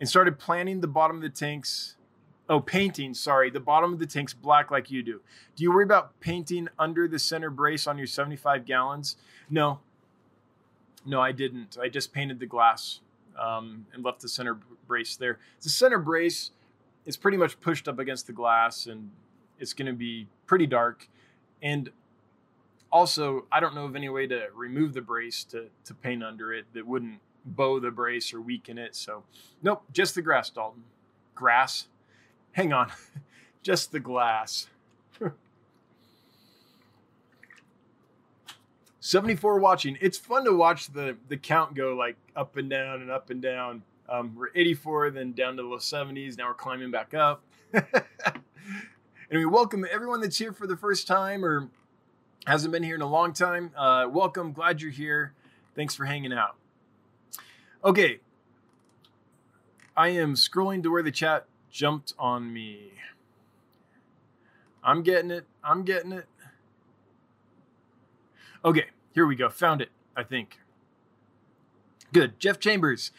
and 0.00 0.08
started 0.08 0.38
planning 0.38 0.80
the 0.80 0.88
bottom 0.88 1.16
of 1.16 1.22
the 1.22 1.28
tanks. 1.28 1.96
Oh, 2.48 2.60
painting, 2.60 3.14
sorry, 3.14 3.48
the 3.50 3.60
bottom 3.60 3.92
of 3.92 3.98
the 3.98 4.06
tanks 4.06 4.34
black 4.34 4.70
like 4.70 4.90
you 4.90 5.02
do. 5.02 5.20
Do 5.56 5.62
you 5.62 5.72
worry 5.72 5.84
about 5.84 6.18
painting 6.20 6.68
under 6.78 7.08
the 7.08 7.18
center 7.18 7.48
brace 7.48 7.86
on 7.86 7.96
your 7.96 8.06
75 8.06 8.66
gallons? 8.66 9.16
No. 9.48 9.80
No, 11.06 11.20
I 11.20 11.32
didn't. 11.32 11.78
I 11.80 11.88
just 11.88 12.12
painted 12.12 12.38
the 12.38 12.46
glass 12.46 13.00
um, 13.38 13.86
and 13.92 14.04
left 14.04 14.20
the 14.20 14.28
center 14.28 14.58
brace 14.86 15.16
there. 15.16 15.38
The 15.62 15.70
center 15.70 15.98
brace 15.98 16.50
is 17.06 17.16
pretty 17.16 17.36
much 17.36 17.60
pushed 17.60 17.88
up 17.88 17.98
against 17.98 18.26
the 18.26 18.32
glass 18.32 18.86
and 18.86 19.10
it's 19.58 19.72
going 19.72 19.86
to 19.86 19.92
be 19.92 20.26
pretty 20.46 20.66
dark. 20.66 21.08
And 21.62 21.90
also, 22.94 23.44
I 23.50 23.58
don't 23.58 23.74
know 23.74 23.86
of 23.86 23.96
any 23.96 24.08
way 24.08 24.28
to 24.28 24.46
remove 24.54 24.94
the 24.94 25.00
brace 25.00 25.42
to, 25.46 25.66
to 25.84 25.94
paint 25.94 26.22
under 26.22 26.52
it 26.52 26.66
that 26.74 26.86
wouldn't 26.86 27.18
bow 27.44 27.80
the 27.80 27.90
brace 27.90 28.32
or 28.32 28.40
weaken 28.40 28.78
it. 28.78 28.94
So, 28.94 29.24
nope, 29.64 29.82
just 29.92 30.14
the 30.14 30.22
grass, 30.22 30.48
Dalton. 30.48 30.84
Grass? 31.34 31.88
Hang 32.52 32.72
on, 32.72 32.92
just 33.64 33.90
the 33.90 33.98
glass. 33.98 34.68
74 39.00 39.58
watching. 39.58 39.98
It's 40.00 40.16
fun 40.16 40.44
to 40.44 40.52
watch 40.52 40.86
the 40.86 41.16
the 41.28 41.36
count 41.36 41.74
go 41.74 41.96
like 41.96 42.14
up 42.36 42.56
and 42.56 42.70
down 42.70 43.02
and 43.02 43.10
up 43.10 43.28
and 43.30 43.42
down. 43.42 43.82
Um, 44.08 44.36
we're 44.36 44.50
84, 44.54 45.10
then 45.10 45.32
down 45.32 45.56
to 45.56 45.62
the 45.62 45.68
low 45.68 45.78
70s. 45.78 46.38
Now 46.38 46.46
we're 46.46 46.54
climbing 46.54 46.92
back 46.92 47.12
up. 47.12 47.42
and 47.72 47.84
we 49.32 49.46
welcome 49.46 49.84
everyone 49.90 50.20
that's 50.20 50.38
here 50.38 50.52
for 50.52 50.68
the 50.68 50.76
first 50.76 51.08
time 51.08 51.44
or 51.44 51.70
hasn't 52.46 52.72
been 52.72 52.82
here 52.82 52.94
in 52.94 53.02
a 53.02 53.08
long 53.08 53.32
time. 53.32 53.70
Uh, 53.76 54.06
welcome. 54.10 54.52
Glad 54.52 54.82
you're 54.82 54.90
here. 54.90 55.32
Thanks 55.74 55.94
for 55.94 56.04
hanging 56.04 56.32
out. 56.32 56.56
Okay. 57.84 58.20
I 59.96 60.08
am 60.08 60.34
scrolling 60.34 60.82
to 60.82 60.90
where 60.90 61.02
the 61.02 61.12
chat 61.12 61.46
jumped 61.70 62.14
on 62.18 62.52
me. 62.52 62.92
I'm 64.82 65.02
getting 65.02 65.30
it. 65.30 65.46
I'm 65.62 65.82
getting 65.84 66.12
it. 66.12 66.26
Okay, 68.64 68.86
here 69.12 69.26
we 69.26 69.36
go. 69.36 69.48
Found 69.48 69.80
it, 69.80 69.90
I 70.16 70.22
think. 70.22 70.58
Good. 72.12 72.38
Jeff 72.38 72.58
Chambers. 72.58 73.10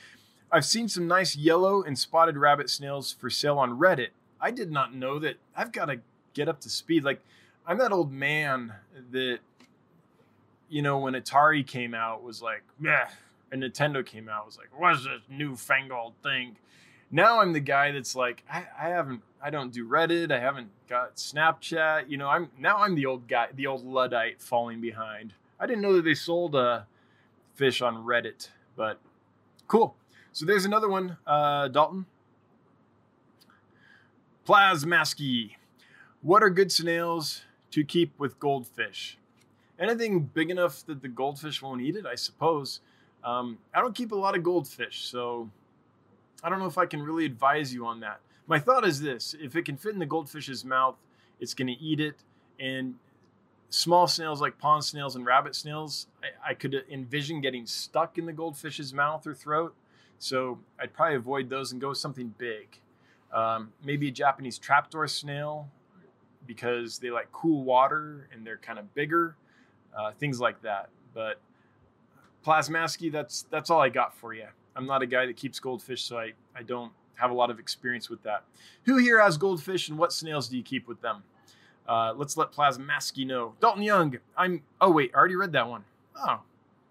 I've 0.51 0.65
seen 0.65 0.87
some 0.87 1.07
nice 1.07 1.35
yellow 1.35 1.83
and 1.83 1.97
spotted 1.97 2.37
rabbit 2.37 2.69
snails 2.69 3.13
for 3.13 3.29
sale 3.29 3.57
on 3.57 3.79
Reddit. 3.79 4.09
I 4.39 4.51
did 4.51 4.71
not 4.71 4.93
know 4.93 5.19
that. 5.19 5.37
I've 5.55 5.71
got 5.71 5.85
to 5.85 5.99
get 6.33 6.47
up 6.47 6.61
to 6.61 6.69
speed. 6.69 7.03
Like, 7.03 7.21
I'm 7.67 7.77
that 7.79 7.91
old 7.91 8.11
man 8.11 8.73
that, 9.11 9.39
you 10.69 10.81
know, 10.81 10.99
when 10.99 11.13
Atari 11.13 11.65
came 11.65 11.93
out, 11.93 12.23
was 12.23 12.41
like, 12.41 12.63
yeah, 12.81 13.09
and 13.51 13.63
Nintendo 13.63 14.05
came 14.05 14.29
out, 14.29 14.45
was 14.45 14.57
like, 14.57 14.69
what's 14.77 15.03
this 15.03 15.21
newfangled 15.29 16.13
thing? 16.21 16.57
Now 17.11 17.41
I'm 17.41 17.53
the 17.53 17.59
guy 17.59 17.91
that's 17.91 18.15
like, 18.15 18.43
I, 18.51 18.65
I 18.79 18.89
haven't, 18.89 19.21
I 19.41 19.49
don't 19.49 19.71
do 19.71 19.87
Reddit, 19.87 20.31
I 20.31 20.39
haven't 20.39 20.69
got 20.89 21.15
Snapchat. 21.15 22.09
You 22.09 22.17
know, 22.17 22.27
I'm 22.27 22.49
now 22.57 22.77
I'm 22.77 22.95
the 22.95 23.05
old 23.05 23.27
guy, 23.27 23.47
the 23.53 23.67
old 23.67 23.85
luddite 23.85 24.41
falling 24.41 24.81
behind. 24.81 25.33
I 25.59 25.65
didn't 25.65 25.81
know 25.81 25.93
that 25.93 26.03
they 26.03 26.13
sold 26.13 26.55
a 26.55 26.87
fish 27.55 27.81
on 27.81 28.03
Reddit, 28.03 28.49
but 28.75 28.99
cool. 29.67 29.95
So 30.33 30.45
there's 30.45 30.65
another 30.65 30.89
one, 30.89 31.17
uh, 31.25 31.69
Dalton. 31.69 32.05
Plasmasky. 34.45 35.51
What 36.21 36.43
are 36.43 36.49
good 36.49 36.71
snails 36.71 37.43
to 37.75 37.83
keep 37.83 38.17
with 38.17 38.39
goldfish? 38.39 39.17
Anything 39.77 40.21
big 40.21 40.49
enough 40.49 40.85
that 40.85 41.01
the 41.01 41.09
goldfish 41.09 41.61
won't 41.61 41.81
eat 41.81 41.97
it, 41.97 42.05
I 42.05 42.15
suppose. 42.15 42.79
Um, 43.21 43.57
I 43.73 43.81
don't 43.81 43.93
keep 43.93 44.13
a 44.13 44.15
lot 44.15 44.37
of 44.37 44.43
goldfish, 44.43 45.03
so 45.03 45.49
I 46.41 46.47
don't 46.47 46.59
know 46.59 46.67
if 46.67 46.77
I 46.77 46.85
can 46.85 47.03
really 47.03 47.25
advise 47.25 47.73
you 47.73 47.85
on 47.85 47.99
that. 47.99 48.21
My 48.47 48.59
thought 48.59 48.87
is 48.87 49.01
this 49.01 49.35
if 49.41 49.57
it 49.57 49.65
can 49.65 49.75
fit 49.75 49.91
in 49.91 49.99
the 49.99 50.05
goldfish's 50.05 50.63
mouth, 50.63 50.95
it's 51.41 51.53
going 51.53 51.67
to 51.67 51.73
eat 51.73 51.99
it. 51.99 52.15
And 52.61 52.95
small 53.69 54.07
snails 54.07 54.39
like 54.39 54.57
pond 54.57 54.85
snails 54.85 55.17
and 55.17 55.25
rabbit 55.25 55.53
snails, 55.53 56.07
I, 56.23 56.51
I 56.51 56.53
could 56.53 56.81
envision 56.89 57.41
getting 57.41 57.65
stuck 57.65 58.17
in 58.17 58.25
the 58.25 58.31
goldfish's 58.31 58.93
mouth 58.93 59.27
or 59.27 59.33
throat. 59.33 59.75
So 60.17 60.59
I'd 60.79 60.93
probably 60.93 61.17
avoid 61.17 61.49
those 61.49 61.73
and 61.73 61.81
go 61.81 61.89
with 61.89 61.97
something 61.97 62.33
big. 62.37 62.79
Um, 63.33 63.73
maybe 63.83 64.07
a 64.07 64.11
Japanese 64.11 64.57
trapdoor 64.57 65.09
snail 65.09 65.67
because 66.47 66.99
they 66.99 67.09
like 67.09 67.31
cool 67.31 67.63
water 67.63 68.27
and 68.33 68.45
they're 68.45 68.57
kind 68.57 68.79
of 68.79 68.93
bigger, 68.93 69.35
uh, 69.97 70.11
things 70.19 70.39
like 70.39 70.61
that. 70.61 70.89
But 71.13 71.39
Plasmasky, 72.45 73.11
that's 73.11 73.45
that's 73.49 73.69
all 73.69 73.81
I 73.81 73.89
got 73.89 74.15
for 74.17 74.33
you. 74.33 74.47
I'm 74.75 74.85
not 74.85 75.01
a 75.01 75.07
guy 75.07 75.25
that 75.25 75.37
keeps 75.37 75.59
goldfish, 75.59 76.03
so 76.03 76.17
I, 76.17 76.33
I 76.55 76.63
don't 76.63 76.91
have 77.15 77.31
a 77.31 77.33
lot 77.33 77.49
of 77.49 77.59
experience 77.59 78.09
with 78.09 78.21
that. 78.23 78.43
Who 78.83 78.97
here 78.97 79.21
has 79.21 79.37
goldfish 79.37 79.89
and 79.89 79.97
what 79.97 80.11
snails 80.11 80.49
do 80.49 80.57
you 80.57 80.63
keep 80.63 80.87
with 80.87 81.01
them? 81.01 81.23
Uh, 81.87 82.13
let's 82.15 82.35
let 82.35 82.51
Plasmasky 82.51 83.25
know. 83.25 83.53
Dalton 83.61 83.83
Young, 83.83 84.17
I'm. 84.37 84.61
Oh 84.81 84.91
wait, 84.91 85.11
I 85.13 85.17
already 85.17 85.35
read 85.35 85.53
that 85.53 85.67
one. 85.67 85.83
Oh, 86.17 86.41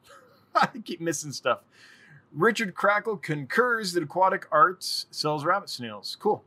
I 0.54 0.68
keep 0.84 1.00
missing 1.00 1.32
stuff. 1.32 1.60
Richard 2.32 2.74
Crackle 2.74 3.16
concurs 3.16 3.92
that 3.92 4.02
Aquatic 4.02 4.46
Arts 4.50 5.06
sells 5.10 5.44
rabbit 5.44 5.70
snails. 5.70 6.16
Cool. 6.18 6.42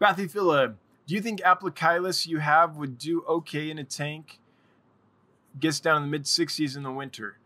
Bathyphila, 0.00 0.74
do 1.06 1.14
you 1.14 1.20
think 1.20 1.40
Aplocheilus 1.40 2.26
you 2.26 2.38
have 2.38 2.76
would 2.76 2.98
do 2.98 3.22
okay 3.28 3.70
in 3.70 3.78
a 3.78 3.84
tank? 3.84 4.38
Gets 5.58 5.80
down 5.80 6.02
in 6.02 6.02
the 6.02 6.08
mid 6.08 6.24
60s 6.24 6.76
in 6.76 6.82
the 6.82 6.90
winter. 6.90 7.38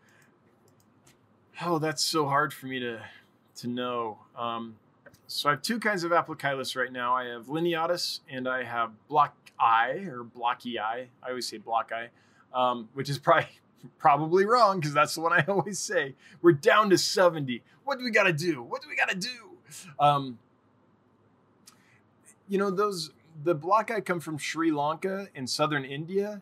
Oh, 1.63 1.79
that's 1.79 2.03
so 2.03 2.27
hard 2.27 2.53
for 2.53 2.67
me 2.67 2.81
to 2.81 3.01
to 3.57 3.69
know. 3.69 4.19
Um, 4.37 4.77
so 5.27 5.49
I 5.49 5.53
have 5.53 5.63
two 5.63 5.79
kinds 5.79 6.03
of 6.03 6.11
Aplocheilus 6.11 6.75
right 6.75 6.91
now. 6.91 7.15
I 7.15 7.27
have 7.27 7.47
lineatus 7.47 8.21
and 8.29 8.49
I 8.49 8.65
have 8.65 8.93
block 9.09 9.37
eye 9.61 10.07
or 10.11 10.25
blocky 10.25 10.81
eye. 10.81 11.09
I 11.23 11.29
always 11.29 11.47
say 11.47 11.59
block 11.59 11.93
eye, 11.93 12.09
um, 12.55 12.89
which 12.95 13.11
is 13.11 13.19
probably 13.19 13.49
probably 13.99 14.47
wrong 14.47 14.81
because 14.81 14.95
that's 14.95 15.15
the 15.15 15.21
one 15.21 15.33
I 15.33 15.45
always 15.49 15.79
say. 15.79 16.15
We're 16.41 16.53
down 16.53 16.91
to 16.91 16.99
70. 16.99 17.63
What 17.85 17.99
do 17.99 18.05
we 18.05 18.11
got 18.11 18.25
to 18.25 18.33
do? 18.33 18.63
What 18.63 18.83
do 18.83 18.89
we 18.89 18.97
got 18.97 19.11
to 19.11 19.17
do? 19.17 19.29
Um, 20.01 20.39
you 22.49 22.59
know, 22.59 22.71
those 22.71 23.11
the 23.43 23.55
block 23.55 23.91
eye 23.91 24.01
come 24.01 24.21
from 24.21 24.39
Sri 24.39 24.71
Lanka 24.71 25.29
in 25.35 25.47
southern 25.47 25.85
India. 25.85 26.41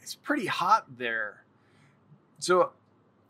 It's 0.00 0.14
pretty 0.14 0.46
hot 0.46 0.98
there. 0.98 1.44
So 2.38 2.72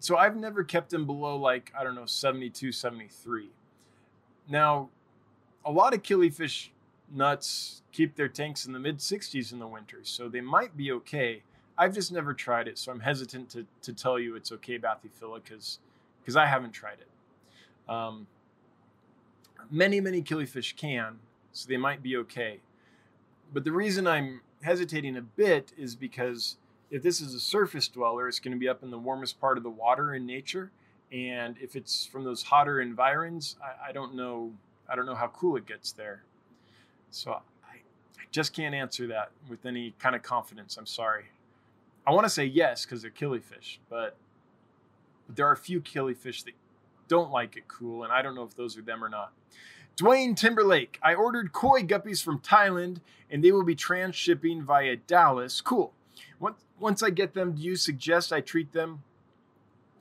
so 0.05 0.19
I've 0.19 0.36
never 0.36 0.62
kept 0.65 0.90
them 0.90 1.06
below 1.06 1.36
like, 1.36 1.73
I 1.78 1.82
don't 1.82 1.94
know, 1.94 2.05
72, 2.05 2.73
73. 2.73 3.48
Now, 4.51 4.90
a 5.65 5.73
lot 5.73 5.94
of 5.94 6.02
killifish 6.02 6.69
nuts 7.11 7.82
keep 7.90 8.15
their 8.15 8.28
tanks 8.28 8.66
in 8.66 8.74
the 8.74 8.78
mid 8.78 8.98
60s 8.98 9.51
in 9.51 9.59
the 9.59 9.66
winter, 9.66 10.01
so 10.02 10.28
they 10.28 10.43
might 10.43 10.77
be 10.77 10.93
okay. 10.93 11.43
I've 11.78 11.94
just 11.94 12.12
never 12.12 12.35
tried 12.35 12.69
it, 12.69 12.78
so 12.78 12.93
I'm 12.93 13.01
hesitant 13.01 13.48
to, 13.51 13.66
to 13.81 13.94
tell 13.94 14.19
you 14.19 14.36
it's 14.36 14.52
okay, 14.52 14.78
Bathyphila, 14.78 15.43
because 15.43 15.78
because 16.20 16.36
I 16.36 16.44
haven't 16.44 16.73
tried 16.73 16.98
it. 17.01 17.90
Um, 17.90 18.27
many, 19.70 20.01
many 20.01 20.23
killifish 20.23 20.77
can, 20.77 21.19
so 21.52 21.66
they 21.66 21.78
might 21.78 22.02
be 22.02 22.16
okay. 22.19 22.61
But 23.55 23.63
the 23.63 23.73
reason 23.73 24.09
I'm 24.09 24.41
hesitating 24.63 25.17
a 25.17 25.23
bit 25.23 25.73
is 25.79 25.95
because 25.95 26.57
if 26.91 27.03
this 27.03 27.21
is 27.21 27.35
a 27.35 27.41
surface 27.41 27.87
dweller, 27.87 28.29
it's 28.29 28.41
going 28.41 28.53
to 28.53 28.59
be 28.59 28.69
up 28.69 28.83
in 28.83 28.91
the 28.91 28.99
warmest 28.99 29.41
part 29.41 29.57
of 29.57 29.63
the 29.63 29.71
water 29.71 30.15
in 30.15 30.27
nature. 30.27 30.73
And 31.13 31.57
if 31.61 31.77
it's 31.77 32.05
from 32.05 32.25
those 32.25 32.43
hotter 32.43 32.81
environs, 32.81 33.55
I, 33.63 33.91
I 33.91 33.93
don't 33.93 34.17
know. 34.17 34.53
I 34.89 34.97
don't 34.97 35.07
know 35.07 35.15
how 35.15 35.29
cool 35.29 35.57
it 35.57 35.67
gets 35.67 35.93
there. 35.93 36.25
So 37.11 37.31
I, 37.31 37.77
I 37.77 38.25
just 38.33 38.53
can't 38.53 38.75
answer 38.75 39.07
that 39.07 39.31
with 39.49 39.65
any 39.65 39.95
kind 40.01 40.17
of 40.17 40.23
confidence. 40.23 40.77
I'm 40.77 40.85
sorry. 40.85 41.27
I 42.07 42.11
want 42.11 42.25
to 42.25 42.31
say 42.31 42.45
yes 42.45 42.85
because 42.85 43.01
they're 43.01 43.11
killifish, 43.11 43.79
but, 43.89 44.17
but 45.27 45.37
there 45.37 45.47
are 45.47 45.53
a 45.53 45.57
few 45.57 45.81
killifish 45.81 46.45
that 46.45 46.53
don't 47.09 47.31
like 47.31 47.57
it 47.57 47.67
cool, 47.69 48.03
and 48.05 48.13
I 48.13 48.21
don't 48.21 48.35
know 48.35 48.43
if 48.43 48.57
those 48.57 48.77
are 48.77 48.83
them 48.83 49.03
or 49.03 49.09
not. 49.09 49.33
Dwayne 49.97 50.37
Timberlake, 50.37 50.99
I 51.03 51.15
ordered 51.15 51.53
koi 51.53 51.83
guppies 51.83 52.23
from 52.23 52.41
Thailand, 52.41 52.99
and 53.31 53.45
they 53.45 53.53
will 53.53 53.65
be 53.65 53.77
transshipping 53.77 54.62
via 54.62 54.97
Dallas. 54.97 55.61
Cool. 55.61 55.93
Once, 56.81 57.03
I 57.03 57.11
get 57.11 57.35
them, 57.35 57.53
do 57.53 57.62
you 57.62 57.77
suggest 57.77 58.33
I 58.33 58.41
treat 58.41 58.73
them 58.73 59.05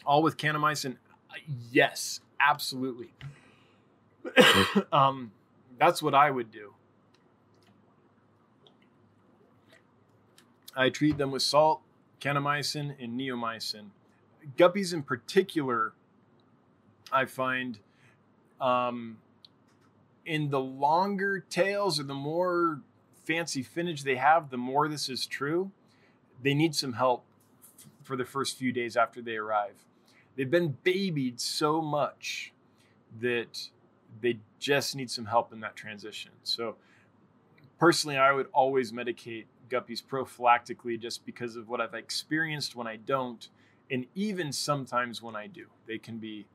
all 0.06 0.24
with 0.24 0.38
kanamycin? 0.38 0.98
Uh, 1.30 1.36
yes, 1.72 2.20
absolutely. 2.40 3.14
um, 4.92 5.32
that's 5.80 6.02
what 6.02 6.16
I 6.16 6.32
would 6.32 6.52
do. 6.52 6.74
I 10.76 10.90
treat 10.90 11.18
them 11.18 11.30
with 11.30 11.44
salt, 11.44 11.82
kanamycin, 12.20 12.96
and 13.02 13.20
neomycin. 13.20 13.90
Guppies 14.58 14.94
in 14.94 15.04
particular, 15.04 15.94
I 17.12 17.26
find 17.26 17.78
um, 18.60 19.18
in 20.26 20.50
the 20.50 20.60
longer 20.60 21.40
tails 21.40 22.00
or 22.00 22.04
the 22.04 22.14
more 22.14 22.82
fancy 23.26 23.64
finnage 23.64 24.04
they 24.04 24.16
have, 24.16 24.50
the 24.50 24.58
more 24.58 24.88
this 24.88 25.10
is 25.10 25.26
true 25.26 25.72
they 26.44 26.54
need 26.54 26.76
some 26.76 26.94
help 26.94 27.26
for 28.04 28.16
the 28.16 28.26
first 28.26 28.58
few 28.58 28.72
days 28.72 28.96
after 28.96 29.22
they 29.22 29.38
arrive. 29.38 29.86
They've 30.36 30.50
been 30.50 30.78
babied 30.84 31.40
so 31.40 31.82
much 31.82 32.54
that 33.20 33.70
they 34.22 34.40
just 34.60 34.96
need 34.96 35.10
some 35.10 35.26
help 35.26 35.54
in 35.54 35.62
that 35.62 35.76
transition. 35.76 36.32
So, 36.44 36.76
personally, 37.80 38.18
I 38.18 38.32
would 38.34 38.48
always 38.52 38.92
medicate 38.92 39.46
guppies 39.70 40.04
prophylactically 40.04 41.00
just 41.00 41.26
because 41.26 41.56
of 41.56 41.70
what 41.70 41.82
I've 41.82 41.94
experienced 41.94 42.76
when 42.76 42.88
I 42.88 42.98
don't, 42.98 43.48
and 43.90 44.06
even 44.16 44.52
sometimes 44.52 45.22
when 45.22 45.36
I 45.36 45.48
do. 45.48 45.68
They 45.88 45.98
can 45.98 46.18
be 46.18 46.46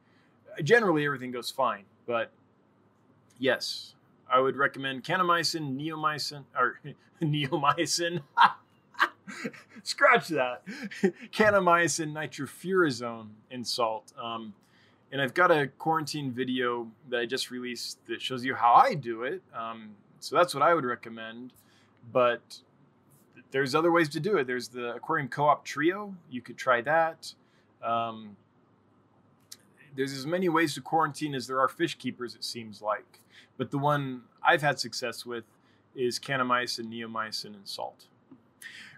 generally 0.62 1.06
everything 1.06 1.30
goes 1.30 1.50
fine, 1.50 1.84
but 2.06 2.32
yes, 3.38 3.94
I 4.30 4.40
would 4.40 4.56
recommend 4.56 5.04
kanamycin, 5.04 5.76
neomycin, 5.76 6.44
or 6.56 6.80
neomycin. 7.22 8.22
Scratch 9.82 10.28
that. 10.28 10.62
Kanamycin, 11.32 12.12
nitrofurazone, 12.12 13.28
and 13.50 13.66
salt. 13.66 14.12
Um, 14.22 14.54
and 15.10 15.22
I've 15.22 15.34
got 15.34 15.50
a 15.50 15.68
quarantine 15.78 16.30
video 16.32 16.88
that 17.08 17.20
I 17.20 17.26
just 17.26 17.50
released 17.50 18.04
that 18.06 18.20
shows 18.20 18.44
you 18.44 18.54
how 18.54 18.74
I 18.74 18.94
do 18.94 19.22
it. 19.22 19.42
Um, 19.54 19.90
so 20.20 20.36
that's 20.36 20.54
what 20.54 20.62
I 20.62 20.74
would 20.74 20.84
recommend. 20.84 21.52
But 22.12 22.60
there's 23.50 23.74
other 23.74 23.90
ways 23.90 24.08
to 24.10 24.20
do 24.20 24.36
it. 24.36 24.46
There's 24.46 24.68
the 24.68 24.94
Aquarium 24.94 25.28
Co-op 25.28 25.64
Trio. 25.64 26.14
You 26.30 26.42
could 26.42 26.56
try 26.56 26.82
that. 26.82 27.32
Um, 27.82 28.36
there's 29.96 30.12
as 30.12 30.26
many 30.26 30.48
ways 30.48 30.74
to 30.74 30.80
quarantine 30.80 31.34
as 31.34 31.46
there 31.46 31.60
are 31.60 31.68
fish 31.68 31.96
keepers, 31.96 32.34
it 32.34 32.44
seems 32.44 32.82
like. 32.82 33.20
But 33.58 33.70
the 33.70 33.78
one 33.78 34.22
I've 34.42 34.62
had 34.62 34.80
success 34.80 35.26
with 35.26 35.44
is 35.94 36.18
kanamycin, 36.18 36.86
neomycin, 36.86 37.46
and 37.46 37.68
salt. 37.68 38.06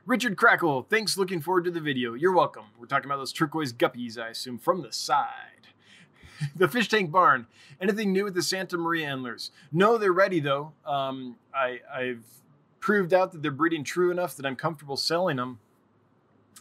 Richard 0.06 0.36
Crackle, 0.36 0.86
thanks. 0.88 1.18
Looking 1.18 1.40
forward 1.40 1.64
to 1.64 1.70
the 1.70 1.80
video. 1.80 2.14
You're 2.14 2.34
welcome. 2.34 2.66
We're 2.78 2.86
talking 2.86 3.06
about 3.06 3.18
those 3.18 3.32
turquoise 3.32 3.72
guppies, 3.72 4.18
I 4.18 4.28
assume, 4.28 4.58
from 4.58 4.82
the 4.82 4.92
side. 4.92 5.60
the 6.56 6.68
fish 6.68 6.88
tank 6.88 7.10
barn. 7.10 7.46
Anything 7.80 8.12
new 8.12 8.24
with 8.24 8.34
the 8.34 8.42
Santa 8.42 8.76
Maria 8.76 9.08
endlers? 9.08 9.50
No, 9.72 9.98
they're 9.98 10.12
ready 10.12 10.40
though. 10.40 10.72
Um, 10.86 11.36
I, 11.54 11.80
I've 11.92 12.24
proved 12.80 13.12
out 13.12 13.32
that 13.32 13.42
they're 13.42 13.50
breeding 13.50 13.84
true 13.84 14.10
enough 14.10 14.36
that 14.36 14.46
I'm 14.46 14.56
comfortable 14.56 14.96
selling 14.96 15.36
them. 15.36 15.58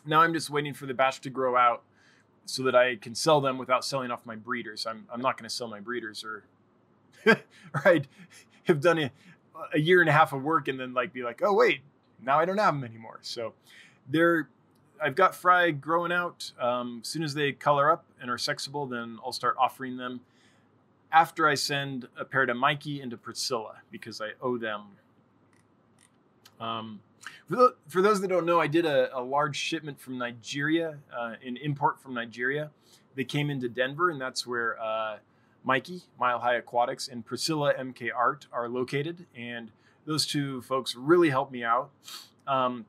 Now 0.06 0.22
I'm 0.22 0.34
just 0.34 0.50
waiting 0.50 0.74
for 0.74 0.86
the 0.86 0.94
batch 0.94 1.22
to 1.22 1.30
grow 1.30 1.56
out 1.56 1.84
so 2.46 2.64
that 2.64 2.76
I 2.76 2.96
can 2.96 3.16
sell 3.16 3.42
them 3.42 3.58
without 3.58 3.86
selling 3.86 4.12
off 4.12 4.26
my 4.26 4.36
breeders. 4.36 4.86
I'm, 4.86 5.06
I'm 5.12 5.22
not 5.22 5.38
going 5.38 5.48
to 5.48 5.54
sell 5.54 5.68
my 5.68 5.80
breeders 5.80 6.24
or, 6.24 6.44
right, 7.86 8.08
have 8.64 8.82
done 8.82 9.00
a, 9.00 9.12
a 9.74 9.80
year 9.80 10.02
and 10.02 10.10
a 10.10 10.14
half 10.14 10.34
of 10.34 10.44
work 10.44 10.68
and 10.68 10.80
then 10.80 10.94
like 10.94 11.14
be 11.14 11.24
like, 11.24 11.42
oh 11.44 11.54
wait, 11.54 11.82
now 12.24 12.40
I 12.40 12.46
don't 12.46 12.58
have 12.58 12.74
them 12.74 12.84
anymore. 12.84 13.20
So 13.22 13.54
they're 14.08 14.50
I've 15.02 15.16
got 15.16 15.36
fry 15.36 15.72
growing 15.72 16.12
out. 16.12 16.52
Um, 16.60 17.00
as 17.04 17.08
soon 17.08 17.24
as 17.24 17.34
they 17.34 17.54
color 17.54 17.92
up 17.92 18.06
and 18.22 18.30
are 18.30 18.38
sexable, 18.38 18.90
then 18.90 19.18
I'll 19.24 19.32
start 19.32 19.56
offering 19.58 19.98
them 19.98 20.22
after 21.12 21.48
I 21.48 21.56
send 21.56 22.08
a 22.18 22.26
pair 22.26 22.46
to 22.46 22.54
Mikey 22.54 23.02
and 23.02 23.10
to 23.12 23.18
Priscilla 23.18 23.78
because 23.92 24.22
I 24.22 24.32
owe 24.42 24.58
them. 24.58 24.84
Um, 26.60 27.00
for, 27.48 27.56
the, 27.56 27.76
for, 27.88 28.02
those 28.02 28.22
that 28.22 28.28
don't 28.28 28.46
know, 28.46 28.60
I 28.60 28.68
did 28.68 28.86
a, 28.86 29.18
a 29.18 29.22
large 29.22 29.56
shipment 29.56 30.00
from 30.00 30.18
Nigeria, 30.18 30.98
uh, 31.18 31.36
an 31.46 31.58
import 31.58 32.02
from 32.02 32.14
Nigeria. 32.14 32.70
They 33.16 33.24
came 33.24 33.50
into 33.50 33.70
Denver, 33.70 34.10
and 34.10 34.20
that's 34.20 34.46
where 34.46 34.80
uh, 34.82 35.18
Mikey, 35.64 36.04
Mile 36.20 36.40
High 36.40 36.56
Aquatics, 36.56 37.08
and 37.08 37.26
Priscilla 37.26 37.74
MK 37.74 38.10
Art 38.16 38.48
are 38.52 38.68
located. 38.68 39.26
And 39.36 39.72
those 40.06 40.26
two 40.26 40.62
folks 40.62 40.96
really 40.96 41.30
helped 41.30 41.52
me 41.52 41.64
out. 41.64 41.90
Um, 42.48 42.86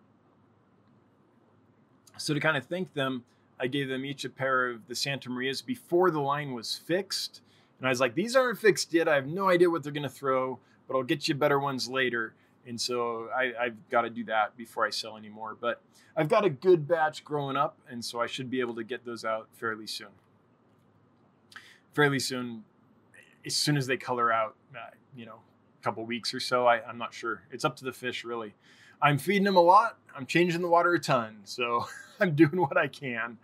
so 2.16 2.34
to 2.34 2.40
kind 2.40 2.56
of 2.56 2.66
thank 2.66 2.94
them, 2.94 3.24
I 3.58 3.66
gave 3.66 3.88
them 3.88 4.04
each 4.04 4.24
a 4.24 4.30
pair 4.30 4.70
of 4.70 4.86
the 4.88 4.94
Santa 4.94 5.28
Marias 5.28 5.60
before 5.60 6.10
the 6.10 6.20
line 6.20 6.54
was 6.54 6.74
fixed. 6.74 7.42
And 7.78 7.86
I 7.86 7.90
was 7.90 8.00
like, 8.00 8.14
these 8.14 8.36
aren't 8.36 8.58
fixed 8.58 8.92
yet. 8.92 9.08
I 9.08 9.14
have 9.14 9.26
no 9.26 9.48
idea 9.48 9.70
what 9.70 9.82
they're 9.82 9.92
going 9.92 10.02
to 10.02 10.08
throw, 10.08 10.58
but 10.88 10.96
I'll 10.96 11.02
get 11.02 11.28
you 11.28 11.34
better 11.34 11.58
ones 11.58 11.88
later. 11.88 12.34
And 12.66 12.80
so 12.80 13.28
I, 13.36 13.52
have 13.64 13.90
got 13.90 14.02
to 14.02 14.10
do 14.10 14.24
that 14.24 14.56
before 14.56 14.86
I 14.86 14.90
sell 14.90 15.16
anymore. 15.16 15.56
But 15.58 15.80
I've 16.16 16.28
got 16.28 16.44
a 16.44 16.50
good 16.50 16.86
batch 16.86 17.24
growing 17.24 17.56
up, 17.56 17.78
and 17.88 18.04
so 18.04 18.20
I 18.20 18.26
should 18.26 18.50
be 18.50 18.60
able 18.60 18.74
to 18.74 18.84
get 18.84 19.04
those 19.04 19.24
out 19.24 19.48
fairly 19.52 19.86
soon. 19.86 20.08
Fairly 21.94 22.18
soon, 22.18 22.64
as 23.44 23.56
soon 23.56 23.76
as 23.76 23.86
they 23.86 23.96
color 23.96 24.32
out, 24.32 24.54
uh, 24.74 24.90
you 25.16 25.26
know, 25.26 25.40
a 25.80 25.84
couple 25.84 26.04
weeks 26.04 26.32
or 26.34 26.40
so. 26.40 26.66
I, 26.66 26.82
I'm 26.86 26.98
not 26.98 27.12
sure. 27.12 27.42
It's 27.50 27.64
up 27.64 27.76
to 27.76 27.84
the 27.84 27.92
fish, 27.92 28.24
really. 28.24 28.54
I'm 29.02 29.18
feeding 29.18 29.44
them 29.44 29.56
a 29.56 29.62
lot. 29.62 29.98
I'm 30.16 30.26
changing 30.26 30.60
the 30.60 30.68
water 30.68 30.94
a 30.94 31.00
ton. 31.00 31.38
So 31.44 31.86
I'm 32.20 32.34
doing 32.34 32.60
what 32.60 32.76
I 32.76 32.86
can. 32.86 33.38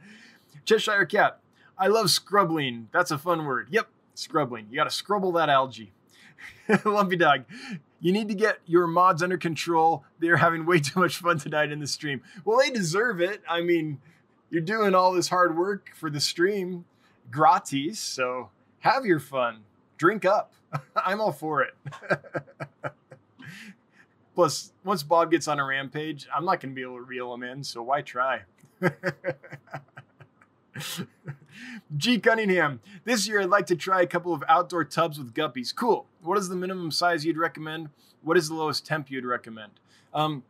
Cheshire 0.65 1.07
Cat. 1.07 1.41
I 1.79 1.89
love 1.89 2.11
scrubbling. 2.11 2.89
That's 2.93 3.11
a 3.11 3.19
fun 3.19 3.45
word. 3.45 3.69
Yep, 3.71 3.89
scrubbling. 4.15 4.67
You 4.71 4.77
got 4.77 4.85
to 4.85 4.91
scrubble 4.91 5.33
that 5.33 5.49
algae. 5.49 5.93
Lumpy 6.85 7.17
Dog. 7.17 7.45
You 8.01 8.13
need 8.13 8.29
to 8.29 8.35
get 8.35 8.61
your 8.67 8.87
mods 8.87 9.23
under 9.23 9.39
control. 9.39 10.05
They're 10.19 10.37
having 10.37 10.67
way 10.67 10.81
too 10.81 11.01
much 11.01 11.19
fun 11.19 11.39
tonight 11.39 11.71
in 11.71 11.81
the 11.81 11.87
stream. 11.87 12.23
Well, 12.45 12.59
they 12.59 12.71
deserve 12.71 13.21
it. 13.21 13.43
I 13.49 13.61
mean, 13.63 14.01
you're 14.51 14.63
doing 14.63 14.95
all 14.95 15.13
this 15.13 15.29
hard 15.29 15.57
work 15.57 15.91
for 15.95 16.11
the 16.11 16.21
stream. 16.21 16.85
Gratis. 17.31 17.99
So 17.99 18.51
have 18.81 19.05
your 19.05 19.21
fun, 19.21 19.59
drink 19.99 20.25
up. 20.25 20.53
I'm 20.97 21.21
all 21.21 21.33
for 21.33 21.63
it. 21.63 21.75
Plus, 24.35 24.73
once 24.85 25.03
Bob 25.03 25.31
gets 25.31 25.49
on 25.49 25.59
a 25.59 25.65
rampage, 25.65 26.29
I'm 26.35 26.45
not 26.45 26.61
going 26.61 26.73
to 26.73 26.75
be 26.75 26.83
able 26.83 26.97
to 26.97 27.03
reel 27.03 27.33
him 27.33 27.43
in, 27.43 27.65
so 27.65 27.83
why 27.83 28.03
try? 28.03 28.43
G. 31.97 32.19
Cunningham, 32.19 32.81
this 33.05 33.27
year 33.27 33.41
I'd 33.41 33.49
like 33.49 33.65
to 33.67 33.77
try 33.77 34.03
a 34.03 34.07
couple 34.07 34.35
of 34.35 34.45
outdoor 34.47 34.85
tubs 34.85 35.19
with 35.19 35.33
guppies. 35.33 35.75
Cool. 35.75 36.07
What 36.23 36.37
is 36.37 36.51
the 36.51 36.57
minimum 36.57 36.91
size 36.91 37.25
you'd 37.25 37.39
recommend? 37.39 37.89
What 38.23 38.37
is 38.37 38.49
the 38.49 38.55
lowest 38.55 38.85
temp 38.85 39.11
you'd 39.11 39.25
recommend? 39.25 39.73
Um, 40.13 40.43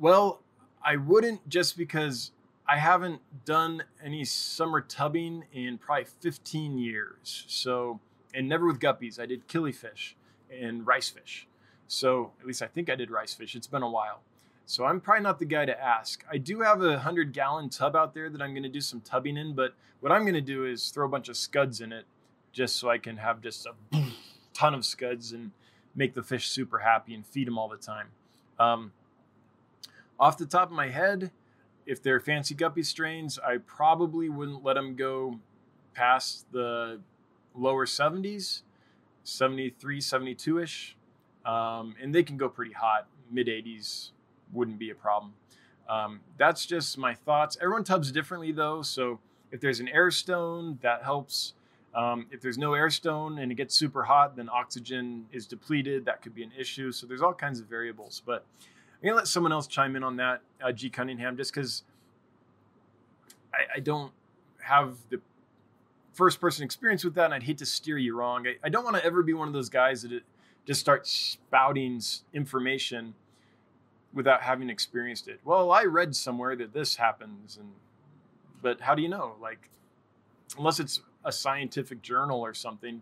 well, 0.00 0.40
I 0.84 0.96
wouldn't 0.96 1.48
just 1.48 1.76
because 1.76 2.32
I 2.70 2.76
haven't 2.76 3.20
done 3.44 3.82
any 4.00 4.24
summer 4.24 4.80
tubbing 4.80 5.44
in 5.52 5.76
probably 5.76 6.04
15 6.04 6.78
years. 6.78 7.44
So, 7.48 7.98
and 8.32 8.48
never 8.48 8.64
with 8.64 8.78
guppies. 8.78 9.18
I 9.18 9.26
did 9.26 9.48
killifish 9.48 10.14
and 10.48 10.86
rice 10.86 11.10
fish. 11.10 11.48
So, 11.88 12.30
at 12.40 12.46
least 12.46 12.62
I 12.62 12.68
think 12.68 12.88
I 12.88 12.94
did 12.94 13.10
rice 13.10 13.34
fish. 13.34 13.56
It's 13.56 13.66
been 13.66 13.82
a 13.82 13.90
while. 13.90 14.20
So, 14.66 14.84
I'm 14.84 15.00
probably 15.00 15.24
not 15.24 15.40
the 15.40 15.46
guy 15.46 15.64
to 15.64 15.82
ask. 15.82 16.24
I 16.30 16.38
do 16.38 16.60
have 16.60 16.80
a 16.80 16.90
100 16.90 17.32
gallon 17.32 17.70
tub 17.70 17.96
out 17.96 18.14
there 18.14 18.30
that 18.30 18.40
I'm 18.40 18.52
going 18.52 18.62
to 18.62 18.68
do 18.68 18.80
some 18.80 19.00
tubbing 19.00 19.36
in, 19.36 19.54
but 19.54 19.74
what 19.98 20.12
I'm 20.12 20.22
going 20.22 20.34
to 20.34 20.40
do 20.40 20.64
is 20.64 20.90
throw 20.90 21.06
a 21.06 21.10
bunch 21.10 21.28
of 21.28 21.36
scuds 21.36 21.80
in 21.80 21.92
it 21.92 22.04
just 22.52 22.76
so 22.76 22.88
I 22.88 22.98
can 22.98 23.16
have 23.16 23.40
just 23.40 23.66
a 23.66 23.72
ton 24.54 24.74
of 24.74 24.84
scuds 24.84 25.32
and 25.32 25.50
make 25.96 26.14
the 26.14 26.22
fish 26.22 26.48
super 26.48 26.78
happy 26.78 27.14
and 27.14 27.26
feed 27.26 27.48
them 27.48 27.58
all 27.58 27.68
the 27.68 27.76
time. 27.76 28.10
Um, 28.60 28.92
off 30.20 30.38
the 30.38 30.46
top 30.46 30.68
of 30.68 30.76
my 30.76 30.90
head, 30.90 31.32
if 31.90 32.00
they're 32.00 32.20
fancy 32.20 32.54
guppy 32.54 32.84
strains, 32.84 33.36
I 33.40 33.56
probably 33.56 34.28
wouldn't 34.28 34.62
let 34.62 34.74
them 34.74 34.94
go 34.94 35.40
past 35.92 36.46
the 36.52 37.00
lower 37.52 37.84
70s, 37.84 38.62
73, 39.24 40.00
72 40.00 40.60
ish. 40.60 40.96
Um, 41.44 41.96
and 42.00 42.14
they 42.14 42.22
can 42.22 42.36
go 42.36 42.48
pretty 42.48 42.72
hot. 42.72 43.08
Mid 43.28 43.48
80s 43.48 44.12
wouldn't 44.52 44.78
be 44.78 44.90
a 44.90 44.94
problem. 44.94 45.32
Um, 45.88 46.20
that's 46.38 46.64
just 46.64 46.96
my 46.96 47.12
thoughts. 47.12 47.58
Everyone 47.60 47.82
tubs 47.82 48.12
differently 48.12 48.52
though. 48.52 48.82
So 48.82 49.18
if 49.50 49.60
there's 49.60 49.80
an 49.80 49.88
air 49.88 50.12
stone, 50.12 50.78
that 50.82 51.02
helps. 51.02 51.54
Um, 51.92 52.26
if 52.30 52.40
there's 52.40 52.56
no 52.56 52.74
air 52.74 52.88
stone 52.90 53.40
and 53.40 53.50
it 53.50 53.56
gets 53.56 53.74
super 53.74 54.04
hot, 54.04 54.36
then 54.36 54.48
oxygen 54.48 55.26
is 55.32 55.44
depleted. 55.44 56.04
That 56.04 56.22
could 56.22 56.36
be 56.36 56.44
an 56.44 56.52
issue. 56.56 56.92
So 56.92 57.08
there's 57.08 57.20
all 57.20 57.34
kinds 57.34 57.58
of 57.58 57.66
variables. 57.66 58.22
But 58.24 58.46
I'm 59.02 59.08
gonna 59.08 59.16
let 59.16 59.28
someone 59.28 59.52
else 59.52 59.66
chime 59.66 59.96
in 59.96 60.04
on 60.04 60.16
that, 60.16 60.42
uh, 60.62 60.72
G 60.72 60.90
Cunningham, 60.90 61.36
just 61.36 61.54
because 61.54 61.84
I, 63.54 63.76
I, 63.76 63.80
don't 63.80 64.12
have 64.62 64.96
the 65.08 65.20
first 66.12 66.38
person 66.38 66.64
experience 66.64 67.02
with 67.02 67.14
that, 67.14 67.26
and 67.26 67.34
I'd 67.34 67.44
hate 67.44 67.58
to 67.58 67.66
steer 67.66 67.96
you 67.96 68.14
wrong. 68.14 68.46
I, 68.46 68.56
I 68.62 68.68
don't 68.68 68.84
want 68.84 68.96
to 68.96 69.04
ever 69.04 69.22
be 69.22 69.32
one 69.32 69.48
of 69.48 69.54
those 69.54 69.70
guys 69.70 70.02
that 70.02 70.22
just 70.66 70.80
start 70.80 71.06
spouting 71.06 72.00
information 72.34 73.14
without 74.12 74.42
having 74.42 74.68
experienced 74.68 75.28
it. 75.28 75.40
Well, 75.44 75.70
I 75.72 75.84
read 75.84 76.14
somewhere 76.14 76.54
that 76.56 76.74
this 76.74 76.96
happens, 76.96 77.56
and 77.56 77.70
but 78.60 78.82
how 78.82 78.94
do 78.94 79.00
you 79.00 79.08
know? 79.08 79.36
Like, 79.40 79.70
unless 80.58 80.78
it's 80.78 81.00
a 81.24 81.32
scientific 81.32 82.02
journal 82.02 82.40
or 82.40 82.52
something, 82.52 83.00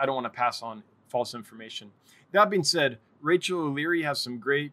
I 0.00 0.06
don't 0.06 0.14
want 0.14 0.26
to 0.26 0.36
pass 0.36 0.62
on 0.62 0.84
false 1.08 1.34
information. 1.34 1.90
That 2.32 2.48
being 2.48 2.64
said, 2.64 2.98
Rachel 3.20 3.60
O'Leary 3.60 4.02
has 4.02 4.20
some 4.20 4.38
great 4.38 4.72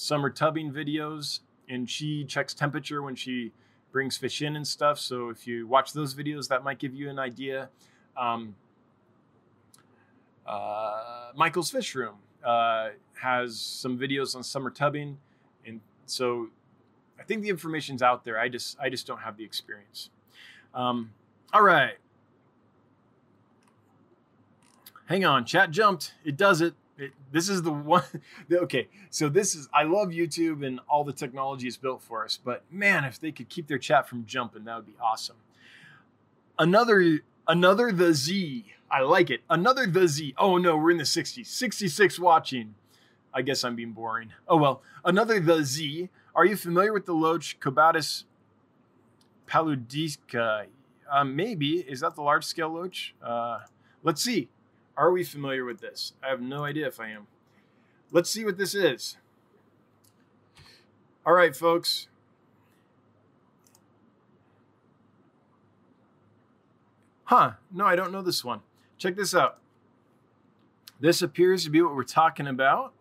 summer 0.00 0.30
tubbing 0.30 0.72
videos, 0.72 1.40
and 1.68 1.88
she 1.88 2.24
checks 2.24 2.54
temperature 2.54 3.02
when 3.02 3.14
she 3.14 3.52
brings 3.92 4.16
fish 4.16 4.40
in 4.40 4.56
and 4.56 4.66
stuff. 4.66 4.98
So 4.98 5.28
if 5.28 5.46
you 5.46 5.66
watch 5.66 5.92
those 5.92 6.14
videos, 6.14 6.48
that 6.48 6.64
might 6.64 6.78
give 6.78 6.94
you 6.94 7.10
an 7.10 7.18
idea. 7.18 7.68
Um, 8.16 8.54
uh, 10.46 11.32
Michael's 11.36 11.70
Fish 11.70 11.94
Room 11.94 12.14
uh, 12.42 12.88
has 13.20 13.60
some 13.60 13.98
videos 13.98 14.34
on 14.34 14.42
summer 14.42 14.70
tubbing, 14.70 15.18
and 15.66 15.80
so 16.06 16.48
I 17.18 17.22
think 17.24 17.42
the 17.42 17.50
information's 17.50 18.02
out 18.02 18.24
there. 18.24 18.38
I 18.38 18.48
just 18.48 18.78
I 18.80 18.88
just 18.88 19.06
don't 19.06 19.20
have 19.20 19.36
the 19.36 19.44
experience. 19.44 20.08
Um, 20.74 21.12
all 21.52 21.62
right, 21.62 21.98
hang 25.04 25.26
on, 25.26 25.44
chat 25.44 25.70
jumped. 25.70 26.14
It 26.24 26.38
does 26.38 26.62
it. 26.62 26.72
It, 27.00 27.12
this 27.32 27.48
is 27.48 27.62
the 27.62 27.72
one. 27.72 28.02
Okay, 28.52 28.88
so 29.08 29.28
this 29.28 29.54
is. 29.54 29.68
I 29.72 29.84
love 29.84 30.08
YouTube 30.08 30.66
and 30.66 30.80
all 30.88 31.02
the 31.02 31.12
technology 31.12 31.66
is 31.66 31.76
built 31.76 32.02
for 32.02 32.24
us, 32.24 32.38
but 32.42 32.62
man, 32.70 33.04
if 33.04 33.18
they 33.18 33.32
could 33.32 33.48
keep 33.48 33.68
their 33.68 33.78
chat 33.78 34.08
from 34.08 34.26
jumping, 34.26 34.64
that 34.64 34.76
would 34.76 34.86
be 34.86 34.96
awesome. 35.02 35.36
Another, 36.58 37.20
another 37.48 37.90
the 37.90 38.12
Z. 38.12 38.66
I 38.90 39.00
like 39.00 39.30
it. 39.30 39.40
Another 39.48 39.86
the 39.86 40.06
Z. 40.08 40.34
Oh 40.36 40.58
no, 40.58 40.76
we're 40.76 40.90
in 40.90 40.98
the 40.98 41.04
60s. 41.04 41.46
66 41.46 42.18
watching. 42.18 42.74
I 43.32 43.42
guess 43.42 43.64
I'm 43.64 43.76
being 43.76 43.92
boring. 43.92 44.32
Oh 44.46 44.56
well. 44.56 44.82
Another 45.04 45.40
the 45.40 45.64
Z. 45.64 46.10
Are 46.34 46.44
you 46.44 46.56
familiar 46.56 46.92
with 46.92 47.06
the 47.06 47.14
loach 47.14 47.58
Cobitis 47.60 48.24
paludica? 49.46 50.66
Uh, 51.10 51.24
maybe. 51.24 51.78
Is 51.78 52.00
that 52.00 52.14
the 52.14 52.22
large 52.22 52.44
scale 52.44 52.68
loach? 52.70 53.14
Uh, 53.22 53.60
let's 54.02 54.22
see. 54.22 54.48
Are 55.00 55.10
we 55.10 55.24
familiar 55.24 55.64
with 55.64 55.80
this? 55.80 56.12
I 56.22 56.28
have 56.28 56.42
no 56.42 56.62
idea 56.62 56.86
if 56.86 57.00
I 57.00 57.08
am. 57.08 57.26
Let's 58.12 58.28
see 58.28 58.44
what 58.44 58.58
this 58.58 58.74
is. 58.74 59.16
All 61.24 61.32
right, 61.32 61.56
folks. 61.56 62.08
Huh, 67.24 67.52
no, 67.72 67.86
I 67.86 67.96
don't 67.96 68.12
know 68.12 68.20
this 68.20 68.44
one. 68.44 68.60
Check 68.98 69.16
this 69.16 69.34
out. 69.34 69.58
This 71.00 71.22
appears 71.22 71.64
to 71.64 71.70
be 71.70 71.80
what 71.80 71.96
we're 71.96 72.02
talking 72.04 72.46
about. 72.46 72.92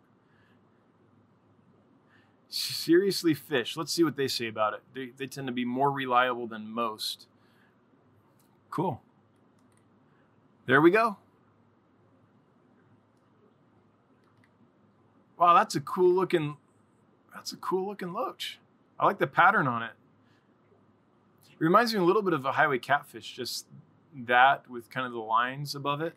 Seriously, 2.48 3.34
fish. 3.34 3.76
Let's 3.76 3.92
see 3.92 4.06
what 4.06 4.16
they 4.16 4.30
say 4.30 4.48
about 4.48 4.74
it. 4.74 4.84
They, 4.94 5.08
they 5.18 5.28
tend 5.28 5.48
to 5.48 5.54
be 5.54 5.66
more 5.66 5.92
reliable 5.92 6.48
than 6.48 6.70
most. 6.70 7.28
Cool. 8.70 9.02
There 10.66 10.80
we 10.80 10.92
go. 10.92 11.18
Wow, 15.40 15.54
that's 15.54 15.76
a 15.76 15.80
cool 15.80 16.14
looking. 16.14 16.58
That's 17.34 17.54
a 17.54 17.56
cool 17.56 17.88
looking 17.88 18.12
loach. 18.12 18.60
I 19.00 19.06
like 19.06 19.20
the 19.20 19.28
pattern 19.28 19.68
on 19.68 19.82
it. 19.82 19.92
It 21.50 21.64
reminds 21.64 21.94
me 21.94 22.00
a 22.00 22.04
little 22.04 22.22
bit 22.22 22.34
of 22.34 22.46
a 22.46 22.52
highway 22.52 22.78
catfish, 22.78 23.34
just 23.36 23.66
that 24.14 24.70
with 24.70 24.90
kind 24.90 25.06
of 25.06 25.14
the 25.14 25.20
lines 25.20 25.76
above 25.76 26.02
it. 26.02 26.14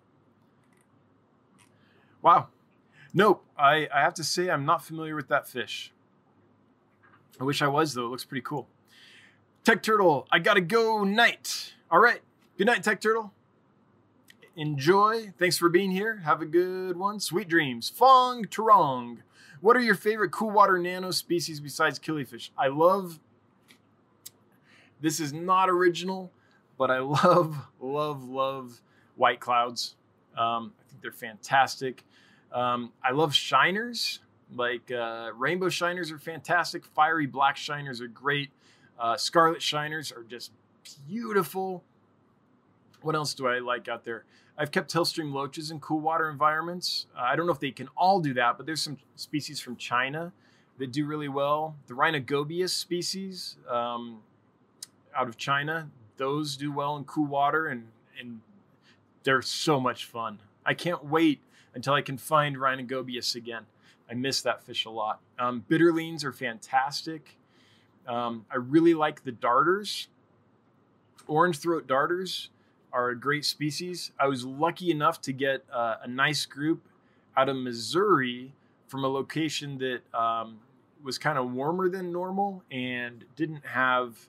Wow. 2.21 2.49
Nope. 3.15 3.45
I, 3.57 3.89
I 3.95 4.01
have 4.01 4.15
to 4.15 4.25
say 4.25 4.51
I'm 4.51 4.65
not 4.65 4.85
familiar 4.85 5.15
with 5.15 5.29
that 5.29 5.47
fish. 5.47 5.93
I 7.41 7.45
wish 7.45 7.63
I 7.63 7.69
was 7.69 7.95
though. 7.95 8.07
It 8.07 8.09
looks 8.09 8.25
pretty 8.25 8.43
cool. 8.43 8.67
Tech 9.65 9.85
Turtle, 9.85 10.27
I 10.33 10.41
gotta 10.41 10.61
go 10.61 11.05
night. 11.05 11.75
All 11.91 12.01
right. 12.01 12.21
Good 12.59 12.67
night, 12.67 12.83
Tech 12.83 13.01
Turtle 13.01 13.33
enjoy. 14.57 15.33
Thanks 15.39 15.57
for 15.57 15.69
being 15.69 15.91
here. 15.91 16.19
Have 16.25 16.43
a 16.43 16.47
good 16.47 16.97
one. 16.97 17.21
Sweet 17.21 17.49
dreams. 17.49 17.89
Fong 17.89 18.45
Turong. 18.45 19.19
What 19.61 19.77
are 19.77 19.81
your 19.81 19.95
favorite 19.95 20.33
cool 20.33 20.51
water 20.51 20.79
nano 20.79 21.11
species 21.11 21.61
besides 21.61 21.99
killifish? 21.99 22.51
I 22.59 22.69
love. 22.69 23.21
This 25.01 25.21
is 25.21 25.33
not 25.33 25.69
original, 25.71 26.31
but 26.79 26.91
I 26.91 26.99
love, 27.01 27.57
love, 27.81 28.29
love 28.29 28.81
white 29.17 29.41
clouds. 29.41 29.97
Um, 30.37 30.73
I 30.81 30.89
think 30.89 31.03
they're 31.03 31.13
fantastic. 31.13 32.05
Um, 32.53 32.93
I 33.05 33.13
love 33.13 33.35
shiners. 33.35 34.21
Like 34.55 34.91
uh, 34.91 35.31
rainbow 35.37 35.69
shiners 35.69 36.11
are 36.11 36.19
fantastic. 36.19 36.85
Fiery 36.85 37.27
black 37.27 37.57
shiners 37.57 38.01
are 38.01 38.09
great. 38.09 38.51
Uh, 38.99 39.17
scarlet 39.17 39.63
shiners 39.63 40.13
are 40.13 40.25
just 40.25 40.53
beautiful. 41.09 41.83
What 43.03 43.15
else 43.15 43.35
do 43.35 43.47
I 43.47 43.59
like 43.59 43.89
out 43.89 44.05
there? 44.05 44.25
I've 44.57 44.71
kept 44.71 44.93
hillstream 44.93 45.33
loaches 45.33 45.71
in 45.71 45.81
cool 45.81 46.01
water 46.01 46.29
environments. 46.29 47.07
Uh, 47.17 47.23
I 47.23 47.37
don't 47.37 47.47
know 47.47 47.53
if 47.53 47.61
they 47.61 47.71
can 47.71 47.89
all 47.97 48.21
do 48.21 48.35
that, 48.35 48.57
but 48.57 48.67
there's 48.67 48.83
some 48.83 48.99
species 49.17 49.61
from 49.61 49.77
China 49.77 50.33
that 50.79 50.93
do 50.93 51.07
really 51.07 51.29
well. 51.29 51.77
The 51.87 51.95
Rhinogobius 51.95 52.71
species 52.71 53.57
um, 53.69 54.21
out 55.17 55.29
of 55.29 55.37
China, 55.37 55.91
those 56.17 56.57
do 56.57 56.71
well 56.73 56.97
in 56.97 57.05
cool 57.05 57.27
water, 57.27 57.67
and 57.67 57.89
and 58.19 58.41
they're 59.25 59.43
so 59.43 59.81
much 59.81 60.05
fun. 60.05 60.39
I 60.65 60.75
can't 60.75 61.05
wait 61.05 61.41
until 61.75 61.95
I 61.95 62.03
can 62.03 62.19
find 62.19 62.57
Rhinogobius 62.57 63.35
again. 63.35 63.67
I 64.11 64.15
miss 64.15 64.43
that 64.43 64.63
fish 64.63 64.85
a 64.85 64.91
lot. 64.91 65.21
Um, 65.39 65.65
bitterlings 65.69 66.25
are 66.25 66.33
fantastic. 66.33 67.37
Um, 68.07 68.45
I 68.51 68.57
really 68.57 68.95
like 68.95 69.25
the 69.25 69.33
darters, 69.33 70.09
orange 71.27 71.59
throat 71.59 71.87
darters 71.87 72.51
are 72.93 73.11
a 73.11 73.17
great 73.17 73.45
species. 73.45 74.13
I 74.19 74.29
was 74.29 74.45
lucky 74.45 74.91
enough 74.91 75.21
to 75.23 75.33
get 75.33 75.65
uh, 75.73 75.97
a 76.03 76.09
nice 76.09 76.45
group 76.47 76.83
out 77.37 77.49
of 77.49 77.57
Missouri 77.57 78.53
from 78.87 79.05
a 79.05 79.09
location 79.09 79.79
that 79.79 80.01
um, 80.19 80.59
was 81.03 81.19
kind 81.19 81.39
of 81.39 81.53
warmer 81.53 81.89
than 81.89 82.13
normal 82.13 82.63
and 82.71 83.25
didn't 83.37 83.65
have 83.67 84.29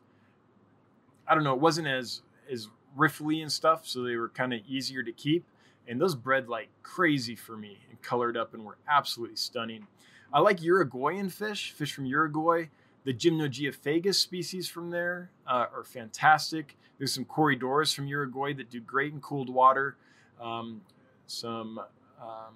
I 1.27 1.35
don't 1.35 1.43
know, 1.43 1.53
it 1.53 1.59
wasn't 1.59 1.87
as 1.87 2.21
as 2.51 2.67
riffly 2.97 3.41
and 3.41 3.51
stuff, 3.51 3.87
so 3.87 4.03
they 4.03 4.15
were 4.15 4.29
kind 4.29 4.53
of 4.53 4.61
easier 4.67 5.03
to 5.03 5.11
keep. 5.11 5.45
And 5.87 5.99
those 5.99 6.15
bred 6.15 6.47
like 6.47 6.69
crazy 6.81 7.35
for 7.35 7.57
me 7.57 7.79
and 7.89 8.01
colored 8.01 8.37
up 8.37 8.53
and 8.53 8.63
were 8.63 8.77
absolutely 8.87 9.35
stunning. 9.35 9.87
I 10.31 10.39
like 10.39 10.61
Uruguayan 10.61 11.29
fish, 11.29 11.71
fish 11.71 11.93
from 11.93 12.05
Uruguay. 12.05 12.65
The 13.05 13.13
Gymnogeophagus 13.13 14.15
species 14.15 14.69
from 14.69 14.89
there 14.89 15.29
uh, 15.45 15.65
are 15.73 15.83
fantastic. 15.83 16.77
There's 16.97 17.13
some 17.13 17.25
Corydoras 17.25 17.93
from 17.93 18.07
Uruguay 18.07 18.53
that 18.53 18.69
do 18.69 18.79
great 18.79 19.13
in 19.13 19.19
cooled 19.19 19.49
water. 19.49 19.97
Um, 20.41 20.81
some 21.27 21.79
um, 22.21 22.55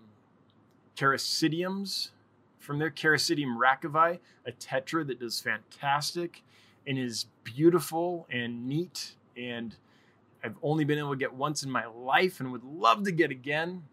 Characidiums 0.95 2.09
from 2.59 2.79
there, 2.79 2.89
Characidium 2.89 3.57
rachovii, 3.57 4.19
a 4.45 4.51
tetra 4.51 5.05
that 5.07 5.19
does 5.19 5.39
fantastic 5.39 6.43
and 6.85 6.97
is 6.97 7.25
beautiful 7.43 8.27
and 8.31 8.67
neat. 8.67 9.15
And 9.35 9.75
I've 10.43 10.55
only 10.63 10.85
been 10.85 10.97
able 10.97 11.11
to 11.11 11.17
get 11.17 11.33
once 11.33 11.63
in 11.63 11.69
my 11.69 11.85
life 11.85 12.39
and 12.39 12.51
would 12.51 12.63
love 12.63 13.03
to 13.03 13.11
get 13.11 13.31
again. 13.31 13.83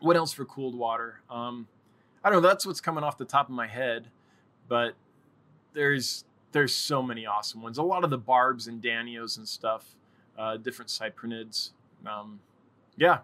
What 0.00 0.16
else 0.16 0.32
for 0.32 0.44
cooled 0.44 0.74
water? 0.74 1.20
Um, 1.30 1.68
I 2.22 2.30
don't 2.30 2.42
know. 2.42 2.48
That's 2.48 2.66
what's 2.66 2.80
coming 2.80 3.04
off 3.04 3.16
the 3.16 3.24
top 3.24 3.48
of 3.48 3.54
my 3.54 3.66
head, 3.66 4.08
but 4.68 4.94
there's 5.72 6.24
there's 6.52 6.74
so 6.74 7.02
many 7.02 7.26
awesome 7.26 7.62
ones. 7.62 7.78
A 7.78 7.82
lot 7.82 8.04
of 8.04 8.10
the 8.10 8.18
barbs 8.18 8.66
and 8.66 8.82
danios 8.82 9.36
and 9.36 9.46
stuff, 9.46 9.94
uh, 10.38 10.56
different 10.56 10.90
cyprinids. 10.90 11.70
Um, 12.06 12.40
yeah. 12.96 13.18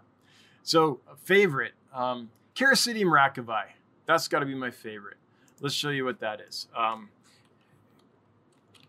So 0.63 1.01
favorite, 1.25 1.73
um, 1.93 2.31
Characidium 2.55 3.07
rachovii. 3.07 3.67
That's 4.07 4.29
got 4.29 4.41
to 4.41 4.47
be 4.47 4.55
my 4.55 4.71
favorite. 4.71 5.17
Let's 5.61 5.75
show 5.75 5.91
you 5.91 6.05
what 6.05 6.21
that 6.21 6.41
is. 6.41 6.69
Um, 6.77 7.09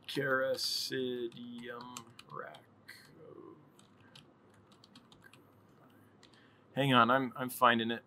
Characidium 0.07 1.97
rack. 2.31 2.59
Hang 6.75 6.93
on, 6.93 7.09
I'm 7.09 7.31
I'm 7.37 7.49
finding 7.49 7.89
it. 7.89 8.03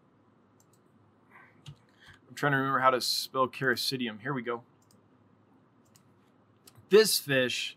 I'm 2.29 2.35
trying 2.35 2.53
to 2.53 2.59
remember 2.59 2.81
how 2.81 2.91
to 2.91 3.01
spell 3.01 3.49
Characidium. 3.49 4.21
Here 4.21 4.35
we 4.35 4.43
go. 4.43 4.63
This 6.91 7.19
fish 7.19 7.77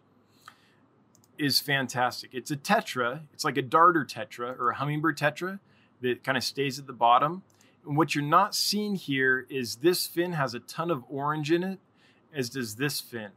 is 1.37 1.59
fantastic. 1.59 2.29
It's 2.33 2.51
a 2.51 2.55
tetra. 2.55 3.21
It's 3.33 3.43
like 3.43 3.57
a 3.57 3.61
darter 3.61 4.05
tetra 4.05 4.57
or 4.59 4.69
a 4.69 4.75
hummingbird 4.75 5.17
tetra 5.17 5.59
that 6.01 6.23
kind 6.23 6.37
of 6.37 6.43
stays 6.43 6.79
at 6.79 6.87
the 6.87 6.93
bottom. 6.93 7.43
And 7.85 7.97
what 7.97 8.13
you're 8.13 8.23
not 8.23 8.55
seeing 8.55 8.95
here 8.95 9.45
is 9.49 9.77
this 9.77 10.05
fin 10.05 10.33
has 10.33 10.53
a 10.53 10.59
ton 10.59 10.91
of 10.91 11.03
orange 11.09 11.51
in 11.51 11.63
it, 11.63 11.79
as 12.33 12.49
does 12.49 12.75
this 12.75 13.01
fin. 13.01 13.31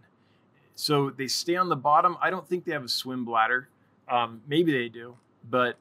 So 0.74 1.10
they 1.10 1.28
stay 1.28 1.56
on 1.56 1.68
the 1.68 1.76
bottom. 1.76 2.16
I 2.20 2.30
don't 2.30 2.46
think 2.48 2.64
they 2.64 2.72
have 2.72 2.84
a 2.84 2.88
swim 2.88 3.24
bladder. 3.24 3.68
Um, 4.08 4.42
maybe 4.46 4.72
they 4.72 4.88
do, 4.88 5.16
but 5.48 5.76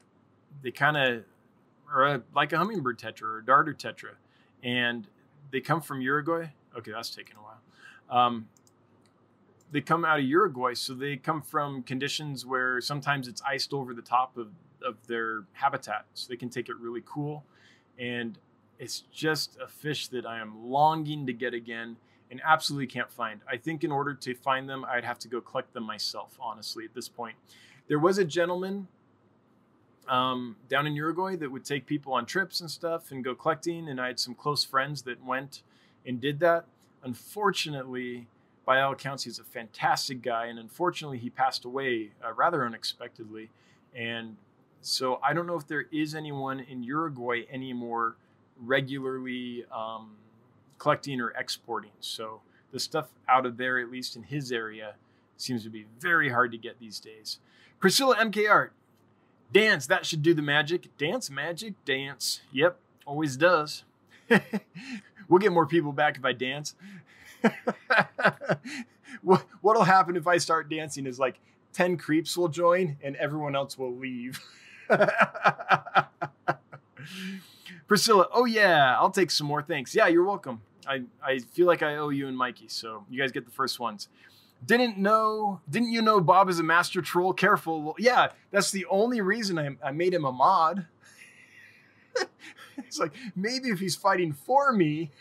they 0.61 0.72
kind 0.72 0.98
of 0.98 1.24
are 1.91 2.06
a, 2.06 2.22
like 2.34 2.53
a 2.53 2.57
hummingbird 2.57 2.99
tetra 2.99 3.24
or 3.24 3.38
a 3.40 3.45
darter 3.45 3.74
tetra. 3.74 4.11
And 4.64 5.07
they 5.52 5.60
come 5.60 5.82
from 5.82 6.02
Uruguay. 6.02 6.48
Okay, 6.78 6.91
that's 6.91 7.14
taking 7.14 7.36
a 7.36 7.41
while. 7.41 8.26
Um, 8.26 8.48
they 9.74 9.82
come 9.82 10.06
out 10.06 10.20
of 10.20 10.26
Uruguay, 10.26 10.76
so 10.76 10.94
they 10.94 11.18
come 11.18 11.41
from 11.41 11.82
conditions 11.82 12.45
where 12.45 12.80
sometimes 12.80 13.28
it's 13.28 13.41
iced 13.41 13.74
over 13.74 13.95
the 13.95 14.04
top 14.04 14.38
of, 14.38 14.50
of 14.86 14.95
their 15.08 15.45
habitat, 15.54 16.06
so 16.14 16.28
they 16.30 16.38
can 16.38 16.50
take 16.50 16.70
it 16.70 16.78
really 16.78 17.02
cool. 17.06 17.44
And 17.98 18.38
it's 18.78 19.00
just 19.12 19.58
a 19.60 19.68
fish 19.68 20.10
that 20.10 20.28
I 20.28 20.40
am 20.40 20.70
longing 20.70 21.26
to 21.26 21.34
get 21.34 21.56
again 21.56 21.98
and 22.30 22.40
absolutely 22.45 22.86
can't 22.86 23.12
find. 23.12 23.41
I 23.50 23.58
think 23.58 23.84
in 23.84 23.91
order 23.91 24.14
to 24.14 24.36
find 24.36 24.70
them, 24.70 24.86
I'd 24.86 25.04
have 25.04 25.18
to 25.20 25.28
go 25.28 25.41
collect 25.41 25.74
them 25.74 25.84
myself, 25.84 26.38
honestly, 26.40 26.86
at 26.86 26.94
this 26.94 27.10
point. 27.10 27.36
There 27.88 28.00
was 28.00 28.20
a 28.20 28.26
gentleman 28.26 28.88
um, 30.08 30.56
down 30.70 30.86
in 30.86 30.95
Uruguay 30.95 31.36
that 31.38 31.52
would 31.52 31.66
take 31.66 31.88
people 31.88 32.14
on 32.14 32.28
trips 32.28 32.62
and 32.62 32.70
stuff 32.70 33.12
and 33.12 33.24
go 33.24 33.34
collecting, 33.34 33.90
and 33.90 34.00
I 34.00 34.08
had 34.08 34.20
some 34.20 34.36
close 34.36 34.64
friends 34.64 35.02
that 35.04 35.24
went 35.26 35.64
and 36.06 36.22
did 36.22 36.40
that. 36.41 36.66
Unfortunately, 37.04 38.28
by 38.65 38.81
all 38.81 38.94
accounts, 38.94 39.23
he's 39.23 39.40
a 39.40 39.44
fantastic 39.44 40.22
guy, 40.22 40.45
and 40.45 40.57
unfortunately, 40.57 41.18
he 41.18 41.30
passed 41.30 41.65
away 41.65 42.11
uh, 42.26 42.31
rather 42.34 42.65
unexpectedly. 42.65 43.49
And 43.95 44.38
so, 44.81 45.19
I 45.23 45.34
don't 45.34 45.48
know 45.48 45.57
if 45.57 45.68
there 45.68 45.85
is 45.91 46.15
anyone 46.15 46.60
in 46.60 46.84
Uruguay 46.84 47.44
anymore 47.52 48.15
regularly 48.61 49.65
um, 49.72 50.11
collecting 50.77 51.19
or 51.19 51.31
exporting. 51.31 51.91
So, 51.99 52.41
the 52.72 52.80
stuff 52.80 53.10
out 53.27 53.45
of 53.45 53.57
there, 53.57 53.80
at 53.80 53.91
least 53.91 54.15
in 54.15 54.23
his 54.23 54.52
area, 54.52 54.95
seems 55.38 55.64
to 55.64 55.69
be 55.69 55.85
very 55.99 56.30
hard 56.30 56.52
to 56.52 56.57
get 56.57 56.80
these 56.80 56.99
days. 56.99 57.40
Priscilla 57.80 58.15
MK 58.15 58.49
Art, 58.49 58.73
dance, 59.52 59.85
that 59.88 60.06
should 60.06 60.23
do 60.23 60.34
the 60.34 60.41
magic. 60.41 60.98
Dance, 60.98 61.30
magic, 61.30 61.73
dance. 61.85 62.41
Yep, 62.52 62.77
always 63.06 63.35
does. 63.35 63.84
we'll 65.27 65.40
get 65.40 65.52
more 65.52 65.65
people 65.65 65.91
back 65.91 66.18
if 66.18 66.26
I 66.26 66.34
dance. 66.34 66.76
what 69.22 69.45
what'll 69.61 69.84
happen 69.84 70.15
if 70.15 70.28
I 70.28 70.38
start 70.38 70.70
dancing 70.70 71.06
is 71.06 71.20
like 71.20 71.40
10 71.74 71.98
creeps 71.98 72.38
will 72.38 72.48
join 72.48 72.98
and 73.03 73.15
everyone 73.18 73.56
else 73.56 73.78
will 73.78 73.95
leave. 73.95 74.40
Priscilla, 77.88 78.28
oh 78.32 78.45
yeah, 78.45 78.98
I'll 78.98 79.11
take 79.11 79.32
some 79.32 79.48
more. 79.48 79.61
Thanks. 79.61 79.94
Yeah, 79.94 80.07
you're 80.07 80.24
welcome. 80.24 80.61
I, 80.88 81.03
I 81.24 81.40
feel 81.40 81.68
like 81.68 81.84
I 81.84 81.95
owe 81.95 82.10
you 82.10 82.28
and 82.28 82.38
Mikey, 82.38 82.68
so 82.68 83.06
you 83.10 83.20
guys 83.20 83.32
get 83.32 83.45
the 83.45 83.52
first 83.52 83.80
ones. 83.80 84.10
Didn't 84.65 84.98
know, 84.98 85.60
didn't 85.70 85.91
you 85.91 86.02
know 86.02 86.22
Bob 86.22 86.49
is 86.49 86.60
a 86.60 86.64
master 86.64 87.02
troll? 87.02 87.34
Careful. 87.34 87.95
Yeah, 87.99 88.30
that's 88.52 88.72
the 88.72 88.86
only 88.90 89.20
reason 89.22 89.60
I, 89.60 89.76
I 89.84 89.91
made 89.91 90.14
him 90.14 90.24
a 90.26 90.32
mod. 90.32 90.88
it's 92.78 92.99
like, 92.99 93.11
maybe 93.36 93.70
if 93.70 93.80
he's 93.80 93.95
fighting 93.95 94.32
for 94.32 94.72
me. 94.72 95.11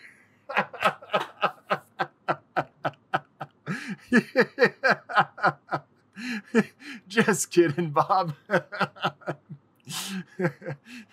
Just 7.09 7.51
kidding, 7.51 7.91
Bob. 7.91 8.35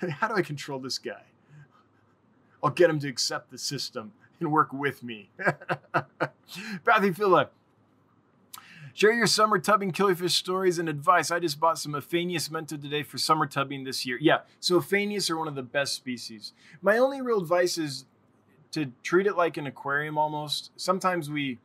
How 0.09 0.27
do 0.27 0.35
I 0.35 0.41
control 0.41 0.80
this 0.80 0.97
guy? 0.97 1.23
I'll 2.63 2.71
get 2.71 2.89
him 2.89 2.99
to 2.99 3.07
accept 3.07 3.51
the 3.51 3.57
system 3.57 4.11
and 4.39 4.51
work 4.51 4.73
with 4.73 5.03
me. 5.03 5.30
Bathy 6.84 7.11
Philip. 7.11 7.53
Share 8.93 9.13
your 9.13 9.27
summer 9.27 9.59
tubbing 9.59 9.93
killifish 9.93 10.31
stories 10.31 10.77
and 10.77 10.89
advice. 10.89 11.31
I 11.31 11.39
just 11.39 11.59
bought 11.59 11.80
some 11.80 11.93
Aphanius 11.93 12.49
mento 12.49 12.81
today 12.81 13.03
for 13.03 13.17
summer 13.17 13.45
tubbing 13.45 13.85
this 13.85 14.05
year. 14.05 14.17
Yeah, 14.19 14.39
so 14.59 14.77
Aphanius 14.77 15.30
are 15.30 15.38
one 15.38 15.47
of 15.47 15.55
the 15.55 15.63
best 15.63 15.93
species. 15.93 16.51
My 16.81 16.97
only 16.97 17.21
real 17.21 17.39
advice 17.39 17.77
is 17.77 18.05
to 18.71 18.91
treat 19.01 19.26
it 19.26 19.38
like 19.38 19.55
an 19.55 19.67
aquarium 19.67 20.17
almost. 20.17 20.71
Sometimes 20.76 21.30
we 21.30 21.59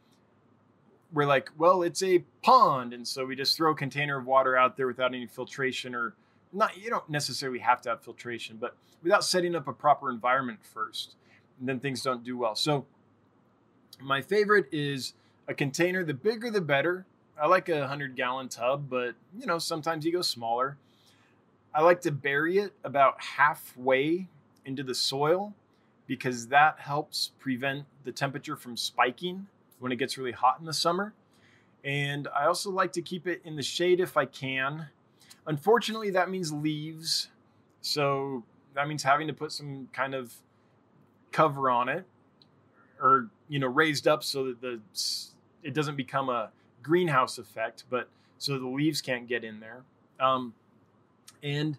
we're 1.15 1.27
like, 1.27 1.49
well, 1.57 1.83
it's 1.83 2.03
a 2.03 2.19
pond, 2.43 2.93
and 2.93 3.07
so 3.07 3.25
we 3.25 3.37
just 3.37 3.57
throw 3.57 3.71
a 3.71 3.75
container 3.75 4.19
of 4.19 4.27
water 4.27 4.57
out 4.57 4.77
there 4.77 4.89
without 4.89 5.15
any 5.15 5.27
filtration 5.27 5.95
or 5.95 6.15
not. 6.53 6.77
You 6.77 6.91
don't 6.91 7.09
necessarily 7.09 7.61
have 7.61 7.81
to 7.83 7.91
have 7.91 8.03
filtration, 8.03 8.59
but 8.61 8.77
without 9.03 9.25
setting 9.25 9.55
up 9.55 9.69
a 9.69 9.73
proper 9.73 10.11
environment 10.11 10.59
first, 10.63 11.15
and 11.59 11.69
then 11.69 11.79
things 11.79 12.03
don't 12.03 12.25
do 12.25 12.37
well. 12.37 12.57
So 12.57 12.85
my 14.03 14.21
favorite 14.21 14.67
is 14.73 15.15
a 15.47 15.55
container. 15.55 16.05
The 16.05 16.15
bigger, 16.15 16.51
the 16.51 16.61
better. 16.61 17.07
I 17.41 17.47
like 17.47 17.69
a 17.69 17.87
hundred 17.87 18.17
gallon 18.17 18.49
tub, 18.49 18.89
but 18.91 19.15
you 19.39 19.47
know 19.47 19.59
sometimes 19.59 20.05
you 20.05 20.13
go 20.13 20.23
smaller. 20.23 20.77
I 21.73 21.83
like 21.83 22.01
to 22.03 22.13
bury 22.13 22.59
it 22.59 22.73
about 22.85 23.23
halfway 23.23 24.29
into 24.65 24.83
the 24.83 24.95
soil 24.95 25.55
because 26.07 26.49
that 26.49 26.79
helps 26.79 27.33
prevent 27.39 27.85
the 28.05 28.13
temperature 28.13 28.57
from 28.57 28.77
spiking 28.77 29.47
when 29.85 29.93
it 29.93 29.97
gets 29.97 30.17
really 30.17 30.33
hot 30.33 30.57
in 30.59 30.65
the 30.65 30.73
summer. 30.73 31.13
And 31.85 32.27
I 32.35 32.47
also 32.47 32.71
like 32.71 32.91
to 32.93 33.03
keep 33.03 33.27
it 33.27 33.43
in 33.45 33.55
the 33.55 33.63
shade 33.63 34.01
if 34.01 34.17
I 34.17 34.25
can. 34.25 34.87
Unfortunately, 35.47 36.09
that 36.09 36.31
means 36.31 36.51
leaves. 36.51 37.29
So 37.83 38.45
that 38.73 38.89
means 38.89 39.03
having 39.03 39.27
to 39.27 39.35
put 39.35 39.53
some 39.53 39.91
kind 39.93 40.15
of 40.15 40.33
cover 41.33 41.69
on 41.69 41.91
it 41.91 42.07
or, 42.99 43.29
you 43.51 43.59
know, 43.59 43.67
raised 43.67 44.09
up 44.09 44.25
so 44.25 44.47
that 44.47 44.63
the 44.63 44.81
it 45.63 45.75
doesn't 45.75 45.97
become 45.97 46.31
a 46.31 46.51
greenhouse 46.83 47.37
effect, 47.37 47.85
but 47.91 48.09
so 48.39 48.59
the 48.59 48.67
leaves 48.67 49.03
can't 49.03 49.29
get 49.29 49.45
in 49.45 49.61
there. 49.61 49.83
Um, 50.19 50.55
and 51.43 51.77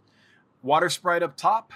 water 0.61 0.89
sprite 0.89 1.23
up 1.23 1.35
top. 1.35 1.73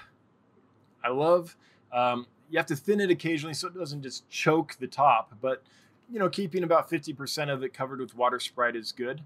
I 1.03 1.09
love. 1.09 1.57
Um, 1.91 2.27
you 2.51 2.57
have 2.57 2.67
to 2.67 2.75
thin 2.75 2.99
it 2.99 3.09
occasionally 3.09 3.55
so 3.55 3.67
it 3.67 3.73
doesn't 3.73 4.03
just 4.03 4.29
choke 4.29 4.75
the 4.79 4.85
top, 4.85 5.33
but 5.41 5.63
you 6.11 6.19
know, 6.19 6.29
keeping 6.29 6.63
about 6.63 6.89
50% 6.89 7.49
of 7.49 7.63
it 7.63 7.73
covered 7.73 7.99
with 7.99 8.15
water 8.15 8.39
sprite 8.39 8.75
is 8.75 8.91
good. 8.91 9.21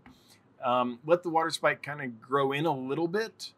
Um, 0.63 0.99
let 1.05 1.23
the 1.23 1.29
water 1.29 1.49
sprite 1.49 1.83
kind 1.83 2.01
of 2.01 2.21
grow 2.21 2.51
in 2.51 2.65
a 2.65 2.75
little 2.75 3.07
bit 3.07 3.53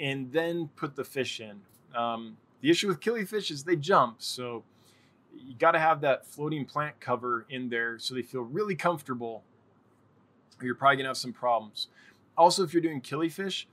and 0.00 0.32
then 0.32 0.70
put 0.76 0.96
the 0.96 1.04
fish 1.04 1.40
in. 1.40 1.60
Um, 1.94 2.36
the 2.60 2.70
issue 2.70 2.88
with 2.88 3.00
killifish 3.00 3.50
is 3.50 3.64
they 3.64 3.76
jump, 3.76 4.16
so 4.22 4.62
you 5.36 5.54
got 5.54 5.72
to 5.72 5.78
have 5.78 6.00
that 6.02 6.26
floating 6.26 6.64
plant 6.64 7.00
cover 7.00 7.46
in 7.48 7.68
there 7.68 7.98
so 7.98 8.14
they 8.14 8.22
feel 8.22 8.42
really 8.42 8.74
comfortable 8.74 9.42
Or 10.60 10.66
you're 10.66 10.74
probably 10.74 10.96
gonna 10.96 11.08
have 11.08 11.16
some 11.16 11.32
problems. 11.32 11.88
Also, 12.36 12.62
if 12.62 12.72
you're 12.72 12.82
doing 12.82 13.00
killifish, 13.00 13.66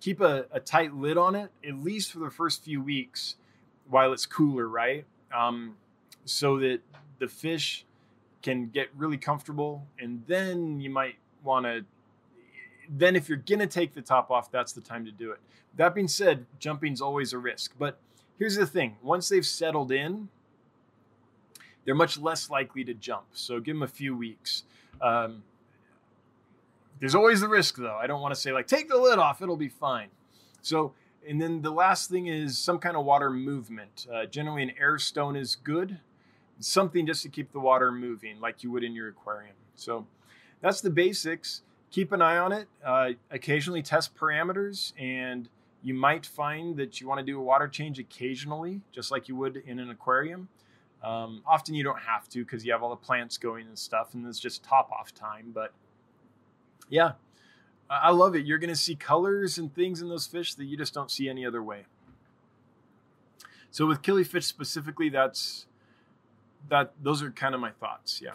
keep 0.00 0.20
a, 0.20 0.46
a 0.50 0.60
tight 0.60 0.94
lid 0.94 1.16
on 1.16 1.34
it, 1.34 1.50
at 1.66 1.74
least 1.74 2.12
for 2.12 2.18
the 2.18 2.30
first 2.30 2.64
few 2.64 2.82
weeks 2.82 3.36
while 3.88 4.12
it's 4.12 4.26
cooler, 4.26 4.68
right? 4.68 5.04
Um, 5.34 5.76
so 6.24 6.58
that 6.58 6.80
the 7.18 7.28
fish 7.28 7.86
can 8.42 8.68
get 8.68 8.88
really 8.96 9.16
comfortable. 9.16 9.86
And 9.98 10.22
then 10.26 10.80
you 10.80 10.90
might 10.90 11.16
want 11.42 11.66
to, 11.66 11.84
then 12.88 13.16
if 13.16 13.28
you're 13.28 13.38
going 13.38 13.60
to 13.60 13.66
take 13.66 13.94
the 13.94 14.02
top 14.02 14.30
off, 14.30 14.50
that's 14.50 14.72
the 14.72 14.80
time 14.80 15.04
to 15.04 15.12
do 15.12 15.30
it. 15.30 15.40
That 15.76 15.94
being 15.94 16.08
said, 16.08 16.46
jumping's 16.58 17.00
always 17.00 17.32
a 17.32 17.38
risk. 17.38 17.74
But 17.78 17.98
here's 18.38 18.56
the 18.56 18.66
thing 18.66 18.96
once 19.02 19.28
they've 19.28 19.46
settled 19.46 19.92
in, 19.92 20.28
they're 21.84 21.94
much 21.94 22.18
less 22.18 22.50
likely 22.50 22.84
to 22.84 22.94
jump. 22.94 23.24
So 23.32 23.60
give 23.60 23.76
them 23.76 23.82
a 23.82 23.88
few 23.88 24.16
weeks. 24.16 24.64
Um, 25.00 25.42
there's 27.00 27.14
always 27.14 27.40
the 27.40 27.48
risk, 27.48 27.76
though. 27.76 27.96
I 27.96 28.06
don't 28.06 28.20
want 28.20 28.34
to 28.34 28.40
say, 28.40 28.52
like, 28.52 28.68
take 28.68 28.88
the 28.88 28.96
lid 28.96 29.18
off, 29.18 29.42
it'll 29.42 29.56
be 29.56 29.68
fine. 29.68 30.08
So, 30.60 30.94
and 31.28 31.42
then 31.42 31.62
the 31.62 31.72
last 31.72 32.08
thing 32.08 32.28
is 32.28 32.56
some 32.56 32.78
kind 32.78 32.96
of 32.96 33.04
water 33.04 33.30
movement. 33.30 34.06
Uh, 34.12 34.26
generally, 34.26 34.62
an 34.62 34.72
air 34.78 34.98
stone 34.98 35.34
is 35.34 35.56
good 35.56 35.98
something 36.64 37.06
just 37.06 37.22
to 37.22 37.28
keep 37.28 37.52
the 37.52 37.60
water 37.60 37.92
moving 37.92 38.40
like 38.40 38.62
you 38.62 38.70
would 38.70 38.84
in 38.84 38.94
your 38.94 39.08
aquarium. 39.08 39.54
So 39.74 40.06
that's 40.60 40.80
the 40.80 40.90
basics. 40.90 41.62
Keep 41.90 42.12
an 42.12 42.22
eye 42.22 42.38
on 42.38 42.52
it. 42.52 42.68
Uh, 42.84 43.10
occasionally 43.30 43.82
test 43.82 44.14
parameters, 44.14 44.92
and 44.98 45.48
you 45.82 45.94
might 45.94 46.24
find 46.24 46.76
that 46.76 47.00
you 47.00 47.08
want 47.08 47.18
to 47.18 47.24
do 47.24 47.38
a 47.38 47.42
water 47.42 47.68
change 47.68 47.98
occasionally, 47.98 48.80
just 48.92 49.10
like 49.10 49.28
you 49.28 49.36
would 49.36 49.56
in 49.66 49.78
an 49.78 49.90
aquarium. 49.90 50.48
Um, 51.02 51.42
often 51.46 51.74
you 51.74 51.82
don't 51.82 51.98
have 51.98 52.28
to 52.30 52.44
because 52.44 52.64
you 52.64 52.72
have 52.72 52.82
all 52.82 52.90
the 52.90 52.96
plants 52.96 53.36
going 53.36 53.66
and 53.66 53.78
stuff, 53.78 54.14
and 54.14 54.26
it's 54.26 54.38
just 54.38 54.62
top 54.62 54.90
off 54.92 55.12
time. 55.12 55.50
But 55.52 55.72
yeah, 56.88 57.12
I 57.90 58.10
love 58.10 58.34
it. 58.36 58.46
You're 58.46 58.58
going 58.58 58.70
to 58.70 58.76
see 58.76 58.94
colors 58.94 59.58
and 59.58 59.74
things 59.74 60.00
in 60.00 60.08
those 60.08 60.26
fish 60.26 60.54
that 60.54 60.64
you 60.64 60.76
just 60.76 60.94
don't 60.94 61.10
see 61.10 61.28
any 61.28 61.44
other 61.44 61.62
way. 61.62 61.84
So 63.70 63.86
with 63.86 64.02
killifish 64.02 64.44
specifically, 64.44 65.08
that's 65.08 65.66
that 66.68 66.92
those 67.02 67.22
are 67.22 67.30
kind 67.30 67.54
of 67.54 67.60
my 67.60 67.70
thoughts. 67.70 68.20
Yeah. 68.22 68.32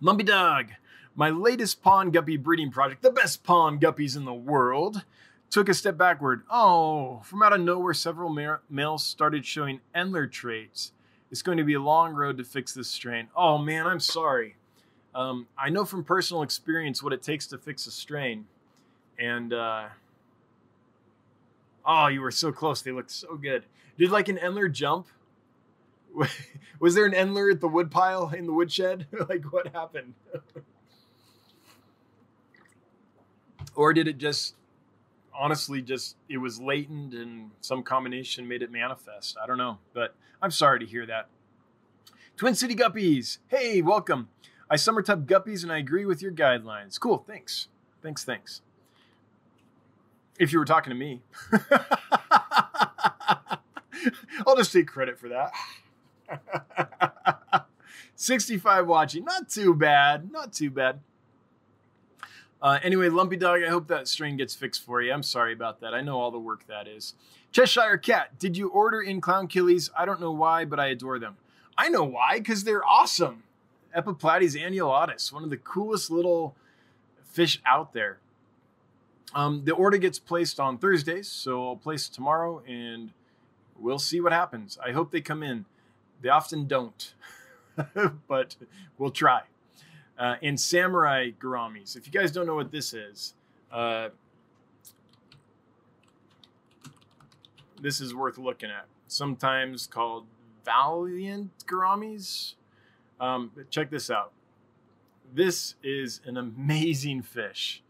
Lumpy 0.00 0.24
Dog, 0.24 0.68
my 1.14 1.30
latest 1.30 1.82
pond 1.82 2.12
guppy 2.12 2.36
breeding 2.36 2.70
project, 2.70 3.02
the 3.02 3.10
best 3.10 3.44
pond 3.44 3.80
guppies 3.80 4.16
in 4.16 4.24
the 4.24 4.34
world, 4.34 5.04
took 5.50 5.68
a 5.68 5.74
step 5.74 5.96
backward. 5.96 6.42
Oh, 6.50 7.20
from 7.24 7.42
out 7.42 7.52
of 7.52 7.60
nowhere, 7.60 7.94
several 7.94 8.28
ma- 8.28 8.58
males 8.68 9.04
started 9.04 9.46
showing 9.46 9.80
Endler 9.94 10.30
traits. 10.30 10.92
It's 11.30 11.42
going 11.42 11.58
to 11.58 11.64
be 11.64 11.74
a 11.74 11.80
long 11.80 12.12
road 12.14 12.36
to 12.38 12.44
fix 12.44 12.74
this 12.74 12.88
strain. 12.88 13.28
Oh 13.34 13.58
man, 13.58 13.86
I'm 13.86 14.00
sorry. 14.00 14.56
Um, 15.14 15.46
I 15.58 15.70
know 15.70 15.86
from 15.86 16.04
personal 16.04 16.42
experience 16.42 17.02
what 17.02 17.12
it 17.12 17.22
takes 17.22 17.46
to 17.48 17.58
fix 17.58 17.86
a 17.86 17.90
strain, 17.90 18.46
and 19.18 19.52
uh, 19.52 19.86
oh, 21.86 22.08
you 22.08 22.20
were 22.20 22.30
so 22.30 22.52
close. 22.52 22.82
They 22.82 22.92
looked 22.92 23.10
so 23.10 23.36
good. 23.36 23.64
Did 23.98 24.10
like 24.10 24.28
an 24.28 24.36
Endler 24.36 24.70
jump? 24.70 25.06
was 26.80 26.94
there 26.94 27.04
an 27.04 27.12
Endler 27.12 27.52
at 27.52 27.60
the 27.60 27.68
woodpile 27.68 28.30
in 28.30 28.46
the 28.46 28.52
woodshed? 28.52 29.06
like 29.28 29.44
what 29.52 29.68
happened? 29.68 30.14
or 33.74 33.92
did 33.92 34.08
it 34.08 34.18
just 34.18 34.54
honestly 35.38 35.82
just 35.82 36.16
it 36.28 36.38
was 36.38 36.60
latent 36.60 37.12
and 37.14 37.50
some 37.60 37.82
combination 37.82 38.48
made 38.48 38.62
it 38.62 38.70
manifest? 38.70 39.36
I 39.42 39.46
don't 39.46 39.58
know, 39.58 39.78
but 39.92 40.14
I'm 40.40 40.50
sorry 40.50 40.80
to 40.80 40.86
hear 40.86 41.06
that. 41.06 41.28
Twin 42.36 42.54
City 42.54 42.74
Guppies, 42.74 43.38
hey, 43.48 43.80
welcome. 43.80 44.28
I 44.68 44.76
summer 44.76 45.00
tub 45.00 45.28
guppies 45.28 45.62
and 45.62 45.72
I 45.72 45.78
agree 45.78 46.04
with 46.04 46.20
your 46.20 46.32
guidelines. 46.32 46.98
Cool, 46.98 47.24
thanks. 47.26 47.68
Thanks, 48.02 48.24
thanks. 48.24 48.62
If 50.38 50.52
you 50.52 50.58
were 50.58 50.66
talking 50.66 50.90
to 50.90 50.96
me, 50.96 51.22
I'll 54.46 54.56
just 54.56 54.72
take 54.72 54.86
credit 54.86 55.18
for 55.18 55.28
that. 55.30 55.52
65 58.16 58.86
watching. 58.86 59.24
Not 59.24 59.48
too 59.48 59.74
bad. 59.74 60.30
Not 60.30 60.52
too 60.52 60.70
bad. 60.70 61.00
Uh, 62.60 62.78
anyway, 62.82 63.08
Lumpy 63.08 63.36
Dog, 63.36 63.62
I 63.62 63.68
hope 63.68 63.86
that 63.88 64.08
strain 64.08 64.36
gets 64.36 64.54
fixed 64.54 64.84
for 64.84 65.02
you. 65.02 65.12
I'm 65.12 65.22
sorry 65.22 65.52
about 65.52 65.80
that. 65.80 65.94
I 65.94 66.00
know 66.00 66.18
all 66.18 66.30
the 66.30 66.38
work 66.38 66.66
that 66.66 66.88
is. 66.88 67.14
Cheshire 67.52 67.98
Cat, 67.98 68.38
did 68.38 68.56
you 68.56 68.68
order 68.68 69.00
in 69.00 69.20
Clown 69.20 69.46
Killies? 69.46 69.90
I 69.96 70.04
don't 70.04 70.20
know 70.20 70.32
why, 70.32 70.64
but 70.64 70.80
I 70.80 70.86
adore 70.86 71.18
them. 71.18 71.36
I 71.78 71.88
know 71.88 72.04
why, 72.04 72.38
because 72.38 72.64
they're 72.64 72.84
awesome. 72.84 73.42
Epiplates 73.96 74.60
annulatus, 74.60 75.32
one 75.32 75.44
of 75.44 75.50
the 75.50 75.56
coolest 75.56 76.10
little 76.10 76.56
fish 77.30 77.60
out 77.66 77.92
there. 77.92 78.18
Um, 79.34 79.62
the 79.64 79.72
order 79.72 79.98
gets 79.98 80.18
placed 80.18 80.58
on 80.58 80.78
Thursdays, 80.78 81.28
so 81.28 81.68
I'll 81.68 81.76
place 81.76 82.08
tomorrow 82.08 82.62
and 82.66 83.10
we'll 83.78 83.98
see 83.98 84.20
what 84.20 84.32
happens. 84.32 84.78
I 84.84 84.92
hope 84.92 85.10
they 85.10 85.20
come 85.20 85.42
in. 85.42 85.66
They 86.20 86.28
often 86.28 86.66
don't, 86.66 87.14
but 88.28 88.56
we'll 88.98 89.10
try. 89.10 89.42
Uh, 90.18 90.36
and 90.42 90.58
samurai 90.58 91.30
gouramis. 91.38 91.96
If 91.96 92.06
you 92.06 92.12
guys 92.12 92.32
don't 92.32 92.46
know 92.46 92.54
what 92.54 92.70
this 92.70 92.94
is, 92.94 93.34
uh, 93.70 94.08
this 97.80 98.00
is 98.00 98.14
worth 98.14 98.38
looking 98.38 98.70
at. 98.70 98.86
Sometimes 99.08 99.86
called 99.86 100.26
valiant 100.64 101.50
gouramis. 101.66 102.54
Um, 103.20 103.52
check 103.70 103.90
this 103.90 104.10
out. 104.10 104.32
This 105.34 105.74
is 105.82 106.20
an 106.24 106.36
amazing 106.36 107.22
fish. 107.22 107.82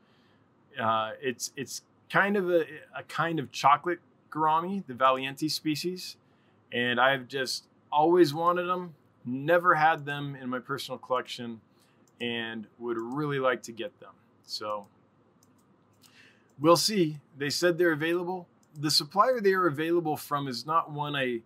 Uh, 0.80 1.12
it's 1.22 1.52
it's 1.56 1.82
kind 2.10 2.36
of 2.36 2.50
a, 2.50 2.64
a 2.94 3.02
kind 3.08 3.38
of 3.38 3.50
chocolate 3.52 4.00
gourami, 4.30 4.84
the 4.86 4.94
vaillanti 4.94 5.50
species, 5.50 6.16
and 6.72 7.00
I've 7.00 7.28
just 7.28 7.66
always 7.90 8.34
wanted 8.34 8.64
them, 8.64 8.94
never 9.24 9.74
had 9.74 10.04
them 10.04 10.36
in 10.36 10.48
my 10.48 10.58
personal 10.58 10.98
collection, 10.98 11.60
and 12.20 12.66
would 12.78 12.96
really 12.98 13.38
like 13.38 13.62
to 13.64 13.72
get 13.72 13.98
them. 14.00 14.12
So 14.44 14.86
we'll 16.58 16.76
see. 16.76 17.18
They 17.36 17.50
said 17.50 17.78
they're 17.78 17.92
available. 17.92 18.46
The 18.78 18.90
supplier 18.90 19.40
they 19.40 19.52
are 19.52 19.66
available 19.66 20.16
from 20.16 20.48
is 20.48 20.66
not 20.66 20.90
one 20.90 21.16
I 21.16 21.40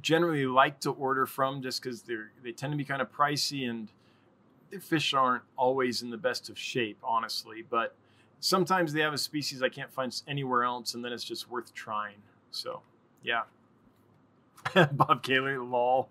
generally 0.00 0.46
like 0.46 0.80
to 0.80 0.90
order 0.90 1.26
from 1.26 1.62
just 1.62 1.82
because 1.82 2.02
they're 2.02 2.30
they 2.42 2.52
tend 2.52 2.72
to 2.72 2.76
be 2.76 2.84
kind 2.84 3.02
of 3.02 3.12
pricey 3.12 3.68
and 3.68 3.88
their 4.72 4.80
fish 4.80 5.12
aren't 5.12 5.42
always 5.56 6.02
in 6.02 6.10
the 6.10 6.16
best 6.16 6.48
of 6.48 6.58
shape, 6.58 6.98
honestly. 7.04 7.62
But 7.68 7.94
sometimes 8.40 8.92
they 8.92 9.00
have 9.00 9.12
a 9.12 9.18
species 9.18 9.62
I 9.62 9.68
can't 9.68 9.92
find 9.92 10.20
anywhere 10.26 10.64
else, 10.64 10.94
and 10.94 11.04
then 11.04 11.12
it's 11.12 11.22
just 11.22 11.48
worth 11.48 11.72
trying. 11.74 12.16
So, 12.50 12.80
yeah. 13.22 13.42
Bob 14.92 15.22
Kaylor, 15.22 15.68
lol. 15.68 16.08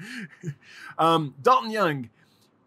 um, 0.98 1.34
Dalton 1.42 1.70
Young, 1.70 2.10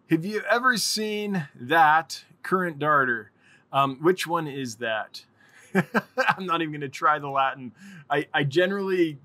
have 0.10 0.26
you 0.26 0.42
ever 0.50 0.78
seen 0.78 1.48
that 1.56 2.24
current 2.44 2.80
darter? 2.80 3.32
Um, 3.74 3.98
which 4.02 4.28
one 4.28 4.48
is 4.48 4.76
that? 4.78 5.26
I'm 5.74 6.46
not 6.46 6.62
even 6.62 6.72
going 6.72 6.82
to 6.82 6.90
try 6.90 7.20
the 7.20 7.30
Latin. 7.30 7.72
I, 8.10 8.28
I 8.34 8.44
generally 8.44 9.18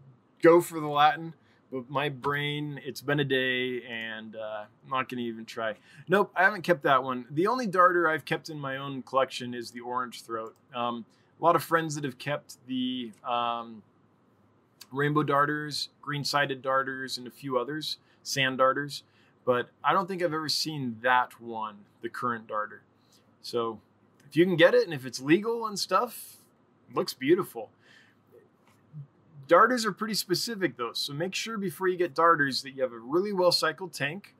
go 0.42 0.60
for 0.60 0.80
the 0.80 0.86
Latin, 0.86 1.34
but 1.72 1.90
my 1.90 2.08
brain, 2.08 2.80
it's 2.84 3.00
been 3.00 3.20
a 3.20 3.24
day 3.24 3.82
and 3.82 4.36
uh, 4.36 4.64
I'm 4.84 4.90
not 4.90 5.08
going 5.08 5.18
to 5.18 5.24
even 5.24 5.44
try. 5.44 5.74
Nope, 6.08 6.32
I 6.36 6.44
haven't 6.44 6.62
kept 6.62 6.82
that 6.84 7.02
one. 7.02 7.26
The 7.30 7.48
only 7.48 7.66
darter 7.66 8.08
I've 8.08 8.24
kept 8.24 8.48
in 8.48 8.58
my 8.58 8.76
own 8.76 9.02
collection 9.02 9.54
is 9.54 9.72
the 9.72 9.80
orange 9.80 10.22
throat. 10.22 10.54
Um, 10.74 11.04
a 11.40 11.44
lot 11.44 11.56
of 11.56 11.62
friends 11.62 11.96
that 11.96 12.04
have 12.04 12.18
kept 12.18 12.56
the 12.66 13.12
um, 13.28 13.82
rainbow 14.96 15.22
darters, 15.22 15.90
green 16.02 16.24
sided 16.24 16.62
darters, 16.62 17.18
and 17.18 17.26
a 17.26 17.30
few 17.30 17.58
others, 17.58 17.98
sand 18.22 18.58
darters. 18.58 19.02
But 19.44 19.68
I 19.84 19.92
don't 19.92 20.08
think 20.08 20.22
I've 20.22 20.34
ever 20.34 20.48
seen 20.48 20.96
that 21.02 21.40
one, 21.40 21.76
the 22.02 22.08
current 22.08 22.48
darter. 22.48 22.82
So 23.42 23.80
if 24.28 24.36
you 24.36 24.44
can 24.44 24.56
get 24.56 24.74
it 24.74 24.84
and 24.84 24.92
if 24.92 25.06
it's 25.06 25.20
legal 25.20 25.66
and 25.66 25.78
stuff, 25.78 26.38
looks 26.92 27.14
beautiful. 27.14 27.70
Darters 29.46 29.86
are 29.86 29.92
pretty 29.92 30.14
specific 30.14 30.76
though, 30.76 30.92
so 30.92 31.12
make 31.12 31.34
sure 31.34 31.56
before 31.56 31.86
you 31.86 31.96
get 31.96 32.14
darters 32.14 32.62
that 32.62 32.72
you 32.72 32.82
have 32.82 32.92
a 32.92 32.98
really 32.98 33.32
well 33.32 33.52
cycled 33.52 33.92
tank 33.92 34.34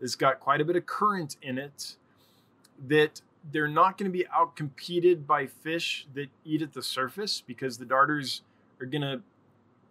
that's 0.00 0.14
got 0.14 0.38
quite 0.38 0.60
a 0.60 0.64
bit 0.64 0.76
of 0.76 0.86
current 0.86 1.36
in 1.42 1.58
it, 1.58 1.96
that 2.86 3.20
they're 3.50 3.66
not 3.66 3.98
going 3.98 4.10
to 4.10 4.16
be 4.16 4.24
outcompeted 4.32 5.26
by 5.26 5.46
fish 5.46 6.06
that 6.14 6.28
eat 6.44 6.62
at 6.62 6.72
the 6.72 6.82
surface 6.82 7.42
because 7.44 7.78
the 7.78 7.84
darters 7.84 8.42
are 8.80 8.86
going 8.86 9.02
to 9.02 9.20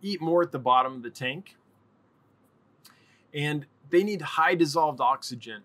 eat 0.02 0.22
more 0.22 0.42
at 0.42 0.52
the 0.52 0.60
bottom 0.60 0.94
of 0.96 1.04
the 1.04 1.10
tank. 1.10 1.56
And 3.34 3.66
they 3.90 4.04
need 4.04 4.22
high 4.22 4.56
dissolved 4.56 5.00
oxygen. 5.00 5.62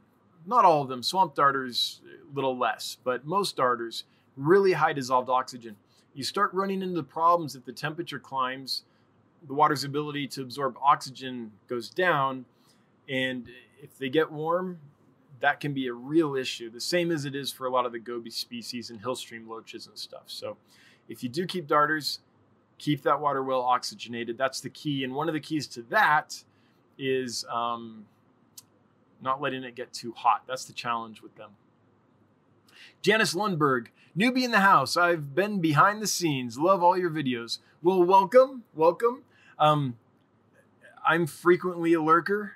Not 0.47 0.65
all 0.65 0.83
of 0.83 0.89
them, 0.89 1.03
swamp 1.03 1.35
darters, 1.35 2.01
a 2.05 2.35
little 2.35 2.57
less, 2.57 2.99
but 3.03 3.27
most 3.27 3.57
darters, 3.57 4.05
really 4.37 4.75
high 4.75 4.93
dissolved 4.93 5.29
oxygen. 5.29 5.77
You 6.15 6.23
start 6.23 6.55
running 6.55 6.83
into 6.83 7.03
problems 7.03 7.57
if 7.57 7.65
the 7.65 7.73
temperature 7.73 8.21
climbs, 8.21 8.85
the 9.47 9.55
water's 9.55 9.85
ability 9.85 10.29
to 10.29 10.43
absorb 10.43 10.77
oxygen 10.81 11.53
goes 11.69 11.91
down, 11.91 12.45
and 13.09 13.49
if 13.83 13.99
they 13.99 14.09
get 14.09 14.31
warm, 14.31 14.79
that 15.41 15.61
can 15.61 15.75
be 15.75 15.87
a 15.87 15.93
real 15.93 16.35
issue, 16.35 16.71
the 16.71 16.81
same 16.81 17.11
as 17.11 17.25
it 17.25 17.35
is 17.35 17.53
for 17.53 17.67
a 17.67 17.71
lot 17.71 17.85
of 17.85 17.93
the 17.93 17.99
goby 17.99 18.31
species 18.31 18.89
and 18.91 19.03
hillstream 19.03 19.47
loaches 19.47 19.87
and 19.87 19.99
stuff. 19.99 20.25
So 20.27 20.57
if 21.09 21.23
you 21.23 21.29
do 21.29 21.47
keep 21.47 21.67
darters, 21.67 22.21
keep 22.79 23.03
that 23.03 23.21
water 23.21 23.43
well 23.43 23.63
oxygenated. 23.63 24.37
That's 24.39 24.61
the 24.61 24.71
key. 24.71 25.05
And 25.05 25.15
one 25.15 25.29
of 25.29 25.35
the 25.35 25.41
keys 25.41 25.67
to 25.69 25.83
that 25.91 26.43
is 26.99 27.45
um, 27.51 28.07
not 29.21 29.41
letting 29.41 29.65
it 29.65 29.75
get 29.75 29.93
too 29.93 30.13
hot. 30.13 30.43
That's 30.47 30.65
the 30.65 30.73
challenge 30.73 31.23
with 31.23 31.37
them. 31.37 31.51
Janice 33.03 33.35
Lundberg, 33.35 33.89
newbie 34.17 34.43
in 34.43 34.51
the 34.51 34.61
house. 34.61 34.97
I've 34.97 35.35
been 35.35 35.61
behind 35.61 36.03
the 36.03 36.07
scenes. 36.07 36.59
Love 36.59 36.83
all 36.83 36.99
your 36.99 37.11
videos. 37.11 37.59
Well, 37.83 38.03
welcome, 38.03 38.65
welcome. 38.75 39.23
Um, 39.59 39.97
I'm 41.07 41.27
frequently 41.27 41.93
a 41.95 42.03
lurker. 42.03 42.55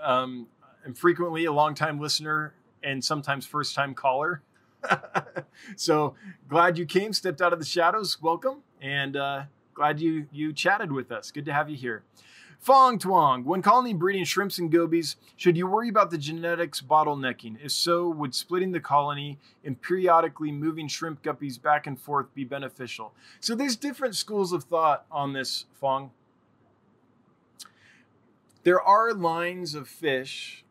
Um, 0.00 0.48
I'm 0.84 0.94
frequently 0.94 1.44
a 1.46 1.52
long-time 1.52 1.98
listener 1.98 2.54
and 2.82 3.04
sometimes 3.04 3.46
first-time 3.46 3.94
caller. 3.94 4.42
so 5.76 6.14
glad 6.48 6.78
you 6.78 6.86
came, 6.86 7.12
stepped 7.12 7.40
out 7.40 7.52
of 7.52 7.58
the 7.58 7.64
shadows. 7.64 8.20
Welcome, 8.22 8.62
and 8.80 9.16
uh, 9.16 9.42
glad 9.76 10.00
you 10.00 10.26
you 10.32 10.52
chatted 10.52 10.90
with 10.90 11.12
us. 11.12 11.30
Good 11.30 11.44
to 11.44 11.52
have 11.52 11.70
you 11.70 11.76
here. 11.76 12.02
Fong 12.58 12.98
Twong, 12.98 13.44
when 13.44 13.60
colony 13.60 13.92
breeding 13.92 14.24
shrimps 14.24 14.58
and 14.58 14.72
gobies, 14.72 15.16
should 15.36 15.58
you 15.58 15.66
worry 15.66 15.90
about 15.90 16.10
the 16.10 16.16
genetics 16.16 16.80
bottlenecking? 16.80 17.58
If 17.62 17.70
so, 17.72 18.08
would 18.08 18.34
splitting 18.34 18.72
the 18.72 18.80
colony 18.80 19.38
and 19.62 19.80
periodically 19.80 20.50
moving 20.50 20.88
shrimp 20.88 21.22
guppies 21.22 21.60
back 21.60 21.86
and 21.86 22.00
forth 22.00 22.34
be 22.34 22.44
beneficial? 22.44 23.12
So 23.40 23.54
there's 23.54 23.76
different 23.76 24.16
schools 24.16 24.52
of 24.52 24.64
thought 24.64 25.04
on 25.12 25.34
this, 25.34 25.66
Fong. 25.74 26.10
There 28.64 28.80
are 28.80 29.12
lines 29.12 29.74
of 29.74 29.86
fish 29.86 30.64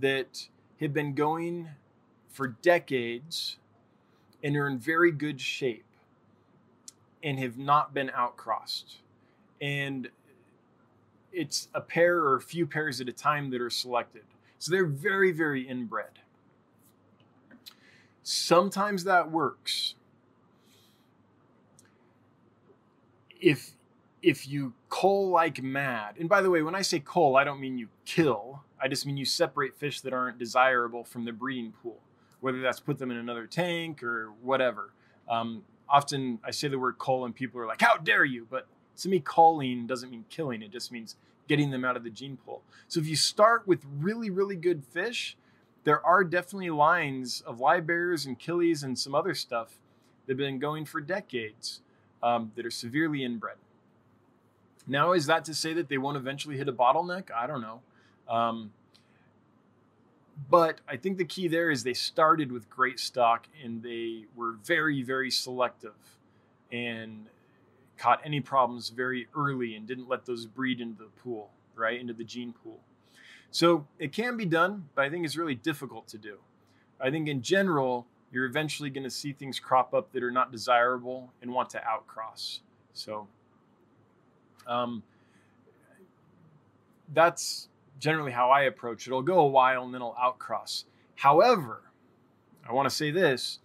that 0.00 0.48
have 0.80 0.92
been 0.92 1.14
going 1.14 1.68
for 2.28 2.48
decades 2.48 3.58
and 4.42 4.56
are 4.56 4.66
in 4.66 4.78
very 4.78 5.12
good 5.12 5.40
shape 5.40 5.84
and 7.22 7.38
have 7.38 7.58
not 7.58 7.94
been 7.94 8.10
outcrossed. 8.14 8.98
And 9.60 10.08
it's 11.32 11.68
a 11.74 11.80
pair 11.80 12.18
or 12.18 12.36
a 12.36 12.40
few 12.40 12.66
pairs 12.66 13.00
at 13.00 13.08
a 13.08 13.12
time 13.12 13.50
that 13.50 13.60
are 13.60 13.70
selected. 13.70 14.22
So 14.58 14.72
they're 14.72 14.86
very, 14.86 15.32
very 15.32 15.62
inbred. 15.68 16.10
Sometimes 18.22 19.04
that 19.04 19.30
works. 19.30 19.94
If 23.40 23.72
if 24.20 24.48
you 24.48 24.74
cull 24.88 25.30
like 25.30 25.62
mad, 25.62 26.16
and 26.18 26.28
by 26.28 26.42
the 26.42 26.50
way, 26.50 26.62
when 26.62 26.74
I 26.74 26.82
say 26.82 26.98
cull, 26.98 27.36
I 27.36 27.44
don't 27.44 27.60
mean 27.60 27.78
you 27.78 27.88
kill. 28.04 28.64
I 28.80 28.88
just 28.88 29.06
mean 29.06 29.16
you 29.16 29.24
separate 29.24 29.76
fish 29.76 30.00
that 30.00 30.12
aren't 30.12 30.38
desirable 30.38 31.04
from 31.04 31.24
the 31.24 31.32
breeding 31.32 31.72
pool, 31.82 31.98
whether 32.40 32.60
that's 32.60 32.80
put 32.80 32.98
them 32.98 33.12
in 33.12 33.16
another 33.16 33.46
tank 33.46 34.02
or 34.02 34.32
whatever. 34.42 34.92
Um, 35.28 35.62
often 35.88 36.38
I 36.44 36.50
say 36.50 36.68
the 36.68 36.78
word 36.78 36.98
cull 36.98 37.24
and 37.24 37.34
people 37.34 37.60
are 37.60 37.66
like, 37.66 37.80
"How 37.80 37.96
dare 37.96 38.24
you!" 38.24 38.46
But 38.48 38.66
to 38.98 39.08
me, 39.08 39.20
culling 39.20 39.86
doesn't 39.86 40.10
mean 40.10 40.24
killing. 40.28 40.62
It 40.62 40.70
just 40.70 40.92
means 40.92 41.16
getting 41.48 41.70
them 41.70 41.84
out 41.84 41.96
of 41.96 42.04
the 42.04 42.10
gene 42.10 42.36
pool. 42.36 42.62
So 42.88 43.00
if 43.00 43.06
you 43.06 43.16
start 43.16 43.66
with 43.66 43.84
really, 43.98 44.30
really 44.30 44.56
good 44.56 44.84
fish, 44.84 45.36
there 45.84 46.04
are 46.04 46.22
definitely 46.24 46.70
lines 46.70 47.40
of 47.40 47.60
live 47.60 47.86
bears 47.86 48.26
and 48.26 48.38
killies 48.38 48.84
and 48.84 48.98
some 48.98 49.14
other 49.14 49.34
stuff 49.34 49.78
that 50.26 50.32
have 50.32 50.38
been 50.38 50.58
going 50.58 50.84
for 50.84 51.00
decades 51.00 51.80
um, 52.22 52.52
that 52.56 52.66
are 52.66 52.70
severely 52.70 53.24
inbred. 53.24 53.56
Now, 54.86 55.12
is 55.12 55.26
that 55.26 55.44
to 55.46 55.54
say 55.54 55.72
that 55.74 55.88
they 55.88 55.98
won't 55.98 56.16
eventually 56.16 56.56
hit 56.56 56.68
a 56.68 56.72
bottleneck? 56.72 57.30
I 57.30 57.46
don't 57.46 57.60
know. 57.60 57.80
Um, 58.28 58.72
but 60.50 60.80
I 60.88 60.96
think 60.96 61.18
the 61.18 61.24
key 61.24 61.48
there 61.48 61.70
is 61.70 61.82
they 61.82 61.94
started 61.94 62.52
with 62.52 62.68
great 62.70 63.00
stock 63.00 63.48
and 63.62 63.82
they 63.82 64.24
were 64.36 64.52
very, 64.64 65.02
very 65.02 65.30
selective. 65.30 65.94
And 66.70 67.26
caught 67.98 68.20
any 68.24 68.40
problems 68.40 68.88
very 68.88 69.28
early 69.36 69.74
and 69.74 69.86
didn't 69.86 70.08
let 70.08 70.24
those 70.24 70.46
breed 70.46 70.80
into 70.80 71.02
the 71.02 71.10
pool, 71.22 71.50
right? 71.74 72.00
Into 72.00 72.14
the 72.14 72.24
gene 72.24 72.54
pool. 72.62 72.78
So 73.50 73.86
it 73.98 74.12
can 74.12 74.36
be 74.36 74.46
done, 74.46 74.88
but 74.94 75.04
I 75.04 75.10
think 75.10 75.24
it's 75.24 75.36
really 75.36 75.54
difficult 75.54 76.06
to 76.08 76.18
do. 76.18 76.38
I 77.00 77.10
think 77.10 77.28
in 77.28 77.42
general, 77.42 78.06
you're 78.30 78.44
eventually 78.44 78.90
going 78.90 79.04
to 79.04 79.10
see 79.10 79.32
things 79.32 79.58
crop 79.58 79.94
up 79.94 80.12
that 80.12 80.22
are 80.22 80.30
not 80.30 80.52
desirable 80.52 81.32
and 81.42 81.52
want 81.52 81.70
to 81.70 81.80
outcross. 81.80 82.60
So 82.92 83.26
um, 84.66 85.02
that's 87.12 87.68
generally 87.98 88.32
how 88.32 88.50
I 88.50 88.62
approach 88.62 89.06
it. 89.06 89.10
It'll 89.10 89.22
go 89.22 89.40
a 89.40 89.46
while 89.46 89.84
and 89.84 89.92
then 89.92 90.00
it'll 90.00 90.14
outcross. 90.14 90.84
However, 91.16 91.82
I 92.68 92.72
want 92.72 92.88
to 92.88 92.94
say 92.94 93.10
this 93.10 93.58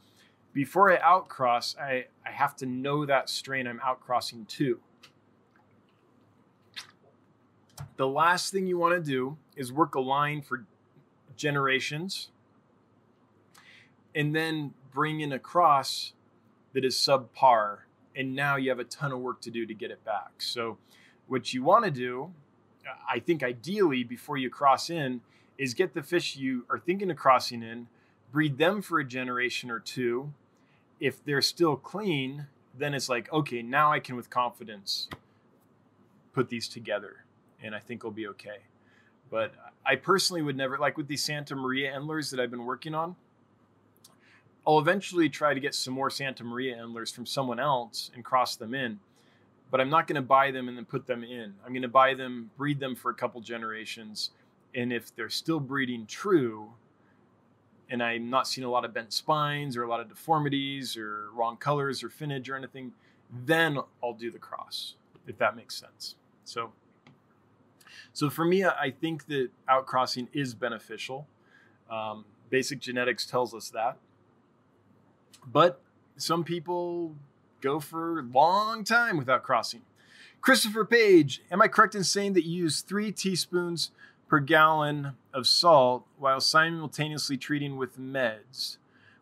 before 0.53 0.91
I 0.91 0.99
outcross, 0.99 1.77
I, 1.77 2.05
I 2.25 2.31
have 2.31 2.55
to 2.57 2.65
know 2.65 3.05
that 3.05 3.29
strain 3.29 3.67
I'm 3.67 3.79
outcrossing 3.79 4.47
to. 4.49 4.79
The 7.97 8.07
last 8.07 8.51
thing 8.51 8.67
you 8.67 8.77
want 8.77 8.93
to 8.93 9.11
do 9.11 9.37
is 9.55 9.71
work 9.71 9.95
a 9.95 9.99
line 9.99 10.41
for 10.41 10.65
generations 11.35 12.29
and 14.15 14.35
then 14.35 14.73
bring 14.93 15.21
in 15.21 15.31
a 15.31 15.39
cross 15.39 16.13
that 16.73 16.85
is 16.85 16.95
subpar. 16.95 17.79
And 18.15 18.35
now 18.35 18.55
you 18.55 18.69
have 18.69 18.79
a 18.79 18.83
ton 18.83 19.11
of 19.11 19.19
work 19.19 19.41
to 19.41 19.51
do 19.51 19.65
to 19.65 19.73
get 19.73 19.89
it 19.89 20.03
back. 20.05 20.33
So, 20.37 20.77
what 21.27 21.53
you 21.53 21.63
want 21.63 21.85
to 21.85 21.91
do, 21.91 22.31
I 23.09 23.19
think 23.19 23.43
ideally 23.43 24.03
before 24.03 24.37
you 24.37 24.49
cross 24.49 24.89
in, 24.89 25.21
is 25.57 25.73
get 25.73 25.93
the 25.93 26.03
fish 26.03 26.35
you 26.35 26.65
are 26.69 26.79
thinking 26.79 27.11
of 27.11 27.17
crossing 27.17 27.63
in, 27.63 27.87
breed 28.31 28.57
them 28.57 28.81
for 28.81 28.99
a 28.99 29.05
generation 29.05 29.69
or 29.69 29.79
two, 29.79 30.33
if 30.99 31.23
they're 31.23 31.41
still 31.41 31.75
clean, 31.75 32.47
then 32.77 32.93
it's 32.93 33.09
like, 33.09 33.31
okay, 33.31 33.61
now 33.61 33.91
I 33.91 33.99
can 33.99 34.15
with 34.15 34.29
confidence 34.29 35.07
put 36.33 36.49
these 36.49 36.67
together 36.67 37.25
and 37.61 37.75
I 37.75 37.79
think 37.79 38.01
it'll 38.01 38.11
be 38.11 38.27
okay. 38.27 38.63
But 39.29 39.53
I 39.85 39.95
personally 39.95 40.41
would 40.41 40.57
never, 40.57 40.77
like 40.77 40.97
with 40.97 41.07
these 41.07 41.23
Santa 41.23 41.55
Maria 41.55 41.93
Endlers 41.93 42.31
that 42.31 42.39
I've 42.39 42.51
been 42.51 42.65
working 42.65 42.93
on, 42.95 43.15
I'll 44.65 44.79
eventually 44.79 45.29
try 45.29 45.53
to 45.53 45.59
get 45.59 45.75
some 45.75 45.93
more 45.93 46.09
Santa 46.09 46.43
Maria 46.43 46.81
Endlers 46.81 47.11
from 47.11 47.25
someone 47.25 47.59
else 47.59 48.11
and 48.15 48.23
cross 48.23 48.55
them 48.55 48.73
in. 48.73 48.99
But 49.73 49.81
I'm 49.81 49.89
not 49.89 50.05
going 50.05 50.17
to 50.17 50.21
buy 50.21 50.51
them 50.51 50.67
and 50.67 50.77
then 50.77 50.85
put 50.85 51.07
them 51.07 51.23
in. 51.23 51.55
I'm 51.65 51.73
going 51.73 51.81
to 51.81 51.87
buy 51.87 52.13
them, 52.13 52.51
breed 52.57 52.79
them 52.79 52.95
for 52.95 53.09
a 53.09 53.15
couple 53.15 53.41
generations. 53.41 54.29
And 54.75 54.93
if 54.93 55.15
they're 55.15 55.31
still 55.31 55.59
breeding 55.59 56.05
true, 56.05 56.69
and 57.89 58.03
I'm 58.03 58.29
not 58.29 58.47
seeing 58.47 58.65
a 58.65 58.69
lot 58.69 58.85
of 58.85 58.93
bent 58.93 59.11
spines 59.11 59.75
or 59.75 59.81
a 59.81 59.89
lot 59.89 59.99
of 59.99 60.09
deformities 60.09 60.95
or 60.95 61.29
wrong 61.33 61.57
colors 61.57 62.03
or 62.03 62.09
finnage 62.09 62.49
or 62.49 62.55
anything, 62.55 62.91
then 63.47 63.79
I'll 64.03 64.13
do 64.13 64.29
the 64.29 64.37
cross, 64.37 64.93
if 65.25 65.39
that 65.39 65.55
makes 65.55 65.75
sense. 65.75 66.17
So, 66.45 66.71
so 68.13 68.29
for 68.29 68.45
me, 68.45 68.63
I 68.63 68.93
think 69.01 69.25
that 69.25 69.49
outcrossing 69.67 70.27
is 70.33 70.53
beneficial. 70.53 71.25
Um, 71.89 72.25
basic 72.51 72.79
genetics 72.79 73.25
tells 73.25 73.55
us 73.55 73.71
that. 73.71 73.97
But 75.51 75.81
some 76.15 76.43
people 76.43 77.15
go 77.63 77.79
for 77.79 78.19
a 78.19 78.23
long 78.23 78.83
time 78.83 79.17
without 79.17 79.43
crossing. 79.43 79.81
Christopher 80.41 80.83
Page, 80.83 81.41
am 81.49 81.61
I 81.61 81.67
correct 81.67 81.95
in 81.95 82.03
saying 82.03 82.33
that 82.33 82.45
you 82.45 82.63
use 82.63 82.81
three 82.81 83.11
teaspoons 83.11 83.91
per 84.33 84.39
gallon 84.39 85.13
of 85.31 85.45
salt 85.45 86.07
while 86.17 86.41
simultaneously 86.41 87.37
treating 87.37 87.77
with 87.77 87.99
meds. 87.99 88.77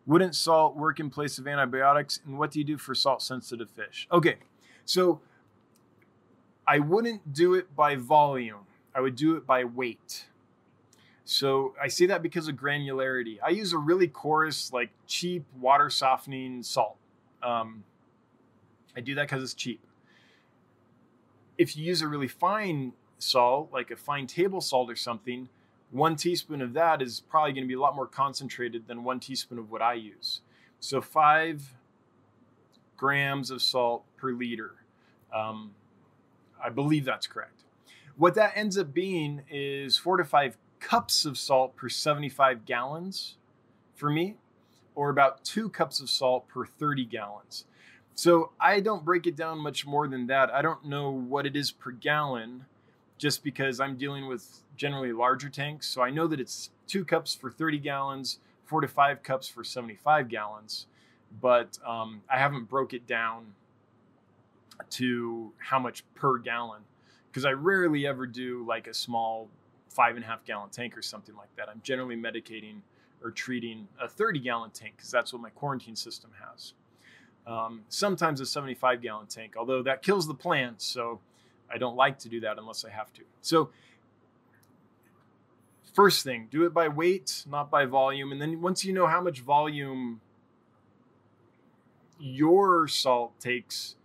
Wouldn't 0.06 0.34
salt 0.34 0.74
work 0.74 0.98
in 1.00 1.10
place 1.10 1.36
of 1.36 1.46
antibiotics? 1.46 2.20
And 2.24 2.38
what 2.38 2.50
do 2.50 2.58
you 2.58 2.64
do 2.64 2.78
for 2.78 2.94
salt 2.94 3.20
sensitive 3.20 3.68
fish? 3.68 4.08
Okay, 4.10 4.36
so 4.86 5.20
I 6.66 6.78
wouldn't 6.78 7.34
do 7.34 7.52
it 7.52 7.76
by 7.76 7.96
volume, 7.96 8.66
I 8.94 9.00
would 9.02 9.14
do 9.14 9.36
it 9.36 9.46
by 9.46 9.64
weight. 9.64 10.28
So 11.24 11.74
I 11.78 11.88
say 11.88 12.06
that 12.06 12.22
because 12.22 12.48
of 12.48 12.56
granularity. 12.56 13.36
I 13.44 13.50
use 13.50 13.74
a 13.74 13.78
really 13.78 14.08
coarse, 14.08 14.72
like 14.72 14.90
cheap 15.06 15.44
water 15.60 15.90
softening 15.90 16.62
salt. 16.62 16.96
Um, 17.42 17.84
I 18.96 19.00
do 19.00 19.14
that 19.14 19.28
because 19.28 19.42
it's 19.42 19.54
cheap. 19.54 19.80
If 21.58 21.76
you 21.76 21.84
use 21.84 22.02
a 22.02 22.08
really 22.08 22.28
fine 22.28 22.92
salt, 23.18 23.70
like 23.72 23.90
a 23.90 23.96
fine 23.96 24.26
table 24.26 24.60
salt 24.60 24.90
or 24.90 24.96
something, 24.96 25.48
one 25.90 26.16
teaspoon 26.16 26.62
of 26.62 26.72
that 26.72 27.02
is 27.02 27.20
probably 27.20 27.52
going 27.52 27.64
to 27.64 27.68
be 27.68 27.74
a 27.74 27.80
lot 27.80 27.94
more 27.94 28.06
concentrated 28.06 28.86
than 28.86 29.04
one 29.04 29.20
teaspoon 29.20 29.58
of 29.58 29.70
what 29.70 29.82
I 29.82 29.94
use. 29.94 30.40
So 30.80 31.00
five 31.00 31.74
grams 32.96 33.50
of 33.50 33.60
salt 33.60 34.04
per 34.16 34.32
liter. 34.32 34.74
Um, 35.34 35.74
I 36.62 36.70
believe 36.70 37.04
that's 37.04 37.26
correct. 37.26 37.64
What 38.16 38.34
that 38.34 38.52
ends 38.54 38.78
up 38.78 38.94
being 38.94 39.42
is 39.50 39.98
four 39.98 40.16
to 40.16 40.24
five 40.24 40.56
cups 40.80 41.24
of 41.24 41.38
salt 41.38 41.76
per 41.76 41.88
75 41.88 42.64
gallons 42.64 43.36
for 43.94 44.10
me, 44.10 44.36
or 44.94 45.10
about 45.10 45.44
two 45.44 45.68
cups 45.68 46.00
of 46.00 46.10
salt 46.10 46.48
per 46.48 46.64
30 46.64 47.04
gallons. 47.04 47.64
So 48.14 48.52
I 48.60 48.80
don't 48.80 49.04
break 49.04 49.26
it 49.26 49.36
down 49.36 49.58
much 49.58 49.86
more 49.86 50.06
than 50.06 50.26
that. 50.26 50.52
I 50.52 50.62
don't 50.62 50.84
know 50.84 51.10
what 51.10 51.46
it 51.46 51.56
is 51.56 51.70
per 51.70 51.90
gallon 51.90 52.66
just 53.18 53.42
because 53.42 53.80
I'm 53.80 53.96
dealing 53.96 54.26
with 54.26 54.62
generally 54.76 55.12
larger 55.12 55.48
tanks. 55.48 55.86
So 55.86 56.02
I 56.02 56.10
know 56.10 56.26
that 56.26 56.40
it's 56.40 56.70
two 56.86 57.04
cups 57.04 57.34
for 57.34 57.50
30 57.50 57.78
gallons, 57.78 58.38
four 58.64 58.80
to 58.80 58.88
five 58.88 59.22
cups 59.22 59.48
for 59.48 59.64
75 59.64 60.28
gallons, 60.28 60.86
but 61.40 61.78
um, 61.86 62.22
I 62.28 62.38
haven't 62.38 62.68
broke 62.68 62.92
it 62.92 63.06
down 63.06 63.54
to 64.90 65.52
how 65.58 65.78
much 65.78 66.04
per 66.14 66.38
gallon 66.38 66.82
because 67.30 67.44
I 67.44 67.52
rarely 67.52 68.06
ever 68.06 68.26
do 68.26 68.64
like 68.66 68.86
a 68.86 68.94
small 68.94 69.48
five 69.88 70.16
and 70.16 70.24
a 70.24 70.28
half 70.28 70.44
gallon 70.44 70.70
tank 70.70 70.96
or 70.96 71.02
something 71.02 71.36
like 71.36 71.54
that. 71.56 71.68
I'm 71.68 71.80
generally 71.82 72.16
medicating 72.16 72.80
or 73.22 73.30
treating 73.30 73.86
a 74.00 74.08
30 74.08 74.40
gallon 74.40 74.70
tank 74.70 74.94
because 74.96 75.10
that's 75.10 75.32
what 75.32 75.40
my 75.40 75.50
quarantine 75.50 75.96
system 75.96 76.30
has. 76.46 76.74
Um, 77.46 77.82
sometimes 77.88 78.40
a 78.40 78.46
75 78.46 79.02
gallon 79.02 79.26
tank, 79.26 79.54
although 79.56 79.82
that 79.82 80.02
kills 80.02 80.26
the 80.26 80.34
plants. 80.34 80.84
So 80.84 81.20
I 81.72 81.78
don't 81.78 81.96
like 81.96 82.18
to 82.20 82.28
do 82.28 82.40
that 82.40 82.58
unless 82.58 82.84
I 82.84 82.90
have 82.90 83.12
to. 83.14 83.22
So, 83.40 83.70
first 85.92 86.22
thing, 86.22 86.48
do 86.50 86.64
it 86.64 86.72
by 86.72 86.88
weight, 86.88 87.44
not 87.48 87.70
by 87.70 87.86
volume. 87.86 88.30
And 88.30 88.40
then 88.40 88.60
once 88.60 88.84
you 88.84 88.92
know 88.92 89.06
how 89.06 89.20
much 89.20 89.40
volume 89.40 90.20
your 92.20 92.86
salt 92.86 93.38
takes 93.40 93.96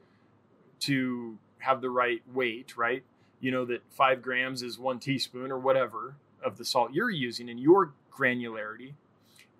to 0.80 1.38
have 1.60 1.82
the 1.82 1.90
right 1.90 2.22
weight, 2.34 2.76
right? 2.78 3.04
You 3.40 3.52
know 3.52 3.66
that 3.66 3.82
five 3.92 4.22
grams 4.22 4.64
is 4.64 4.80
one 4.80 5.00
teaspoon 5.00 5.52
or 5.52 5.60
whatever 5.60 6.16
of 6.44 6.58
the 6.58 6.66
salt 6.66 6.94
you're 6.94 7.10
using 7.10 7.50
in 7.50 7.58
your 7.58 7.94
granularity. 8.12 8.94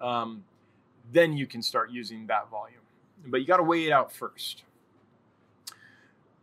Um, 0.02 0.46
then 1.12 1.34
you 1.34 1.46
can 1.46 1.62
start 1.62 1.92
using 1.92 2.28
that 2.28 2.50
volume. 2.50 2.82
But 3.26 3.42
you 3.42 3.48
got 3.48 3.58
to 3.58 3.64
weigh 3.64 3.86
it 3.86 3.92
out 3.92 4.12
first. 4.12 4.64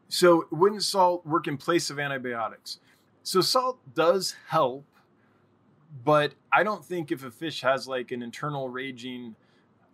So, 0.08 0.46
wouldn't 0.50 0.82
salt 0.82 1.26
work 1.26 1.48
in 1.48 1.56
place 1.56 1.90
of 1.90 1.98
antibiotics? 1.98 2.78
So, 3.22 3.40
salt 3.40 3.78
does 3.94 4.36
help, 4.48 4.84
but 6.04 6.34
I 6.52 6.62
don't 6.62 6.84
think 6.84 7.10
if 7.10 7.24
a 7.24 7.30
fish 7.30 7.62
has 7.62 7.88
like 7.88 8.12
an 8.12 8.22
internal 8.22 8.68
raging 8.68 9.34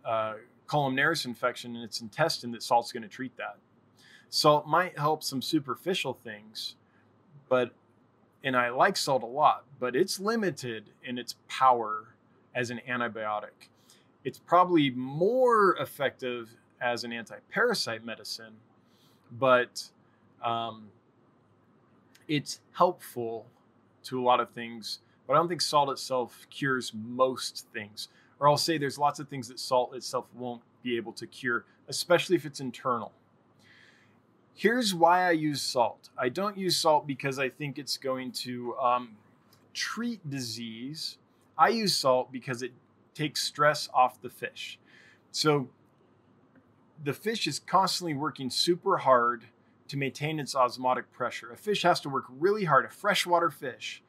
uh, 0.05 0.33
columnaris 0.67 1.25
infection 1.25 1.75
in 1.75 1.81
its 1.81 2.01
intestine, 2.01 2.51
that 2.51 2.63
salt's 2.63 2.91
going 2.91 3.03
to 3.03 3.09
treat 3.09 3.35
that. 3.37 3.57
Salt 4.29 4.67
might 4.67 4.97
help 4.97 5.23
some 5.23 5.41
superficial 5.41 6.13
things, 6.13 6.75
but 7.49 7.71
and 8.43 8.55
I 8.55 8.69
like 8.69 8.97
salt 8.97 9.23
a 9.23 9.27
lot, 9.27 9.65
but 9.79 9.95
it's 9.95 10.19
limited 10.19 10.89
in 11.03 11.17
its 11.17 11.35
power 11.47 12.15
as 12.55 12.69
an 12.69 12.81
antibiotic. 12.87 13.69
It's 14.23 14.39
probably 14.39 14.89
more 14.91 15.75
effective 15.77 16.49
as 16.81 17.03
an 17.03 17.13
anti-parasite 17.13 18.03
medicine, 18.03 18.53
but 19.31 19.83
um, 20.43 20.87
it's 22.27 22.59
helpful 22.73 23.45
to 24.03 24.19
a 24.19 24.23
lot 24.23 24.39
of 24.39 24.49
things. 24.51 24.99
But 25.27 25.33
I 25.33 25.37
don't 25.37 25.47
think 25.47 25.61
salt 25.61 25.89
itself 25.89 26.47
cures 26.49 26.91
most 26.93 27.67
things. 27.73 28.09
Or 28.39 28.49
I'll 28.49 28.57
say 28.57 28.77
there's 28.77 28.97
lots 28.97 29.19
of 29.19 29.29
things 29.29 29.47
that 29.49 29.59
salt 29.59 29.95
itself 29.95 30.25
won't 30.33 30.63
be 30.81 30.97
able 30.97 31.13
to 31.13 31.27
cure, 31.27 31.65
especially 31.87 32.35
if 32.35 32.45
it's 32.45 32.59
internal. 32.59 33.11
Here's 34.55 34.93
why 34.93 35.27
I 35.27 35.31
use 35.31 35.61
salt. 35.61 36.09
I 36.17 36.29
don't 36.29 36.57
use 36.57 36.75
salt 36.77 37.07
because 37.07 37.39
I 37.39 37.49
think 37.49 37.77
it's 37.77 37.97
going 37.97 38.31
to 38.31 38.75
um, 38.77 39.15
treat 39.73 40.27
disease. 40.29 41.17
I 41.57 41.69
use 41.69 41.95
salt 41.95 42.31
because 42.31 42.63
it 42.63 42.71
takes 43.13 43.43
stress 43.43 43.89
off 43.93 44.21
the 44.21 44.29
fish. 44.29 44.79
So 45.31 45.69
the 47.03 47.13
fish 47.13 47.47
is 47.47 47.59
constantly 47.59 48.13
working 48.13 48.49
super 48.49 48.97
hard 48.97 49.45
to 49.87 49.97
maintain 49.97 50.39
its 50.39 50.55
osmotic 50.55 51.11
pressure. 51.11 51.51
A 51.51 51.57
fish 51.57 51.83
has 51.83 51.99
to 52.01 52.09
work 52.09 52.25
really 52.29 52.65
hard, 52.65 52.85
a 52.85 52.89
freshwater 52.89 53.49
fish, 53.49 54.01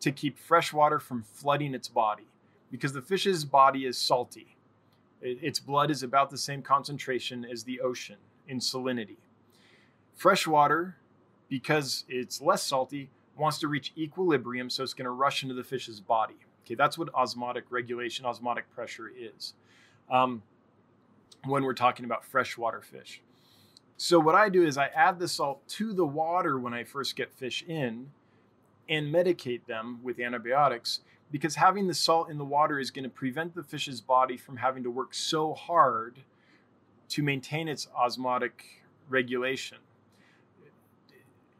to 0.00 0.12
keep 0.12 0.38
fresh 0.38 0.72
water 0.72 0.98
from 0.98 1.22
flooding 1.22 1.74
its 1.74 1.88
body 1.88 2.28
because 2.70 2.92
the 2.92 3.02
fish's 3.02 3.44
body 3.44 3.84
is 3.84 3.98
salty. 3.98 4.56
Its 5.20 5.58
blood 5.58 5.90
is 5.90 6.02
about 6.02 6.30
the 6.30 6.38
same 6.38 6.62
concentration 6.62 7.44
as 7.44 7.64
the 7.64 7.80
ocean 7.80 8.16
in 8.46 8.58
salinity. 8.58 9.16
Freshwater, 10.14 10.96
because 11.48 12.04
it's 12.08 12.40
less 12.40 12.62
salty, 12.62 13.10
wants 13.36 13.58
to 13.58 13.68
reach 13.68 13.92
equilibrium, 13.96 14.70
so 14.70 14.82
it's 14.82 14.94
going 14.94 15.04
to 15.04 15.10
rush 15.10 15.42
into 15.42 15.54
the 15.54 15.64
fish's 15.64 16.00
body. 16.00 16.36
Okay, 16.64 16.74
that's 16.74 16.96
what 16.96 17.12
osmotic 17.14 17.64
regulation, 17.70 18.24
osmotic 18.26 18.70
pressure 18.74 19.10
is. 19.16 19.54
Um, 20.10 20.42
when 21.44 21.64
we're 21.64 21.74
talking 21.74 22.04
about 22.04 22.24
freshwater 22.24 22.80
fish. 22.80 23.22
So 23.96 24.20
what 24.20 24.34
I 24.34 24.48
do 24.48 24.64
is 24.64 24.78
I 24.78 24.86
add 24.86 25.18
the 25.18 25.28
salt 25.28 25.66
to 25.68 25.92
the 25.92 26.06
water 26.06 26.58
when 26.58 26.74
I 26.74 26.84
first 26.84 27.16
get 27.16 27.32
fish 27.32 27.64
in 27.66 28.10
and 28.88 29.12
medicate 29.12 29.66
them 29.66 30.00
with 30.02 30.20
antibiotics 30.20 31.00
because 31.30 31.56
having 31.56 31.86
the 31.88 31.94
salt 31.94 32.30
in 32.30 32.38
the 32.38 32.44
water 32.44 32.78
is 32.78 32.90
going 32.90 33.02
to 33.02 33.10
prevent 33.10 33.54
the 33.54 33.62
fish's 33.62 34.00
body 34.00 34.36
from 34.36 34.56
having 34.56 34.82
to 34.84 34.90
work 34.90 35.14
so 35.14 35.52
hard 35.52 36.20
to 37.10 37.22
maintain 37.22 37.68
its 37.68 37.88
osmotic 37.96 38.82
regulation 39.08 39.78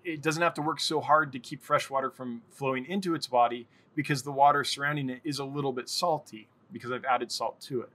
it 0.09 0.23
doesn't 0.23 0.43
have 0.43 0.55
to 0.55 0.63
work 0.63 0.81
so 0.81 1.01
hard 1.01 1.33
to 1.33 1.39
keep 1.39 1.63
fresh 1.63 1.91
water 1.91 2.11
from 2.11 2.43
flowing 2.51 2.87
into 2.87 3.15
its 3.15 3.27
body 3.27 3.67
because 3.95 4.23
the 4.23 4.33
water 4.33 4.65
surrounding 4.65 5.11
it 5.11 5.21
is 5.25 5.39
a 5.39 5.45
little 5.45 5.73
bit 5.73 5.89
salty 5.89 6.49
because 6.73 6.91
I've 6.91 7.05
added 7.05 7.31
salt 7.31 7.61
to 7.63 7.83
it. 7.83 7.91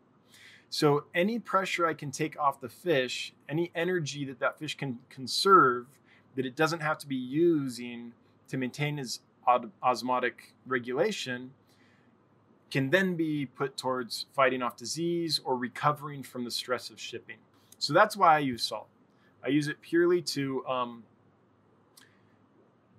So 0.73 1.03
any 1.13 1.37
pressure 1.37 1.85
I 1.85 1.93
can 1.93 2.09
take 2.09 2.35
off 2.39 2.59
the 2.59 2.67
fish, 2.67 3.31
any 3.47 3.71
energy 3.75 4.25
that 4.25 4.39
that 4.39 4.57
fish 4.57 4.75
can 4.75 4.97
conserve 5.07 5.85
that 6.35 6.47
it 6.47 6.55
doesn't 6.55 6.79
have 6.79 6.97
to 6.97 7.07
be 7.07 7.15
using 7.15 8.11
to 8.47 8.57
maintain 8.57 8.97
its 8.97 9.19
osmotic 9.83 10.55
regulation 10.65 11.51
can 12.71 12.89
then 12.89 13.15
be 13.15 13.45
put 13.45 13.77
towards 13.77 14.25
fighting 14.33 14.63
off 14.63 14.75
disease 14.75 15.39
or 15.45 15.55
recovering 15.55 16.23
from 16.23 16.43
the 16.43 16.49
stress 16.49 16.89
of 16.89 16.99
shipping. 16.99 17.37
So 17.77 17.93
that's 17.93 18.17
why 18.17 18.35
I 18.35 18.39
use 18.39 18.63
salt. 18.63 18.87
I 19.45 19.49
use 19.49 19.67
it 19.67 19.79
purely 19.79 20.23
to 20.23 20.65
um, 20.65 21.03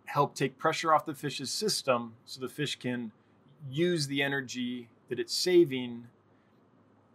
help 0.04 0.36
take 0.36 0.58
pressure 0.58 0.94
off 0.94 1.06
the 1.06 1.14
fish's 1.14 1.50
system 1.50 2.14
so 2.24 2.40
the 2.40 2.48
fish 2.48 2.76
can 2.76 3.10
use 3.68 4.06
the 4.06 4.22
energy 4.22 4.90
that 5.08 5.18
it's 5.18 5.34
saving 5.34 6.06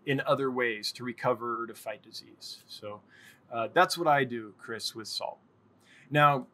in 0.09 0.19
other 0.25 0.49
ways 0.49 0.91
to 0.91 1.03
recover 1.03 1.61
or 1.61 1.67
to 1.67 1.75
fight 1.75 2.01
disease. 2.01 2.63
So 2.67 3.01
uh, 3.53 3.67
that's 3.73 3.95
what 3.95 4.07
I 4.07 4.23
do, 4.23 4.55
Chris, 4.57 4.95
with 4.95 5.07
salt. 5.07 5.37
Now, 6.09 6.47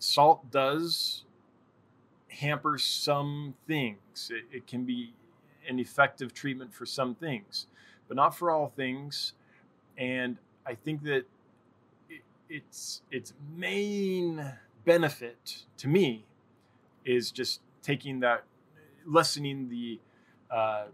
salt 0.00 0.50
does 0.50 1.22
hamper 2.28 2.76
some 2.76 3.54
things. 3.68 4.32
It, 4.34 4.56
it, 4.56 4.66
can 4.66 4.84
be 4.84 5.14
an 5.68 5.78
effective 5.78 6.34
treatment 6.34 6.74
for 6.74 6.86
some 6.86 7.14
things, 7.14 7.68
but 8.08 8.16
not 8.16 8.36
for 8.36 8.50
all 8.50 8.66
things. 8.66 9.34
And 9.96 10.36
I 10.66 10.74
think 10.74 11.04
that 11.04 11.24
it, 12.08 12.22
its 12.48 13.02
its 13.12 13.32
main 13.56 14.54
benefit 14.84 15.62
to 15.76 15.86
me 15.86 16.24
is 17.04 17.30
just 17.30 17.60
taking 17.80 18.18
that, 18.20 18.42
lessening 19.06 19.68
the 19.68 20.00
uh, 20.50 20.86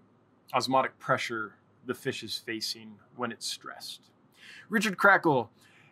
osmotic 0.52 0.98
pressure 0.98 1.54
the 1.86 1.94
fish 1.94 2.22
is 2.22 2.38
facing 2.38 2.96
when 3.16 3.32
it's 3.32 3.46
stressed. 3.46 4.10
Richard 4.68 4.96
Crackle, 4.96 5.50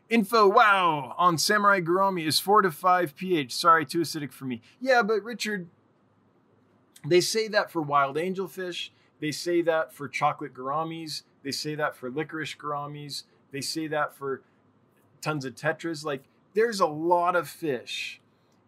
info 0.08 0.48
wow 0.48 1.14
on 1.18 1.38
samurai 1.38 1.80
gourami 1.80 2.26
is 2.26 2.40
4 2.40 2.62
to 2.62 2.70
5 2.70 3.16
pH. 3.16 3.54
Sorry, 3.54 3.84
too 3.84 4.00
acidic 4.00 4.32
for 4.32 4.44
me. 4.44 4.60
Yeah, 4.80 5.02
but 5.02 5.22
Richard, 5.22 5.68
they 7.06 7.20
say 7.20 7.48
that 7.48 7.70
for 7.70 7.82
wild 7.82 8.16
angelfish. 8.16 8.90
They 9.20 9.32
say 9.32 9.62
that 9.62 9.92
for 9.92 10.08
chocolate 10.08 10.54
gouramis. 10.54 11.22
They 11.42 11.52
say 11.52 11.74
that 11.74 11.96
for 11.96 12.10
licorice 12.10 12.54
gouramis. 12.54 13.24
They 13.50 13.60
say 13.60 13.86
that 13.88 14.14
for 14.14 14.42
tons 15.20 15.44
of 15.44 15.54
tetras. 15.54 16.04
Like 16.04 16.24
there's 16.54 16.80
a 16.80 16.86
lot 16.86 17.36
of 17.36 17.48
fish 17.48 18.20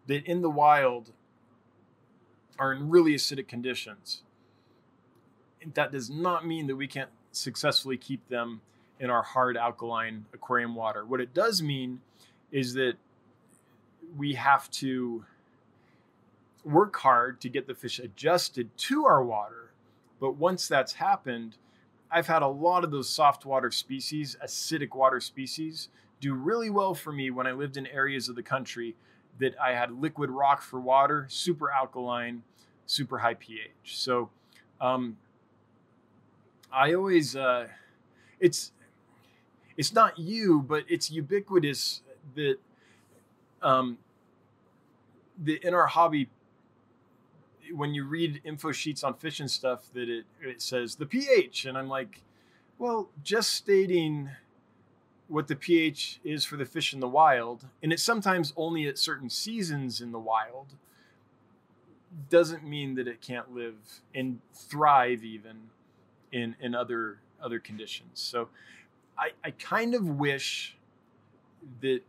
that 0.07 0.25
in 0.25 0.41
the 0.41 0.49
wild 0.49 1.11
are 2.57 2.71
in 2.71 2.89
really 2.89 3.13
acidic 3.13 3.47
conditions. 3.47 4.23
That 5.73 5.91
does 5.91 6.09
not 6.09 6.45
mean 6.45 6.67
that 6.67 6.75
we 6.75 6.87
can't 6.87 7.09
successfully 7.31 7.97
keep 7.97 8.27
them 8.29 8.61
in 8.99 9.09
our 9.09 9.23
hard 9.23 9.57
alkaline 9.57 10.25
aquarium 10.33 10.75
water. 10.75 11.05
What 11.05 11.19
it 11.19 11.33
does 11.33 11.61
mean 11.61 12.01
is 12.51 12.73
that 12.75 12.93
we 14.17 14.35
have 14.35 14.69
to 14.71 15.25
work 16.63 16.95
hard 16.97 17.41
to 17.41 17.49
get 17.49 17.67
the 17.67 17.75
fish 17.75 17.99
adjusted 17.99 18.75
to 18.77 19.05
our 19.05 19.23
water. 19.23 19.71
But 20.19 20.37
once 20.37 20.67
that's 20.67 20.93
happened, 20.93 21.57
I've 22.09 22.27
had 22.27 22.41
a 22.41 22.47
lot 22.47 22.83
of 22.83 22.91
those 22.91 23.09
soft 23.09 23.45
water 23.45 23.71
species, 23.71 24.37
acidic 24.43 24.95
water 24.95 25.19
species, 25.19 25.89
do 26.21 26.33
really 26.33 26.69
well 26.69 26.93
for 26.93 27.11
me 27.11 27.29
when 27.29 27.45
I 27.45 27.51
lived 27.51 27.77
in 27.77 27.85
areas 27.87 28.29
of 28.29 28.35
the 28.35 28.43
country 28.43 28.95
that 29.39 29.53
I 29.61 29.73
had 29.73 29.91
liquid 29.91 30.29
rock 30.29 30.61
for 30.61 30.79
water, 30.79 31.27
super 31.29 31.69
alkaline, 31.69 32.43
super 32.85 33.17
high 33.17 33.33
pH. 33.33 33.69
So 33.83 34.29
um, 34.79 35.17
I 36.75 36.93
always, 36.93 37.37
uh, 37.37 37.67
it's, 38.39 38.73
it's 39.77 39.93
not 39.93 40.19
you, 40.19 40.61
but 40.61 40.83
it's 40.89 41.09
ubiquitous 41.09 42.01
that 42.35 42.57
um, 43.61 43.97
the 45.41 45.59
in 45.65 45.73
our 45.73 45.87
hobby 45.87 46.29
when 47.73 47.93
you 47.95 48.05
read 48.05 48.41
info 48.43 48.71
sheets 48.71 49.03
on 49.03 49.15
fish 49.15 49.39
and 49.39 49.49
stuff 49.49 49.85
that 49.93 50.07
it, 50.07 50.25
it 50.41 50.61
says 50.61 50.95
the 50.95 51.05
pH 51.05 51.65
and 51.65 51.77
I'm 51.77 51.87
like, 51.87 52.21
well, 52.77 53.09
just 53.23 53.53
stating 53.53 54.29
what 55.27 55.47
the 55.47 55.55
pH 55.55 56.19
is 56.23 56.45
for 56.45 56.57
the 56.57 56.65
fish 56.65 56.93
in 56.93 56.99
the 56.99 57.07
wild, 57.07 57.65
and 57.81 57.91
it's 57.91 58.03
sometimes 58.03 58.53
only 58.55 58.87
at 58.87 58.99
certain 58.99 59.29
seasons 59.29 60.01
in 60.01 60.11
the 60.11 60.19
wild, 60.19 60.75
doesn't 62.29 62.63
mean 62.63 62.95
that 62.95 63.07
it 63.07 63.21
can't 63.21 63.53
live 63.55 64.01
and 64.13 64.39
thrive 64.53 65.23
even 65.23 65.69
in 66.31 66.55
in 66.59 66.75
other 66.75 67.19
other 67.41 67.59
conditions. 67.59 68.09
So 68.13 68.49
I, 69.17 69.31
I 69.43 69.51
kind 69.51 69.93
of 69.93 70.07
wish 70.07 70.77
that 71.81 72.01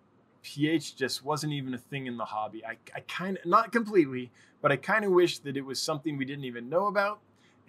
pH 0.42 0.96
just 0.96 1.24
wasn't 1.24 1.52
even 1.52 1.74
a 1.74 1.78
thing 1.78 2.06
in 2.06 2.16
the 2.16 2.24
hobby. 2.24 2.64
I, 2.64 2.76
I 2.94 3.00
kind 3.00 3.38
of 3.38 3.46
not 3.46 3.72
completely, 3.72 4.30
but 4.62 4.70
I 4.72 4.76
kind 4.76 5.04
of 5.04 5.10
wish 5.10 5.38
that 5.40 5.56
it 5.56 5.62
was 5.62 5.80
something 5.80 6.16
we 6.16 6.24
didn't 6.24 6.44
even 6.44 6.68
know 6.68 6.86
about 6.86 7.18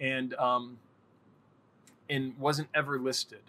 and 0.00 0.34
um, 0.34 0.78
and 2.08 2.36
wasn't 2.38 2.68
ever 2.74 2.98
listed 2.98 3.42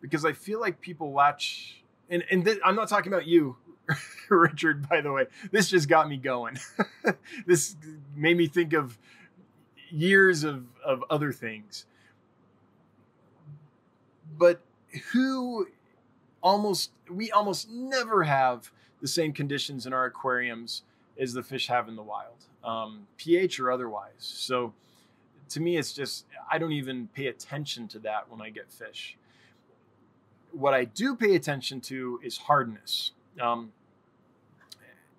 because 0.00 0.24
I 0.24 0.32
feel 0.32 0.60
like 0.60 0.80
people 0.80 1.12
latch 1.12 1.82
and 2.08 2.24
and 2.30 2.44
th- 2.44 2.58
I'm 2.64 2.76
not 2.76 2.88
talking 2.88 3.12
about 3.12 3.26
you, 3.26 3.56
Richard. 4.28 4.88
By 4.88 5.00
the 5.00 5.12
way, 5.12 5.26
this 5.50 5.68
just 5.68 5.88
got 5.88 6.08
me 6.08 6.16
going. 6.16 6.58
this 7.46 7.76
made 8.14 8.36
me 8.36 8.46
think 8.46 8.72
of 8.72 8.98
years 9.90 10.44
of 10.44 10.64
of 10.84 11.04
other 11.10 11.32
things. 11.32 11.86
But 14.38 14.60
who 15.12 15.68
almost 16.42 16.90
we 17.10 17.30
almost 17.30 17.70
never 17.70 18.24
have 18.24 18.70
the 19.00 19.08
same 19.08 19.32
conditions 19.32 19.86
in 19.86 19.92
our 19.92 20.06
aquariums 20.06 20.82
as 21.18 21.32
the 21.32 21.42
fish 21.42 21.68
have 21.68 21.88
in 21.88 21.96
the 21.96 22.02
wild, 22.02 22.44
um, 22.64 23.06
pH 23.16 23.60
or 23.60 23.70
otherwise. 23.70 24.12
So 24.18 24.74
to 25.50 25.60
me, 25.60 25.76
it's 25.76 25.92
just 25.92 26.26
I 26.50 26.58
don't 26.58 26.72
even 26.72 27.08
pay 27.08 27.26
attention 27.26 27.88
to 27.88 27.98
that 28.00 28.30
when 28.30 28.40
I 28.40 28.50
get 28.50 28.70
fish 28.70 29.16
what 30.56 30.74
I 30.74 30.84
do 30.84 31.14
pay 31.14 31.34
attention 31.36 31.80
to 31.82 32.18
is 32.22 32.38
hardness. 32.38 33.12
Um, 33.40 33.72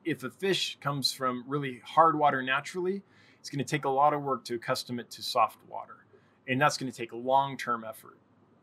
if 0.03 0.23
a 0.23 0.29
fish 0.29 0.77
comes 0.81 1.13
from 1.13 1.43
really 1.47 1.81
hard 1.85 2.17
water 2.17 2.41
naturally, 2.41 3.03
it's 3.39 3.49
going 3.49 3.63
to 3.63 3.69
take 3.69 3.85
a 3.85 3.89
lot 3.89 4.13
of 4.13 4.23
work 4.23 4.43
to 4.45 4.55
accustom 4.55 4.99
it 4.99 5.11
to 5.11 5.21
soft 5.21 5.59
water. 5.69 5.97
And 6.47 6.59
that's 6.59 6.77
going 6.77 6.91
to 6.91 6.97
take 6.97 7.11
a 7.11 7.17
long 7.17 7.57
term 7.57 7.85
effort 7.87 8.17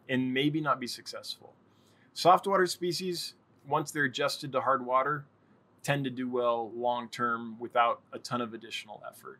and 0.08 0.32
maybe 0.32 0.60
not 0.60 0.80
be 0.80 0.86
successful. 0.86 1.52
Soft 2.12 2.46
water 2.46 2.66
species, 2.66 3.34
once 3.68 3.90
they're 3.90 4.04
adjusted 4.04 4.52
to 4.52 4.60
hard 4.60 4.84
water, 4.84 5.24
tend 5.82 6.04
to 6.04 6.10
do 6.10 6.28
well 6.28 6.70
long 6.74 7.08
term 7.08 7.56
without 7.58 8.00
a 8.12 8.18
ton 8.18 8.40
of 8.40 8.54
additional 8.54 9.02
effort. 9.08 9.38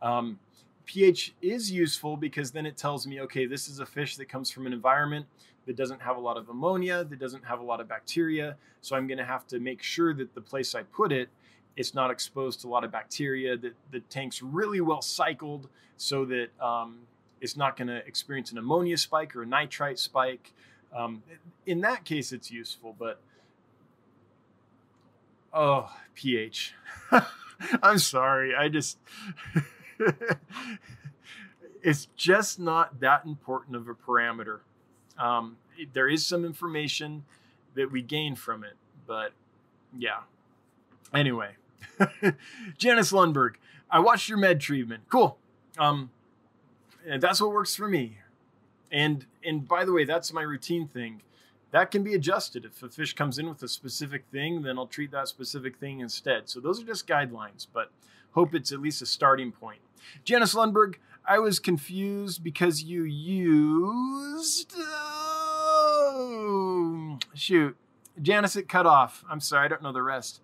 Um, 0.00 0.38
pH 0.84 1.34
is 1.42 1.70
useful 1.70 2.16
because 2.16 2.50
then 2.50 2.66
it 2.66 2.76
tells 2.76 3.06
me, 3.06 3.20
okay, 3.20 3.46
this 3.46 3.68
is 3.68 3.78
a 3.78 3.86
fish 3.86 4.16
that 4.16 4.28
comes 4.28 4.50
from 4.50 4.66
an 4.66 4.72
environment 4.72 5.26
that 5.66 5.76
doesn't 5.76 6.00
have 6.02 6.16
a 6.16 6.20
lot 6.20 6.36
of 6.36 6.48
ammonia, 6.48 7.04
that 7.04 7.18
doesn't 7.18 7.44
have 7.44 7.60
a 7.60 7.62
lot 7.62 7.80
of 7.80 7.88
bacteria. 7.88 8.56
So 8.80 8.96
I'm 8.96 9.06
going 9.06 9.18
to 9.18 9.24
have 9.24 9.46
to 9.48 9.60
make 9.60 9.82
sure 9.82 10.12
that 10.14 10.34
the 10.34 10.40
place 10.40 10.74
I 10.74 10.82
put 10.82 11.12
it, 11.12 11.28
it's 11.76 11.94
not 11.94 12.10
exposed 12.10 12.60
to 12.62 12.68
a 12.68 12.70
lot 12.70 12.84
of 12.84 12.90
bacteria, 12.90 13.56
that 13.56 13.74
the 13.92 14.00
tank's 14.00 14.42
really 14.42 14.80
well 14.80 15.02
cycled 15.02 15.68
so 15.96 16.24
that 16.24 16.48
um, 16.60 16.98
it's 17.42 17.56
not 17.56 17.76
going 17.76 17.88
to 17.88 17.96
experience 18.06 18.52
an 18.52 18.58
ammonia 18.58 18.96
spike 18.96 19.34
or 19.34 19.42
a 19.42 19.46
nitrite 19.46 19.98
spike. 19.98 20.52
Um, 20.96 21.24
in 21.66 21.80
that 21.80 22.04
case, 22.04 22.32
it's 22.32 22.52
useful, 22.52 22.94
but 22.96 23.18
oh, 25.52 25.92
pH. 26.14 26.74
I'm 27.82 27.98
sorry. 27.98 28.54
I 28.54 28.68
just. 28.68 28.96
it's 31.82 32.06
just 32.16 32.60
not 32.60 33.00
that 33.00 33.24
important 33.26 33.74
of 33.74 33.88
a 33.88 33.94
parameter. 33.94 34.60
Um, 35.18 35.56
there 35.92 36.08
is 36.08 36.24
some 36.24 36.44
information 36.44 37.24
that 37.74 37.90
we 37.90 38.02
gain 38.02 38.36
from 38.36 38.62
it, 38.62 38.74
but 39.04 39.32
yeah. 39.98 40.20
Anyway, 41.12 41.56
Janice 42.78 43.10
Lundberg, 43.10 43.54
I 43.90 43.98
watched 43.98 44.28
your 44.28 44.38
med 44.38 44.60
treatment. 44.60 45.02
Cool. 45.08 45.36
Um, 45.76 46.10
and 47.06 47.22
that's 47.22 47.40
what 47.40 47.52
works 47.52 47.74
for 47.74 47.88
me. 47.88 48.18
And 48.90 49.26
and 49.44 49.66
by 49.66 49.84
the 49.84 49.92
way, 49.92 50.04
that's 50.04 50.32
my 50.32 50.42
routine 50.42 50.88
thing. 50.88 51.22
That 51.70 51.90
can 51.90 52.02
be 52.04 52.14
adjusted. 52.14 52.64
If 52.66 52.82
a 52.82 52.88
fish 52.90 53.14
comes 53.14 53.38
in 53.38 53.48
with 53.48 53.62
a 53.62 53.68
specific 53.68 54.24
thing, 54.30 54.62
then 54.62 54.78
I'll 54.78 54.86
treat 54.86 55.10
that 55.12 55.28
specific 55.28 55.78
thing 55.78 56.00
instead. 56.00 56.50
So 56.50 56.60
those 56.60 56.82
are 56.82 56.86
just 56.86 57.06
guidelines, 57.06 57.66
but 57.72 57.90
hope 58.32 58.54
it's 58.54 58.72
at 58.72 58.80
least 58.80 59.00
a 59.00 59.06
starting 59.06 59.52
point. 59.52 59.80
Janice 60.24 60.54
Lundberg, 60.54 60.96
I 61.26 61.38
was 61.38 61.58
confused 61.58 62.44
because 62.44 62.82
you 62.82 63.04
used. 63.04 64.74
Oh, 66.04 67.18
shoot. 67.34 67.74
Janice, 68.20 68.56
it 68.56 68.68
cut 68.68 68.84
off. 68.84 69.24
I'm 69.30 69.40
sorry, 69.40 69.64
I 69.64 69.68
don't 69.68 69.82
know 69.82 69.92
the 69.92 70.02
rest. 70.02 70.42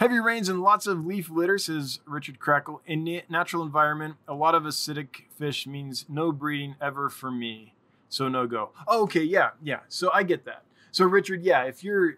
Heavy 0.00 0.18
rains 0.18 0.48
and 0.48 0.62
lots 0.62 0.86
of 0.86 1.04
leaf 1.04 1.28
litter, 1.28 1.58
says 1.58 2.00
Richard 2.06 2.38
Crackle. 2.40 2.80
In 2.86 3.20
natural 3.28 3.62
environment, 3.62 4.16
a 4.26 4.32
lot 4.32 4.54
of 4.54 4.62
acidic 4.62 5.24
fish 5.36 5.66
means 5.66 6.06
no 6.08 6.32
breeding 6.32 6.74
ever 6.80 7.10
for 7.10 7.30
me. 7.30 7.74
So 8.08 8.26
no 8.26 8.46
go. 8.46 8.70
Oh, 8.88 9.02
okay, 9.02 9.22
yeah, 9.22 9.50
yeah. 9.62 9.80
So 9.88 10.10
I 10.14 10.22
get 10.22 10.46
that. 10.46 10.62
So 10.90 11.04
Richard, 11.04 11.42
yeah, 11.42 11.64
if 11.64 11.84
you're 11.84 12.16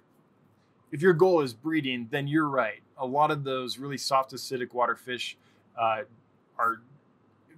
if 0.92 1.02
your 1.02 1.12
goal 1.12 1.40
is 1.40 1.54
breeding, 1.54 2.06
then 2.12 2.28
you're 2.28 2.48
right. 2.48 2.82
A 2.96 3.04
lot 3.04 3.32
of 3.32 3.42
those 3.42 3.78
really 3.78 3.98
soft 3.98 4.32
acidic 4.32 4.72
water 4.72 4.94
fish 4.94 5.36
uh, 5.76 6.02
are 6.56 6.82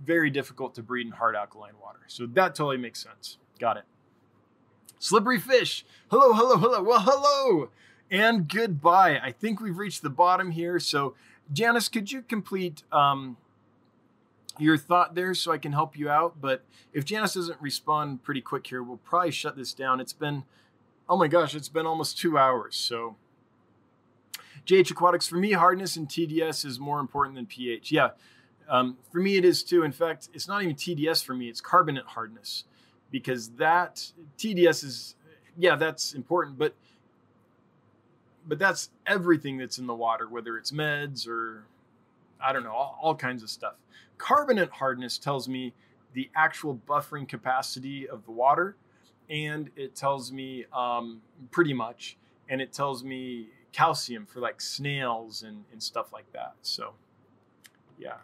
very 0.02 0.30
difficult 0.30 0.74
to 0.76 0.82
breed 0.82 1.06
in 1.06 1.12
hard 1.12 1.36
alkaline 1.36 1.74
water. 1.82 2.00
So 2.06 2.24
that 2.28 2.54
totally 2.54 2.78
makes 2.78 3.02
sense. 3.02 3.36
Got 3.58 3.76
it. 3.76 3.84
Slippery 4.98 5.38
fish. 5.38 5.84
Hello, 6.10 6.32
hello, 6.32 6.56
hello. 6.56 6.82
Well, 6.82 7.00
hello 7.00 7.68
and 8.14 8.48
goodbye. 8.48 9.18
I 9.20 9.32
think 9.32 9.60
we've 9.60 9.76
reached 9.76 10.02
the 10.02 10.08
bottom 10.08 10.52
here. 10.52 10.78
So, 10.78 11.16
Janice, 11.52 11.88
could 11.88 12.12
you 12.12 12.22
complete 12.22 12.84
um, 12.92 13.36
your 14.56 14.78
thought 14.78 15.16
there 15.16 15.34
so 15.34 15.50
I 15.50 15.58
can 15.58 15.72
help 15.72 15.98
you 15.98 16.08
out? 16.08 16.40
But 16.40 16.64
if 16.92 17.04
Janice 17.04 17.34
doesn't 17.34 17.60
respond 17.60 18.22
pretty 18.22 18.40
quick 18.40 18.68
here, 18.68 18.84
we'll 18.84 18.98
probably 18.98 19.32
shut 19.32 19.56
this 19.56 19.74
down. 19.74 19.98
It's 19.98 20.12
been, 20.12 20.44
oh 21.08 21.16
my 21.16 21.26
gosh, 21.26 21.56
it's 21.56 21.68
been 21.68 21.86
almost 21.86 22.16
two 22.16 22.38
hours. 22.38 22.76
So, 22.76 23.16
JH 24.64 24.92
Aquatics, 24.92 25.26
for 25.26 25.36
me, 25.36 25.50
hardness 25.50 25.96
and 25.96 26.08
TDS 26.08 26.64
is 26.64 26.78
more 26.78 27.00
important 27.00 27.34
than 27.34 27.46
pH. 27.46 27.90
Yeah, 27.90 28.10
um, 28.68 28.96
for 29.10 29.18
me, 29.18 29.36
it 29.36 29.44
is 29.44 29.64
too. 29.64 29.82
In 29.82 29.90
fact, 29.90 30.28
it's 30.32 30.46
not 30.46 30.62
even 30.62 30.76
TDS 30.76 31.24
for 31.24 31.34
me, 31.34 31.48
it's 31.48 31.60
carbonate 31.60 32.06
hardness 32.06 32.62
because 33.10 33.48
that 33.56 34.12
TDS 34.38 34.84
is, 34.84 35.16
yeah, 35.58 35.74
that's 35.74 36.14
important, 36.14 36.58
but 36.58 36.74
but 38.46 38.58
that's 38.58 38.90
everything 39.06 39.58
that's 39.58 39.78
in 39.78 39.86
the 39.86 39.94
water, 39.94 40.28
whether 40.28 40.56
it's 40.56 40.70
meds 40.70 41.26
or 41.28 41.64
I 42.40 42.52
don't 42.52 42.64
know, 42.64 42.72
all, 42.72 42.98
all 43.00 43.14
kinds 43.14 43.42
of 43.42 43.50
stuff. 43.50 43.74
Carbonate 44.18 44.70
hardness 44.70 45.18
tells 45.18 45.48
me 45.48 45.72
the 46.12 46.30
actual 46.36 46.78
buffering 46.88 47.28
capacity 47.28 48.08
of 48.08 48.24
the 48.24 48.30
water, 48.30 48.76
and 49.28 49.70
it 49.76 49.96
tells 49.96 50.30
me 50.30 50.66
um, 50.72 51.22
pretty 51.50 51.72
much, 51.72 52.16
and 52.48 52.60
it 52.60 52.72
tells 52.72 53.02
me 53.02 53.48
calcium 53.72 54.26
for 54.26 54.40
like 54.40 54.60
snails 54.60 55.42
and, 55.42 55.64
and 55.72 55.82
stuff 55.82 56.12
like 56.12 56.30
that. 56.32 56.54
So, 56.62 56.92
yeah. 57.98 58.18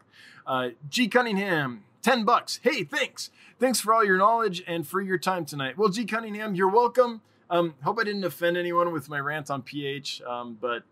Uh, 0.47 0.71
G. 0.89 1.09
Cunningham, 1.09 1.85
10 2.03 2.25
bucks. 2.25 2.61
Hey, 2.63 2.85
thanks. 2.85 3.31
Thanks 3.59 3.81
for 3.81 3.93
all 3.93 4.05
your 4.05 4.19
knowledge 4.19 4.63
and 4.67 4.87
for 4.87 5.01
your 5.01 5.19
time 5.19 5.45
tonight. 5.45 5.77
Well, 5.77 5.89
G. 5.89 6.05
Cunningham, 6.05 6.55
you're 6.55 6.71
welcome. 6.71 7.23
Um, 7.51 7.75
hope 7.83 7.99
I 7.99 8.05
didn't 8.05 8.25
offend 8.25 8.57
anyone 8.57 8.93
with 8.93 9.09
my 9.09 9.19
rant 9.19 9.51
on 9.51 9.63
pH, 9.63 10.23
um, 10.23 10.57
but 10.61 10.85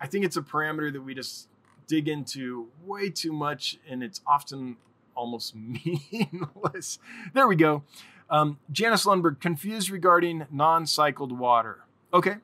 I 0.00 0.06
think 0.06 0.24
it's 0.24 0.36
a 0.36 0.42
parameter 0.42 0.92
that 0.92 1.02
we 1.02 1.14
just 1.14 1.48
dig 1.88 2.08
into 2.08 2.68
way 2.84 3.10
too 3.10 3.32
much, 3.32 3.78
and 3.88 4.02
it's 4.02 4.20
often 4.26 4.76
almost 5.14 5.54
meaningless. 6.12 6.98
There 7.34 7.48
we 7.48 7.56
go. 7.56 7.82
Um, 8.30 8.58
Janice 8.70 9.04
Lundberg, 9.04 9.40
confused 9.40 9.90
regarding 9.90 10.46
non 10.50 10.86
cycled 10.86 11.36
water. 11.36 11.80
Okay. 12.14 12.36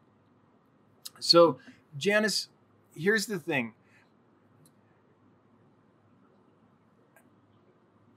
So, 1.20 1.59
Janice, 1.97 2.48
here's 2.94 3.27
the 3.27 3.39
thing 3.39 3.73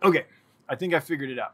Okay, 0.04 0.26
I 0.68 0.76
think 0.76 0.94
I 0.94 1.00
figured 1.00 1.30
it 1.30 1.38
out. 1.38 1.54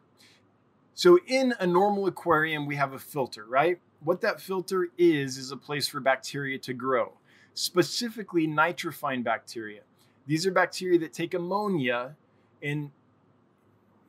So 0.97 1.19
in 1.27 1.53
a 1.59 1.67
normal 1.67 2.07
aquarium, 2.07 2.65
we 2.65 2.75
have 2.77 2.93
a 2.93 2.97
filter, 2.97 3.45
right? 3.45 3.79
What 3.99 4.19
that 4.21 4.41
filter 4.41 4.87
is, 4.97 5.37
is 5.37 5.51
a 5.51 5.55
place 5.55 5.87
for 5.87 5.99
bacteria 5.99 6.57
to 6.57 6.73
grow, 6.73 7.13
specifically 7.53 8.47
nitrifying 8.47 9.23
bacteria. 9.23 9.81
These 10.25 10.47
are 10.47 10.51
bacteria 10.51 10.97
that 10.97 11.13
take 11.13 11.35
ammonia 11.35 12.15
and 12.63 12.89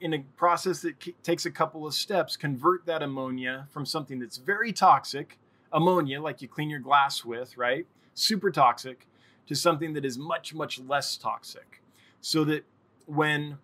in 0.01 0.15
a 0.15 0.20
process 0.39 0.81
that 0.81 1.23
takes 1.23 1.44
a 1.44 1.51
couple 1.51 1.86
of 1.86 1.93
steps, 1.93 2.39
convert 2.39 2.86
that 2.86 3.02
ammonia 3.02 3.66
from 3.70 3.85
something 3.85 4.19
that's 4.19 4.39
very 4.39 4.73
toxic, 4.73 5.39
ammonia, 5.70 6.23
like 6.23 6.40
you 6.40 6.48
clean 6.48 6.70
your 6.70 6.81
glass 6.81 7.23
with, 7.23 7.59
right? 7.59 7.86
Super 8.15 8.51
toxic, 8.51 9.06
to 9.47 9.55
something 9.55 9.93
that 9.93 10.06
is 10.06 10.16
much, 10.16 10.55
much 10.55 10.81
less 10.81 11.19
toxic. 11.19 11.82
So 12.23 12.44
that 12.44 12.65
when 13.05 13.59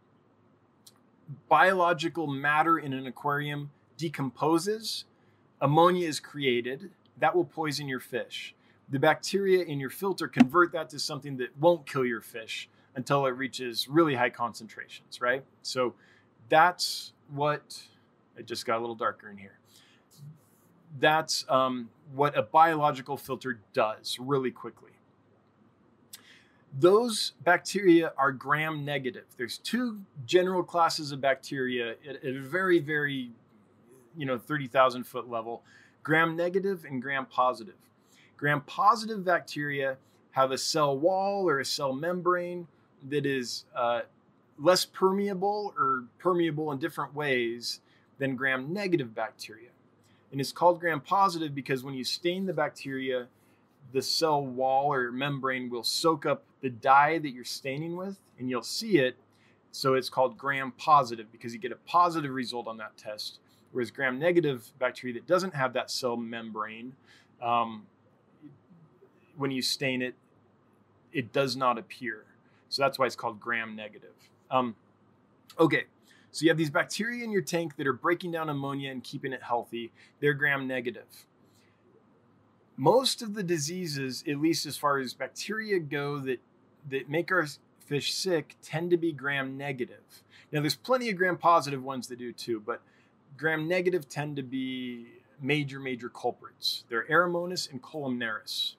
biological 1.49 2.27
matter 2.27 2.79
in 2.79 2.93
an 2.93 3.07
aquarium 3.07 3.71
decomposes, 3.97 5.05
ammonia 5.61 6.09
is 6.09 6.21
created. 6.21 6.91
That 7.19 7.35
will 7.35 7.45
poison 7.45 7.89
your 7.89 8.01
fish. 8.01 8.55
The 8.91 8.99
bacteria 8.99 9.65
in 9.65 9.81
your 9.81 9.91
filter 9.91 10.29
convert 10.29 10.73
that 10.73 10.91
to 10.91 10.99
something 10.99 11.37
that 11.39 11.57
won't 11.59 11.87
kill 11.87 12.05
your 12.05 12.21
fish 12.21 12.69
until 12.95 13.27
it 13.27 13.31
reaches 13.31 13.89
really 13.89 14.15
high 14.15 14.31
concentrations, 14.31 15.21
right? 15.21 15.43
So 15.63 15.95
that's 16.49 17.13
what 17.33 17.83
it 18.37 18.47
just 18.47 18.67
got 18.67 18.79
a 18.79 18.81
little 18.81 18.95
darker 18.95 19.31
in 19.31 19.37
here. 19.37 19.59
That's 21.01 21.45
um, 21.49 21.89
what 22.15 22.37
a 22.37 22.43
biological 22.43 23.17
filter 23.17 23.59
does 23.73 24.19
really 24.21 24.51
quickly. 24.51 24.91
Those 26.77 27.33
bacteria 27.45 28.13
are 28.19 28.33
gram 28.33 28.85
negative. 28.85 29.25
There's 29.37 29.59
two 29.59 30.01
general 30.27 30.63
classes 30.63 31.13
of 31.13 31.21
bacteria 31.21 31.93
at, 32.09 32.25
at 32.25 32.35
a 32.35 32.41
very, 32.41 32.81
very, 32.81 33.31
you 34.17 34.27
know, 34.27 34.39
30,000 34.39 35.05
foot 35.05 35.29
level 35.31 35.63
gram 36.03 36.37
negative 36.37 36.85
and 36.85 37.01
gram 37.03 37.27
positive. 37.27 37.75
Gram 38.37 38.61
positive 38.61 39.25
bacteria 39.25 39.97
have 40.33 40.51
a 40.51 40.59
cell 40.59 40.97
wall 40.97 41.49
or 41.49 41.61
a 41.61 41.65
cell 41.65 41.93
membrane 41.93 42.67
that 43.09 43.25
is 43.25 43.65
uh, 43.75 44.03
less 44.59 44.85
permeable 44.85 45.75
or 45.79 46.05
permeable 46.19 46.71
in 46.73 46.79
different 46.79 47.15
ways 47.15 47.81
than 48.19 48.37
gram 48.37 48.73
negative 48.73 49.15
bacteria. 49.15 49.71
And 50.31 50.41
it's 50.41 50.53
called 50.53 50.81
gram 50.81 51.01
positive 51.01 51.55
because 51.55 51.83
when 51.83 51.95
you 51.95 52.05
stain 52.05 52.47
the 52.47 52.53
bacteria, 52.53 53.29
the 53.93 54.03
cell 54.03 54.45
wall 54.45 54.93
or 54.93 55.11
membrane 55.11 55.71
will 55.71 55.85
soak 55.85 56.27
up 56.27 56.45
the 56.65 56.71
dye 56.71 57.19
that 57.19 57.29
you're 57.29 57.45
staining 57.45 57.95
with 57.95 58.17
and 58.39 58.49
you'll 58.49 58.63
see 58.63 58.97
it. 58.97 59.17
So 59.71 59.95
it's 59.95 60.09
called 60.09 60.39
gram 60.39 60.73
positive 60.79 61.31
because 61.31 61.53
you 61.53 61.61
get 61.61 61.73
a 61.73 61.79
positive 61.87 62.33
result 62.33 62.67
on 62.67 62.79
that 62.79 62.97
test. 62.97 63.39
Whereas 63.73 63.91
gram 63.91 64.19
negative 64.19 64.67
bacteria 64.79 65.13
that 65.15 65.27
doesn't 65.27 65.55
have 65.55 65.75
that 65.75 65.91
cell 65.91 66.17
membrane, 66.17 66.95
um, 67.43 67.87
when 69.37 69.51
you 69.51 69.61
stain 69.61 70.01
it, 70.01 70.15
it 71.13 71.35
does 71.35 71.55
not 71.55 71.77
appear. 71.77 72.25
So 72.71 72.81
that's 72.81 72.99
why 72.99 73.05
it's 73.05 73.17
called 73.17 73.39
gram 73.39 73.77
negative. 73.77 74.15
Um, 74.51 74.75
okay, 75.61 75.85
so 76.31 76.45
you 76.45 76.49
have 76.49 76.57
these 76.57 76.71
bacteria 76.71 77.23
in 77.23 77.31
your 77.31 77.43
tank 77.43 77.77
that 77.77 77.87
are 77.87 77.93
breaking 77.93 78.33
down 78.33 78.49
ammonia 78.49 78.91
and 78.91 79.05
keeping 79.05 79.35
it 79.35 79.43
healthy. 79.43 79.93
They're 80.21 80.33
gram 80.33 80.67
negative. 80.67 81.27
Most 82.79 83.21
of 83.21 83.35
the 83.35 83.43
diseases, 83.43 84.25
at 84.27 84.41
least 84.41 84.65
as 84.65 84.79
far 84.79 84.99
as 84.99 85.13
bacteria 85.13 85.79
go, 85.79 86.19
that 86.21 86.41
that 86.91 87.09
make 87.09 87.33
our 87.33 87.47
fish 87.81 88.15
sick 88.15 88.57
tend 88.63 88.91
to 88.91 88.97
be 88.97 89.13
gram 89.13 89.57
negative. 89.57 90.23
Now, 90.53 90.61
there's 90.61 90.77
plenty 90.77 91.11
of 91.11 91.17
gram 91.17 91.37
positive 91.37 91.83
ones 91.83 92.09
that 92.09 92.19
do 92.19 92.33
too, 92.33 92.61
but 92.61 92.83
gram 93.37 93.67
negative 93.69 94.09
tend 94.09 94.37
to 94.37 94.43
be 94.43 95.07
major, 95.41 95.81
major 95.81 96.09
culprits. 96.09 96.85
They're 96.89 97.07
Aeromonas 97.07 97.71
and 97.71 97.83
columnaris. 97.83 98.75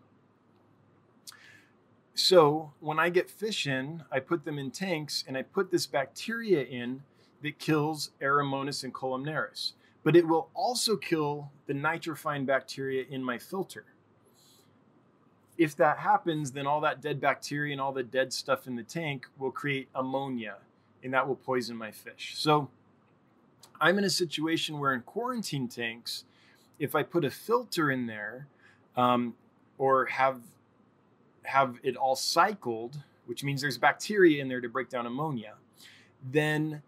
So 2.14 2.72
when 2.80 2.98
I 2.98 3.10
get 3.10 3.30
fish 3.30 3.68
in, 3.68 4.04
I 4.10 4.22
put 4.22 4.46
them 4.46 4.58
in 4.58 4.72
tanks 4.72 5.24
and 5.28 5.38
I 5.38 5.42
put 5.42 5.70
this 5.70 5.86
bacteria 5.86 6.64
in 6.64 7.04
that 7.42 7.60
kills 7.60 8.12
Aeromonas 8.22 8.84
and 8.84 8.94
columnaris. 8.94 9.74
But 10.04 10.16
it 10.16 10.28
will 10.28 10.50
also 10.54 10.96
kill 10.96 11.52
the 11.68 11.74
nitrifying 11.74 12.46
bacteria 12.46 13.04
in 13.10 13.24
my 13.24 13.38
filter. 13.38 13.86
If 15.58 15.76
that 15.78 16.00
happens, 16.00 16.52
then 16.52 16.68
all 16.68 16.82
that 16.82 17.02
dead 17.02 17.22
bacteria 17.22 17.72
and 17.72 17.82
all 17.82 17.94
the 17.94 18.04
dead 18.04 18.34
stuff 18.34 18.68
in 18.68 18.76
the 18.76 18.84
tank 18.84 19.28
will 19.38 19.52
create 19.52 19.88
ammonia 19.96 20.58
and 21.06 21.14
that 21.14 21.28
will 21.28 21.36
poison 21.36 21.78
my 21.78 21.92
fish. 21.92 22.34
So 22.36 22.68
I'm 23.80 23.98
in 23.98 24.04
a 24.04 24.10
situation 24.10 24.80
where 24.80 24.94
in 24.94 25.02
quarantine 25.02 25.68
tanks, 25.68 26.26
if 26.80 26.96
I 26.96 27.04
put 27.04 27.24
a 27.24 27.32
filter 27.32 27.92
in 27.92 28.08
there 28.08 28.48
um, 28.98 29.36
or 29.78 30.08
have 30.08 30.42
have 31.44 31.80
it 31.84 31.96
all 31.96 32.16
cycled, 32.16 32.98
which 33.28 33.44
means 33.44 33.62
there's 33.62 33.78
bacteria 33.78 34.42
in 34.42 34.50
there 34.50 34.62
to 34.62 34.68
break 34.68 34.90
down 34.90 35.06
ammonia, 35.06 35.54
then 36.32 36.82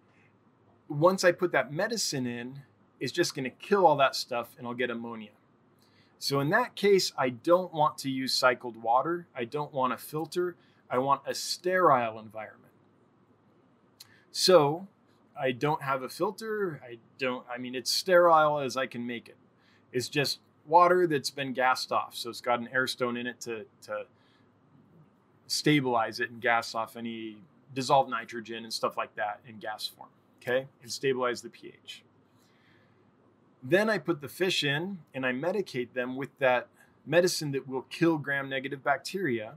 once 0.89 1.23
I 1.23 1.31
put 1.31 1.51
that 1.51 1.71
medicine 1.71 2.25
in, 2.25 2.61
it's 2.99 3.11
just 3.11 3.35
going 3.35 3.43
to 3.43 3.51
kill 3.51 3.85
all 3.85 3.97
that 3.97 4.15
stuff 4.15 4.55
and 4.57 4.65
I'll 4.65 4.73
get 4.73 4.89
ammonia. 4.89 5.29
So 6.19 6.39
in 6.39 6.49
that 6.49 6.75
case, 6.75 7.13
I 7.17 7.29
don't 7.29 7.73
want 7.73 7.97
to 7.99 8.09
use 8.09 8.33
cycled 8.33 8.81
water. 8.81 9.27
I 9.35 9.45
don't 9.45 9.73
want 9.73 9.93
a 9.93 9.97
filter. 9.97 10.55
I 10.89 10.97
want 10.97 11.21
a 11.27 11.33
sterile 11.33 12.19
environment. 12.19 12.73
So 14.31 14.87
I 15.39 15.51
don't 15.51 15.81
have 15.83 16.03
a 16.03 16.09
filter. 16.09 16.81
I 16.83 16.97
don't, 17.17 17.45
I 17.53 17.57
mean, 17.57 17.75
it's 17.75 17.91
sterile 17.91 18.59
as 18.59 18.77
I 18.77 18.87
can 18.87 19.05
make 19.05 19.29
it. 19.29 19.37
It's 19.91 20.09
just 20.09 20.39
water 20.65 21.07
that's 21.07 21.29
been 21.29 21.53
gassed 21.53 21.91
off. 21.91 22.15
So 22.15 22.29
it's 22.29 22.41
got 22.41 22.59
an 22.59 22.69
air 22.73 22.87
stone 22.87 23.17
in 23.17 23.27
it 23.27 23.39
to, 23.41 23.65
to 23.83 24.05
stabilize 25.47 26.19
it 26.19 26.29
and 26.29 26.41
gas 26.41 26.75
off 26.75 26.97
any 26.97 27.37
dissolved 27.73 28.09
nitrogen 28.09 28.63
and 28.63 28.73
stuff 28.73 28.97
like 28.97 29.13
that 29.15 29.39
in 29.47 29.57
gas 29.59 29.87
form, 29.87 30.09
okay, 30.41 30.67
and 30.81 30.91
stabilize 30.91 31.41
the 31.41 31.49
pH. 31.49 32.03
Then 33.69 33.89
I 33.89 33.97
put 33.97 34.21
the 34.21 34.29
fish 34.29 34.63
in 34.63 34.99
and 35.13 35.25
I 35.25 35.33
medicate 35.33 35.91
them 35.93 36.15
with 36.15 36.29
that 36.39 36.67
medicine 37.05 37.51
that 37.51 37.67
will 37.67 37.81
kill 37.81 38.17
gram 38.17 38.47
negative 38.47 38.81
bacteria. 38.81 39.55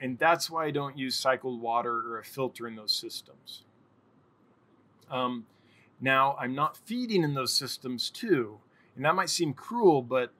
And 0.00 0.18
that's 0.18 0.50
why 0.50 0.64
I 0.64 0.72
don't 0.72 0.98
use 0.98 1.14
cycled 1.14 1.60
water 1.60 1.92
or 1.92 2.18
a 2.18 2.24
filter 2.24 2.66
in 2.66 2.74
those 2.74 2.90
systems. 2.90 3.62
Um, 5.08 5.46
now, 6.00 6.36
I'm 6.40 6.54
not 6.54 6.76
feeding 6.76 7.22
in 7.22 7.34
those 7.34 7.52
systems 7.52 8.10
too. 8.10 8.58
And 8.96 9.04
that 9.04 9.14
might 9.14 9.30
seem 9.30 9.54
cruel, 9.54 10.02
but 10.02 10.32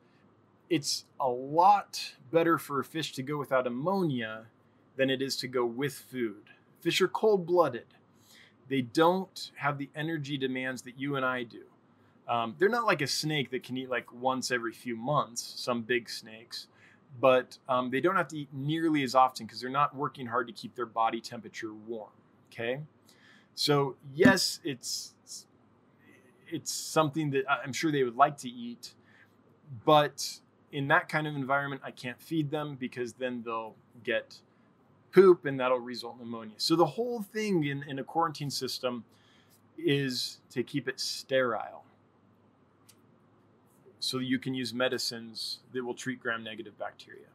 it's 0.68 1.04
a 1.20 1.28
lot 1.28 2.14
better 2.32 2.58
for 2.58 2.80
a 2.80 2.84
fish 2.84 3.12
to 3.12 3.22
go 3.22 3.38
without 3.38 3.68
ammonia 3.68 4.46
than 4.96 5.10
it 5.10 5.22
is 5.22 5.36
to 5.36 5.48
go 5.48 5.64
with 5.64 5.94
food. 5.94 6.42
Fish 6.80 7.00
are 7.00 7.08
cold 7.08 7.46
blooded. 7.46 7.86
They 8.68 8.80
don't 8.80 9.52
have 9.56 9.78
the 9.78 9.90
energy 9.94 10.36
demands 10.36 10.82
that 10.82 10.98
you 10.98 11.14
and 11.14 11.24
I 11.24 11.44
do. 11.44 11.69
Um, 12.30 12.54
they're 12.58 12.68
not 12.68 12.86
like 12.86 13.02
a 13.02 13.08
snake 13.08 13.50
that 13.50 13.64
can 13.64 13.76
eat 13.76 13.90
like 13.90 14.12
once 14.12 14.52
every 14.52 14.72
few 14.72 14.94
months, 14.94 15.52
some 15.56 15.82
big 15.82 16.08
snakes, 16.08 16.68
but 17.20 17.58
um, 17.68 17.90
they 17.90 18.00
don't 18.00 18.14
have 18.14 18.28
to 18.28 18.38
eat 18.38 18.48
nearly 18.52 19.02
as 19.02 19.16
often 19.16 19.46
because 19.46 19.60
they're 19.60 19.68
not 19.68 19.96
working 19.96 20.26
hard 20.26 20.46
to 20.46 20.52
keep 20.52 20.76
their 20.76 20.86
body 20.86 21.20
temperature 21.20 21.74
warm. 21.74 22.12
Okay. 22.52 22.80
So, 23.56 23.96
yes, 24.14 24.60
it's 24.62 25.14
it's 26.48 26.72
something 26.72 27.30
that 27.30 27.44
I'm 27.50 27.72
sure 27.72 27.90
they 27.90 28.04
would 28.04 28.16
like 28.16 28.36
to 28.38 28.48
eat, 28.48 28.94
but 29.84 30.38
in 30.72 30.86
that 30.88 31.08
kind 31.08 31.26
of 31.26 31.34
environment, 31.34 31.82
I 31.84 31.90
can't 31.90 32.20
feed 32.20 32.50
them 32.50 32.76
because 32.78 33.12
then 33.14 33.42
they'll 33.44 33.74
get 34.04 34.36
poop 35.12 35.44
and 35.46 35.58
that'll 35.58 35.80
result 35.80 36.16
in 36.16 36.22
ammonia. 36.22 36.54
So 36.58 36.76
the 36.76 36.86
whole 36.86 37.22
thing 37.22 37.64
in, 37.64 37.82
in 37.88 37.98
a 37.98 38.04
quarantine 38.04 38.50
system 38.50 39.04
is 39.76 40.40
to 40.50 40.62
keep 40.62 40.88
it 40.88 41.00
sterile. 41.00 41.84
So 44.00 44.18
you 44.18 44.38
can 44.38 44.54
use 44.54 44.72
medicines 44.72 45.58
that 45.72 45.84
will 45.84 45.94
treat 45.94 46.20
gram 46.20 46.42
negative 46.42 46.78
bacteria. 46.78 47.26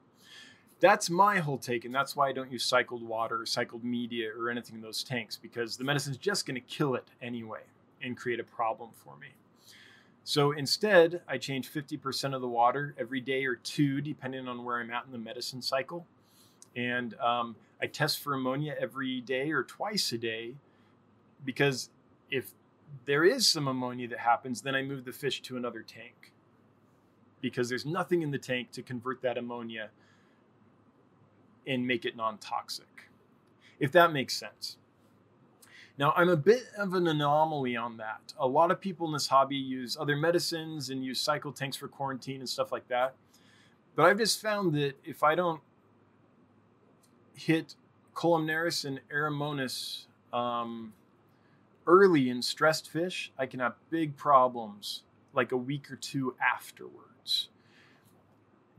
That's 0.79 1.09
my 1.09 1.37
whole 1.37 1.57
take, 1.57 1.85
and 1.85 1.95
that's 1.95 2.15
why 2.15 2.27
I 2.27 2.31
don't 2.33 2.51
use 2.51 2.65
cycled 2.65 3.01
water 3.01 3.41
or 3.41 3.45
cycled 3.45 3.83
media 3.83 4.29
or 4.37 4.49
anything 4.49 4.75
in 4.75 4.81
those 4.81 5.03
tanks 5.03 5.37
because 5.37 5.77
the 5.77 5.83
medicine's 5.83 6.17
just 6.17 6.45
going 6.45 6.55
to 6.55 6.61
kill 6.61 6.95
it 6.95 7.05
anyway 7.21 7.61
and 8.01 8.17
create 8.17 8.39
a 8.39 8.43
problem 8.43 8.89
for 8.93 9.15
me. 9.17 9.27
So 10.23 10.51
instead, 10.51 11.21
I 11.27 11.37
change 11.37 11.71
50% 11.71 12.33
of 12.33 12.41
the 12.41 12.47
water 12.47 12.95
every 12.97 13.21
day 13.21 13.45
or 13.45 13.55
two, 13.55 14.01
depending 14.01 14.47
on 14.47 14.65
where 14.65 14.79
I'm 14.79 14.89
at 14.89 15.05
in 15.05 15.11
the 15.11 15.19
medicine 15.19 15.61
cycle. 15.61 16.07
And 16.75 17.13
um, 17.19 17.55
I 17.79 17.85
test 17.85 18.19
for 18.19 18.33
ammonia 18.33 18.75
every 18.79 19.21
day 19.21 19.51
or 19.51 19.63
twice 19.63 20.11
a 20.11 20.17
day 20.17 20.55
because 21.45 21.89
if 22.31 22.51
there 23.05 23.23
is 23.23 23.47
some 23.47 23.67
ammonia 23.67 24.07
that 24.09 24.19
happens, 24.19 24.61
then 24.61 24.73
I 24.73 24.81
move 24.81 25.05
the 25.05 25.13
fish 25.13 25.41
to 25.43 25.57
another 25.57 25.83
tank 25.83 26.31
because 27.45 27.69
there's 27.69 27.85
nothing 27.85 28.23
in 28.23 28.31
the 28.31 28.39
tank 28.39 28.71
to 28.71 28.81
convert 28.81 29.21
that 29.21 29.37
ammonia 29.37 29.91
and 31.67 31.85
make 31.85 32.03
it 32.03 32.15
non 32.15 32.39
toxic, 32.39 33.07
if 33.79 33.91
that 33.91 34.11
makes 34.11 34.35
sense. 34.35 34.77
Now, 35.99 36.11
I'm 36.17 36.29
a 36.29 36.35
bit 36.35 36.63
of 36.75 36.95
an 36.95 37.05
anomaly 37.05 37.75
on 37.75 37.97
that. 37.97 38.33
A 38.39 38.47
lot 38.47 38.71
of 38.71 38.81
people 38.81 39.05
in 39.05 39.13
this 39.13 39.27
hobby 39.27 39.57
use 39.57 39.95
other 39.95 40.15
medicines 40.15 40.89
and 40.89 41.05
use 41.05 41.21
cycle 41.21 41.51
tanks 41.51 41.77
for 41.77 41.87
quarantine 41.87 42.39
and 42.39 42.49
stuff 42.49 42.71
like 42.71 42.87
that. 42.87 43.13
But 43.95 44.07
I've 44.07 44.17
just 44.17 44.41
found 44.41 44.73
that 44.73 44.95
if 45.05 45.21
I 45.21 45.35
don't 45.35 45.61
hit 47.35 47.75
columnaris 48.15 48.85
and 48.85 48.99
aeromonas 49.13 50.05
um, 50.33 50.93
early 51.85 52.27
in 52.27 52.41
stressed 52.41 52.89
fish, 52.89 53.31
I 53.37 53.45
can 53.45 53.59
have 53.59 53.75
big 53.91 54.17
problems 54.17 55.03
like 55.35 55.51
a 55.51 55.57
week 55.57 55.91
or 55.91 55.95
two 55.95 56.33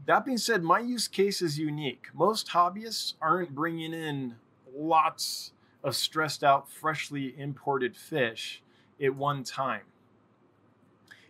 That 0.06 0.24
being 0.24 0.38
said, 0.38 0.62
my 0.62 0.78
use 0.78 1.08
case 1.08 1.42
is 1.42 1.58
unique. 1.58 2.06
Most 2.14 2.48
hobbyists 2.48 3.14
aren't 3.20 3.54
bringing 3.54 3.92
in 3.92 4.36
lots 4.74 5.52
of 5.82 5.96
stressed 5.96 6.44
out, 6.44 6.70
freshly 6.70 7.34
imported 7.38 7.96
fish 7.96 8.62
at 9.02 9.14
one 9.14 9.42
time. 9.42 9.82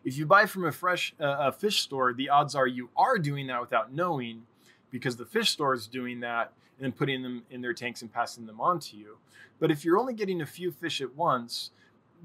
If 0.05 0.17
you 0.17 0.27
buy 0.27 0.47
from 0.47 0.65
a 0.65 0.73
fresh 0.73 1.15
uh, 1.21 1.37
a 1.39 1.53
fish 1.53 1.81
store, 1.81 2.13
the 2.13 2.29
odds 2.29 2.55
are 2.55 2.67
you 2.67 2.91
are 2.97 3.19
doing 3.19 3.49
that 3.49 3.61
without 3.61 3.93
knowing 3.93 4.47
because 4.91 5.17
the 5.17 5.25
fish 5.25 5.51
store 5.51 5.75
is 5.75 5.87
doing 5.87 6.21
that 6.21 6.53
and 6.81 6.95
putting 6.95 7.23
them 7.23 7.43
in 7.51 7.61
their 7.61 7.73
tanks 7.73 8.03
and 8.03 8.13
passing 8.13 8.47
them 8.47 8.61
on 8.61 8.79
to 8.81 8.97
you. 8.97 9.19
But 9.59 9.71
if 9.71 9.85
you're 9.85 9.99
only 9.99 10.15
getting 10.15 10.43
a 10.43 10.47
few 10.47 10.71
fish 10.71 11.01
at 11.01 11.15
once, 11.15 11.71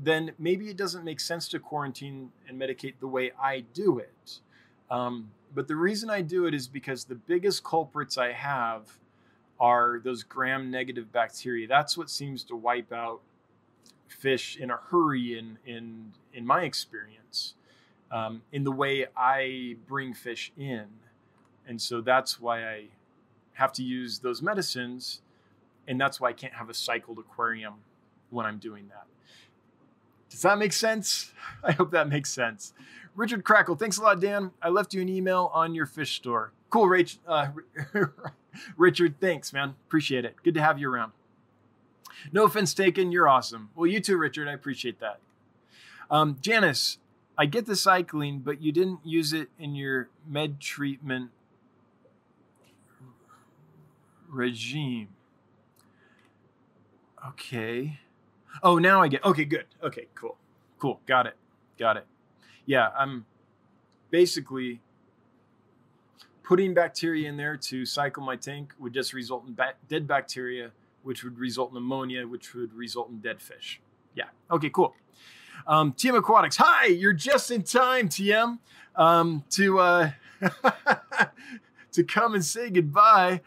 then 0.02 0.32
maybe 0.38 0.70
it 0.70 0.78
doesn't 0.78 1.04
make 1.04 1.20
sense 1.20 1.48
to 1.50 1.60
quarantine 1.60 2.32
and 2.48 2.60
medicate 2.60 2.96
the 3.00 3.08
way 3.08 3.32
I 3.42 3.62
do 3.74 3.98
it. 3.98 4.40
Um, 4.92 5.32
but 5.56 5.68
the 5.68 5.76
reason 5.76 6.10
I 6.10 6.22
do 6.22 6.46
it 6.46 6.54
is 6.54 6.68
because 6.68 7.06
the 7.06 7.16
biggest 7.16 7.64
culprits 7.64 8.18
I 8.18 8.34
have 8.34 8.84
are 9.60 10.02
those 10.04 10.24
gram 10.24 10.70
negative 10.70 11.12
bacteria. 11.12 11.68
That's 11.68 11.98
what 11.98 12.10
seems 12.10 12.44
to 12.46 12.56
wipe 12.56 12.92
out 12.92 13.22
fish 14.08 14.58
in 14.58 14.70
a 14.70 14.76
hurry 14.76 15.38
in 15.38 15.58
in 15.66 16.12
in 16.34 16.46
my 16.46 16.64
experience 16.64 17.54
um, 18.12 18.42
in 18.52 18.64
the 18.66 18.72
way 18.72 19.06
I 19.16 19.78
bring 19.88 20.14
fish 20.14 20.52
in, 20.58 20.86
and 21.66 21.82
so 21.82 22.02
that's 22.02 22.40
why 22.40 22.68
I 22.68 22.84
have 23.54 23.72
to 23.74 23.84
use 23.84 24.20
those 24.20 24.42
medicines, 24.42 25.22
and 25.88 26.00
that's 26.00 26.20
why 26.20 26.30
I 26.30 26.34
can't 26.34 26.54
have 26.54 26.70
a 26.70 26.74
cycled 26.74 27.20
aquarium 27.20 27.76
when 28.30 28.46
I'm 28.46 28.58
doing 28.58 28.88
that. 28.90 29.06
Does 30.30 30.42
that 30.42 30.58
make 30.58 30.74
sense? 30.74 31.32
I 31.64 31.72
hope 31.74 31.92
that 31.92 32.10
makes 32.10 32.32
sense. 32.32 32.74
Richard 33.16 33.44
Crackle, 33.44 33.76
thanks 33.76 33.98
a 33.98 34.02
lot, 34.02 34.20
Dan. 34.20 34.52
I 34.62 34.70
left 34.70 34.94
you 34.94 35.02
an 35.02 35.10
email 35.10 35.52
on 35.54 35.76
your 35.76 35.86
fish 35.86 36.16
store. 36.16 36.54
Cool, 36.70 36.88
Rach. 36.88 37.18
Uh, 37.28 37.48
Richard, 38.78 39.16
thanks, 39.20 39.52
man. 39.52 39.76
Appreciate 39.88 40.26
it. 40.26 40.36
Good 40.44 40.54
to 40.54 40.62
have 40.62 40.80
you 40.80 40.92
around. 40.92 41.12
No 42.32 42.46
offense 42.46 42.74
taken. 42.74 43.12
You're 43.12 43.28
awesome. 43.28 43.70
Well, 43.76 43.88
you 43.88 44.00
too, 44.00 44.18
Richard. 44.18 44.48
I 44.48 44.54
appreciate 44.54 45.00
that. 45.00 45.20
Um, 46.10 46.38
Janice, 46.42 46.98
I 47.38 47.46
get 47.46 47.66
the 47.66 47.76
cycling, 47.76 48.40
but 48.40 48.62
you 48.62 48.72
didn't 48.72 49.00
use 49.04 49.34
it 49.34 49.50
in 49.58 49.76
your 49.76 50.10
med 50.28 50.60
treatment 50.60 51.32
regime. 54.30 55.10
Okay. 57.30 58.00
Oh, 58.64 58.78
now 58.78 59.02
I 59.02 59.08
get. 59.08 59.24
Okay, 59.24 59.46
good. 59.46 59.66
Okay, 59.84 60.08
cool. 60.16 60.38
Cool. 60.80 61.00
Got 61.06 61.28
it. 61.28 61.36
Got 61.78 61.98
it. 61.98 62.06
Yeah, 62.72 62.88
I'm 62.98 63.26
basically 64.12 64.80
putting 66.42 66.74
bacteria 66.74 67.28
in 67.28 67.36
there 67.36 67.58
to 67.58 67.86
cycle 67.86 68.24
my 68.24 68.38
tank 68.38 68.74
would 68.80 68.94
just 68.94 69.12
result 69.12 69.46
in 69.46 69.54
ba- 69.54 69.74
dead 69.90 70.08
bacteria, 70.08 70.72
which 71.04 71.22
would 71.26 71.38
result 71.38 71.72
in 71.72 71.76
ammonia, 71.76 72.26
which 72.26 72.54
would 72.54 72.74
result 72.74 73.10
in 73.10 73.20
dead 73.20 73.42
fish. 73.42 73.82
Yeah. 74.16 74.30
Okay, 74.50 74.70
cool. 74.70 74.96
Um, 75.68 75.92
TM 75.92 76.18
Aquatics. 76.18 76.56
Hi, 76.62 76.86
you're 76.86 77.12
just 77.12 77.52
in 77.52 77.64
time, 77.64 78.08
TM, 78.08 78.58
um, 78.96 79.44
to 79.50 79.80
uh, 79.80 80.12
to 81.92 82.04
come 82.06 82.36
and 82.36 82.46
say 82.46 82.70
goodbye. 82.70 83.42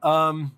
Um, 0.00 0.56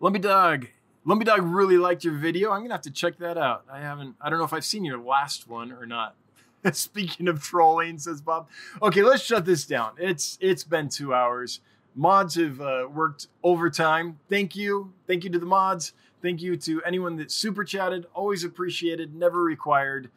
Lumpy 0.00 0.18
Dog. 0.18 0.66
Lumpy 1.04 1.26
Dog 1.26 1.42
really 1.44 1.78
liked 1.78 2.02
your 2.02 2.14
video. 2.14 2.50
I'm 2.50 2.62
gonna 2.62 2.74
have 2.74 2.82
to 2.82 2.90
check 2.90 3.18
that 3.18 3.38
out. 3.38 3.64
I 3.72 3.78
haven't. 3.78 4.16
I 4.20 4.30
don't 4.30 4.40
know 4.40 4.44
if 4.44 4.52
I've 4.52 4.64
seen 4.64 4.84
your 4.84 4.98
last 4.98 5.48
one 5.48 5.70
or 5.70 5.86
not. 5.86 6.16
Speaking 6.72 7.28
of 7.28 7.42
trolling, 7.42 7.98
says 7.98 8.20
Bob. 8.20 8.48
Okay, 8.82 9.02
let's 9.02 9.22
shut 9.22 9.44
this 9.44 9.66
down. 9.66 9.92
It's 9.98 10.38
it's 10.40 10.64
been 10.64 10.88
two 10.88 11.12
hours. 11.12 11.60
Mods 11.94 12.34
have 12.36 12.60
uh, 12.60 12.88
worked 12.92 13.28
overtime. 13.42 14.18
Thank 14.28 14.56
you. 14.56 14.92
Thank 15.06 15.24
you 15.24 15.30
to 15.30 15.38
the 15.38 15.46
mods. 15.46 15.92
Thank 16.22 16.42
you 16.42 16.56
to 16.56 16.82
anyone 16.82 17.16
that 17.16 17.30
super 17.30 17.64
chatted. 17.64 18.06
Always 18.14 18.44
appreciated. 18.44 19.14
Never 19.14 19.42
required, 19.42 20.10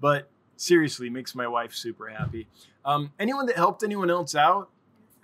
but 0.00 0.28
seriously 0.56 1.10
makes 1.10 1.34
my 1.34 1.48
wife 1.48 1.74
super 1.74 2.08
happy. 2.08 2.46
Um, 2.84 3.12
anyone 3.18 3.46
that 3.46 3.56
helped 3.56 3.82
anyone 3.82 4.10
else 4.10 4.34
out. 4.34 4.70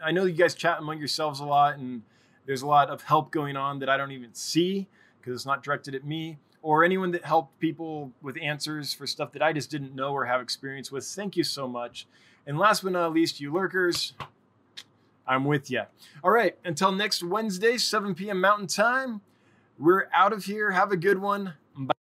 I 0.02 0.12
know 0.12 0.24
you 0.24 0.32
guys 0.32 0.54
chat 0.54 0.78
among 0.78 0.98
yourselves 0.98 1.40
a 1.40 1.44
lot, 1.44 1.76
and 1.76 2.02
there's 2.46 2.62
a 2.62 2.66
lot 2.66 2.88
of 2.88 3.02
help 3.02 3.30
going 3.30 3.56
on 3.56 3.80
that 3.80 3.90
I 3.90 3.98
don't 3.98 4.12
even 4.12 4.32
see 4.32 4.88
because 5.20 5.34
it's 5.34 5.46
not 5.46 5.62
directed 5.62 5.94
at 5.94 6.04
me 6.06 6.38
or 6.62 6.84
anyone 6.84 7.10
that 7.12 7.24
helped 7.24 7.58
people 7.58 8.12
with 8.22 8.36
answers 8.40 8.92
for 8.92 9.06
stuff 9.06 9.32
that 9.32 9.42
I 9.42 9.52
just 9.52 9.70
didn't 9.70 9.94
know 9.94 10.12
or 10.12 10.26
have 10.26 10.40
experience 10.40 10.92
with. 10.92 11.04
Thank 11.04 11.36
you 11.36 11.44
so 11.44 11.66
much. 11.66 12.06
And 12.46 12.58
last 12.58 12.82
but 12.82 12.92
not 12.92 13.12
least, 13.12 13.40
you 13.40 13.52
lurkers, 13.52 14.14
I'm 15.26 15.44
with 15.44 15.70
you. 15.70 15.82
All 16.24 16.30
right, 16.30 16.56
until 16.64 16.92
next 16.92 17.22
Wednesday, 17.22 17.78
7 17.78 18.14
p.m. 18.14 18.40
Mountain 18.40 18.66
Time, 18.66 19.20
we're 19.78 20.08
out 20.12 20.32
of 20.32 20.44
here. 20.44 20.70
Have 20.70 20.92
a 20.92 20.96
good 20.96 21.18
one. 21.18 21.54
Bye. 21.76 21.94